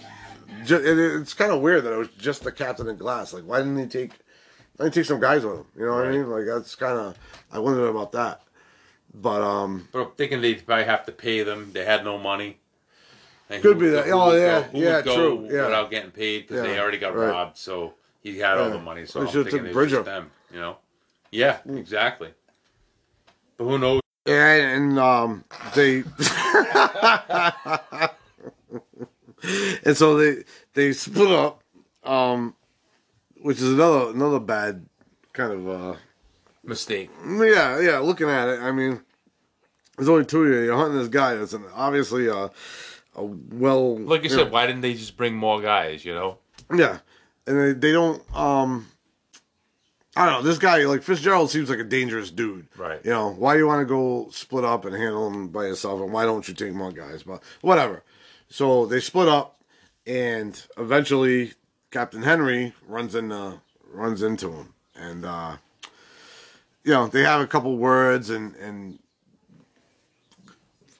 just, 0.66 0.84
and 0.84 1.00
it's 1.00 1.34
kind 1.36 1.52
of 1.52 1.62
weird 1.62 1.84
that 1.84 1.94
it 1.94 1.98
was 1.98 2.10
just 2.18 2.44
the 2.44 2.52
captain 2.52 2.88
and 2.90 2.98
glass. 3.00 3.34
Like, 3.34 3.44
why 3.44 3.60
didn't 3.60 3.78
he 3.78 3.86
take, 3.86 4.12
why 4.78 4.86
didn't 4.86 4.94
take 4.96 5.06
some 5.06 5.20
guys 5.20 5.44
with 5.46 5.58
him? 5.58 5.66
You 5.78 5.86
know 5.88 5.96
what 5.96 6.08
I 6.08 6.12
mean? 6.12 6.30
Like 6.30 6.46
that's 6.46 6.76
kind 6.76 6.98
of 6.98 7.18
I 7.52 7.60
wondered 7.60 7.88
about 7.90 8.12
that, 8.14 8.42
but 9.14 9.42
um, 9.42 9.88
But 9.92 10.00
I'm 10.02 10.12
thinking 10.12 10.42
they'd 10.42 10.66
probably 10.66 10.86
have 10.86 11.06
to 11.08 11.12
pay 11.12 11.44
them. 11.44 11.72
They 11.74 11.86
had 11.86 12.04
no 12.04 12.18
money. 12.18 12.60
And 13.50 13.62
Could 13.64 13.80
be 13.80 13.88
that. 13.90 14.06
go- 14.08 14.22
Oh, 14.24 14.36
yeah, 14.36 14.68
go- 14.72 14.78
yeah, 14.80 15.02
true, 15.02 15.48
yeah. 15.50 15.66
Without 15.66 15.90
getting 15.90 16.12
paid 16.12 16.48
because 16.48 16.64
they 16.64 16.78
already 16.80 16.98
got 16.98 17.16
right. 17.16 17.30
robbed. 17.30 17.58
So 17.58 17.94
he 18.22 18.38
had 18.40 18.58
all 18.58 18.70
the 18.70 18.80
money. 18.80 19.06
So 19.06 19.22
They 19.22 19.26
I'm 19.28 19.32
thinking 19.46 19.64
took 19.64 19.74
Bridger. 19.74 20.04
them. 20.04 20.32
You 20.52 20.60
know? 20.60 20.78
Yeah, 21.32 21.58
exactly. 21.70 22.34
But 23.58 23.64
who 23.66 23.80
knows? 23.80 24.02
Yeah, 24.26 24.54
and 24.76 25.00
um, 25.00 25.46
they 25.74 26.04
and 29.86 29.96
so 29.96 30.18
they 30.18 30.44
they 30.74 30.92
split 30.94 31.32
up, 31.32 31.64
um, 32.04 32.54
which 33.48 33.62
is 33.62 33.72
another 33.72 34.10
another 34.10 34.42
bad 34.42 34.86
kind 35.32 35.54
of 35.54 35.70
uh, 35.70 35.96
Mistake. 36.66 37.10
yeah 37.26 37.80
yeah. 37.80 38.00
Looking 38.00 38.28
at 38.28 38.50
it, 38.50 38.60
I 38.60 38.74
mean, 38.74 39.00
there's 39.96 40.10
only 40.10 40.26
two 40.26 40.44
of 40.44 40.50
you. 40.50 40.64
You're 40.64 40.76
hunting 40.76 41.00
this 41.00 41.08
guy 41.08 41.36
that's 41.36 41.54
an, 41.54 41.64
obviously 41.74 42.28
a 42.28 42.52
a 43.16 43.24
well 43.24 43.98
Like 44.00 44.26
you 44.26 44.30
know, 44.32 44.36
said, 44.36 44.52
why 44.52 44.68
didn't 44.68 44.82
they 44.82 44.96
just 44.96 45.16
bring 45.16 45.34
more 45.34 45.62
guys? 45.62 46.04
You 46.04 46.14
know? 46.14 46.40
yeah, 46.76 47.00
and 47.48 47.58
they, 47.58 47.72
they 47.72 47.92
don't 47.94 48.22
um. 48.36 48.88
I 50.18 50.26
don't 50.26 50.44
know. 50.44 50.50
This 50.50 50.58
guy, 50.58 50.84
like 50.84 51.04
Fitzgerald, 51.04 51.50
seems 51.50 51.70
like 51.70 51.80
a 51.80 51.86
dangerous 51.86 52.32
dude. 52.32 52.68
Right. 52.76 53.00
You 53.06 53.12
know, 53.12 53.30
why 53.30 53.54
do 53.54 53.60
you 53.60 53.68
want 53.68 53.80
to 53.82 53.86
go 53.86 54.30
split 54.32 54.66
up 54.66 54.84
and 54.84 54.94
handle 54.94 55.28
him 55.28 55.48
by 55.50 55.68
yourself, 55.68 56.02
and 56.02 56.12
why 56.12 56.26
don't 56.26 56.46
you 56.50 56.54
take 56.54 56.74
more 56.74 56.92
guys? 56.92 57.24
But 57.24 57.42
whatever. 57.62 58.04
So 58.50 58.88
they 58.88 59.00
split 59.00 59.30
up, 59.30 59.62
and 60.06 60.62
eventually 60.78 61.54
Captain 61.92 62.22
Henry 62.24 62.74
runs 62.88 63.16
into 63.16 63.60
runs 63.92 64.22
into 64.22 64.52
him, 64.52 64.74
and 64.96 65.26
uh, 65.26 65.58
you 66.84 66.92
know 66.92 67.08
they 67.08 67.24
have 67.24 67.42
a 67.42 67.48
couple 67.48 67.78
words, 67.78 68.30
and 68.30 68.56
and 68.56 69.00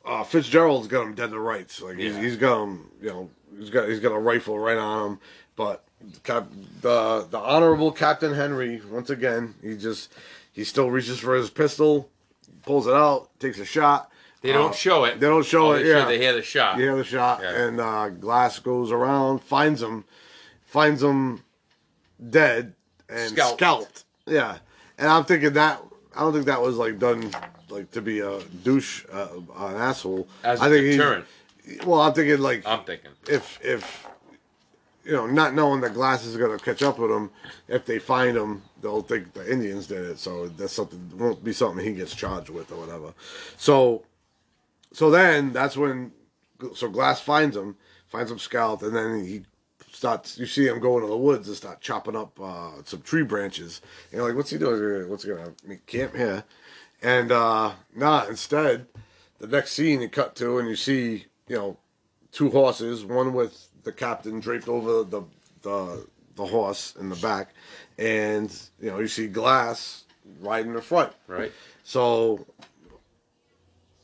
uh, 0.06 0.24
Fitzgerald's 0.24 0.88
got 0.88 1.04
him 1.06 1.16
dead 1.16 1.32
to 1.32 1.40
rights. 1.40 1.82
Like 1.82 1.98
he's, 1.98 2.16
Yeah. 2.16 2.22
he's 2.22 2.38
got 2.38 2.64
him, 2.64 2.90
you 3.02 3.10
know, 3.10 3.30
he's 3.60 3.70
got 3.70 3.90
he's 3.90 4.00
got 4.00 4.12
a 4.14 4.20
rifle 4.20 4.58
right 4.58 4.78
on 4.78 5.12
him. 5.12 5.20
But 5.56 5.84
Cap, 6.24 6.48
the 6.82 7.28
the 7.30 7.40
honorable 7.40 7.92
Captain 7.92 8.34
Henry, 8.34 8.82
once 8.90 9.10
again, 9.10 9.56
he 9.62 9.76
just 9.76 10.14
he 10.54 10.64
still 10.64 10.90
reaches 10.90 11.20
for 11.20 11.36
his 11.36 11.50
pistol, 11.50 12.10
pulls 12.64 12.88
it 12.88 12.94
out, 12.94 13.30
takes 13.40 13.60
a 13.60 13.66
shot. 13.66 14.10
They 14.42 14.52
don't 14.54 14.70
Uh, 14.70 14.74
show 14.74 15.04
it. 15.04 15.20
They 15.20 15.28
don't 15.28 15.46
show 15.46 15.70
Oh, 15.70 15.72
it. 15.74 15.84
they 15.84 15.90
yeah, 15.90 16.06
They 16.06 16.20
hear 16.20 16.34
the 16.34 16.44
shot. 16.44 16.78
you 16.78 16.84
hear 16.84 16.96
the 16.96 17.04
shot, 17.04 17.42
Yeah. 17.42 17.64
and 17.64 17.82
uh, 17.82 18.10
Glass 18.10 18.60
goes 18.60 18.92
around, 18.92 19.40
finds 19.40 19.82
him, 19.82 20.06
finds 20.68 21.02
him 21.02 21.44
dead 22.30 22.74
and 23.10 23.32
Scalped. 23.32 23.58
scalped. 23.60 24.04
Yeah, 24.28 24.58
and 24.98 25.08
I'm 25.10 25.26
thinking 25.26 25.54
that 25.54 25.82
I 26.16 26.20
don't 26.22 26.34
think 26.34 26.46
that 26.46 26.62
was 26.62 26.76
like 26.78 27.00
done 27.00 27.32
like 27.70 27.90
to 27.92 28.02
be 28.02 28.20
a 28.20 28.40
douche, 28.64 29.06
uh, 29.12 29.28
an 29.58 29.76
asshole. 29.76 30.28
As 30.44 30.62
I 30.62 30.68
a 30.68 30.70
think 30.70 31.32
he- 31.66 31.80
well, 31.86 32.02
I'm 32.02 32.14
thinking 32.14 32.40
like 32.40 32.64
I'm 32.66 32.84
thinking. 32.84 33.12
if 33.30 33.60
if 33.64 34.08
you 35.04 35.14
know, 35.14 35.26
not 35.26 35.54
knowing 35.54 35.80
that 35.82 35.94
Glass 35.94 36.26
is 36.26 36.36
gonna 36.36 36.60
catch 36.60 36.84
up 36.84 37.00
with 37.00 37.10
him, 37.12 37.30
if 37.70 37.86
they 37.86 37.98
find 38.00 38.36
him, 38.36 38.62
they'll 38.82 39.02
think 39.02 39.34
the 39.34 39.50
Indians 39.50 39.88
did 39.88 40.04
it. 40.04 40.20
So 40.20 40.48
that's 40.50 40.74
something 40.74 41.12
won't 41.18 41.42
be 41.44 41.54
something 41.54 41.84
he 41.86 41.94
gets 41.94 42.14
charged 42.14 42.50
with 42.50 42.72
or 42.74 42.76
whatever. 42.78 43.14
So, 43.58 44.04
so 44.92 45.10
then 45.10 45.54
that's 45.54 45.78
when 45.78 46.12
so 46.76 46.90
Glass 46.90 47.22
finds 47.22 47.56
him, 47.56 47.78
finds 48.08 48.30
him 48.32 48.40
scalped, 48.40 48.84
and 48.84 48.94
then 48.94 49.24
he 49.24 49.44
starts. 49.92 50.38
You 50.38 50.46
see 50.46 50.68
him 50.68 50.80
go 50.80 50.96
into 50.98 51.08
the 51.08 51.18
woods 51.18 51.48
and 51.48 51.58
start 51.58 51.82
chopping 51.82 52.16
up 52.16 52.40
uh, 52.40 52.72
some 52.84 53.02
tree 53.02 53.24
branches. 53.24 53.82
And 54.12 54.20
you're 54.20 54.28
like, 54.28 54.38
what's 54.38 54.50
he 54.50 54.58
doing? 54.58 55.10
What's 55.10 55.24
he 55.24 55.30
gonna 55.30 55.54
make 55.66 55.86
camp 55.86 56.16
here? 56.16 56.44
And 57.02 57.32
uh, 57.32 57.74
nah, 57.96 58.26
instead, 58.26 58.88
the 59.40 59.48
next 59.48 59.74
scene 59.74 60.02
you 60.02 60.10
cut 60.10 60.36
to, 60.38 60.58
and 60.58 60.68
you 60.68 60.76
see, 60.76 61.26
you 61.48 61.56
know, 61.56 61.78
two 62.32 62.50
horses, 62.50 63.06
one 63.06 63.34
with 63.34 63.70
the 63.84 63.92
captain 63.92 64.40
draped 64.40 64.68
over 64.68 65.04
the 65.04 65.24
the, 65.62 66.08
the 66.36 66.46
horse 66.46 66.96
in 67.00 67.10
the 67.10 67.16
back, 67.18 67.54
and 67.98 68.56
you 68.80 68.90
know 68.90 69.00
you 69.00 69.08
see 69.08 69.28
Glass 69.28 70.06
riding 70.40 70.74
the 70.74 70.82
front. 70.82 71.14
Right. 71.28 71.52
So 71.84 72.46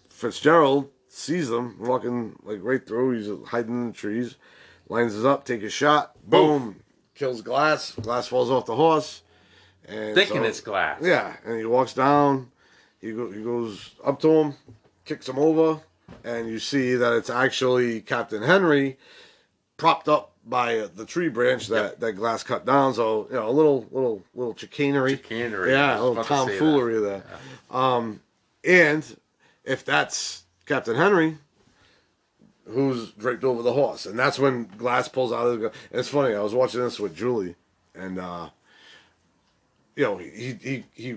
Fitzgerald 0.08 0.90
sees 1.10 1.50
them 1.50 1.78
walking 1.80 2.38
like 2.44 2.60
right 2.62 2.86
through. 2.86 3.18
He's 3.18 3.50
hiding 3.50 3.74
in 3.74 3.88
the 3.88 3.94
trees, 3.94 4.36
lines 4.90 5.16
us 5.16 5.26
up, 5.26 5.46
take 5.46 5.64
a 5.64 5.70
shot, 5.70 6.12
boom, 6.28 6.82
kills 7.16 7.42
Glass. 7.42 7.92
Glass 7.94 8.28
falls 8.28 8.50
off 8.52 8.66
the 8.66 8.76
horse, 8.76 9.22
and 9.88 10.16
Thinking 10.16 10.38
so- 10.38 10.44
it's 10.44 10.62
glass. 10.62 11.00
yeah, 11.02 11.36
and 11.46 11.58
he 11.58 11.66
walks 11.66 11.94
down. 11.94 12.52
He 13.02 13.12
go, 13.12 13.30
he 13.32 13.42
goes 13.44 13.92
up 14.04 14.20
to 14.22 14.30
him, 14.32 14.54
kicks 15.06 15.28
him 15.28 15.38
over, 15.40 15.82
and 16.24 16.48
you 16.48 16.60
see 16.60 16.96
that 16.96 17.14
it's 17.14 17.30
actually 17.30 18.02
Captain 18.02 18.42
Henry, 18.44 18.98
propped 19.78 20.08
up 20.08 20.32
by 20.46 20.88
the 20.96 21.06
tree 21.06 21.30
branch 21.30 21.68
that, 21.68 21.84
Yep. 21.84 22.00
that 22.00 22.14
glass 22.14 22.44
cut 22.44 22.66
down. 22.66 22.94
So 22.94 23.28
you 23.30 23.36
know 23.36 23.48
a 23.48 23.52
little 23.52 23.86
little 23.92 24.24
little 24.36 24.56
chicanery, 24.56 25.18
Chicanery, 25.18 25.72
yeah, 25.72 25.94
a 25.94 26.00
little 26.00 26.12
about 26.14 26.24
to 26.28 26.28
say 26.28 26.36
that. 26.36 26.60
tomfoolery 26.60 27.00
there. 27.02 27.24
Um, 27.72 28.22
and 28.64 29.18
if 29.66 29.84
that's 29.86 30.44
Captain 30.66 30.96
Henry, 30.96 31.38
who's 32.66 33.12
draped 33.12 33.44
over 33.44 33.62
the 33.62 33.74
horse, 33.74 34.06
and 34.06 34.18
that's 34.18 34.40
when 34.40 34.66
Glass 34.78 35.08
pulls 35.08 35.32
out 35.32 35.48
of 35.48 35.54
the 35.54 35.58
gun. 35.70 35.78
And 35.92 36.00
it's 36.00 36.10
funny. 36.10 36.34
I 36.36 36.42
was 36.42 36.54
watching 36.54 36.82
this 36.82 37.00
with 37.00 37.16
Julie, 37.16 37.56
and 37.96 38.20
uh, 38.20 38.50
you 39.96 40.04
know 40.04 40.18
he 40.18 40.58
he 40.62 40.84
he 40.94 41.16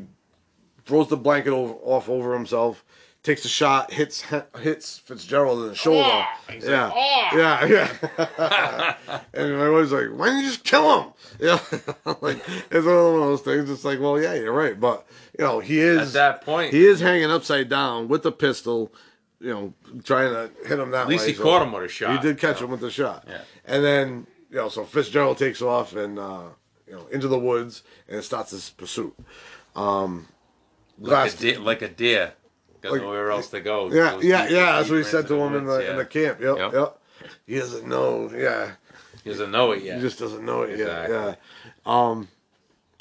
throws 0.84 1.08
the 1.08 1.16
blanket 1.16 1.52
over, 1.52 1.74
off 1.82 2.08
over 2.08 2.32
himself, 2.34 2.84
takes 3.26 3.44
a 3.44 3.48
shot, 3.48 3.92
hits 3.92 4.24
hits 4.60 4.98
Fitzgerald 4.98 5.62
in 5.62 5.68
the 5.70 5.74
shoulder. 5.74 6.24
He's 6.48 6.64
yeah. 6.64 6.86
like, 6.86 7.32
yeah, 7.34 7.66
yeah, 8.28 9.08
and 9.34 9.58
my 9.58 9.68
wife's 9.68 9.90
like, 9.90 10.08
"Why 10.16 10.26
didn't 10.26 10.44
you 10.44 10.48
just 10.48 10.64
kill 10.64 11.02
him?" 11.02 11.12
Yeah, 11.38 11.58
like 12.22 12.38
it's 12.70 12.86
one 12.86 12.96
of 12.96 13.20
those 13.20 13.42
things. 13.42 13.68
It's 13.68 13.84
like, 13.84 14.00
well, 14.00 14.18
yeah, 14.18 14.32
you're 14.34 14.52
right, 14.52 14.78
but 14.78 15.06
you 15.38 15.44
know, 15.44 15.60
he 15.60 15.80
is 15.80 15.98
At 15.98 16.04
is 16.04 16.12
that 16.14 16.42
point, 16.42 16.72
he 16.72 16.86
is 16.86 17.00
hanging 17.00 17.30
upside 17.30 17.68
down 17.68 18.08
with 18.08 18.22
the 18.22 18.32
pistol, 18.32 18.90
you 19.40 19.50
know, 19.50 19.74
trying 20.04 20.32
to 20.32 20.50
hit 20.68 20.78
him 20.78 20.90
that 20.92 21.06
way. 21.08 21.14
at 21.14 21.20
least 21.20 21.24
way. 21.24 21.30
he 21.32 21.36
so- 21.36 21.42
caught 21.42 21.62
him 21.62 21.72
with 21.72 21.84
a 21.84 21.88
shot. 21.88 22.16
he 22.22 22.26
did 22.26 22.38
catch 22.38 22.60
him 22.60 22.70
with 22.70 22.80
the 22.80 22.90
shot. 22.90 23.24
Yeah. 23.28 23.40
And 23.66 23.84
then, 23.84 24.26
you 24.50 24.56
know, 24.56 24.68
so 24.68 24.84
Fitzgerald 24.84 25.38
takes 25.38 25.60
off 25.62 25.94
and, 25.94 26.18
uh, 26.18 26.44
you 26.86 26.94
know, 26.94 27.06
into 27.08 27.28
the 27.28 27.38
woods 27.38 27.82
and 28.08 28.22
starts 28.24 28.50
his 28.52 28.70
pursuit. 28.70 29.14
Um, 29.74 30.26
like 30.98 31.08
Glass, 31.10 31.34
a 31.34 31.38
deer. 31.38 31.58
Like 31.60 31.82
a 31.82 31.88
deer. 31.88 32.32
Got 32.80 32.92
Like- 32.92 33.02
nowhere 33.02 33.30
else 33.30 33.48
to 33.48 33.60
go. 33.60 33.90
yeah, 33.92 34.18
yeah, 34.20 34.48
yeah. 34.48 34.72
That's 34.78 34.88
what 34.88 34.96
he 34.98 35.04
said 35.04 35.26
to 35.28 35.34
him 35.34 35.54
in 35.54 35.64
the 35.64 35.72
woods, 35.72 35.88
in 35.88 35.96
the 35.96 36.04
camp. 36.06 36.40
Yep, 36.40 36.56
Yep. 36.58 36.72
yep. 36.72 36.98
He 37.46 37.58
doesn't 37.58 37.86
know. 37.88 38.30
Yeah, 38.34 38.72
He 39.24 39.30
doesn't 39.30 39.50
know 39.50 39.72
it 39.72 39.82
yet. 39.82 39.96
he 39.96 40.00
just 40.02 40.18
doesn't 40.18 40.44
know 40.44 40.62
it 40.62 40.70
Exactly. 40.78 41.14
yet. 41.14 41.38
Yeah. 41.86 42.10
Um. 42.10 42.28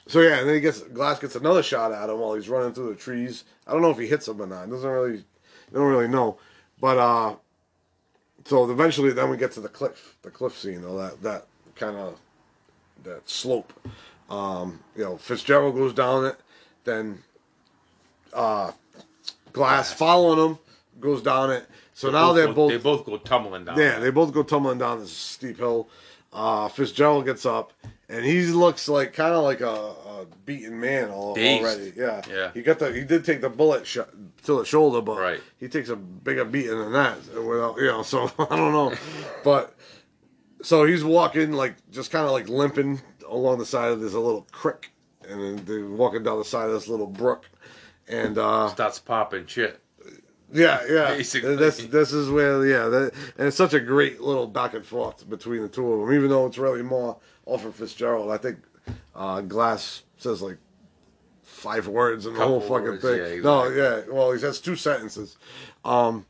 So 0.07 0.21
yeah, 0.21 0.37
and 0.39 0.47
then 0.47 0.55
he 0.55 0.61
gets 0.61 0.81
Glass 0.81 1.19
gets 1.19 1.35
another 1.35 1.61
shot 1.63 1.91
at 1.91 2.09
him 2.09 2.19
while 2.19 2.33
he's 2.35 2.47
running 2.49 2.73
through 2.73 2.89
the 2.89 2.95
trees. 2.95 3.43
I 3.67 3.71
don't 3.73 3.81
know 3.81 3.89
if 3.91 3.97
he 3.97 4.07
hits 4.07 4.27
him 4.27 4.41
or 4.41 4.47
not. 4.47 4.65
It 4.65 4.69
doesn't 4.71 4.89
really, 4.89 5.23
they 5.75 5.81
don't 5.81 5.89
really 5.89 6.07
know. 6.07 6.37
But 6.79 6.97
uh, 6.97 7.35
so 8.45 8.69
eventually, 8.71 9.11
then 9.11 9.29
we 9.29 9.35
get 9.35 9.51
to 9.53 9.59
the 9.59 9.67
cliff, 9.67 10.15
the 10.21 10.31
cliff 10.31 10.57
scene, 10.57 10.85
or 10.85 10.97
that 11.01 11.21
that 11.21 11.45
kind 11.75 11.97
of 11.97 12.17
that 13.03 13.29
slope. 13.29 13.73
Um, 14.29 14.79
you 14.95 15.03
know, 15.03 15.17
Fitzgerald 15.17 15.75
goes 15.75 15.93
down 15.93 16.25
it, 16.25 16.37
then 16.85 17.21
uh, 18.33 18.71
Glass 19.51 19.91
following 19.93 20.51
him 20.51 20.57
goes 21.01 21.21
down 21.21 21.51
it. 21.51 21.65
So 21.93 22.09
now 22.09 22.31
they're 22.31 22.47
go- 22.47 22.53
both 22.53 22.71
They 22.71 22.77
both 22.77 23.05
go 23.05 23.17
tumbling 23.17 23.65
down. 23.65 23.77
yeah, 23.77 23.99
they 23.99 24.11
both 24.11 24.33
go 24.33 24.43
tumbling 24.43 24.77
down 24.79 24.99
this 25.01 25.11
steep 25.11 25.57
hill. 25.57 25.89
Uh, 26.31 26.67
Fitzgerald 26.69 27.25
gets 27.25 27.45
up, 27.45 27.73
and 28.09 28.23
he 28.25 28.43
looks 28.47 28.87
like 28.87 29.11
kind 29.13 29.33
of 29.33 29.43
like 29.43 29.59
a, 29.61 29.93
a 30.21 30.25
beaten 30.45 30.79
man 30.79 31.09
al- 31.09 31.33
Dazed. 31.35 31.63
already. 31.63 31.93
Yeah, 31.95 32.21
Yeah. 32.29 32.51
He 32.53 32.61
got 32.61 32.79
the 32.79 32.91
he 32.93 33.03
did 33.03 33.25
take 33.25 33.41
the 33.41 33.49
bullet 33.49 33.85
shot 33.87 34.09
to 34.43 34.59
the 34.59 34.65
shoulder, 34.65 35.01
but 35.01 35.17
Right. 35.19 35.41
he 35.57 35.67
takes 35.67 35.89
a 35.89 35.95
bigger 35.95 36.45
beating 36.45 36.77
than 36.79 36.93
that. 36.93 37.17
Without 37.35 37.77
you 37.77 37.85
know, 37.87 38.03
so 38.03 38.23
I 38.39 38.55
don't 38.55 38.71
know, 38.71 38.93
but 39.43 39.75
so 40.61 40.85
he's 40.85 41.03
walking 41.03 41.51
like 41.53 41.75
just 41.91 42.11
kind 42.11 42.25
of 42.25 42.31
like 42.31 42.49
limping 42.49 43.01
along 43.29 43.59
the 43.59 43.65
side 43.65 43.91
of 43.91 43.99
this 44.01 44.13
little 44.13 44.47
creek, 44.51 44.91
and 45.27 45.39
then 45.41 45.65
they're 45.65 45.85
walking 45.89 46.23
down 46.23 46.37
the 46.37 46.45
side 46.45 46.67
of 46.67 46.73
this 46.73 46.87
little 46.87 47.07
brook, 47.07 47.49
and 48.07 48.37
uh, 48.37 48.69
Starts 48.69 48.99
popping 48.99 49.45
shit. 49.47 49.79
yeah, 50.53 50.81
yeah. 50.89 51.09
Basically. 51.15 51.55
This 51.55 51.77
this 51.87 52.13
is 52.13 52.29
where 52.29 52.65
yeah, 52.65 52.87
that, 52.87 53.11
and 53.37 53.47
it's 53.47 53.57
such 53.57 53.73
a 53.73 53.79
great 53.79 54.21
little 54.21 54.47
back 54.47 54.73
and 54.73 54.85
forth 54.85 55.27
between 55.29 55.61
the 55.61 55.67
two 55.67 55.91
of 55.91 55.99
them. 56.07 56.15
Even 56.15 56.29
though 56.29 56.45
it's 56.45 56.57
really 56.57 56.83
more 56.83 57.17
Alfred 57.47 57.73
Fitzgerald, 57.75 58.31
I 58.31 58.37
think 58.37 58.57
uh, 59.15 59.41
Glass 59.41 60.03
says 60.17 60.41
like 60.41 60.57
five 61.43 61.87
words 61.87 62.25
in 62.25 62.33
the 62.33 62.39
whole 62.45 62.61
fucking 62.61 62.83
words, 62.85 63.01
thing. 63.01 63.17
yeah, 63.37 63.41
No, 63.41 63.67
yeah. 63.69 64.01
Well, 64.09 64.31
he 64.31 64.39
says 64.39 64.59
two 64.59 64.75
sentences, 64.75 65.37
um, 65.83 66.25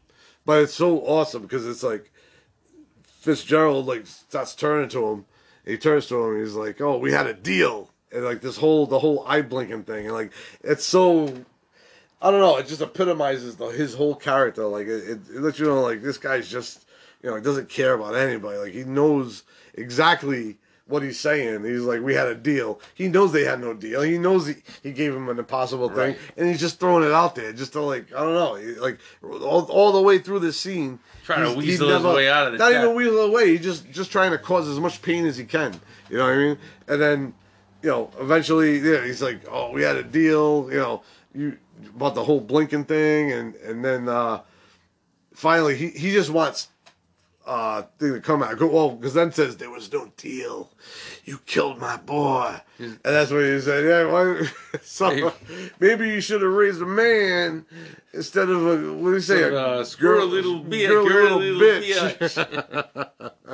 but 0.46 0.62
it's 0.64 0.74
so 0.74 1.00
awesome 1.00 1.42
because 1.42 1.66
it's 1.66 1.84
like 1.84 2.12
Fitzgerald 3.04 3.86
like 3.86 4.06
starts 4.06 4.56
turning 4.56 4.90
to 4.90 5.08
him. 5.08 5.26
He 5.66 5.78
turns 5.78 6.06
to 6.08 6.24
him. 6.24 6.40
He's 6.40 6.54
like, 6.54 6.80
"Oh, 6.80 6.98
we 6.98 7.12
had 7.12 7.28
a 7.28 7.34
deal." 7.34 7.90
And 8.12 8.24
like 8.24 8.42
this 8.42 8.58
whole 8.58 8.86
the 8.86 9.00
whole 9.00 9.26
eye 9.28 9.42
blinking 9.42 9.84
thing, 9.84 10.06
and 10.06 10.14
like 10.14 10.32
it's 10.64 10.86
so 10.86 11.34
I 12.22 12.32
don't 12.32 12.40
know. 12.40 12.58
It 12.58 12.68
just 12.68 12.82
epitomizes 12.82 13.56
the, 13.58 13.68
his 13.68 13.94
whole 13.94 14.16
character. 14.16 14.66
Like 14.66 14.88
it, 14.88 15.10
it, 15.10 15.20
it 15.36 15.42
lets 15.42 15.60
you 15.60 15.66
know, 15.66 15.82
like 15.82 16.02
this 16.02 16.18
guy's 16.18 16.50
just, 16.50 16.86
you 17.22 17.30
know, 17.30 17.36
he 17.36 17.42
doesn't 17.42 17.68
care 17.70 17.94
about 17.94 18.16
anybody. 18.16 18.58
Like 18.58 18.74
he 18.74 18.84
knows 18.84 19.44
exactly 19.74 20.58
what 20.88 21.02
he's 21.02 21.20
saying. 21.20 21.64
He's 21.64 21.82
like, 21.82 22.02
we 22.02 22.14
had 22.14 22.28
a 22.28 22.36
deal. 22.36 22.80
He 22.94 23.08
knows 23.08 23.32
they 23.32 23.44
had 23.44 23.60
no 23.60 23.74
deal. 23.74 24.02
He 24.02 24.18
knows 24.20 24.46
he, 24.48 24.56
he 24.84 24.92
gave 24.92 25.16
him 25.16 25.30
an 25.30 25.40
impossible 25.40 25.90
thing, 25.90 25.98
Right. 25.98 26.18
and 26.38 26.48
he's 26.48 26.60
just 26.60 26.80
throwing 26.80 27.04
it 27.04 27.12
out 27.12 27.34
there, 27.36 27.52
just 27.54 27.74
to 27.74 27.82
like, 27.82 28.14
I 28.14 28.20
don't 28.22 28.34
know, 28.36 28.82
like 28.82 29.00
all, 29.24 29.64
all 29.66 29.92
the 29.94 30.02
way 30.02 30.20
through 30.20 30.40
this 30.40 30.60
scene, 30.60 31.00
Trying 31.24 31.52
to 31.52 31.58
weasel 31.58 31.90
his 31.90 32.04
way 32.04 32.30
out 32.30 32.48
of 32.48 32.54
the 32.54 32.60
Not 32.60 32.70
death. 32.70 32.84
even 32.84 32.96
weasel 32.96 33.20
away. 33.22 33.52
He's 33.58 33.62
just 33.64 33.90
just 33.92 34.12
trying 34.12 34.30
to 34.32 34.38
cause 34.38 34.68
as 34.68 34.80
much 34.80 35.02
pain 35.02 35.26
as 35.26 35.38
he 35.38 35.44
can. 35.46 35.74
You 36.10 36.18
know 36.20 36.24
what 36.26 36.34
I 36.34 36.38
mean? 36.38 36.58
And 36.88 37.02
then 37.02 37.34
you 37.82 37.90
know, 37.90 38.12
eventually, 38.20 38.78
yeah, 38.80 39.04
he's 39.04 39.24
like, 39.24 39.42
"Oh, 39.52 39.72
we 39.72 39.82
had 39.82 39.96
a 39.96 40.04
deal," 40.04 40.68
you 40.72 40.78
know, 40.78 41.02
you 41.34 41.58
about 41.96 42.14
the 42.14 42.24
whole 42.24 42.40
blinking 42.40 42.86
thing, 42.86 43.32
and 43.32 43.56
and 43.56 43.84
then 43.84 44.08
uh 44.08 44.42
finally, 45.34 45.76
he 45.76 45.90
he 45.90 46.12
just 46.12 46.30
wants 46.30 46.68
uh 47.46 47.84
thing 48.00 48.14
to 48.14 48.22
come 48.22 48.44
out. 48.44 48.58
Go 48.58 48.68
well, 48.68 48.92
because 48.92 49.14
then 49.14 49.32
says 49.32 49.58
there 49.58 49.70
was 49.70 49.92
no 49.92 50.12
deal. 50.18 50.72
You 51.24 51.40
killed 51.46 51.80
my 51.80 51.98
boy, 51.98 52.60
and 52.80 53.00
that's 53.04 53.32
what 53.32 53.44
he 53.44 53.60
said. 53.60 53.86
Yeah, 53.86 54.12
why, 54.12 54.48
so 54.82 55.34
maybe 55.80 56.08
you 56.10 56.22
should 56.22 56.42
have 56.42 56.52
raised 56.52 56.82
a 56.82 56.86
man 56.86 57.66
instead 58.14 58.50
of 58.50 58.66
a 58.66 58.94
what 58.94 59.10
do 59.10 59.16
you 59.16 59.22
say? 59.22 59.44
Uh, 59.44 59.82
a 59.82 60.26
little 60.26 60.62
bitch, 60.62 60.88
girl, 60.88 61.08
girl, 61.08 61.38
little 61.38 61.62
bitch. 61.62 63.32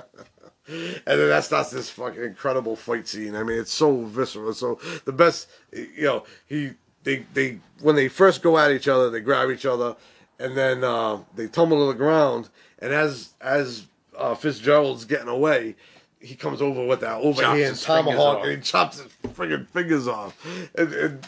And 1.05 1.19
then 1.19 1.29
that 1.29 1.43
starts 1.43 1.71
this 1.71 1.89
fucking 1.89 2.23
incredible 2.23 2.75
fight 2.75 3.07
scene. 3.07 3.35
I 3.35 3.43
mean, 3.43 3.59
it's 3.59 3.73
so 3.73 4.05
visceral. 4.05 4.53
So 4.53 4.79
the 5.03 5.11
best, 5.11 5.49
you 5.73 6.03
know, 6.03 6.23
he 6.47 6.71
they 7.03 7.25
they 7.33 7.59
when 7.81 7.95
they 7.95 8.07
first 8.07 8.41
go 8.41 8.57
at 8.57 8.71
each 8.71 8.87
other, 8.87 9.09
they 9.09 9.19
grab 9.19 9.49
each 9.49 9.65
other, 9.65 9.95
and 10.39 10.55
then 10.55 10.83
uh, 10.83 11.19
they 11.35 11.47
tumble 11.47 11.85
to 11.85 11.91
the 11.91 11.97
ground. 11.97 12.49
And 12.81 12.91
as 12.93 13.29
as 13.39 13.85
uh, 14.17 14.35
Fitzgerald's 14.35 15.05
getting 15.05 15.27
away, 15.27 15.75
he 16.19 16.35
comes 16.35 16.61
over 16.61 16.85
with 16.85 17.01
that 17.01 17.17
overhand 17.21 17.77
tomahawk 17.77 18.43
and 18.43 18.51
he 18.57 18.61
chops 18.61 18.99
his 18.99 19.11
friggin' 19.33 19.67
fingers 19.67 20.07
off. 20.07 20.37
And, 20.75 20.93
and 20.93 21.27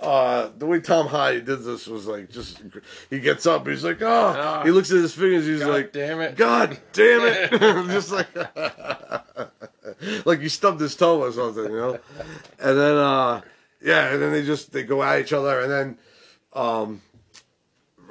uh, 0.00 0.48
the 0.58 0.66
way 0.66 0.80
Tom 0.80 1.06
Hardy 1.06 1.40
did 1.40 1.62
this 1.62 1.86
was 1.86 2.06
like 2.06 2.30
just 2.30 2.60
he 3.10 3.20
gets 3.20 3.46
up, 3.46 3.66
he's 3.68 3.84
like, 3.84 4.02
oh, 4.02 4.34
Ah. 4.36 4.62
he 4.64 4.70
looks 4.70 4.90
at 4.90 4.96
his 4.98 5.14
fingers, 5.14 5.46
he's 5.46 5.60
God 5.60 5.68
like, 5.70 5.92
damn 5.92 6.20
it. 6.20 6.36
God 6.36 6.78
damn 6.92 7.22
it, 7.24 7.50
just 7.90 8.10
like 8.10 8.26
like 10.26 10.40
he 10.40 10.48
stubbed 10.48 10.80
his 10.80 10.96
toe 10.96 11.20
or 11.22 11.32
something, 11.32 11.64
you 11.64 11.76
know. 11.76 11.98
And 12.58 12.78
then 12.78 12.96
uh, 12.96 13.40
yeah, 13.80 14.12
and 14.12 14.22
then 14.22 14.32
they 14.32 14.44
just 14.44 14.72
they 14.72 14.82
go 14.82 15.02
at 15.02 15.20
each 15.20 15.32
other, 15.32 15.60
and 15.60 15.70
then 15.70 15.98
um, 16.52 17.00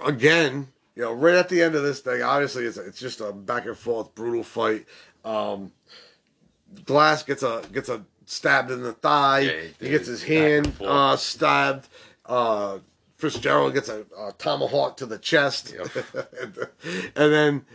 again, 0.05 0.67
you 1.01 1.07
know, 1.07 1.13
right 1.13 1.33
at 1.33 1.49
the 1.49 1.63
end 1.63 1.73
of 1.73 1.81
this 1.81 1.99
thing, 1.99 2.21
obviously 2.21 2.65
it's 2.65 2.77
it's 2.77 2.99
just 2.99 3.21
a 3.21 3.31
back 3.31 3.65
and 3.65 3.75
forth 3.75 4.13
brutal 4.13 4.43
fight. 4.43 4.85
Um, 5.25 5.71
Glass 6.85 7.23
gets 7.23 7.41
a 7.41 7.63
gets 7.73 7.89
a 7.89 8.03
stabbed 8.27 8.69
in 8.69 8.83
the 8.83 8.93
thigh. 8.93 9.39
Yeah, 9.39 9.61
he 9.79 9.85
he 9.85 9.89
gets 9.89 10.05
his 10.07 10.21
hand 10.21 10.71
uh, 10.79 11.15
stabbed. 11.15 11.87
Uh, 12.23 12.77
Fitzgerald 13.17 13.73
gets 13.73 13.89
a, 13.89 14.05
a 14.15 14.31
tomahawk 14.37 14.97
to 14.97 15.07
the 15.07 15.17
chest, 15.17 15.73
and, 15.73 15.89
and 17.15 17.33
then 17.33 17.65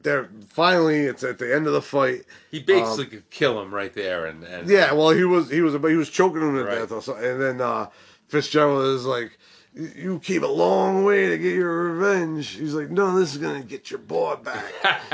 they're 0.00 0.30
finally 0.48 1.00
it's 1.00 1.22
at 1.22 1.38
the 1.38 1.54
end 1.54 1.66
of 1.66 1.74
the 1.74 1.82
fight. 1.82 2.22
He 2.50 2.60
basically 2.60 3.04
could 3.06 3.28
kill 3.28 3.60
him 3.60 3.72
right 3.74 3.92
there, 3.92 4.24
and, 4.24 4.44
and 4.44 4.66
Yeah, 4.66 4.94
well, 4.94 5.10
he 5.10 5.24
was 5.24 5.50
he 5.50 5.60
was 5.60 5.74
he 5.74 5.96
was 5.96 6.08
choking 6.08 6.40
him 6.40 6.54
to 6.56 6.64
Right. 6.64 6.78
death, 6.78 6.92
or 6.92 7.02
something. 7.02 7.22
and 7.22 7.38
then 7.40 7.60
uh, 7.60 7.90
Fitzgerald 8.28 8.82
is 8.96 9.04
like, 9.04 9.38
you 9.74 10.18
came 10.18 10.44
a 10.44 10.48
long 10.48 11.04
way 11.04 11.28
to 11.30 11.38
get 11.38 11.54
your 11.54 11.92
revenge. 11.94 12.48
He's 12.48 12.74
like, 12.74 12.90
no, 12.90 13.18
this 13.18 13.32
is 13.32 13.38
gonna 13.38 13.62
get 13.62 13.90
your 13.90 13.98
boy 14.00 14.36
back. 14.36 14.64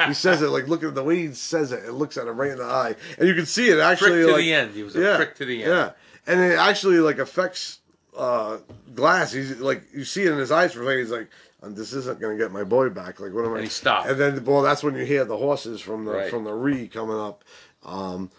he 0.07 0.15
says 0.15 0.43
it 0.43 0.49
like, 0.49 0.67
look 0.69 0.83
at 0.83 0.95
the 0.95 1.03
way 1.05 1.27
he 1.27 1.33
says 1.35 1.71
it. 1.73 1.85
It 1.85 1.93
looks 1.93 2.17
at 2.17 2.27
him 2.27 2.37
right 2.37 2.51
in 2.51 2.59
the 2.59 2.65
eye, 2.65 2.97
and 3.19 3.29
you 3.29 3.35
can 3.35 3.47
see 3.47 3.69
it 3.69 3.79
actually. 3.79 4.11
Prick 4.11 4.27
to 4.27 4.33
like, 4.33 4.41
the 4.43 4.55
end. 4.55 4.75
He 4.75 4.83
was 4.83 4.97
a 4.97 5.17
prick 5.17 5.37
to 5.37 5.45
the 5.45 5.63
end. 5.63 5.73
Yeah, 5.73 5.91
and 6.27 6.41
it 6.41 6.59
actually 6.59 6.99
like 6.99 7.19
affects 7.19 7.79
uh, 8.17 8.59
Glass. 8.95 9.33
He's 9.33 9.61
like, 9.61 9.85
you 9.95 10.05
see 10.05 10.25
it 10.25 10.33
in 10.33 10.39
his 10.39 10.51
eyes 10.51 10.73
for 10.73 10.83
a 10.83 10.87
second. 10.87 10.99
He's 11.01 11.11
like. 11.13 11.29
"Um, 11.63 11.75
This 11.75 11.93
isn't 11.93 12.21
gonna 12.21 12.37
get 12.37 12.51
my 12.53 12.65
boy 12.65 12.89
back. 12.89 13.21
Like, 13.21 13.33
what 13.33 13.45
am 13.45 13.53
I? 13.53 13.57
And 13.57 13.65
he 13.65 13.71
stopped. 13.71 14.09
And 14.09 14.19
then, 14.21 14.45
well, 14.45 14.63
that's 14.63 14.83
when 14.83 14.95
you 14.97 15.05
hear 15.05 15.25
the 15.25 15.37
horses 15.37 15.81
from 15.81 16.05
the 16.05 16.13
Right. 16.13 16.31
from 16.31 16.45
the 16.45 16.53
Ree 16.53 16.87
coming 16.89 17.19
up, 17.19 17.45
um, 17.85 18.31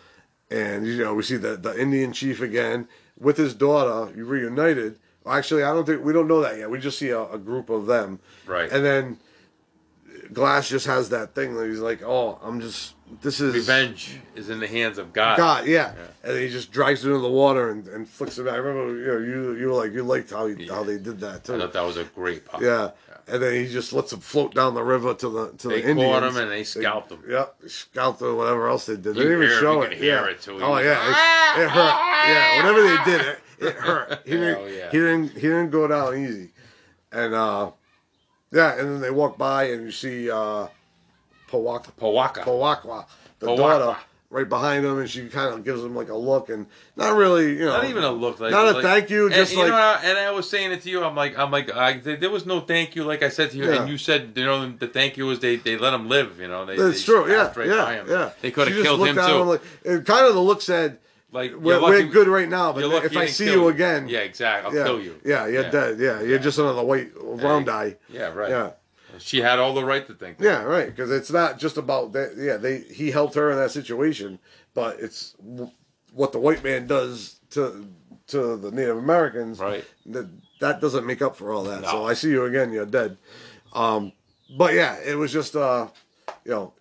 and 0.51 0.85
you 0.87 1.03
know 1.03 1.13
we 1.13 1.23
see 1.23 1.37
the 1.37 1.55
the 1.55 1.79
Indian 1.79 2.11
chief 2.13 2.41
again 2.41 2.87
with 3.17 3.37
his 3.37 3.53
daughter. 3.53 4.11
You 4.15 4.25
reunited. 4.25 4.99
Actually, 5.27 5.63
I 5.63 5.73
don't 5.73 5.85
think 5.85 6.03
we 6.03 6.13
don't 6.13 6.27
know 6.27 6.41
that 6.41 6.57
yet. 6.57 6.69
We 6.69 6.79
just 6.79 6.97
see 6.97 7.09
a, 7.09 7.23
a 7.23 7.37
group 7.37 7.69
of 7.69 7.85
them, 7.85 8.19
Right. 8.45 8.71
And 8.71 8.83
then 8.83 9.17
Glass 10.33 10.69
just 10.69 10.85
has 10.85 11.09
that 11.09 11.33
thing 11.35 11.55
that 11.55 11.67
he's 11.67 11.79
like, 11.79 12.01
"Oh, 12.03 12.39
I'm 12.43 12.61
just 12.61 12.93
this 13.21 13.41
is 13.41 13.53
Revenge 13.55 14.19
is 14.35 14.49
in 14.49 14.59
the 14.59 14.67
hands 14.67 14.97
of 14.97 15.13
God. 15.13 15.37
God, 15.37 15.65
yeah. 15.65 15.93
And 16.23 16.37
he 16.37 16.49
just 16.49 16.71
drags 16.71 17.03
it 17.03 17.07
into 17.09 17.21
the 17.21 17.29
water 17.29 17.71
and, 17.71 17.87
and 17.87 18.07
flicks 18.07 18.37
it 18.37 18.43
back. 18.45 18.53
I 18.53 18.57
remember, 18.57 18.97
you 18.97 19.07
know, 19.07 19.17
you 19.17 19.59
you 19.59 19.67
were 19.67 19.73
like 19.73 19.93
you 19.93 20.03
liked 20.03 20.29
how 20.29 20.45
he, 20.47 20.67
how 20.67 20.83
they 20.83 20.97
did 20.97 21.19
that 21.21 21.49
I 21.49 21.57
thought 21.57 21.73
that 21.73 21.81
was 21.83 21.97
a 21.97 22.03
great 22.03 22.45
pop. 22.45 22.61
Yeah. 22.61 22.91
And 23.27 23.41
then 23.43 23.53
he 23.53 23.71
just 23.71 23.93
lets 23.93 24.11
him 24.13 24.19
float 24.19 24.55
down 24.55 24.73
the 24.73 24.83
river 24.83 25.13
to 25.13 25.29
the 25.29 25.51
to 25.53 25.67
They 25.67 25.81
the 25.81 25.89
Indians. 25.89 25.97
They 25.99 26.19
caught 26.19 26.23
him 26.23 26.37
and 26.37 26.51
they 26.51 26.63
scalped 26.63 27.11
him. 27.11 27.23
Yeah, 27.27 27.45
scalped 27.67 28.21
him. 28.21 28.35
Whatever 28.37 28.69
else 28.69 28.85
they 28.85 28.95
did, 28.95 29.03
they 29.03 29.09
You 29.09 29.15
didn't 29.15 29.31
even 29.33 29.47
hear- 29.49 29.59
show 29.59 29.81
it. 29.81 29.89
could 29.89 29.97
hear 29.97 30.15
yeah. 30.25 30.31
it, 30.31 30.41
too. 30.41 30.59
Oh 30.61 30.77
yeah, 30.77 31.57
it, 31.59 31.63
it 31.63 31.69
hurt. 31.69 31.95
Yeah, 32.27 32.57
whatever 32.57 32.81
they 32.83 33.11
did, 33.17 33.27
it, 33.27 33.39
it 33.61 33.75
hurt. 33.75 34.21
He 34.25 34.31
didn't. 34.31 34.55
Hell 34.57 34.69
yeah. 34.69 34.91
He 34.91 34.97
didn't. 34.97 35.31
He 35.33 35.41
didn't 35.41 35.69
go 35.71 35.87
down 35.87 36.17
easy. 36.17 36.49
And 37.11 37.33
uh, 37.33 37.71
yeah, 38.51 38.77
and 38.79 38.87
then 38.89 39.01
they 39.01 39.11
walk 39.11 39.37
by 39.37 39.65
and 39.65 39.83
you 39.85 39.91
see 39.91 40.29
uh, 40.29 40.67
Powaka, 41.49 41.91
Powaka. 41.99 42.43
Powakwa, 42.43 43.05
the 43.39 43.47
Powakwa. 43.47 43.57
daughter, 43.57 43.97
right 44.29 44.47
behind 44.47 44.85
him, 44.85 44.99
and 44.99 45.09
she 45.09 45.27
kind 45.29 45.53
of 45.53 45.63
gives 45.65 45.83
him 45.83 45.95
like 45.95 46.09
a 46.09 46.15
look, 46.15 46.49
and 46.49 46.67
not 46.95 47.15
really, 47.15 47.53
you 47.57 47.65
know, 47.65 47.73
Not 47.73 47.85
even 47.85 48.03
a 48.03 48.11
look 48.11 48.39
like 48.39 48.51
not 48.51 48.67
a 48.67 48.71
like- 48.73 48.83
thank 48.83 49.09
you, 49.09 49.25
and, 49.25 49.33
just 49.33 49.53
you 49.53 49.59
like 49.59 49.69
know, 49.69 49.97
and 50.03 50.17
I 50.19 50.29
was 50.31 50.47
saying 50.47 50.71
it 50.71 50.83
to 50.83 50.89
you. 50.89 51.03
I'm 51.03 51.15
like, 51.15 51.37
I'm 51.37 51.49
like, 51.49 51.75
I, 51.75 51.93
there 51.97 52.29
was 52.29 52.45
no 52.45 52.59
thank 52.59 52.95
you, 52.95 53.03
like 53.03 53.23
I 53.23 53.29
said 53.29 53.49
to 53.51 53.57
you, 53.57 53.65
Yeah. 53.71 53.81
and 53.81 53.89
you 53.89 53.97
said, 53.97 54.33
you 54.35 54.45
know, 54.45 54.69
the 54.71 54.87
thank 54.87 55.17
you 55.17 55.25
was 55.25 55.39
they, 55.39 55.55
they 55.55 55.77
let 55.77 55.93
him 55.95 56.07
live. 56.07 56.39
You 56.39 56.47
know, 56.47 56.65
they, 56.65 56.75
That's 56.77 56.99
they 56.99 57.05
true. 57.05 57.31
Yeah, 57.31 57.51
right 57.55 57.67
yeah, 57.67 57.91
him. 57.93 58.05
yeah. 58.07 58.29
They 58.41 58.51
could 58.51 58.67
have 58.67 58.83
killed 58.83 59.05
him 59.07 59.15
too. 59.15 59.43
like, 59.43 59.61
and 59.85 60.05
kind 60.05 60.27
of 60.27 60.35
the 60.35 60.41
look 60.41 60.61
said, 60.61 60.99
like 61.31 61.53
"We're, 61.55 61.79
you're 61.79 61.81
we're 61.81 62.03
good 62.03 62.27
right 62.27 62.49
now, 62.49 62.73
but 62.73 62.83
if 63.05 63.15
I 63.15 63.27
see 63.27 63.51
you 63.51 63.67
again, 63.67 64.07
yeah, 64.07 64.19
exactly, 64.19 64.69
I'll 64.71 64.75
yeah, 64.77 64.83
kill 64.83 65.01
you. 65.01 65.19
Yeah, 65.23 65.47
you're 65.47 65.63
Yeah. 65.63 65.69
dead. 65.71 65.99
Yeah, 65.99 66.21
you're 66.21 66.39
just 66.39 66.57
another 66.59 66.83
white 66.83 67.11
round 67.15 67.67
Yeah. 67.67 67.75
eye. 67.75 67.95
Yeah, 68.09 68.33
right. 68.33 68.49
Yeah, 68.49 68.71
She 69.19 69.41
had 69.41 69.59
all 69.59 69.73
the 69.73 69.85
right 69.85 70.05
to 70.07 70.13
think. 70.13 70.37
that. 70.37 70.43
yeah, 70.43 70.63
right. 70.63 70.87
Because 70.87 71.11
it's 71.11 71.31
not 71.31 71.59
just 71.59 71.77
about 71.77 72.13
that. 72.13 72.33
Yeah, 72.37 72.57
they 72.57 72.79
he 72.79 73.11
helped 73.11 73.35
her 73.35 73.51
in 73.51 73.57
that 73.57 73.71
situation, 73.71 74.39
but 74.73 74.99
it's 74.99 75.33
w- 75.33 75.71
what 76.13 76.31
the 76.31 76.39
white 76.39 76.63
man 76.63 76.87
does 76.87 77.39
to 77.51 77.85
to 78.27 78.57
the 78.57 78.71
Native 78.71 78.97
Americans. 78.97 79.59
Right. 79.59 79.85
That 80.07 80.29
that 80.61 80.81
doesn't 80.81 81.05
make 81.05 81.21
up 81.21 81.35
for 81.35 81.51
all 81.53 81.63
that. 81.65 81.83
So 81.85 82.05
I 82.05 82.13
see 82.13 82.29
you 82.31 82.45
again. 82.45 82.71
You're 82.73 82.85
dead. 82.85 83.17
Um, 83.73 84.13
but 84.57 84.73
yeah, 84.73 84.97
it 85.05 85.15
was 85.15 85.31
just 85.31 85.55
uh, 85.55 85.87
you 86.43 86.51
know, 86.51 86.73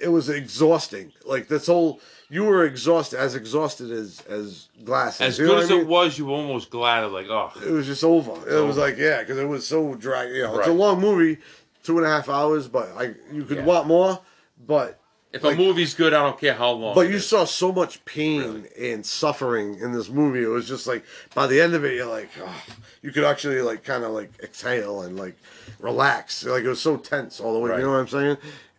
it 0.00 0.08
was 0.08 0.28
exhausting. 0.28 1.12
Like 1.24 1.48
this 1.48 1.66
whole, 1.66 2.00
you 2.32 2.44
were 2.44 2.64
exhausted, 2.64 3.18
as 3.18 3.34
exhausted 3.34 3.90
as 3.90 4.22
as 4.28 4.68
glasses. 4.84 5.20
As 5.20 5.38
You 5.38 5.46
know 5.46 5.54
good 5.56 5.62
as 5.64 5.70
I 5.70 5.74
mean? 5.74 5.80
it 5.82 5.86
was, 5.88 6.18
you 6.18 6.26
were 6.26 6.32
almost 6.32 6.70
glad 6.70 7.04
of 7.04 7.12
like, 7.12 7.26
oh, 7.28 7.52
it 7.64 7.70
was 7.70 7.86
just 7.86 8.02
over. 8.02 8.32
It 8.48 8.60
was 8.66 8.76
like 8.78 8.96
yeah, 8.96 9.20
because 9.20 9.38
it 9.38 9.46
was 9.46 9.66
so 9.66 9.94
dry. 9.94 10.24
You 10.26 10.42
know, 10.44 10.58
it's 10.58 10.68
a 10.68 10.72
long 10.72 11.00
movie, 11.00 11.38
two 11.84 11.98
and 11.98 12.06
a 12.06 12.10
half 12.10 12.28
hours, 12.28 12.68
but 12.68 12.90
I 12.96 13.14
you 13.30 13.44
could 13.44 13.58
Yeah. 13.58 13.64
want 13.64 13.86
more. 13.86 14.18
But 14.66 14.98
if 15.32 15.42
Like- 15.44 15.56
a 15.56 15.58
movie's 15.58 15.94
good, 15.94 16.12
I 16.14 16.22
don't 16.22 16.38
care 16.40 16.54
how 16.54 16.70
long. 16.72 16.94
but 16.94 17.08
you 17.08 17.16
is. 17.16 17.26
saw 17.26 17.44
so 17.44 17.70
much 17.72 18.04
pain 18.04 18.66
and 18.78 19.04
suffering 19.04 19.78
in 19.80 19.92
this 19.92 20.08
movie. 20.08 20.42
It 20.42 20.48
was 20.48 20.66
just 20.68 20.86
like 20.86 21.04
by 21.34 21.46
the 21.46 21.60
end 21.60 21.74
of 21.74 21.84
it, 21.84 21.94
you're 21.96 22.06
like, 22.06 22.30
oh, 22.40 22.62
you 23.02 23.10
could 23.12 23.24
actually 23.24 23.60
like 23.62 23.82
kind 23.84 24.04
of 24.04 24.12
like 24.12 24.30
exhale 24.42 25.02
and 25.02 25.18
like 25.18 25.36
relax. 25.80 26.44
Like 26.44 26.64
it 26.64 26.68
was 26.68 26.80
so 26.80 26.96
tense 26.96 27.40
all 27.40 27.52
the 27.52 27.58
way. 27.58 27.70
Right. 27.70 27.78
You 27.80 27.84
know 27.86 27.92
what 27.92 27.98
I'm 28.00 28.08
saying? 28.08 28.36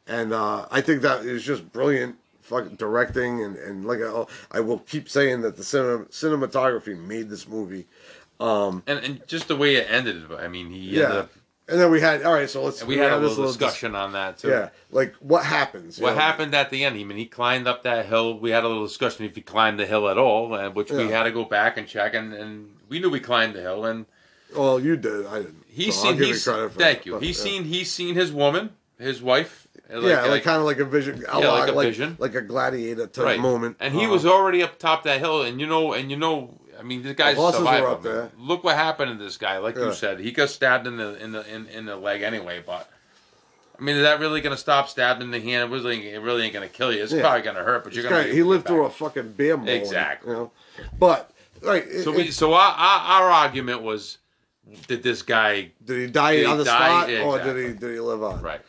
And 0.08 0.34
uh, 0.34 0.66
I 0.72 0.82
think 0.82 1.02
that 1.04 1.26
is 1.26 1.44
just 1.44 1.72
brilliant. 1.72 2.16
Fucking 2.44 2.76
directing 2.76 3.44
and, 3.44 3.56
and 3.56 3.86
like 3.86 4.00
I, 4.02 4.26
I 4.52 4.60
will 4.60 4.80
keep 4.80 5.10
saying 5.10 5.42
that 5.42 5.56
the 5.58 5.64
cinema, 5.64 6.06
cinematography 6.06 6.98
made 6.98 7.30
this 7.30 7.48
movie. 7.48 7.88
Um, 8.40 8.84
and 8.88 9.00
and 9.00 9.28
just 9.28 9.48
the 9.48 9.56
way 9.56 9.76
it 9.76 9.88
ended. 9.90 10.32
I 10.32 10.48
mean, 10.50 10.70
he 10.70 11.00
Yeah. 11.00 11.04
up, 11.04 11.32
And 11.70 11.80
then 11.80 11.90
we 11.90 12.02
had 12.02 12.24
all 12.24 12.34
right. 12.34 12.50
So 12.50 12.64
let's 12.64 12.82
and 12.82 12.90
we 12.90 12.98
had 12.98 13.14
a 13.14 13.20
this 13.22 13.30
little 13.38 13.46
dis- 13.46 13.56
discussion 13.56 13.96
on 13.96 14.12
that 14.14 14.40
too. 14.40 14.50
Yeah, 14.50 14.70
like 14.92 15.16
what 15.16 15.46
happens? 15.46 16.00
What 16.00 16.16
know? 16.16 16.20
happened 16.20 16.54
at 16.54 16.70
the 16.70 16.84
end? 16.84 16.98
I 17.00 17.04
mean, 17.06 17.18
he 17.18 17.26
climbed 17.26 17.68
up 17.68 17.84
that 17.84 18.06
hill. 18.08 18.38
We 18.38 18.50
had 18.50 18.66
a 18.66 18.68
little 18.68 18.86
discussion 18.86 19.24
if 19.26 19.36
he 19.36 19.42
climbed 19.42 19.80
the 19.80 19.86
hill 19.86 20.10
at 20.10 20.18
all, 20.18 20.54
and 20.56 20.76
which 20.76 20.92
we 20.92 21.08
had 21.10 21.24
to 21.24 21.32
go 21.32 21.46
back 21.46 21.78
and 21.78 21.88
check. 21.88 22.14
And, 22.16 22.34
and 22.34 22.76
we 22.90 23.00
knew 23.00 23.10
we 23.10 23.22
climbed 23.22 23.56
the 23.56 23.62
hill, 23.62 23.86
and 23.86 24.06
Well, 24.54 24.78
you 24.80 24.98
did. 24.98 25.26
I 25.26 25.38
didn't. 25.44 25.64
he's 25.68 25.96
So 25.96 26.10
I'll 26.10 26.14
seen. 26.18 26.24
He's, 26.24 26.44
thank 26.46 26.74
that, 26.74 27.06
you. 27.06 27.14
but, 27.14 27.24
He's 27.24 27.38
yeah. 27.38 27.44
seen. 27.52 27.64
He's 27.64 27.92
seen 27.94 28.16
his 28.16 28.34
woman, 28.34 28.72
his 29.00 29.22
wife. 29.22 29.63
Like, 29.94 30.04
yeah, 30.04 30.26
like, 30.26 30.44
kind 30.44 30.58
of 30.60 30.66
like 30.66 30.80
a 30.80 30.86
vision, 30.86 31.24
a 31.30 31.40
Yeah, 31.40 31.48
lot- 31.48 31.60
like 31.60 31.70
a 31.70 31.72
like 31.74 31.88
vision. 31.88 32.16
like 32.20 32.36
a 32.36 32.42
gladiator 32.42 33.08
type 33.08 33.26
right 33.26 33.40
moment. 33.40 33.78
And 33.80 33.94
he 33.94 34.06
Uh, 34.06 34.10
was 34.10 34.26
already 34.26 34.64
up 34.64 34.80
top 34.80 35.04
that 35.04 35.20
hill, 35.20 35.42
and 35.44 35.60
you 35.62 35.68
know, 35.68 35.94
and 35.94 36.10
you 36.10 36.18
know, 36.18 36.60
I 36.80 36.84
mean, 36.84 37.04
this 37.04 37.14
guy's 37.14 37.38
a 37.38 37.40
horses 37.40 37.62
were 37.62 37.88
up 37.88 38.02
there. 38.04 38.32
Look 38.38 38.64
what 38.64 38.76
happened 38.76 39.18
to 39.18 39.24
this 39.24 39.38
guy. 39.38 39.58
Like 39.60 39.76
Yeah. 39.76 39.86
you 39.86 39.94
said, 39.94 40.20
he 40.20 40.32
got 40.32 40.50
stabbed 40.50 40.88
in 40.88 40.98
the 40.98 41.16
in 41.24 41.32
the 41.32 41.48
in, 41.54 41.68
in 41.68 41.86
the 41.86 41.96
leg 41.96 42.22
anyway. 42.24 42.64
But 42.66 42.90
I 43.80 43.82
mean, 43.84 43.96
is 43.98 44.04
that 44.04 44.20
really 44.20 44.42
going 44.42 44.56
to 44.56 44.60
stop 44.62 44.88
stabbed 44.90 45.22
in 45.22 45.32
the 45.32 45.40
hand? 45.40 45.72
It 45.72 45.74
really, 45.76 46.10
it 46.10 46.22
really 46.22 46.44
ain't 46.44 46.54
going 46.54 46.68
to 46.68 46.74
kill 46.74 46.94
you. 46.94 47.04
It's 47.04 47.12
Yeah. 47.12 47.22
probably 47.22 47.42
going 47.42 47.56
to 47.56 47.64
hurt, 47.64 47.84
but 47.84 47.94
you're 47.94 48.04
This 48.04 48.10
going 48.10 48.24
guy, 48.24 48.30
to. 48.30 48.36
he 48.36 48.44
lived 48.44 48.66
through 48.68 48.86
a 48.86 48.90
fucking 48.90 49.34
bear. 49.34 49.60
Exactly. 49.68 50.32
You 50.32 50.36
know, 50.38 50.52
but 51.00 51.32
right. 51.62 51.86
So 52.04 52.14
it- 52.14 52.34
so 52.34 52.54
our, 52.54 52.72
our 52.72 53.22
our 53.24 53.30
argument 53.32 53.82
was, 53.82 54.18
did 54.88 55.04
this 55.04 55.22
guy 55.22 55.72
did 55.84 56.00
he 56.00 56.08
die 56.08 56.34
did 56.36 56.40
he 56.42 56.46
on 56.46 56.58
the 56.58 56.64
die? 56.66 56.72
spot, 56.90 57.10
Yeah, 57.10 57.22
or 57.24 57.40
did 57.40 57.58
he 57.58 57.74
did 57.74 57.94
he 57.94 58.00
live 58.00 58.24
on? 58.24 58.42
right? 58.42 58.62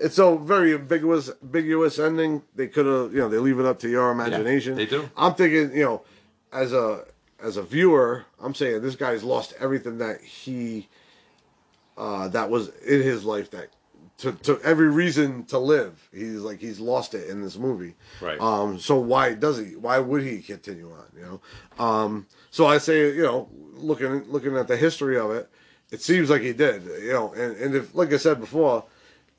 It's 0.00 0.18
a 0.18 0.36
very 0.36 0.74
ambiguous, 0.74 1.30
ambiguous 1.42 1.98
ending. 1.98 2.42
They 2.54 2.68
could 2.68 2.86
have, 2.86 3.12
you 3.12 3.20
know, 3.20 3.28
they 3.28 3.38
leave 3.38 3.60
it 3.60 3.66
up 3.66 3.78
to 3.80 3.88
your 3.88 4.10
imagination. 4.10 4.74
they 4.74 4.86
do. 4.86 5.08
I'm 5.16 5.34
thinking, 5.34 5.76
you 5.76 5.84
know, 5.84 6.02
as 6.52 6.72
a 6.72 7.04
as 7.42 7.56
a 7.56 7.62
viewer, 7.62 8.24
I'm 8.42 8.54
saying 8.54 8.82
this 8.82 8.96
guy's 8.96 9.22
lost 9.22 9.54
everything 9.60 9.98
that 9.98 10.20
he 10.22 10.88
uh, 11.96 12.28
that 12.28 12.50
was 12.50 12.68
in 12.80 13.02
his 13.02 13.24
life 13.24 13.50
that 13.50 13.68
to, 14.18 14.32
to 14.32 14.60
every 14.62 14.90
reason 14.90 15.44
to 15.46 15.58
live. 15.58 16.08
He's 16.12 16.40
like 16.40 16.60
he's 16.60 16.80
lost 16.80 17.14
it 17.14 17.28
in 17.28 17.42
this 17.42 17.56
movie. 17.56 17.94
Right. 18.20 18.40
Um. 18.40 18.78
So 18.78 18.96
why 18.96 19.34
does 19.34 19.58
he? 19.58 19.76
Why 19.76 19.98
would 19.98 20.22
he 20.22 20.40
continue 20.40 20.90
on? 20.90 21.04
You 21.16 21.22
know. 21.78 21.84
Um. 21.84 22.26
So 22.50 22.66
I 22.66 22.78
say, 22.78 23.14
you 23.14 23.22
know, 23.22 23.48
looking 23.74 24.24
looking 24.30 24.56
at 24.56 24.68
the 24.68 24.76
history 24.76 25.18
of 25.18 25.30
it, 25.30 25.50
it 25.90 26.02
seems 26.02 26.30
like 26.30 26.42
he 26.42 26.52
did. 26.52 26.84
You 26.84 27.12
know, 27.12 27.32
and 27.32 27.56
and 27.56 27.74
if 27.74 27.94
like 27.94 28.12
I 28.12 28.18
said 28.18 28.40
before, 28.40 28.84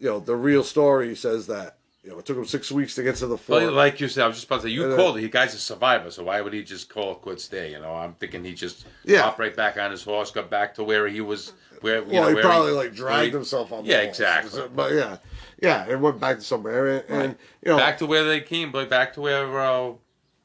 you 0.02 0.10
know, 0.10 0.20
the 0.20 0.36
real 0.36 0.64
story 0.64 1.16
says 1.16 1.48
that 1.48 1.78
you 2.04 2.10
know 2.10 2.18
it 2.20 2.26
took 2.26 2.38
him 2.38 2.46
six 2.46 2.72
weeks 2.72 2.96
to 2.96 3.04
get 3.04 3.16
to 3.18 3.28
the 3.28 3.38
fort. 3.38 3.64
But 3.64 3.74
like 3.74 4.02
you 4.02 4.08
said, 4.08 4.24
I 4.24 4.28
was 4.28 4.36
just 4.38 4.48
about 4.48 4.58
to 4.58 4.62
say, 4.64 4.70
you 4.70 4.86
And, 4.86 4.96
called 4.96 5.18
it. 5.18 5.22
He 5.22 5.30
guy's 5.30 5.54
a 5.54 5.60
survivor, 5.60 6.10
so 6.10 6.24
why 6.24 6.42
would 6.42 6.52
he 6.54 6.64
just 6.64 6.90
call 6.90 7.12
it 7.12 7.22
quits 7.22 7.48
there? 7.48 7.68
You 7.68 7.80
know, 7.80 7.94
I'm 7.94 8.14
thinking 8.16 8.44
he 8.44 8.54
just 8.56 8.88
Yeah. 9.06 9.22
hopped 9.22 9.40
right 9.40 9.56
back 9.56 9.78
on 9.78 9.92
his 9.92 10.04
horse, 10.04 10.32
got 10.32 10.50
back 10.50 10.74
to 10.76 10.84
where 10.84 11.08
he 11.08 11.22
was. 11.22 11.54
Where 11.82 12.00
you 12.04 12.12
well, 12.12 12.22
know, 12.24 12.28
he 12.30 12.34
where 12.36 12.44
probably 12.44 12.72
like 12.74 12.94
dragged 12.94 13.26
he- 13.28 13.32
himself 13.32 13.72
on. 13.72 13.84
the 13.86 13.90
Yeah, 13.92 14.00
exactly. 14.02 14.52
So- 14.52 14.70
But 14.70 14.94
yeah, 14.94 15.18
yeah, 15.62 15.88
it 15.88 16.00
went 16.00 16.20
back 16.20 16.38
to 16.38 16.44
somewhere, 16.44 16.88
and, 16.88 17.04
and 17.10 17.36
you 17.64 17.72
know, 17.72 17.78
back 17.78 17.98
to 18.00 18.06
where 18.06 18.24
they 18.24 18.40
came, 18.42 18.72
but 18.72 18.88
back 18.90 19.14
to 19.14 19.22
where 19.22 19.60
uh, 19.60 19.94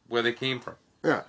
where 0.08 0.22
they 0.22 0.32
came 0.32 0.60
from. 0.60 0.74
Yeah. 1.04 1.22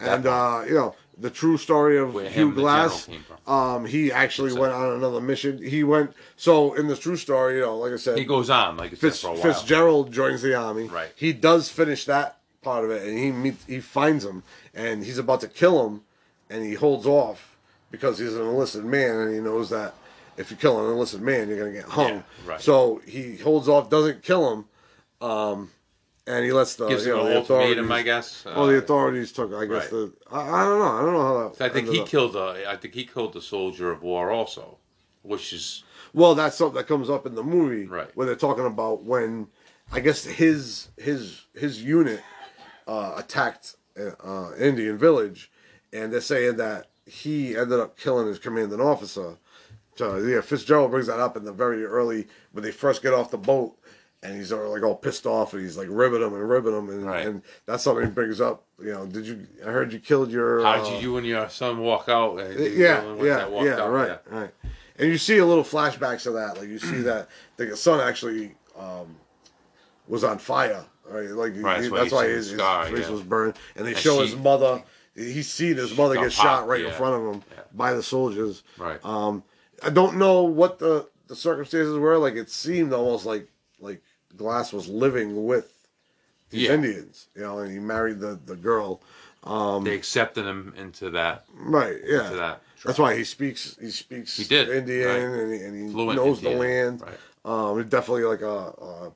And 0.00 0.26
uh, 0.26 0.64
you 0.66 0.74
know, 0.74 0.94
the 1.18 1.30
true 1.30 1.56
story 1.56 1.96
of 1.98 2.12
Where 2.14 2.28
Hugh 2.28 2.52
Glass. 2.52 3.06
general 3.06 3.22
came 3.24 3.38
from. 3.46 3.52
Um, 3.54 3.84
he 3.86 4.10
actually 4.12 4.50
So- 4.50 4.60
went 4.60 4.72
on 4.72 4.92
another 4.94 5.20
mission. 5.20 5.62
He 5.62 5.84
went 5.84 6.12
so 6.36 6.74
in 6.74 6.88
the 6.88 6.96
true 6.96 7.16
story, 7.16 7.56
you 7.56 7.60
know, 7.62 7.76
like 7.78 7.92
I 7.92 7.96
said, 7.96 8.18
He 8.18 8.24
goes 8.24 8.50
on 8.50 8.76
like 8.76 8.96
Fitz, 8.96 9.20
for 9.20 9.28
a 9.28 9.32
while. 9.32 9.42
Fitzgerald 9.42 10.12
joins 10.12 10.42
the 10.42 10.54
army. 10.54 10.84
Right. 10.88 11.10
He 11.14 11.32
does 11.32 11.68
finish 11.68 12.04
that 12.06 12.38
part 12.62 12.84
of 12.84 12.90
it, 12.90 13.06
and 13.06 13.18
he 13.18 13.30
meets, 13.30 13.64
he 13.66 13.80
finds 13.80 14.24
him, 14.24 14.42
and 14.74 15.04
he's 15.04 15.18
about 15.18 15.40
to 15.42 15.48
kill 15.48 15.86
him, 15.86 16.00
and 16.50 16.64
he 16.64 16.74
holds 16.74 17.06
off 17.06 17.56
because 17.90 18.18
he's 18.18 18.34
an 18.34 18.42
enlisted 18.42 18.84
man, 18.84 19.14
and 19.16 19.34
he 19.34 19.40
knows 19.40 19.70
that 19.70 19.94
if 20.36 20.50
you 20.50 20.56
kill 20.56 20.80
an 20.84 20.90
enlisted 20.90 21.20
man, 21.20 21.48
you're 21.48 21.58
gonna 21.58 21.72
get 21.72 21.84
hung. 21.84 22.08
Yeah, 22.08 22.22
right. 22.46 22.60
So 22.60 23.00
he 23.06 23.36
holds 23.36 23.68
off, 23.68 23.88
doesn't 23.88 24.22
kill 24.22 24.50
him, 24.52 24.64
um, 25.20 25.70
and 26.26 26.44
he 26.44 26.52
lets 26.52 26.76
the 26.76 26.88
Gives 26.88 27.04
you 27.06 27.12
him 27.12 27.18
know, 27.18 27.26
an 27.26 27.32
the 27.32 27.38
ultimatum, 27.40 27.84
authorities. 27.84 27.90
I 27.90 28.02
guess. 28.02 28.44
Well, 28.44 28.66
the 28.66 28.74
Uh, 28.76 28.78
authorities 28.78 29.32
took, 29.32 29.52
I 29.54 29.66
guess, 29.66 29.82
right. 29.82 29.90
the. 29.90 30.12
I, 30.30 30.40
I 30.40 30.64
don't 30.64 30.78
know. 30.78 30.84
I 30.84 31.00
don't 31.02 31.12
know 31.12 31.22
how 31.22 31.48
that. 31.50 31.64
I 31.64 31.68
think 31.68 31.86
ended 31.88 31.94
he 31.94 32.00
up. 32.00 32.08
killed 32.08 32.36
a. 32.36 32.64
I 32.68 32.76
think 32.76 32.94
he 32.94 33.04
killed 33.04 33.32
the 33.34 33.42
soldier 33.42 33.90
of 33.90 34.02
war 34.02 34.30
also, 34.30 34.78
which 35.22 35.52
is 35.52 35.82
Well, 36.12 36.34
that's 36.34 36.56
something 36.56 36.76
that 36.76 36.86
comes 36.86 37.10
up 37.10 37.26
in 37.26 37.34
the 37.34 37.42
movie, 37.42 37.86
Right. 37.86 38.10
Where 38.16 38.26
they're 38.26 38.36
talking 38.36 38.66
about 38.66 39.02
when, 39.04 39.48
I 39.92 40.00
guess 40.00 40.24
his 40.24 40.88
his 40.96 41.42
his 41.54 41.82
unit 41.82 42.20
uh, 42.86 43.14
attacked 43.16 43.76
uh, 44.24 44.52
Indian 44.58 44.96
village, 44.98 45.50
and 45.92 46.12
they're 46.12 46.20
saying 46.20 46.56
that 46.56 46.88
he 47.06 47.56
ended 47.56 47.80
up 47.80 47.98
killing 47.98 48.26
his 48.26 48.38
commanding 48.38 48.80
officer. 48.80 49.36
So 49.96 50.16
yeah, 50.18 50.40
Fitzgerald 50.40 50.90
brings 50.90 51.06
that 51.06 51.20
up 51.20 51.36
in 51.36 51.44
the 51.44 51.52
very 51.52 51.84
early 51.84 52.26
when 52.52 52.64
they 52.64 52.72
first 52.72 53.02
get 53.02 53.12
off 53.14 53.30
the 53.30 53.38
boat, 53.38 53.76
and 54.24 54.36
he's 54.36 54.50
all, 54.52 54.70
like 54.70 54.82
all 54.82 54.96
pissed 54.96 55.26
off, 55.26 55.52
and 55.52 55.62
he's 55.62 55.76
like 55.76 55.88
ribbing 55.90 56.22
him 56.22 56.32
and 56.34 56.48
ribbing 56.48 56.72
him, 56.76 56.88
and, 56.88 57.04
Right. 57.06 57.26
and 57.26 57.42
that's 57.66 57.84
something 57.84 58.04
he 58.04 58.10
brings 58.10 58.40
up. 58.40 58.64
You 58.80 58.92
know, 58.92 59.06
did 59.06 59.26
you? 59.26 59.46
I 59.64 59.70
heard 59.70 59.92
you 59.92 60.00
killed 60.00 60.30
your. 60.32 60.62
How 60.62 60.80
uh, 60.80 60.90
did 60.90 61.02
you 61.02 61.16
and 61.18 61.26
your 61.26 61.48
son 61.50 61.78
walk 61.80 62.08
out? 62.08 62.38
And 62.40 62.58
you 62.58 62.66
yeah, 62.70 63.04
yeah, 63.22 63.46
that 63.46 63.64
yeah, 63.64 63.80
out, 63.80 63.92
right, 63.92 64.18
right. 64.30 64.50
And 64.98 65.08
you 65.08 65.18
see 65.18 65.38
a 65.38 65.46
little 65.46 65.62
flashbacks 65.64 66.26
of 66.26 66.34
that. 66.34 66.56
Like 66.58 66.68
you 66.68 66.78
see 66.78 67.02
that 67.02 67.28
the 67.56 67.76
son 67.76 68.00
actually 68.00 68.54
um, 68.78 69.16
was 70.08 70.24
on 70.24 70.38
fire. 70.38 70.84
Right, 71.06 71.28
like 71.28 71.52
Right, 71.56 71.82
he- 71.82 71.90
that's 71.90 71.90
why 71.90 71.98
that's 71.98 72.10
you 72.10 72.16
why 72.16 72.22
see 72.22 72.28
the 72.28 72.34
his, 72.34 72.50
his 72.50 72.60
face 72.98 73.06
yeah. 73.06 73.10
was 73.12 73.22
burned, 73.22 73.54
and 73.76 73.84
they 73.86 73.90
And 73.90 73.98
show 73.98 74.16
she- 74.24 74.30
his 74.32 74.36
mother. 74.36 74.82
He's 75.16 75.48
seen 75.48 75.76
his 75.76 75.96
mother 75.96 76.16
get 76.16 76.32
shot 76.32 76.44
popped, 76.60 76.68
right 76.68 76.84
in 76.84 76.90
front 76.92 77.14
of 77.14 77.34
him 77.34 77.42
Yeah. 77.52 77.62
by 77.72 77.92
the 77.92 78.02
soldiers. 78.02 78.64
Right. 78.76 78.98
Um, 79.04 79.44
I 79.82 79.90
don't 79.90 80.16
know 80.16 80.42
what 80.42 80.78
the 80.80 81.08
the 81.28 81.36
circumstances 81.36 81.96
were. 81.96 82.18
Like 82.18 82.34
it 82.34 82.50
seemed 82.50 82.92
almost 82.92 83.24
like 83.26 83.48
like 83.78 84.02
Glass 84.36 84.72
was 84.72 84.88
living 84.88 85.46
with 85.46 85.70
these 86.50 86.62
Yeah. 86.68 86.74
Indians, 86.74 87.28
you 87.34 87.42
know, 87.42 87.58
and 87.58 87.70
he 87.72 87.78
married 87.78 88.20
the 88.20 88.38
the 88.44 88.56
girl. 88.56 89.00
Um, 89.44 89.84
They 89.84 89.94
accepted 89.94 90.46
him 90.46 90.72
into 90.76 91.10
that. 91.10 91.44
right. 91.54 91.96
Yeah. 92.04 92.24
Into 92.24 92.36
that. 92.36 92.62
That's 92.84 92.98
why 92.98 93.16
he 93.16 93.24
speaks. 93.24 93.76
He 93.80 93.90
speaks. 93.90 94.36
He 94.36 94.44
did, 94.44 94.68
Indian, 94.68 95.08
right. 95.08 95.16
and 95.40 95.52
he, 95.54 95.60
and 95.60 95.86
he 95.88 95.92
Fluent 95.92 96.16
knows 96.16 96.40
the 96.40 96.50
land. 96.50 97.00
right. 97.02 97.18
Um, 97.44 97.76
he's 97.78 97.86
definitely 97.90 98.24
like 98.24 98.40
a, 98.42 98.46
a 98.70 99.12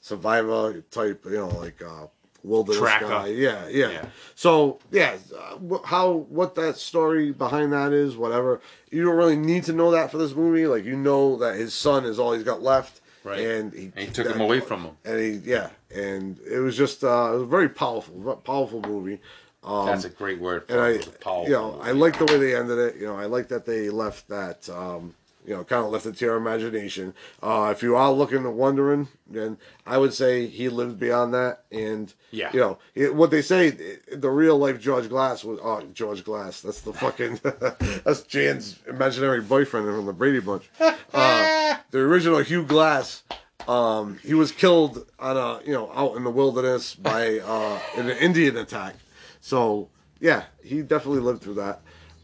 survivor 0.00 0.82
type. 0.90 1.24
You 1.24 1.38
know, 1.38 1.48
like 1.48 1.80
a 1.80 2.08
wilderness 2.42 2.80
Tracker. 2.80 3.08
guy. 3.08 3.26
Yeah, 3.28 3.68
yeah. 3.68 3.90
Yeah. 3.90 4.04
So 4.34 4.78
yeah, 4.90 5.16
uh, 5.36 5.78
how 5.84 6.12
what 6.28 6.54
that 6.56 6.76
story 6.76 7.32
behind 7.32 7.72
that 7.72 7.92
is, 7.92 8.16
whatever. 8.16 8.60
You 8.90 9.04
don't 9.04 9.16
really 9.16 9.36
need 9.36 9.64
to 9.64 9.72
know 9.72 9.90
that 9.92 10.10
for 10.10 10.18
this 10.18 10.34
movie. 10.34 10.66
Like 10.66 10.84
you 10.84 10.96
know 10.96 11.36
that 11.38 11.56
his 11.56 11.74
son 11.74 12.04
is 12.04 12.18
all 12.18 12.32
he's 12.32 12.44
got 12.44 12.62
left, 12.62 13.00
Right. 13.24 13.40
And 13.40 13.72
he, 13.72 13.84
And 13.96 14.06
he 14.06 14.06
took 14.06 14.26
him 14.26 14.40
away 14.40 14.60
from 14.60 14.82
him. 14.82 14.96
And 15.04 15.20
he 15.20 15.30
yeah, 15.50 15.70
and 15.94 16.38
it 16.40 16.58
was 16.58 16.76
just 16.76 17.04
uh, 17.04 17.30
it 17.30 17.34
was 17.34 17.42
a 17.42 17.46
very 17.46 17.68
powerful, 17.68 18.40
powerful 18.44 18.80
movie. 18.80 19.20
Um, 19.64 19.86
That's 19.86 20.04
a 20.04 20.08
great 20.08 20.40
word 20.40 20.66
for 20.66 20.72
and 20.72 20.82
I, 20.82 20.88
it. 20.88 20.94
It 20.96 21.06
was 21.06 21.16
powerful. 21.18 21.44
you 21.44 21.52
know, 21.52 21.80
I 21.80 21.92
like 21.92 22.18
the 22.18 22.24
way 22.24 22.36
they 22.38 22.56
ended 22.56 22.78
it. 22.78 22.96
You 22.96 23.06
know, 23.06 23.16
I 23.16 23.26
like 23.26 23.48
that 23.48 23.64
they 23.64 23.90
left 23.90 24.28
that, 24.28 24.68
um, 24.68 25.14
you 25.44 25.54
know, 25.54 25.64
kind 25.64 25.84
of 25.84 25.90
left 25.90 26.06
it 26.06 26.16
to 26.16 26.24
your 26.24 26.36
imagination. 26.36 27.14
Uh, 27.42 27.70
if 27.74 27.82
you 27.82 27.96
are 27.96 28.12
looking 28.12 28.38
and 28.38 28.56
wondering, 28.56 29.08
then 29.28 29.58
I 29.86 29.98
would 29.98 30.14
say 30.14 30.46
he 30.46 30.68
lived 30.68 30.98
beyond 31.00 31.34
that. 31.34 31.64
And 31.72 32.12
Yeah. 32.30 32.50
you 32.52 32.60
know, 32.60 32.78
it, 32.94 33.14
what 33.14 33.30
they 33.30 33.42
say, 33.42 33.70
the 34.12 34.30
real 34.30 34.56
life 34.58 34.80
George 34.80 35.08
Glass 35.08 35.42
was, 35.44 35.58
oh, 35.62 35.82
George 35.92 36.22
Glass. 36.24 36.60
That's 36.60 36.80
the 36.82 36.92
fucking, 36.92 37.40
that's 38.04 38.22
Jan's 38.22 38.78
imaginary 38.88 39.40
boyfriend 39.40 39.86
from 39.86 40.06
the 40.06 40.12
Brady 40.12 40.40
Bunch. 40.40 40.68
Uh, 41.12 41.76
the 41.90 41.98
original 41.98 42.38
Hugh 42.40 42.64
Glass. 42.64 43.22
Um, 43.68 44.18
he 44.24 44.34
was 44.34 44.50
killed 44.52 45.06
on 45.20 45.36
a, 45.36 45.60
you 45.64 45.72
know, 45.72 45.90
out 45.94 46.16
in 46.16 46.24
the 46.24 46.30
wilderness 46.30 46.94
by 46.94 47.38
uh, 47.38 47.78
an 47.96 48.10
Indian 48.10 48.56
attack. 48.56 48.94
So 49.40 49.88
yeah, 50.20 50.44
he 50.62 50.82
definitely 50.82 51.20
lived 51.20 51.42
through 51.42 51.54
that. 51.54 51.80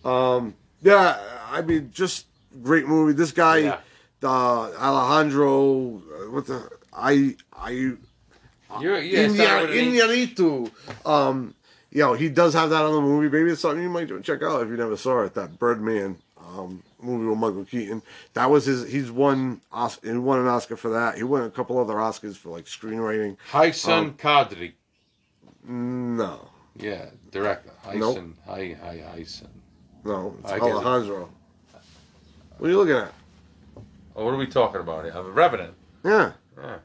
Um, 0.09 0.55
yeah, 0.83 1.19
I 1.51 1.63
mean, 1.63 1.91
just 1.93 2.27
great 2.63 2.87
movie. 2.87 3.13
This 3.13 3.33
guy, 3.33 3.59
Yeah. 3.59 3.79
uh, 4.23 4.71
Alejandro, 4.73 6.01
what 6.31 6.47
the 6.47 6.69
I 6.93 7.37
I 7.53 7.71
You're, 8.81 8.99
yeah, 9.01 9.21
India, 9.25 9.45
started 9.45 9.71
with 9.71 9.79
an 9.79 9.85
E. 9.85 10.27
Indianito. 10.27 10.71
Um, 11.07 11.55
you 11.91 12.01
know, 12.03 12.13
he 12.15 12.29
does 12.29 12.53
have 12.55 12.71
that 12.71 12.83
on 12.83 12.93
the 12.93 13.01
movie. 13.01 13.29
Maybe 13.35 13.51
it's 13.51 13.63
something 13.63 13.83
you 13.83 13.89
might 13.89 14.09
check 14.25 14.43
out 14.43 14.63
if 14.63 14.69
you 14.69 14.77
never 14.77 14.97
saw 14.97 15.23
it. 15.23 15.35
That 15.35 15.59
Birdman 15.59 16.19
um, 16.39 16.83
movie 17.01 17.27
with 17.27 17.39
Michael 17.39 17.65
Keaton. 17.65 18.03
That 18.35 18.51
was 18.51 18.67
his. 18.67 18.87
He's 18.91 19.11
won. 19.11 19.61
He 20.03 20.13
won 20.13 20.41
an 20.41 20.49
Oscar 20.49 20.77
for 20.77 20.91
that. 20.91 21.17
He 21.17 21.23
won 21.23 21.43
a 21.45 21.51
couple 21.51 21.79
other 21.79 21.95
Oscars 21.95 22.37
for 22.37 22.51
like 22.51 22.67
screenwriting. 22.67 23.37
Hyson 23.51 23.93
Um, 23.93 24.15
Kadri. 24.15 24.73
No, 25.67 26.49
Yeah, 26.77 27.07
director. 27.31 27.73
Hyson. 27.83 28.01
Nope. 28.01 28.35
Hi, 28.47 28.77
hi, 28.81 29.25
no, 30.05 30.37
it's 30.41 30.53
I. 30.53 30.59
Alejandro. 30.59 31.31
What 32.59 32.67
are 32.67 32.71
you 32.71 32.77
looking 32.79 32.97
at? 32.97 33.13
Oh, 34.17 34.25
what 34.25 34.35
are 34.35 34.37
we 34.37 34.47
talking 34.47 34.81
about 34.81 35.05
here? 35.05 35.13
I'm 35.17 35.27
a 35.27 35.31
Revenant. 35.31 35.75
Yeah, 36.05 36.33
Yeah. 36.57 36.79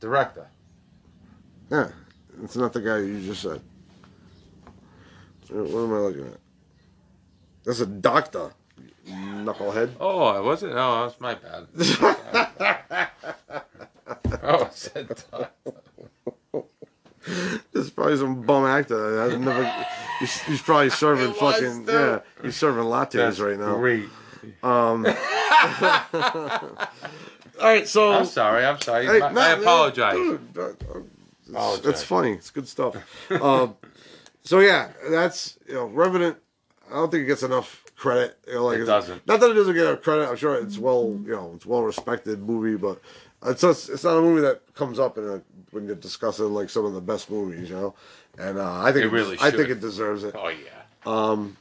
Director. 0.00 0.46
yeah. 1.70 1.88
It's 2.44 2.56
not 2.56 2.72
the 2.72 2.80
guy 2.80 2.98
you 2.98 3.20
just 3.20 3.42
said. 3.42 3.60
What 5.50 5.82
am 5.84 5.92
I 5.92 5.98
looking 5.98 6.26
at? 6.28 6.38
That's 7.64 7.80
a 7.80 7.86
doctor, 7.86 8.52
knucklehead. 9.08 9.94
Oh, 9.98 10.22
I 10.22 10.38
wasn't. 10.40 10.74
Oh, 10.76 11.02
that's 11.08 11.20
my 11.20 11.34
bad. 11.34 11.66
oh, 14.42 14.64
I 14.64 14.68
said 14.70 15.08
doctor. 15.08 15.48
This 17.72 17.84
is 17.86 17.90
probably 17.90 18.16
some 18.18 18.42
bum 18.42 18.64
actor. 18.66 19.20
I've 19.22 19.40
never. 19.40 19.64
He's, 20.20 20.40
he's 20.42 20.62
probably 20.62 20.90
serving 21.04 21.32
fucking 21.34 21.86
too. 21.86 21.92
yeah. 21.92 22.20
He's 22.42 22.56
serving 22.56 22.84
lattes 22.84 23.12
That's 23.12 23.40
right 23.40 23.58
now. 23.58 23.76
Great. 23.76 24.08
Um. 24.62 25.06
all 26.18 26.74
right, 27.60 27.86
so 27.88 28.12
I'm 28.12 28.24
sorry. 28.24 28.64
I'm 28.64 28.80
sorry. 28.80 29.06
Hey, 29.06 29.18
My- 29.18 29.32
no, 29.32 29.40
I 29.40 29.50
apologize. 29.52 30.14
dude, 30.14 30.40
uh, 30.58 30.68
it's, 30.68 31.48
Apologize. 31.50 31.82
that's 31.84 32.02
funny. 32.02 32.32
It's 32.32 32.50
good 32.50 32.68
stuff. 32.68 32.96
um, 33.30 33.76
so 34.42 34.60
yeah, 34.60 34.90
that's 35.10 35.58
you 35.66 35.74
know, 35.74 35.86
Revenant. 35.86 36.36
I 36.90 36.94
don't 36.94 37.10
think 37.10 37.24
it 37.24 37.26
gets 37.26 37.42
enough 37.42 37.84
credit. 37.96 38.38
You 38.46 38.54
know, 38.54 38.66
like 38.66 38.78
It 38.78 38.84
doesn't. 38.84 39.26
Not 39.26 39.40
that 39.40 39.50
it 39.50 39.54
doesn't 39.54 39.74
get 39.74 39.86
enough 39.86 40.02
credit. 40.02 40.28
I'm 40.28 40.36
sure 40.36 40.54
it's 40.56 40.78
well, 40.78 41.18
you 41.24 41.32
know, 41.32 41.52
it's 41.54 41.66
well 41.66 41.82
respected 41.82 42.40
movie, 42.40 42.76
but 42.76 43.00
it's 43.44 43.60
just, 43.60 43.88
it's 43.90 44.04
not 44.04 44.16
a 44.16 44.20
movie 44.22 44.40
that 44.42 44.62
comes 44.74 44.98
up 44.98 45.18
in 45.18 45.24
a, 45.24 45.42
when 45.70 45.86
you're 45.86 45.94
discussing 45.96 46.46
like 46.54 46.70
some 46.70 46.84
of 46.84 46.92
the 46.94 47.00
best 47.00 47.30
movies, 47.30 47.68
you 47.68 47.76
know. 47.76 47.94
And 48.38 48.58
uh, 48.58 48.82
I 48.82 48.92
think 48.92 49.06
It 49.06 49.08
really 49.12 49.36
I 49.40 49.50
think 49.50 49.68
it 49.68 49.80
deserves 49.80 50.24
it. 50.24 50.34
Oh 50.36 50.48
yeah. 50.48 50.56
Um, 51.06 51.56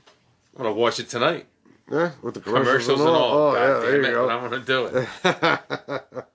I'm 0.56 0.64
gonna 0.64 0.74
watch 0.74 1.00
it 1.00 1.10
tonight. 1.10 1.46
Yeah, 1.90 2.12
with 2.22 2.34
the 2.34 2.40
commercials, 2.42 2.86
Commercials 2.86 3.00
and 3.02 3.10
all. 3.10 3.34
Oh 3.34 3.54
God 3.54 3.62
yeah, 3.62 3.80
there 3.80 4.02
it, 4.02 4.06
you 4.06 4.12
go. 4.12 4.30
I'm 4.30 4.50
gonna 4.50 4.64
do 4.64 4.86
it. 4.88 6.26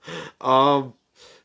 um, 0.41 0.93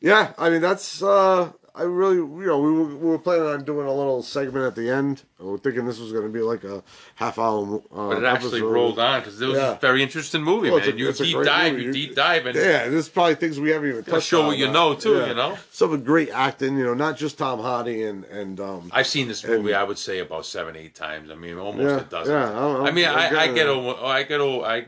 yeah, 0.01 0.33
I 0.37 0.49
mean 0.49 0.61
that's 0.61 1.03
uh, 1.03 1.51
I 1.79 1.83
really 1.83 2.17
you 2.17 2.45
know 2.47 2.59
we 2.59 2.71
were, 2.71 2.83
we 2.83 3.09
were 3.11 3.17
planning 3.19 3.45
on 3.47 3.63
doing 3.63 3.87
a 3.87 3.93
little 3.93 4.21
segment 4.21 4.65
at 4.65 4.75
the 4.75 4.89
end. 4.89 5.23
We 5.39 5.45
were 5.51 5.57
thinking 5.57 5.85
this 5.85 5.99
was 5.99 6.11
going 6.11 6.25
to 6.25 6.29
be 6.31 6.41
like 6.41 6.63
a 6.65 6.83
half 7.15 7.39
hour. 7.39 7.81
Uh, 7.91 8.09
But 8.09 8.17
it 8.17 8.23
actually 8.25 8.59
episode. 8.59 8.71
rolled 8.73 8.99
on 8.99 9.21
because 9.21 9.41
it 9.41 9.47
was 9.47 9.57
Yeah. 9.57 9.71
a 9.77 9.79
very 9.79 10.03
interesting 10.03 10.43
movie, 10.43 10.69
Well, 10.69 10.79
man. 10.79 10.89
a- 10.89 10.95
you 10.97 11.11
deep 11.13 11.43
dive, 11.43 11.71
movie. 11.73 11.85
you 11.85 11.91
deep 11.93 12.15
dive, 12.15 12.45
and 12.45 12.55
Yeah, 12.55 12.89
there's 12.89 13.07
probably 13.07 13.35
things 13.35 13.59
we 13.59 13.69
haven't 13.71 13.89
even 13.89 14.03
touched 14.03 14.27
show 14.27 14.45
what 14.47 14.57
you 14.57 14.69
know, 14.69 14.93
too, 14.95 15.15
yeah. 15.17 15.27
you 15.27 15.33
know? 15.35 15.57
some 15.71 15.93
of 15.93 16.03
great 16.03 16.29
acting. 16.31 16.77
You 16.77 16.85
know, 16.85 16.93
not 16.93 17.17
just 17.17 17.37
Tom 17.37 17.59
Hardy 17.61 18.03
and 18.03 18.25
and 18.25 18.59
um. 18.59 18.89
I've 18.93 19.07
seen 19.07 19.27
this 19.27 19.45
movie. 19.45 19.69
And- 19.71 19.79
I 19.79 19.83
would 19.83 19.97
say 19.97 20.19
about 20.19 20.45
seven, 20.45 20.75
eight 20.75 20.95
times. 20.95 21.31
I 21.31 21.35
mean, 21.35 21.57
almost 21.57 21.83
Yeah, 21.89 22.01
a 22.01 22.03
dozen. 22.03 22.33
yeah, 22.33 22.59
I'm- 22.59 22.83
I 22.85 22.91
mean, 22.91 23.07
I'm 23.07 23.17
I, 23.37 23.39
I 23.43 23.47
get 23.53 23.67
over. 23.67 24.03
I 24.05 24.23
get 24.23 24.41
over. 24.41 24.65
I. 24.65 24.87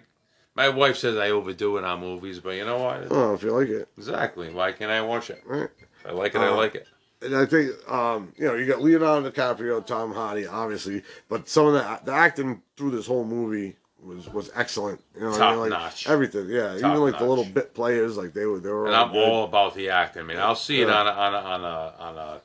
My 0.54 0.68
wife 0.68 0.98
says 0.98 1.16
I 1.16 1.30
overdo 1.30 1.78
it 1.78 1.86
on 1.86 2.02
movies, 2.02 2.40
but 2.42 2.56
you 2.58 2.66
know 2.66 2.78
what? 2.80 3.08
Oh, 3.10 3.34
if 3.36 3.42
you 3.42 3.52
like 3.52 3.70
it, 3.70 3.88
Exactly. 3.98 4.50
Why 4.54 4.74
can't 4.74 4.92
I 4.92 5.02
watch 5.02 5.30
it? 5.30 5.42
right? 5.46 5.70
I 6.06 6.12
like 6.12 6.36
it. 6.36 6.40
I 6.42 6.48
Uh, 6.48 6.56
like 6.56 6.76
it. 6.76 6.88
And 7.24 7.36
I 7.36 7.46
think, 7.46 7.72
um, 7.88 8.34
you 8.38 8.46
know, 8.48 8.56
you 8.56 8.66
got 8.66 8.82
Leonardo 8.82 9.30
DiCaprio, 9.30 9.86
Tom 9.86 10.12
Hardy, 10.14 10.48
obviously, 10.48 11.04
but 11.30 11.48
some 11.48 11.68
of 11.68 11.74
the 11.74 12.00
the 12.04 12.12
acting 12.12 12.62
through 12.76 12.92
this 12.92 13.06
whole 13.06 13.26
movie 13.26 13.76
was 14.04 14.28
was 14.30 14.50
excellent. 14.56 15.00
You 15.14 15.22
know, 15.22 15.30
what 15.30 15.42
I 15.42 15.52
mean? 15.52 15.60
like 15.60 15.70
notch. 15.70 16.10
everything. 16.10 16.50
Yeah, 16.50 16.70
Top 16.80 16.92
even 16.92 17.02
like 17.04 17.20
the 17.20 17.26
little 17.26 17.46
bit 17.46 17.76
players, 17.76 18.18
like 18.18 18.34
they 18.34 18.46
were 18.48 18.60
they 18.60 18.70
were. 18.72 18.88
And 18.88 18.96
all 18.96 19.06
I'm 19.06 19.12
good. 19.14 19.28
all 19.30 19.44
about 19.44 19.76
the 19.76 19.90
acting. 19.90 20.24
I 20.24 20.26
mean, 20.26 20.38
I'll 20.40 20.56
see 20.56 20.82
it 20.82 20.90
on 20.90 21.06
a, 21.06 21.12
on 21.12 21.34
a, 21.36 21.38
on 21.38 21.64
a 21.64 21.94
on 22.00 22.18
a. 22.18 22.42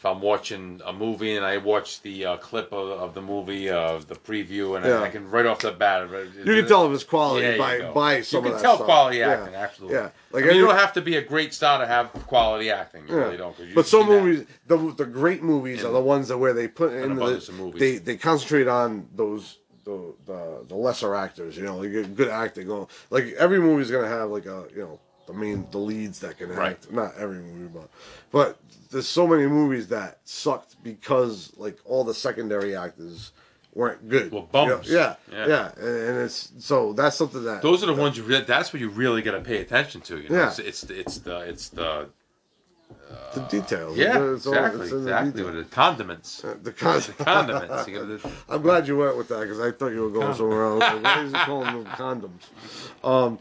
If 0.00 0.06
I'm 0.06 0.22
watching 0.22 0.80
a 0.86 0.94
movie 0.94 1.36
and 1.36 1.44
I 1.44 1.58
watch 1.58 2.00
the 2.00 2.24
uh, 2.24 2.36
clip 2.38 2.72
of, 2.72 2.88
of 2.88 3.12
the 3.12 3.20
movie 3.20 3.68
of 3.68 4.08
the 4.08 4.14
preview, 4.14 4.74
and 4.78 4.86
Yeah. 4.86 5.00
I, 5.00 5.04
I 5.04 5.08
can 5.10 5.30
right 5.30 5.44
off 5.44 5.58
the 5.58 5.72
bat. 5.72 6.08
You 6.10 6.42
can 6.42 6.66
tell 6.66 6.86
if 6.86 6.94
it's 6.94 7.04
quality 7.04 7.44
Yeah, 7.44 7.52
you 7.52 7.58
by 7.58 7.78
go. 7.80 7.92
by 7.92 8.22
some 8.22 8.42
you 8.46 8.50
can 8.52 8.62
tell 8.62 8.76
stuff. 8.76 8.86
quality 8.86 9.18
Yeah. 9.18 9.28
acting, 9.28 9.54
absolutely. 9.56 9.98
Yeah, 9.98 10.08
like 10.32 10.44
I 10.44 10.46
mean, 10.46 10.56
you 10.56 10.64
don't 10.64 10.74
have 10.78 10.94
to 10.94 11.02
be 11.02 11.16
a 11.16 11.20
great 11.20 11.52
star 11.52 11.80
to 11.80 11.86
have 11.86 12.10
quality 12.26 12.70
acting. 12.70 13.06
You 13.08 13.14
Yeah. 13.14 13.24
really 13.24 13.36
don't. 13.36 13.58
you 13.58 13.74
But 13.74 13.84
some 13.84 14.06
movies, 14.06 14.46
the 14.66 14.78
the 14.96 15.04
great 15.04 15.42
movies 15.42 15.84
are 15.84 15.92
the 15.92 16.00
ones 16.00 16.28
that 16.28 16.38
where 16.38 16.54
they 16.54 16.66
put 16.66 16.94
in 16.94 17.16
the, 17.16 17.74
they 17.76 17.98
they 17.98 18.16
concentrate 18.16 18.68
on 18.68 19.06
those 19.14 19.58
the 19.84 20.14
the, 20.24 20.64
the 20.66 20.76
lesser 20.76 21.14
actors. 21.14 21.58
You 21.58 21.64
know, 21.64 21.76
like 21.76 21.92
good- 21.92 22.16
good 22.16 22.28
acting. 22.28 22.68
Like 23.10 23.34
every 23.36 23.60
movie's 23.60 23.90
gonna 23.90 24.08
have 24.08 24.30
like 24.30 24.46
a 24.46 24.64
you 24.74 24.80
know 24.80 25.00
the 25.32 25.38
mean, 25.38 25.66
the 25.70 25.78
leads 25.78 26.18
that 26.20 26.38
can 26.38 26.50
Right. 26.50 26.72
act. 26.72 26.90
Not 26.92 27.14
every 27.16 27.38
movie, 27.38 27.68
but 27.72 27.88
but 28.30 28.58
there's 28.90 29.08
so 29.08 29.26
many 29.26 29.46
movies 29.46 29.88
that 29.88 30.18
sucked 30.24 30.82
because 30.82 31.52
like 31.56 31.78
all 31.84 32.04
the 32.04 32.14
secondary 32.14 32.76
actors 32.76 33.32
weren't 33.74 34.08
good. 34.08 34.32
Well, 34.32 34.48
bums. 34.50 34.88
You 34.88 34.94
know? 34.96 35.00
Yeah, 35.00 35.14
Yeah. 35.32 35.46
yeah, 35.46 35.72
and, 35.78 35.96
and 36.08 36.18
it's 36.18 36.52
so 36.58 36.92
that's 36.92 37.16
something 37.16 37.44
that 37.44 37.62
Those 37.62 37.82
are 37.82 37.86
the 37.86 37.94
ones 37.94 38.16
you. 38.16 38.24
Re- 38.24 38.40
that's 38.42 38.72
what 38.72 38.80
you 38.80 38.88
really 38.90 39.22
got 39.22 39.32
to 39.32 39.40
pay 39.40 39.58
attention 39.58 40.00
to. 40.02 40.18
You 40.20 40.28
know, 40.28 40.36
Yeah. 40.38 40.48
it's, 40.48 40.58
it's 40.58 40.80
the 40.82 40.98
it's 41.00 41.18
the 41.18 41.38
it's 41.40 41.68
the 41.68 42.08
the 43.34 43.40
details. 43.42 43.96
Yeah, 43.96 44.34
It's 44.34 44.46
all- 44.46 44.54
exactly, 44.54 44.88
the 44.88 44.96
exactly. 44.98 45.42
With 45.44 45.54
the 45.54 45.64
condiments. 45.64 46.44
Uh, 46.44 46.56
The 46.62 46.72
con- 46.72 47.00
The 47.00 47.24
condiments. 47.24 48.26
I'm 48.48 48.62
glad 48.62 48.88
you 48.88 48.96
went 48.96 49.16
with 49.16 49.28
that 49.28 49.40
because 49.40 49.60
I 49.60 49.70
thought 49.70 49.88
you 49.92 50.02
were 50.02 50.10
going 50.10 50.34
somewhere 50.34 50.64
else. 50.64 50.80
Like, 50.80 51.04
why 51.04 51.22
is 51.22 51.32
he 51.32 51.38
calling 51.38 51.84
them 51.84 51.84
condoms? 51.86 53.04
Um, 53.08 53.38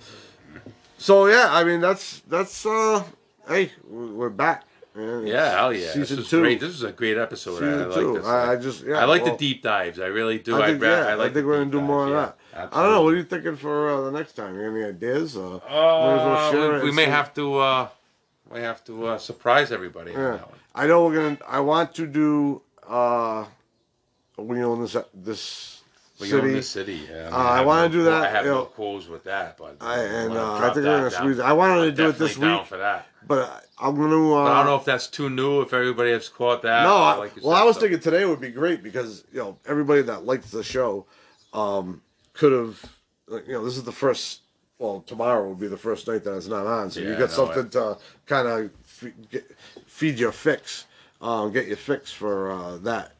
so 0.99 1.25
yeah, 1.27 1.47
I 1.49 1.63
mean 1.63 1.79
that's 1.81 2.19
that's 2.27 2.65
uh, 2.65 3.03
hey, 3.47 3.71
we're 3.89 4.29
back. 4.29 4.65
man. 4.93 5.25
Yeah, 5.25 5.51
hell 5.57 5.73
yeah. 5.73 5.87
Season 5.87 5.99
this 6.01 6.11
was 6.17 6.29
two. 6.29 6.41
great. 6.41 6.59
This 6.59 6.69
was 6.69 6.83
a 6.83 6.91
great 6.91 7.17
episode. 7.17 7.63
I, 7.63 7.65
Season 7.65 7.91
I 7.91 7.95
two. 7.95 8.13
like 8.13 8.21
this. 8.21 8.27
I, 8.27 8.51
I 8.51 8.55
just 8.57 8.83
yeah. 8.83 9.01
I 9.01 9.05
like 9.05 9.23
well, 9.23 9.31
the 9.33 9.37
deep 9.37 9.63
dives. 9.63 9.99
I 9.99 10.07
really 10.07 10.39
do. 10.39 10.61
I 10.61 10.67
think, 10.67 10.81
ra- 10.83 10.89
yeah, 10.89 11.07
I, 11.07 11.13
like 11.15 11.33
think 11.33 11.45
the 11.45 11.47
we're 11.47 11.57
gonna 11.59 11.71
do 11.71 11.81
more 11.81 12.05
of 12.07 12.13
dives, 12.13 12.33
that. 12.53 12.69
yeah. 12.73 12.79
I 12.79 12.83
don't 12.83 12.91
know. 12.93 13.03
What 13.03 13.13
are 13.13 13.17
you 13.17 13.23
thinking 13.23 13.55
for 13.55 13.89
uh, 13.89 14.01
the 14.01 14.11
next 14.11 14.33
time? 14.33 14.55
You 14.55 14.63
any 14.69 14.83
ideas? 14.83 15.35
Uh, 15.37 15.55
Uh, 15.55 15.61
well 15.69 16.79
we, 16.83 16.89
we 16.89 16.91
may 16.91 17.05
see. 17.05 17.11
have 17.11 17.33
to. 17.35 17.57
Uh, 17.57 17.87
we 18.51 18.59
have 18.61 18.83
to 18.85 19.07
uh, 19.07 19.17
surprise 19.17 19.71
everybody. 19.71 20.11
Yeah. 20.11 20.39
I 20.75 20.87
know 20.87 21.05
we're 21.05 21.15
gonna. 21.15 21.37
I 21.47 21.59
want 21.61 21.93
to 21.95 22.05
do. 22.07 22.61
uh 22.87 23.45
We 24.37 24.63
own 24.63 24.81
this 24.81 24.95
this 25.13 25.78
We 26.19 26.27
city. 26.27 26.47
own 26.47 26.53
the 26.53 26.63
city. 26.63 27.07
Yeah, 27.09 27.29
Uh, 27.31 27.37
I 27.37 27.57
have 27.57 27.65
wanna 27.65 27.81
no- 27.83 27.93
do 27.93 28.03
that, 28.03 28.23
I 28.25 28.29
have 28.29 28.45
you 28.45 28.51
no 28.51 28.57
know. 28.59 28.65
qualms 28.65 29.07
with 29.07 29.23
that, 29.23 29.57
but 29.57 29.77
I- 29.79 29.99
and, 29.99 30.35
uh, 30.37 30.53
I 30.55 30.59
think 30.73 30.75
we're 30.77 30.83
gonna 30.83 31.11
squeeze 31.11 31.39
it. 31.39 31.43
I 31.45 31.53
wanted 31.53 31.81
to 31.81 31.87
I'm 31.87 31.95
do 31.95 32.09
it 32.09 32.19
this 32.19 32.37
week. 32.37 32.65
for 32.65 32.77
that. 32.77 33.07
But 33.25 33.65
I'm 33.79 33.95
gonna. 33.95 34.33
Uh, 34.33 34.43
But 34.45 34.51
I 34.51 34.57
don't 34.57 34.65
know 34.65 34.75
if 34.75 34.85
that's 34.85 35.07
too 35.07 35.29
new. 35.29 35.61
If 35.61 35.73
everybody 35.73 36.11
has 36.11 36.27
caught 36.29 36.61
that. 36.63 36.83
No, 36.83 36.97
I, 36.97 37.15
like 37.15 37.35
you 37.35 37.41
well, 37.43 37.55
said, 37.55 37.61
I 37.61 37.65
was 37.65 37.75
so- 37.75 37.81
thinking 37.81 37.99
today 37.99 38.25
would 38.25 38.41
be 38.41 38.49
great 38.49 38.81
because 38.83 39.23
you 39.31 39.39
know 39.39 39.57
everybody 39.65 40.01
that 40.03 40.25
likes 40.25 40.49
the 40.51 40.63
show 40.63 41.05
um, 41.53 42.01
could 42.33 42.51
have. 42.51 42.83
You 43.29 43.53
know, 43.53 43.63
this 43.65 43.77
is 43.77 43.83
the 43.83 43.91
first. 43.91 44.41
Well, 44.79 45.03
tomorrow 45.05 45.45
will 45.45 45.55
be 45.55 45.67
the 45.67 45.77
first 45.77 46.07
night 46.07 46.23
that 46.23 46.35
it's 46.37 46.47
not 46.47 46.65
on, 46.65 46.89
so 46.89 47.01
you 47.01 47.09
Yeah, 47.09 47.19
got 47.19 47.23
I 47.23 47.25
know 47.27 47.27
something 47.53 47.69
to 47.71 47.97
kind 48.25 48.47
of 48.47 48.69
feed 49.87 50.17
your 50.19 50.31
fix, 50.31 50.85
um, 51.21 51.51
get 51.51 51.67
your 51.67 51.75
fix 51.77 52.11
for 52.11 52.49
uh, 52.51 52.77
that. 52.77 53.11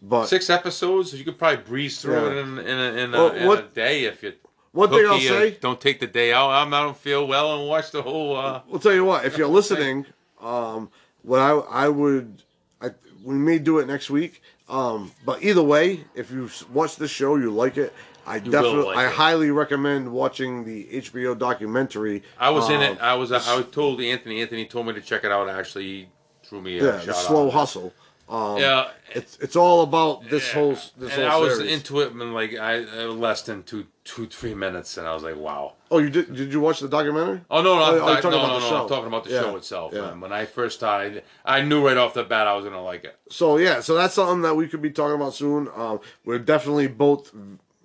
But 0.00 0.26
six 0.26 0.48
episodes. 0.50 1.12
You 1.12 1.24
could 1.24 1.38
probably 1.38 1.64
breeze 1.64 2.00
through 2.00 2.14
Yeah. 2.14 2.30
it 2.30 2.36
in, 2.38 2.58
in, 2.58 2.78
a, 2.78 3.02
in, 3.02 3.14
a, 3.14 3.18
Well, 3.18 3.30
in 3.30 3.46
what- 3.48 3.58
a 3.58 3.62
day 3.68 4.04
if 4.04 4.22
you. 4.22 4.32
one 4.72 4.90
thing 4.90 5.04
I'll 5.06 5.18
say, 5.18 5.50
don't 5.60 5.80
take 5.80 5.98
the 6.00 6.06
day 6.06 6.32
out. 6.32 6.50
I'm, 6.50 6.72
I 6.72 6.82
don't 6.82 6.96
feel 6.96 7.26
well 7.26 7.58
and 7.58 7.68
watch 7.68 7.90
the 7.90 8.02
whole. 8.02 8.36
Uh, 8.36 8.62
We'll 8.68 8.80
tell 8.80 8.94
you 8.94 9.04
what. 9.04 9.24
If 9.24 9.36
you're 9.36 9.48
listening, 9.60 10.06
um, 10.40 10.90
what 11.22 11.40
I 11.40 11.50
I 11.50 11.88
would, 11.88 12.42
I 12.80 12.90
we 13.24 13.34
may 13.34 13.58
do 13.58 13.78
it 13.80 13.86
next 13.88 14.08
week. 14.10 14.40
Um, 14.68 15.10
but 15.24 15.42
either 15.42 15.62
way, 15.62 16.04
if 16.14 16.30
you 16.30 16.48
watch 16.72 16.96
this 16.96 17.10
show, 17.10 17.36
you 17.36 17.50
like 17.50 17.76
it. 17.78 17.92
I 18.26 18.38
will 18.38 18.50
definitely, 18.50 18.84
like 18.84 18.96
I 18.98 19.06
it. 19.06 19.12
highly 19.12 19.50
recommend 19.50 20.12
watching 20.12 20.62
the 20.64 20.84
HBO 21.00 21.36
documentary. 21.36 22.22
I 22.38 22.50
was 22.50 22.68
in 22.68 22.76
um, 22.76 22.82
it. 22.82 23.00
I 23.00 23.14
was. 23.14 23.32
I 23.32 23.56
was 23.56 23.66
told 23.72 24.00
Anthony. 24.02 24.42
Anthony 24.42 24.66
told 24.66 24.86
me 24.86 24.92
to 24.92 25.00
check 25.00 25.24
it 25.24 25.32
out. 25.32 25.48
Actually, 25.48 25.84
he 25.86 26.08
threw 26.44 26.60
me 26.60 26.78
a 26.78 26.84
Yeah, 26.84 26.92
shout 26.98 27.04
the 27.06 27.10
out. 27.12 27.16
slow 27.16 27.50
hustle. 27.50 27.92
Um, 28.28 28.58
Yeah, 28.58 28.90
it's 29.14 29.38
it's 29.40 29.56
all 29.56 29.82
about 29.82 30.28
this 30.28 30.52
whole 30.52 30.72
this 30.72 30.92
and 30.98 31.10
whole 31.12 31.24
I 31.30 31.36
was 31.36 31.56
series. 31.56 31.72
into 31.72 32.00
it 32.00 32.12
in 32.12 32.32
like 32.34 32.54
I 32.56 32.84
uh, 32.84 33.06
less 33.12 33.40
than 33.42 33.62
two, 33.62 33.86
two, 34.04 34.26
three 34.26 34.54
minutes, 34.54 34.98
and 34.98 35.06
I 35.06 35.14
was 35.14 35.22
like, 35.22 35.36
wow. 35.36 35.74
oh, 35.90 35.98
you 35.98 36.10
did? 36.10 36.34
Did 36.34 36.52
you 36.52 36.60
watch 36.60 36.80
the 36.80 36.88
documentary? 36.88 37.40
Oh 37.50 37.62
no, 37.62 37.76
no, 37.76 37.82
Oh, 37.82 37.84
I'm, 37.96 38.02
oh, 38.02 38.06
I, 38.06 38.14
no, 38.16 38.20
talking 38.20 38.30
no, 38.32 38.38
about 38.44 38.48
no, 38.48 38.60
the 38.60 38.66
I'm 38.66 38.82
show. 38.82 38.88
talking 38.88 39.06
about 39.06 39.24
the 39.24 39.30
Yeah, 39.30 39.40
show 39.42 39.56
itself. 39.56 39.92
yeah. 39.94 40.10
And 40.12 40.20
when 40.20 40.32
I 40.32 40.44
first 40.44 40.76
started, 40.76 41.24
I 41.44 41.62
knew 41.62 41.86
right 41.86 41.96
off 41.96 42.12
the 42.12 42.24
bat 42.24 42.46
I 42.46 42.54
was 42.54 42.64
gonna 42.66 42.82
like 42.82 43.04
it. 43.04 43.16
So 43.30 43.56
yeah, 43.56 43.80
so 43.80 43.94
that's 43.94 44.12
something 44.14 44.42
that 44.42 44.54
we 44.56 44.68
could 44.68 44.82
be 44.82 44.90
talking 44.90 45.14
about 45.16 45.32
soon. 45.34 45.68
Um, 45.74 46.00
we're 46.26 46.38
definitely 46.38 46.88
both 46.88 47.32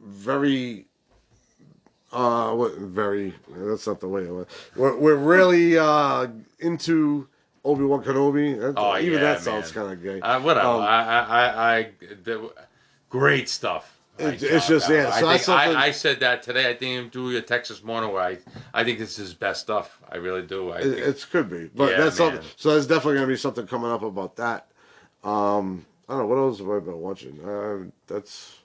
very, 0.06 0.88
uh, 2.12 2.52
what 2.54 2.76
very. 2.78 3.34
That's 3.50 3.88
not 3.88 4.02
the 4.02 4.10
way. 4.10 4.24
It 4.24 4.32
was. 4.32 4.48
We're 4.76 4.98
we're 4.98 5.16
really 5.16 5.78
uh 5.78 6.28
into 6.60 7.28
Obi 7.66 7.84
Wan 7.84 8.04
Kenobi. 8.04 8.60
That- 8.60 8.74
Oh, 8.78 8.98
even 8.98 9.14
yeah, 9.14 9.20
that 9.20 9.42
sounds 9.42 9.72
kind 9.72 9.92
of 9.92 10.02
gay. 10.04 10.20
Uh, 10.20 10.40
whatever. 10.42 10.68
Um, 10.68 10.82
I, 10.82 11.04
I, 11.04 11.20
I, 11.20 11.78
I 11.78 11.90
the, 12.24 12.52
great 13.10 13.50
stuff. 13.50 13.98
It- 14.18 14.44
it's 14.44 14.66
uh, 14.66 14.70
just, 14.70 14.90
yeah, 14.90 15.10
I, 15.14 15.20
so 15.20 15.28
that's 15.28 15.46
something- 15.46 15.76
I, 15.76 15.86
I 15.86 15.92
said 15.92 16.20
that 16.20 16.44
today. 16.44 16.70
I 16.70 16.76
think 16.76 17.14
through 17.14 17.36
a 17.38 17.42
Texas 17.42 17.84
morning 17.84 18.12
where 18.12 18.22
I, 18.22 18.38
I 18.74 18.84
think 18.84 19.00
this 19.00 19.12
is 19.12 19.18
his 19.18 19.34
best 19.34 19.62
stuff. 19.62 20.00
I 20.12 20.18
really 20.18 20.44
do. 20.44 20.72
I 20.72 20.80
It, 20.80 20.84
think, 20.84 20.98
it 20.98 21.28
could 21.32 21.50
be, 21.50 21.70
but 21.74 21.92
Yeah, 21.92 22.02
that's 22.02 22.18
something. 22.18 22.42
So 22.58 22.72
there's 22.72 22.86
definitely 22.88 23.16
gonna 23.16 23.28
be 23.28 23.38
something 23.38 23.66
coming 23.66 23.90
up 23.92 24.04
about 24.04 24.36
that. 24.36 24.68
Um, 25.24 25.86
I 26.08 26.14
don't 26.14 26.24
know 26.24 26.28
what 26.28 26.38
else 26.38 26.60
have 26.60 26.70
I 26.70 26.80
been 26.80 27.00
watching. 27.00 27.40
Uh, 27.48 27.90
that's 28.08 28.58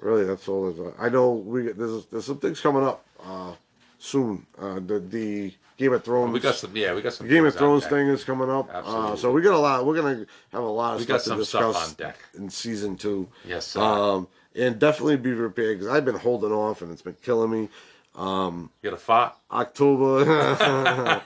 really 0.00 0.24
that's 0.24 0.48
all. 0.48 0.72
There's, 0.72 0.94
I 0.98 1.10
know 1.10 1.32
we 1.32 1.70
there's 1.70 2.06
there's 2.06 2.24
some 2.24 2.38
things 2.38 2.60
coming 2.60 2.82
up 2.82 3.04
uh, 3.22 3.52
soon. 3.98 4.46
Uh, 4.58 4.80
the 4.80 4.98
the 4.98 5.52
Game 5.76 5.92
of 5.92 6.04
Thrones. 6.04 6.32
we 6.32 6.40
got 6.40 6.54
some. 6.54 6.74
Yeah, 6.74 6.94
we 6.94 7.02
got 7.02 7.12
some. 7.12 7.28
Game 7.28 7.44
of 7.44 7.54
Thrones 7.54 7.86
thing 7.86 8.08
is 8.08 8.24
coming 8.24 8.50
up. 8.50 8.68
Uh, 8.68 8.78
Absolutely. 8.78 9.16
so 9.18 9.32
we 9.32 9.42
got 9.42 9.54
a 9.54 9.58
lot. 9.58 9.84
We're 9.84 9.96
gonna 9.96 10.26
have 10.52 10.62
a 10.62 10.66
lot 10.66 10.94
of 10.94 11.00
We 11.00 11.04
stuff 11.04 11.24
got 11.26 11.32
to 11.32 11.38
discuss 11.38 11.76
stuff 11.76 11.88
on 11.88 11.94
deck. 11.94 12.18
in 12.34 12.50
season 12.50 12.96
two. 12.96 13.28
Yes, 13.46 13.66
sir. 13.66 13.80
Um, 13.80 14.28
and 14.54 14.78
definitely 14.78 15.18
be 15.18 15.34
prepared 15.34 15.78
because 15.78 15.92
I've 15.92 16.04
been 16.04 16.16
holding 16.16 16.52
off 16.52 16.80
and 16.80 16.90
it's 16.90 17.02
been 17.02 17.16
killing 17.22 17.50
me. 17.50 17.68
You 18.16 18.70
got 18.82 18.94
a 18.94 18.96
fart? 18.96 19.34
October. 19.50 20.24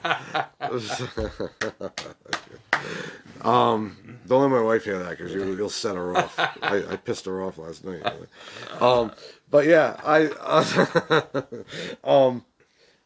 um, 3.43 4.18
don't 4.27 4.43
let 4.43 4.51
my 4.51 4.60
wife 4.60 4.85
hear 4.85 4.98
that 4.98 5.10
because 5.10 5.32
you, 5.32 5.44
you'll 5.55 5.68
set 5.68 5.94
her 5.94 6.16
off. 6.16 6.36
I, 6.39 6.82
I 6.90 6.97
pissed 6.97 7.27
her 7.27 7.44
off 7.44 7.59
last 7.59 7.85
night. 7.85 8.02
Um, 8.81 9.12
but 9.51 9.66
yeah, 9.66 9.97
I. 10.05 11.27
um, 12.05 12.44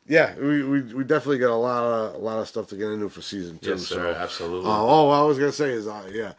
yeah, 0.06 0.34
we, 0.36 0.62
we, 0.62 0.80
we 0.82 1.04
definitely 1.04 1.38
got 1.38 1.50
a 1.50 1.56
lot 1.56 1.82
of 1.82 2.14
a 2.14 2.18
lot 2.18 2.38
of 2.38 2.48
stuff 2.48 2.68
to 2.68 2.76
get 2.76 2.90
into 2.90 3.08
for 3.08 3.22
season 3.22 3.58
two. 3.58 3.70
Yes, 3.70 3.86
sir. 3.86 4.14
so, 4.14 4.20
Absolutely. 4.20 4.70
uh, 4.70 4.82
oh, 4.82 5.08
I 5.10 5.22
was 5.22 5.38
gonna 5.38 5.52
say 5.52 5.70
is, 5.70 5.86
uh, 5.86 6.10
yeah, 6.12 6.32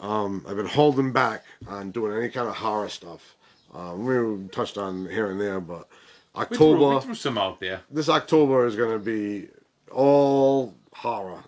um, 0.00 0.44
I've 0.48 0.56
been 0.56 0.66
holding 0.66 1.12
back 1.12 1.44
on 1.68 1.90
doing 1.90 2.16
any 2.16 2.28
kind 2.28 2.48
of 2.48 2.56
horror 2.56 2.88
stuff. 2.88 3.36
Um, 3.72 4.04
we 4.04 4.48
touched 4.48 4.78
on 4.78 5.08
here 5.08 5.30
and 5.30 5.40
there, 5.40 5.60
but 5.60 5.88
we, 6.36 6.44
threw, 6.44 6.72
October 6.74 6.94
we 6.94 7.00
threw 7.00 7.14
some 7.14 7.38
out 7.38 7.60
there. 7.60 7.82
this 7.90 8.08
October 8.08 8.66
is 8.66 8.76
going 8.76 8.92
to 8.92 9.04
be 9.04 9.48
all 9.90 10.74
horror, 10.92 11.42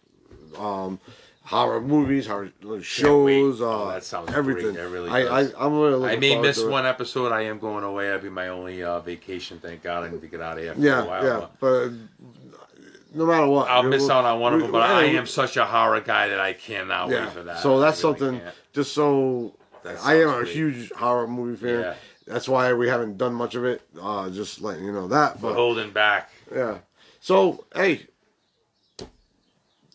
um, 0.59 1.01
horror 1.47 1.81
movies, 1.81 2.27
horror 2.27 2.51
shows, 2.83 3.61
wait. 3.61 3.65
uh, 3.67 3.83
Oh, 3.85 3.89
that 3.91 4.05
sounds 4.05 4.33
everything. 4.35 4.73
great. 4.75 4.77
That 4.77 4.89
really 4.91 5.09
I, 5.11 5.23
does. 5.23 5.55
I, 5.55 5.65
I'm 5.65 5.79
really 5.79 6.11
I 6.11 6.17
may 6.17 6.39
miss 6.41 6.63
one 6.63 6.85
episode. 6.87 7.33
I 7.33 7.43
am 7.43 7.59
going 7.59 7.85
away. 7.85 8.07
That'll 8.07 8.21
be 8.23 8.29
my 8.29 8.49
only 8.49 8.83
uh, 8.83 9.01
vacation. 9.01 9.59
Thank 9.61 9.83
God 9.83 10.05
I 10.05 10.11
need 10.11 10.21
to 10.21 10.27
get 10.27 10.41
out 10.41 10.59
of 10.59 10.65
here 10.65 10.75
for 10.75 10.81
a 10.81 10.83
Yeah, 10.83 11.05
while. 11.05 11.25
yeah, 11.25 11.47
but 11.61 11.89
no 13.15 13.25
matter 13.27 13.47
what, 13.47 13.69
I'll 13.71 13.83
miss 13.85 14.09
out 14.11 14.25
on 14.25 14.41
one 14.41 14.55
of 14.55 14.61
them, 14.61 14.73
but 14.73 14.83
I 14.83 15.05
we- 15.05 15.17
am 15.17 15.27
such 15.27 15.57
a 15.57 15.65
horror 15.65 16.01
guy 16.01 16.29
that 16.29 16.41
I 16.41 16.53
cannot 16.53 17.09
Yeah, 17.09 17.25
wait 17.25 17.33
for 17.33 17.43
that. 17.45 17.61
so 17.61 17.79
that's 17.81 18.03
really 18.03 18.19
something. 18.19 18.41
can't. 18.41 18.55
Just 18.75 18.93
so 18.93 19.55
I 20.05 20.15
am 20.21 20.29
a 20.29 20.33
great. 20.41 20.49
huge 20.55 20.93
horror 20.93 21.27
movie 21.29 21.57
fan. 21.65 21.81
Yeah. 21.81 21.95
That's 22.27 22.49
why 22.49 22.73
we 22.73 22.89
haven't 22.89 23.19
done 23.19 23.35
much 23.35 23.55
of 23.55 23.65
it. 23.65 23.83
Uh, 24.03 24.29
just 24.31 24.61
letting 24.61 24.85
you 24.85 24.91
know 24.93 25.07
that. 25.09 25.41
We're 25.41 25.51
But 25.51 25.55
holding 25.57 25.93
back. 25.93 26.31
Yeah. 26.53 26.79
So 27.21 27.65
hey, 27.75 28.07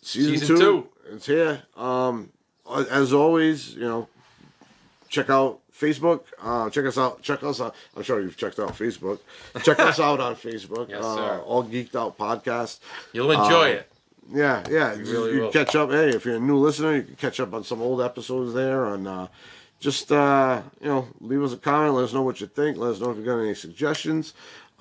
season, 0.02 0.38
Season 0.38 0.48
two, 0.48 0.57
two. 0.61 0.88
It's 1.11 1.25
here. 1.25 1.61
Um, 1.77 2.31
as 2.89 3.13
always, 3.13 3.73
you 3.75 3.81
know, 3.81 4.07
check 5.09 5.29
out 5.29 5.59
Facebook. 5.77 6.21
Uh, 6.41 6.69
check 6.69 6.85
us 6.85 6.97
out. 6.97 7.21
Check 7.21 7.43
us 7.43 7.59
out. 7.59 7.75
I'm 7.95 8.03
sure 8.03 8.21
you've 8.21 8.38
checked 8.38 8.59
out 8.59 8.69
Facebook. 8.69 9.19
Check 9.63 9.79
us 9.79 9.99
out 10.07 10.19
on 10.19 10.35
Facebook. 10.35 10.89
Yes, 10.89 11.03
uh, 11.03 11.15
sir. 11.15 11.39
All 11.39 11.63
geeked 11.63 11.95
out 11.95 12.17
podcast. 12.17 12.79
You'll 13.13 13.31
enjoy 13.31 13.71
Uh, 13.71 13.75
it. 13.75 13.91
Yeah, 14.33 14.63
yeah. 14.69 14.93
You, 14.93 15.03
really 15.11 15.33
you 15.35 15.49
catch 15.51 15.75
up. 15.75 15.89
Hey, 15.89 16.09
if 16.09 16.23
you're 16.25 16.35
a 16.35 16.39
new 16.39 16.57
listener, 16.57 16.95
you 16.95 17.03
can 17.03 17.15
catch 17.15 17.39
up 17.39 17.53
on 17.53 17.63
some 17.63 17.81
old 17.81 18.01
episodes 18.01 18.53
there, 18.53 18.85
and 18.93 19.05
uh, 19.07 19.27
just 19.79 20.11
uh, 20.11 20.61
you 20.79 20.88
know, 20.88 21.07
leave 21.19 21.43
us 21.43 21.51
a 21.53 21.57
comment. 21.57 21.95
Let 21.95 22.05
us 22.05 22.13
know 22.13 22.21
what 22.21 22.39
you 22.39 22.47
think. 22.47 22.77
Let 22.77 22.91
us 22.91 22.99
know 23.01 23.11
if 23.11 23.17
you 23.17 23.25
got 23.25 23.39
any 23.39 23.55
suggestions. 23.55 24.33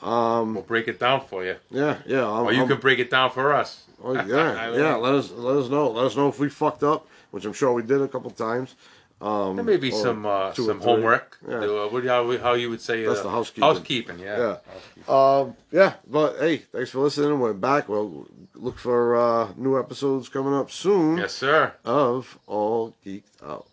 We'll 0.03 0.65
break 0.67 0.87
it 0.89 0.99
down 1.01 1.27
for 1.27 1.45
you, 1.45 1.57
Yeah, 1.71 1.99
yeah. 2.07 2.27
I'm, 2.27 2.45
or 2.47 2.53
you 2.53 2.61
I'm- 2.61 2.69
can 2.69 2.79
break 2.79 2.99
it 3.01 3.11
down 3.11 3.31
for 3.33 3.53
us. 3.53 3.83
Oh 4.03 4.15
yeah, 4.15 4.25
yeah. 4.77 4.95
Let 4.97 5.15
us 5.15 5.31
let 5.31 5.57
us 5.57 5.69
know. 5.69 5.91
Let 5.91 6.07
us 6.07 6.17
know 6.17 6.29
if 6.29 6.39
we 6.39 6.49
fucked 6.49 6.83
up, 6.83 7.07
which 7.31 7.45
I'm 7.45 7.53
sure 7.53 7.73
we 7.73 7.83
did 7.83 8.01
a 8.01 8.09
couple 8.09 8.31
times. 8.31 8.75
Um, 9.21 9.57
There 9.57 9.65
may 9.65 9.77
be 9.77 9.91
some 9.91 10.25
uh, 10.25 10.55
some 10.55 10.81
homework. 10.81 11.39
Yeah. 11.47 11.61
Do, 11.61 11.83
uh, 11.83 11.89
what, 11.89 12.05
how, 12.07 12.39
how 12.39 12.55
you 12.55 12.71
would 12.71 12.81
say 12.81 13.05
That's 13.05 13.21
uh, 13.21 13.25
the 13.25 13.31
housekeeping. 13.31 13.63
Housekeeping, 13.69 14.19
yeah. 14.19 14.39
Yeah. 14.39 14.57
Housekeeping. 14.73 15.15
Um, 15.15 15.57
yeah, 15.71 15.93
but 16.07 16.39
hey, 16.39 16.57
thanks 16.59 16.91
for 16.91 17.01
listening. 17.01 17.39
We're 17.39 17.53
back. 17.53 17.89
We'll 17.89 18.27
look 18.55 18.79
for 18.79 19.17
uh, 19.17 19.53
new 19.57 19.79
episodes 19.79 20.31
coming 20.31 20.55
up 20.55 20.71
soon 20.71 21.19
yes, 21.19 21.35
sir. 21.35 21.75
of 21.85 22.39
All 22.47 22.95
Geeked 23.05 23.43
Out. 23.45 23.67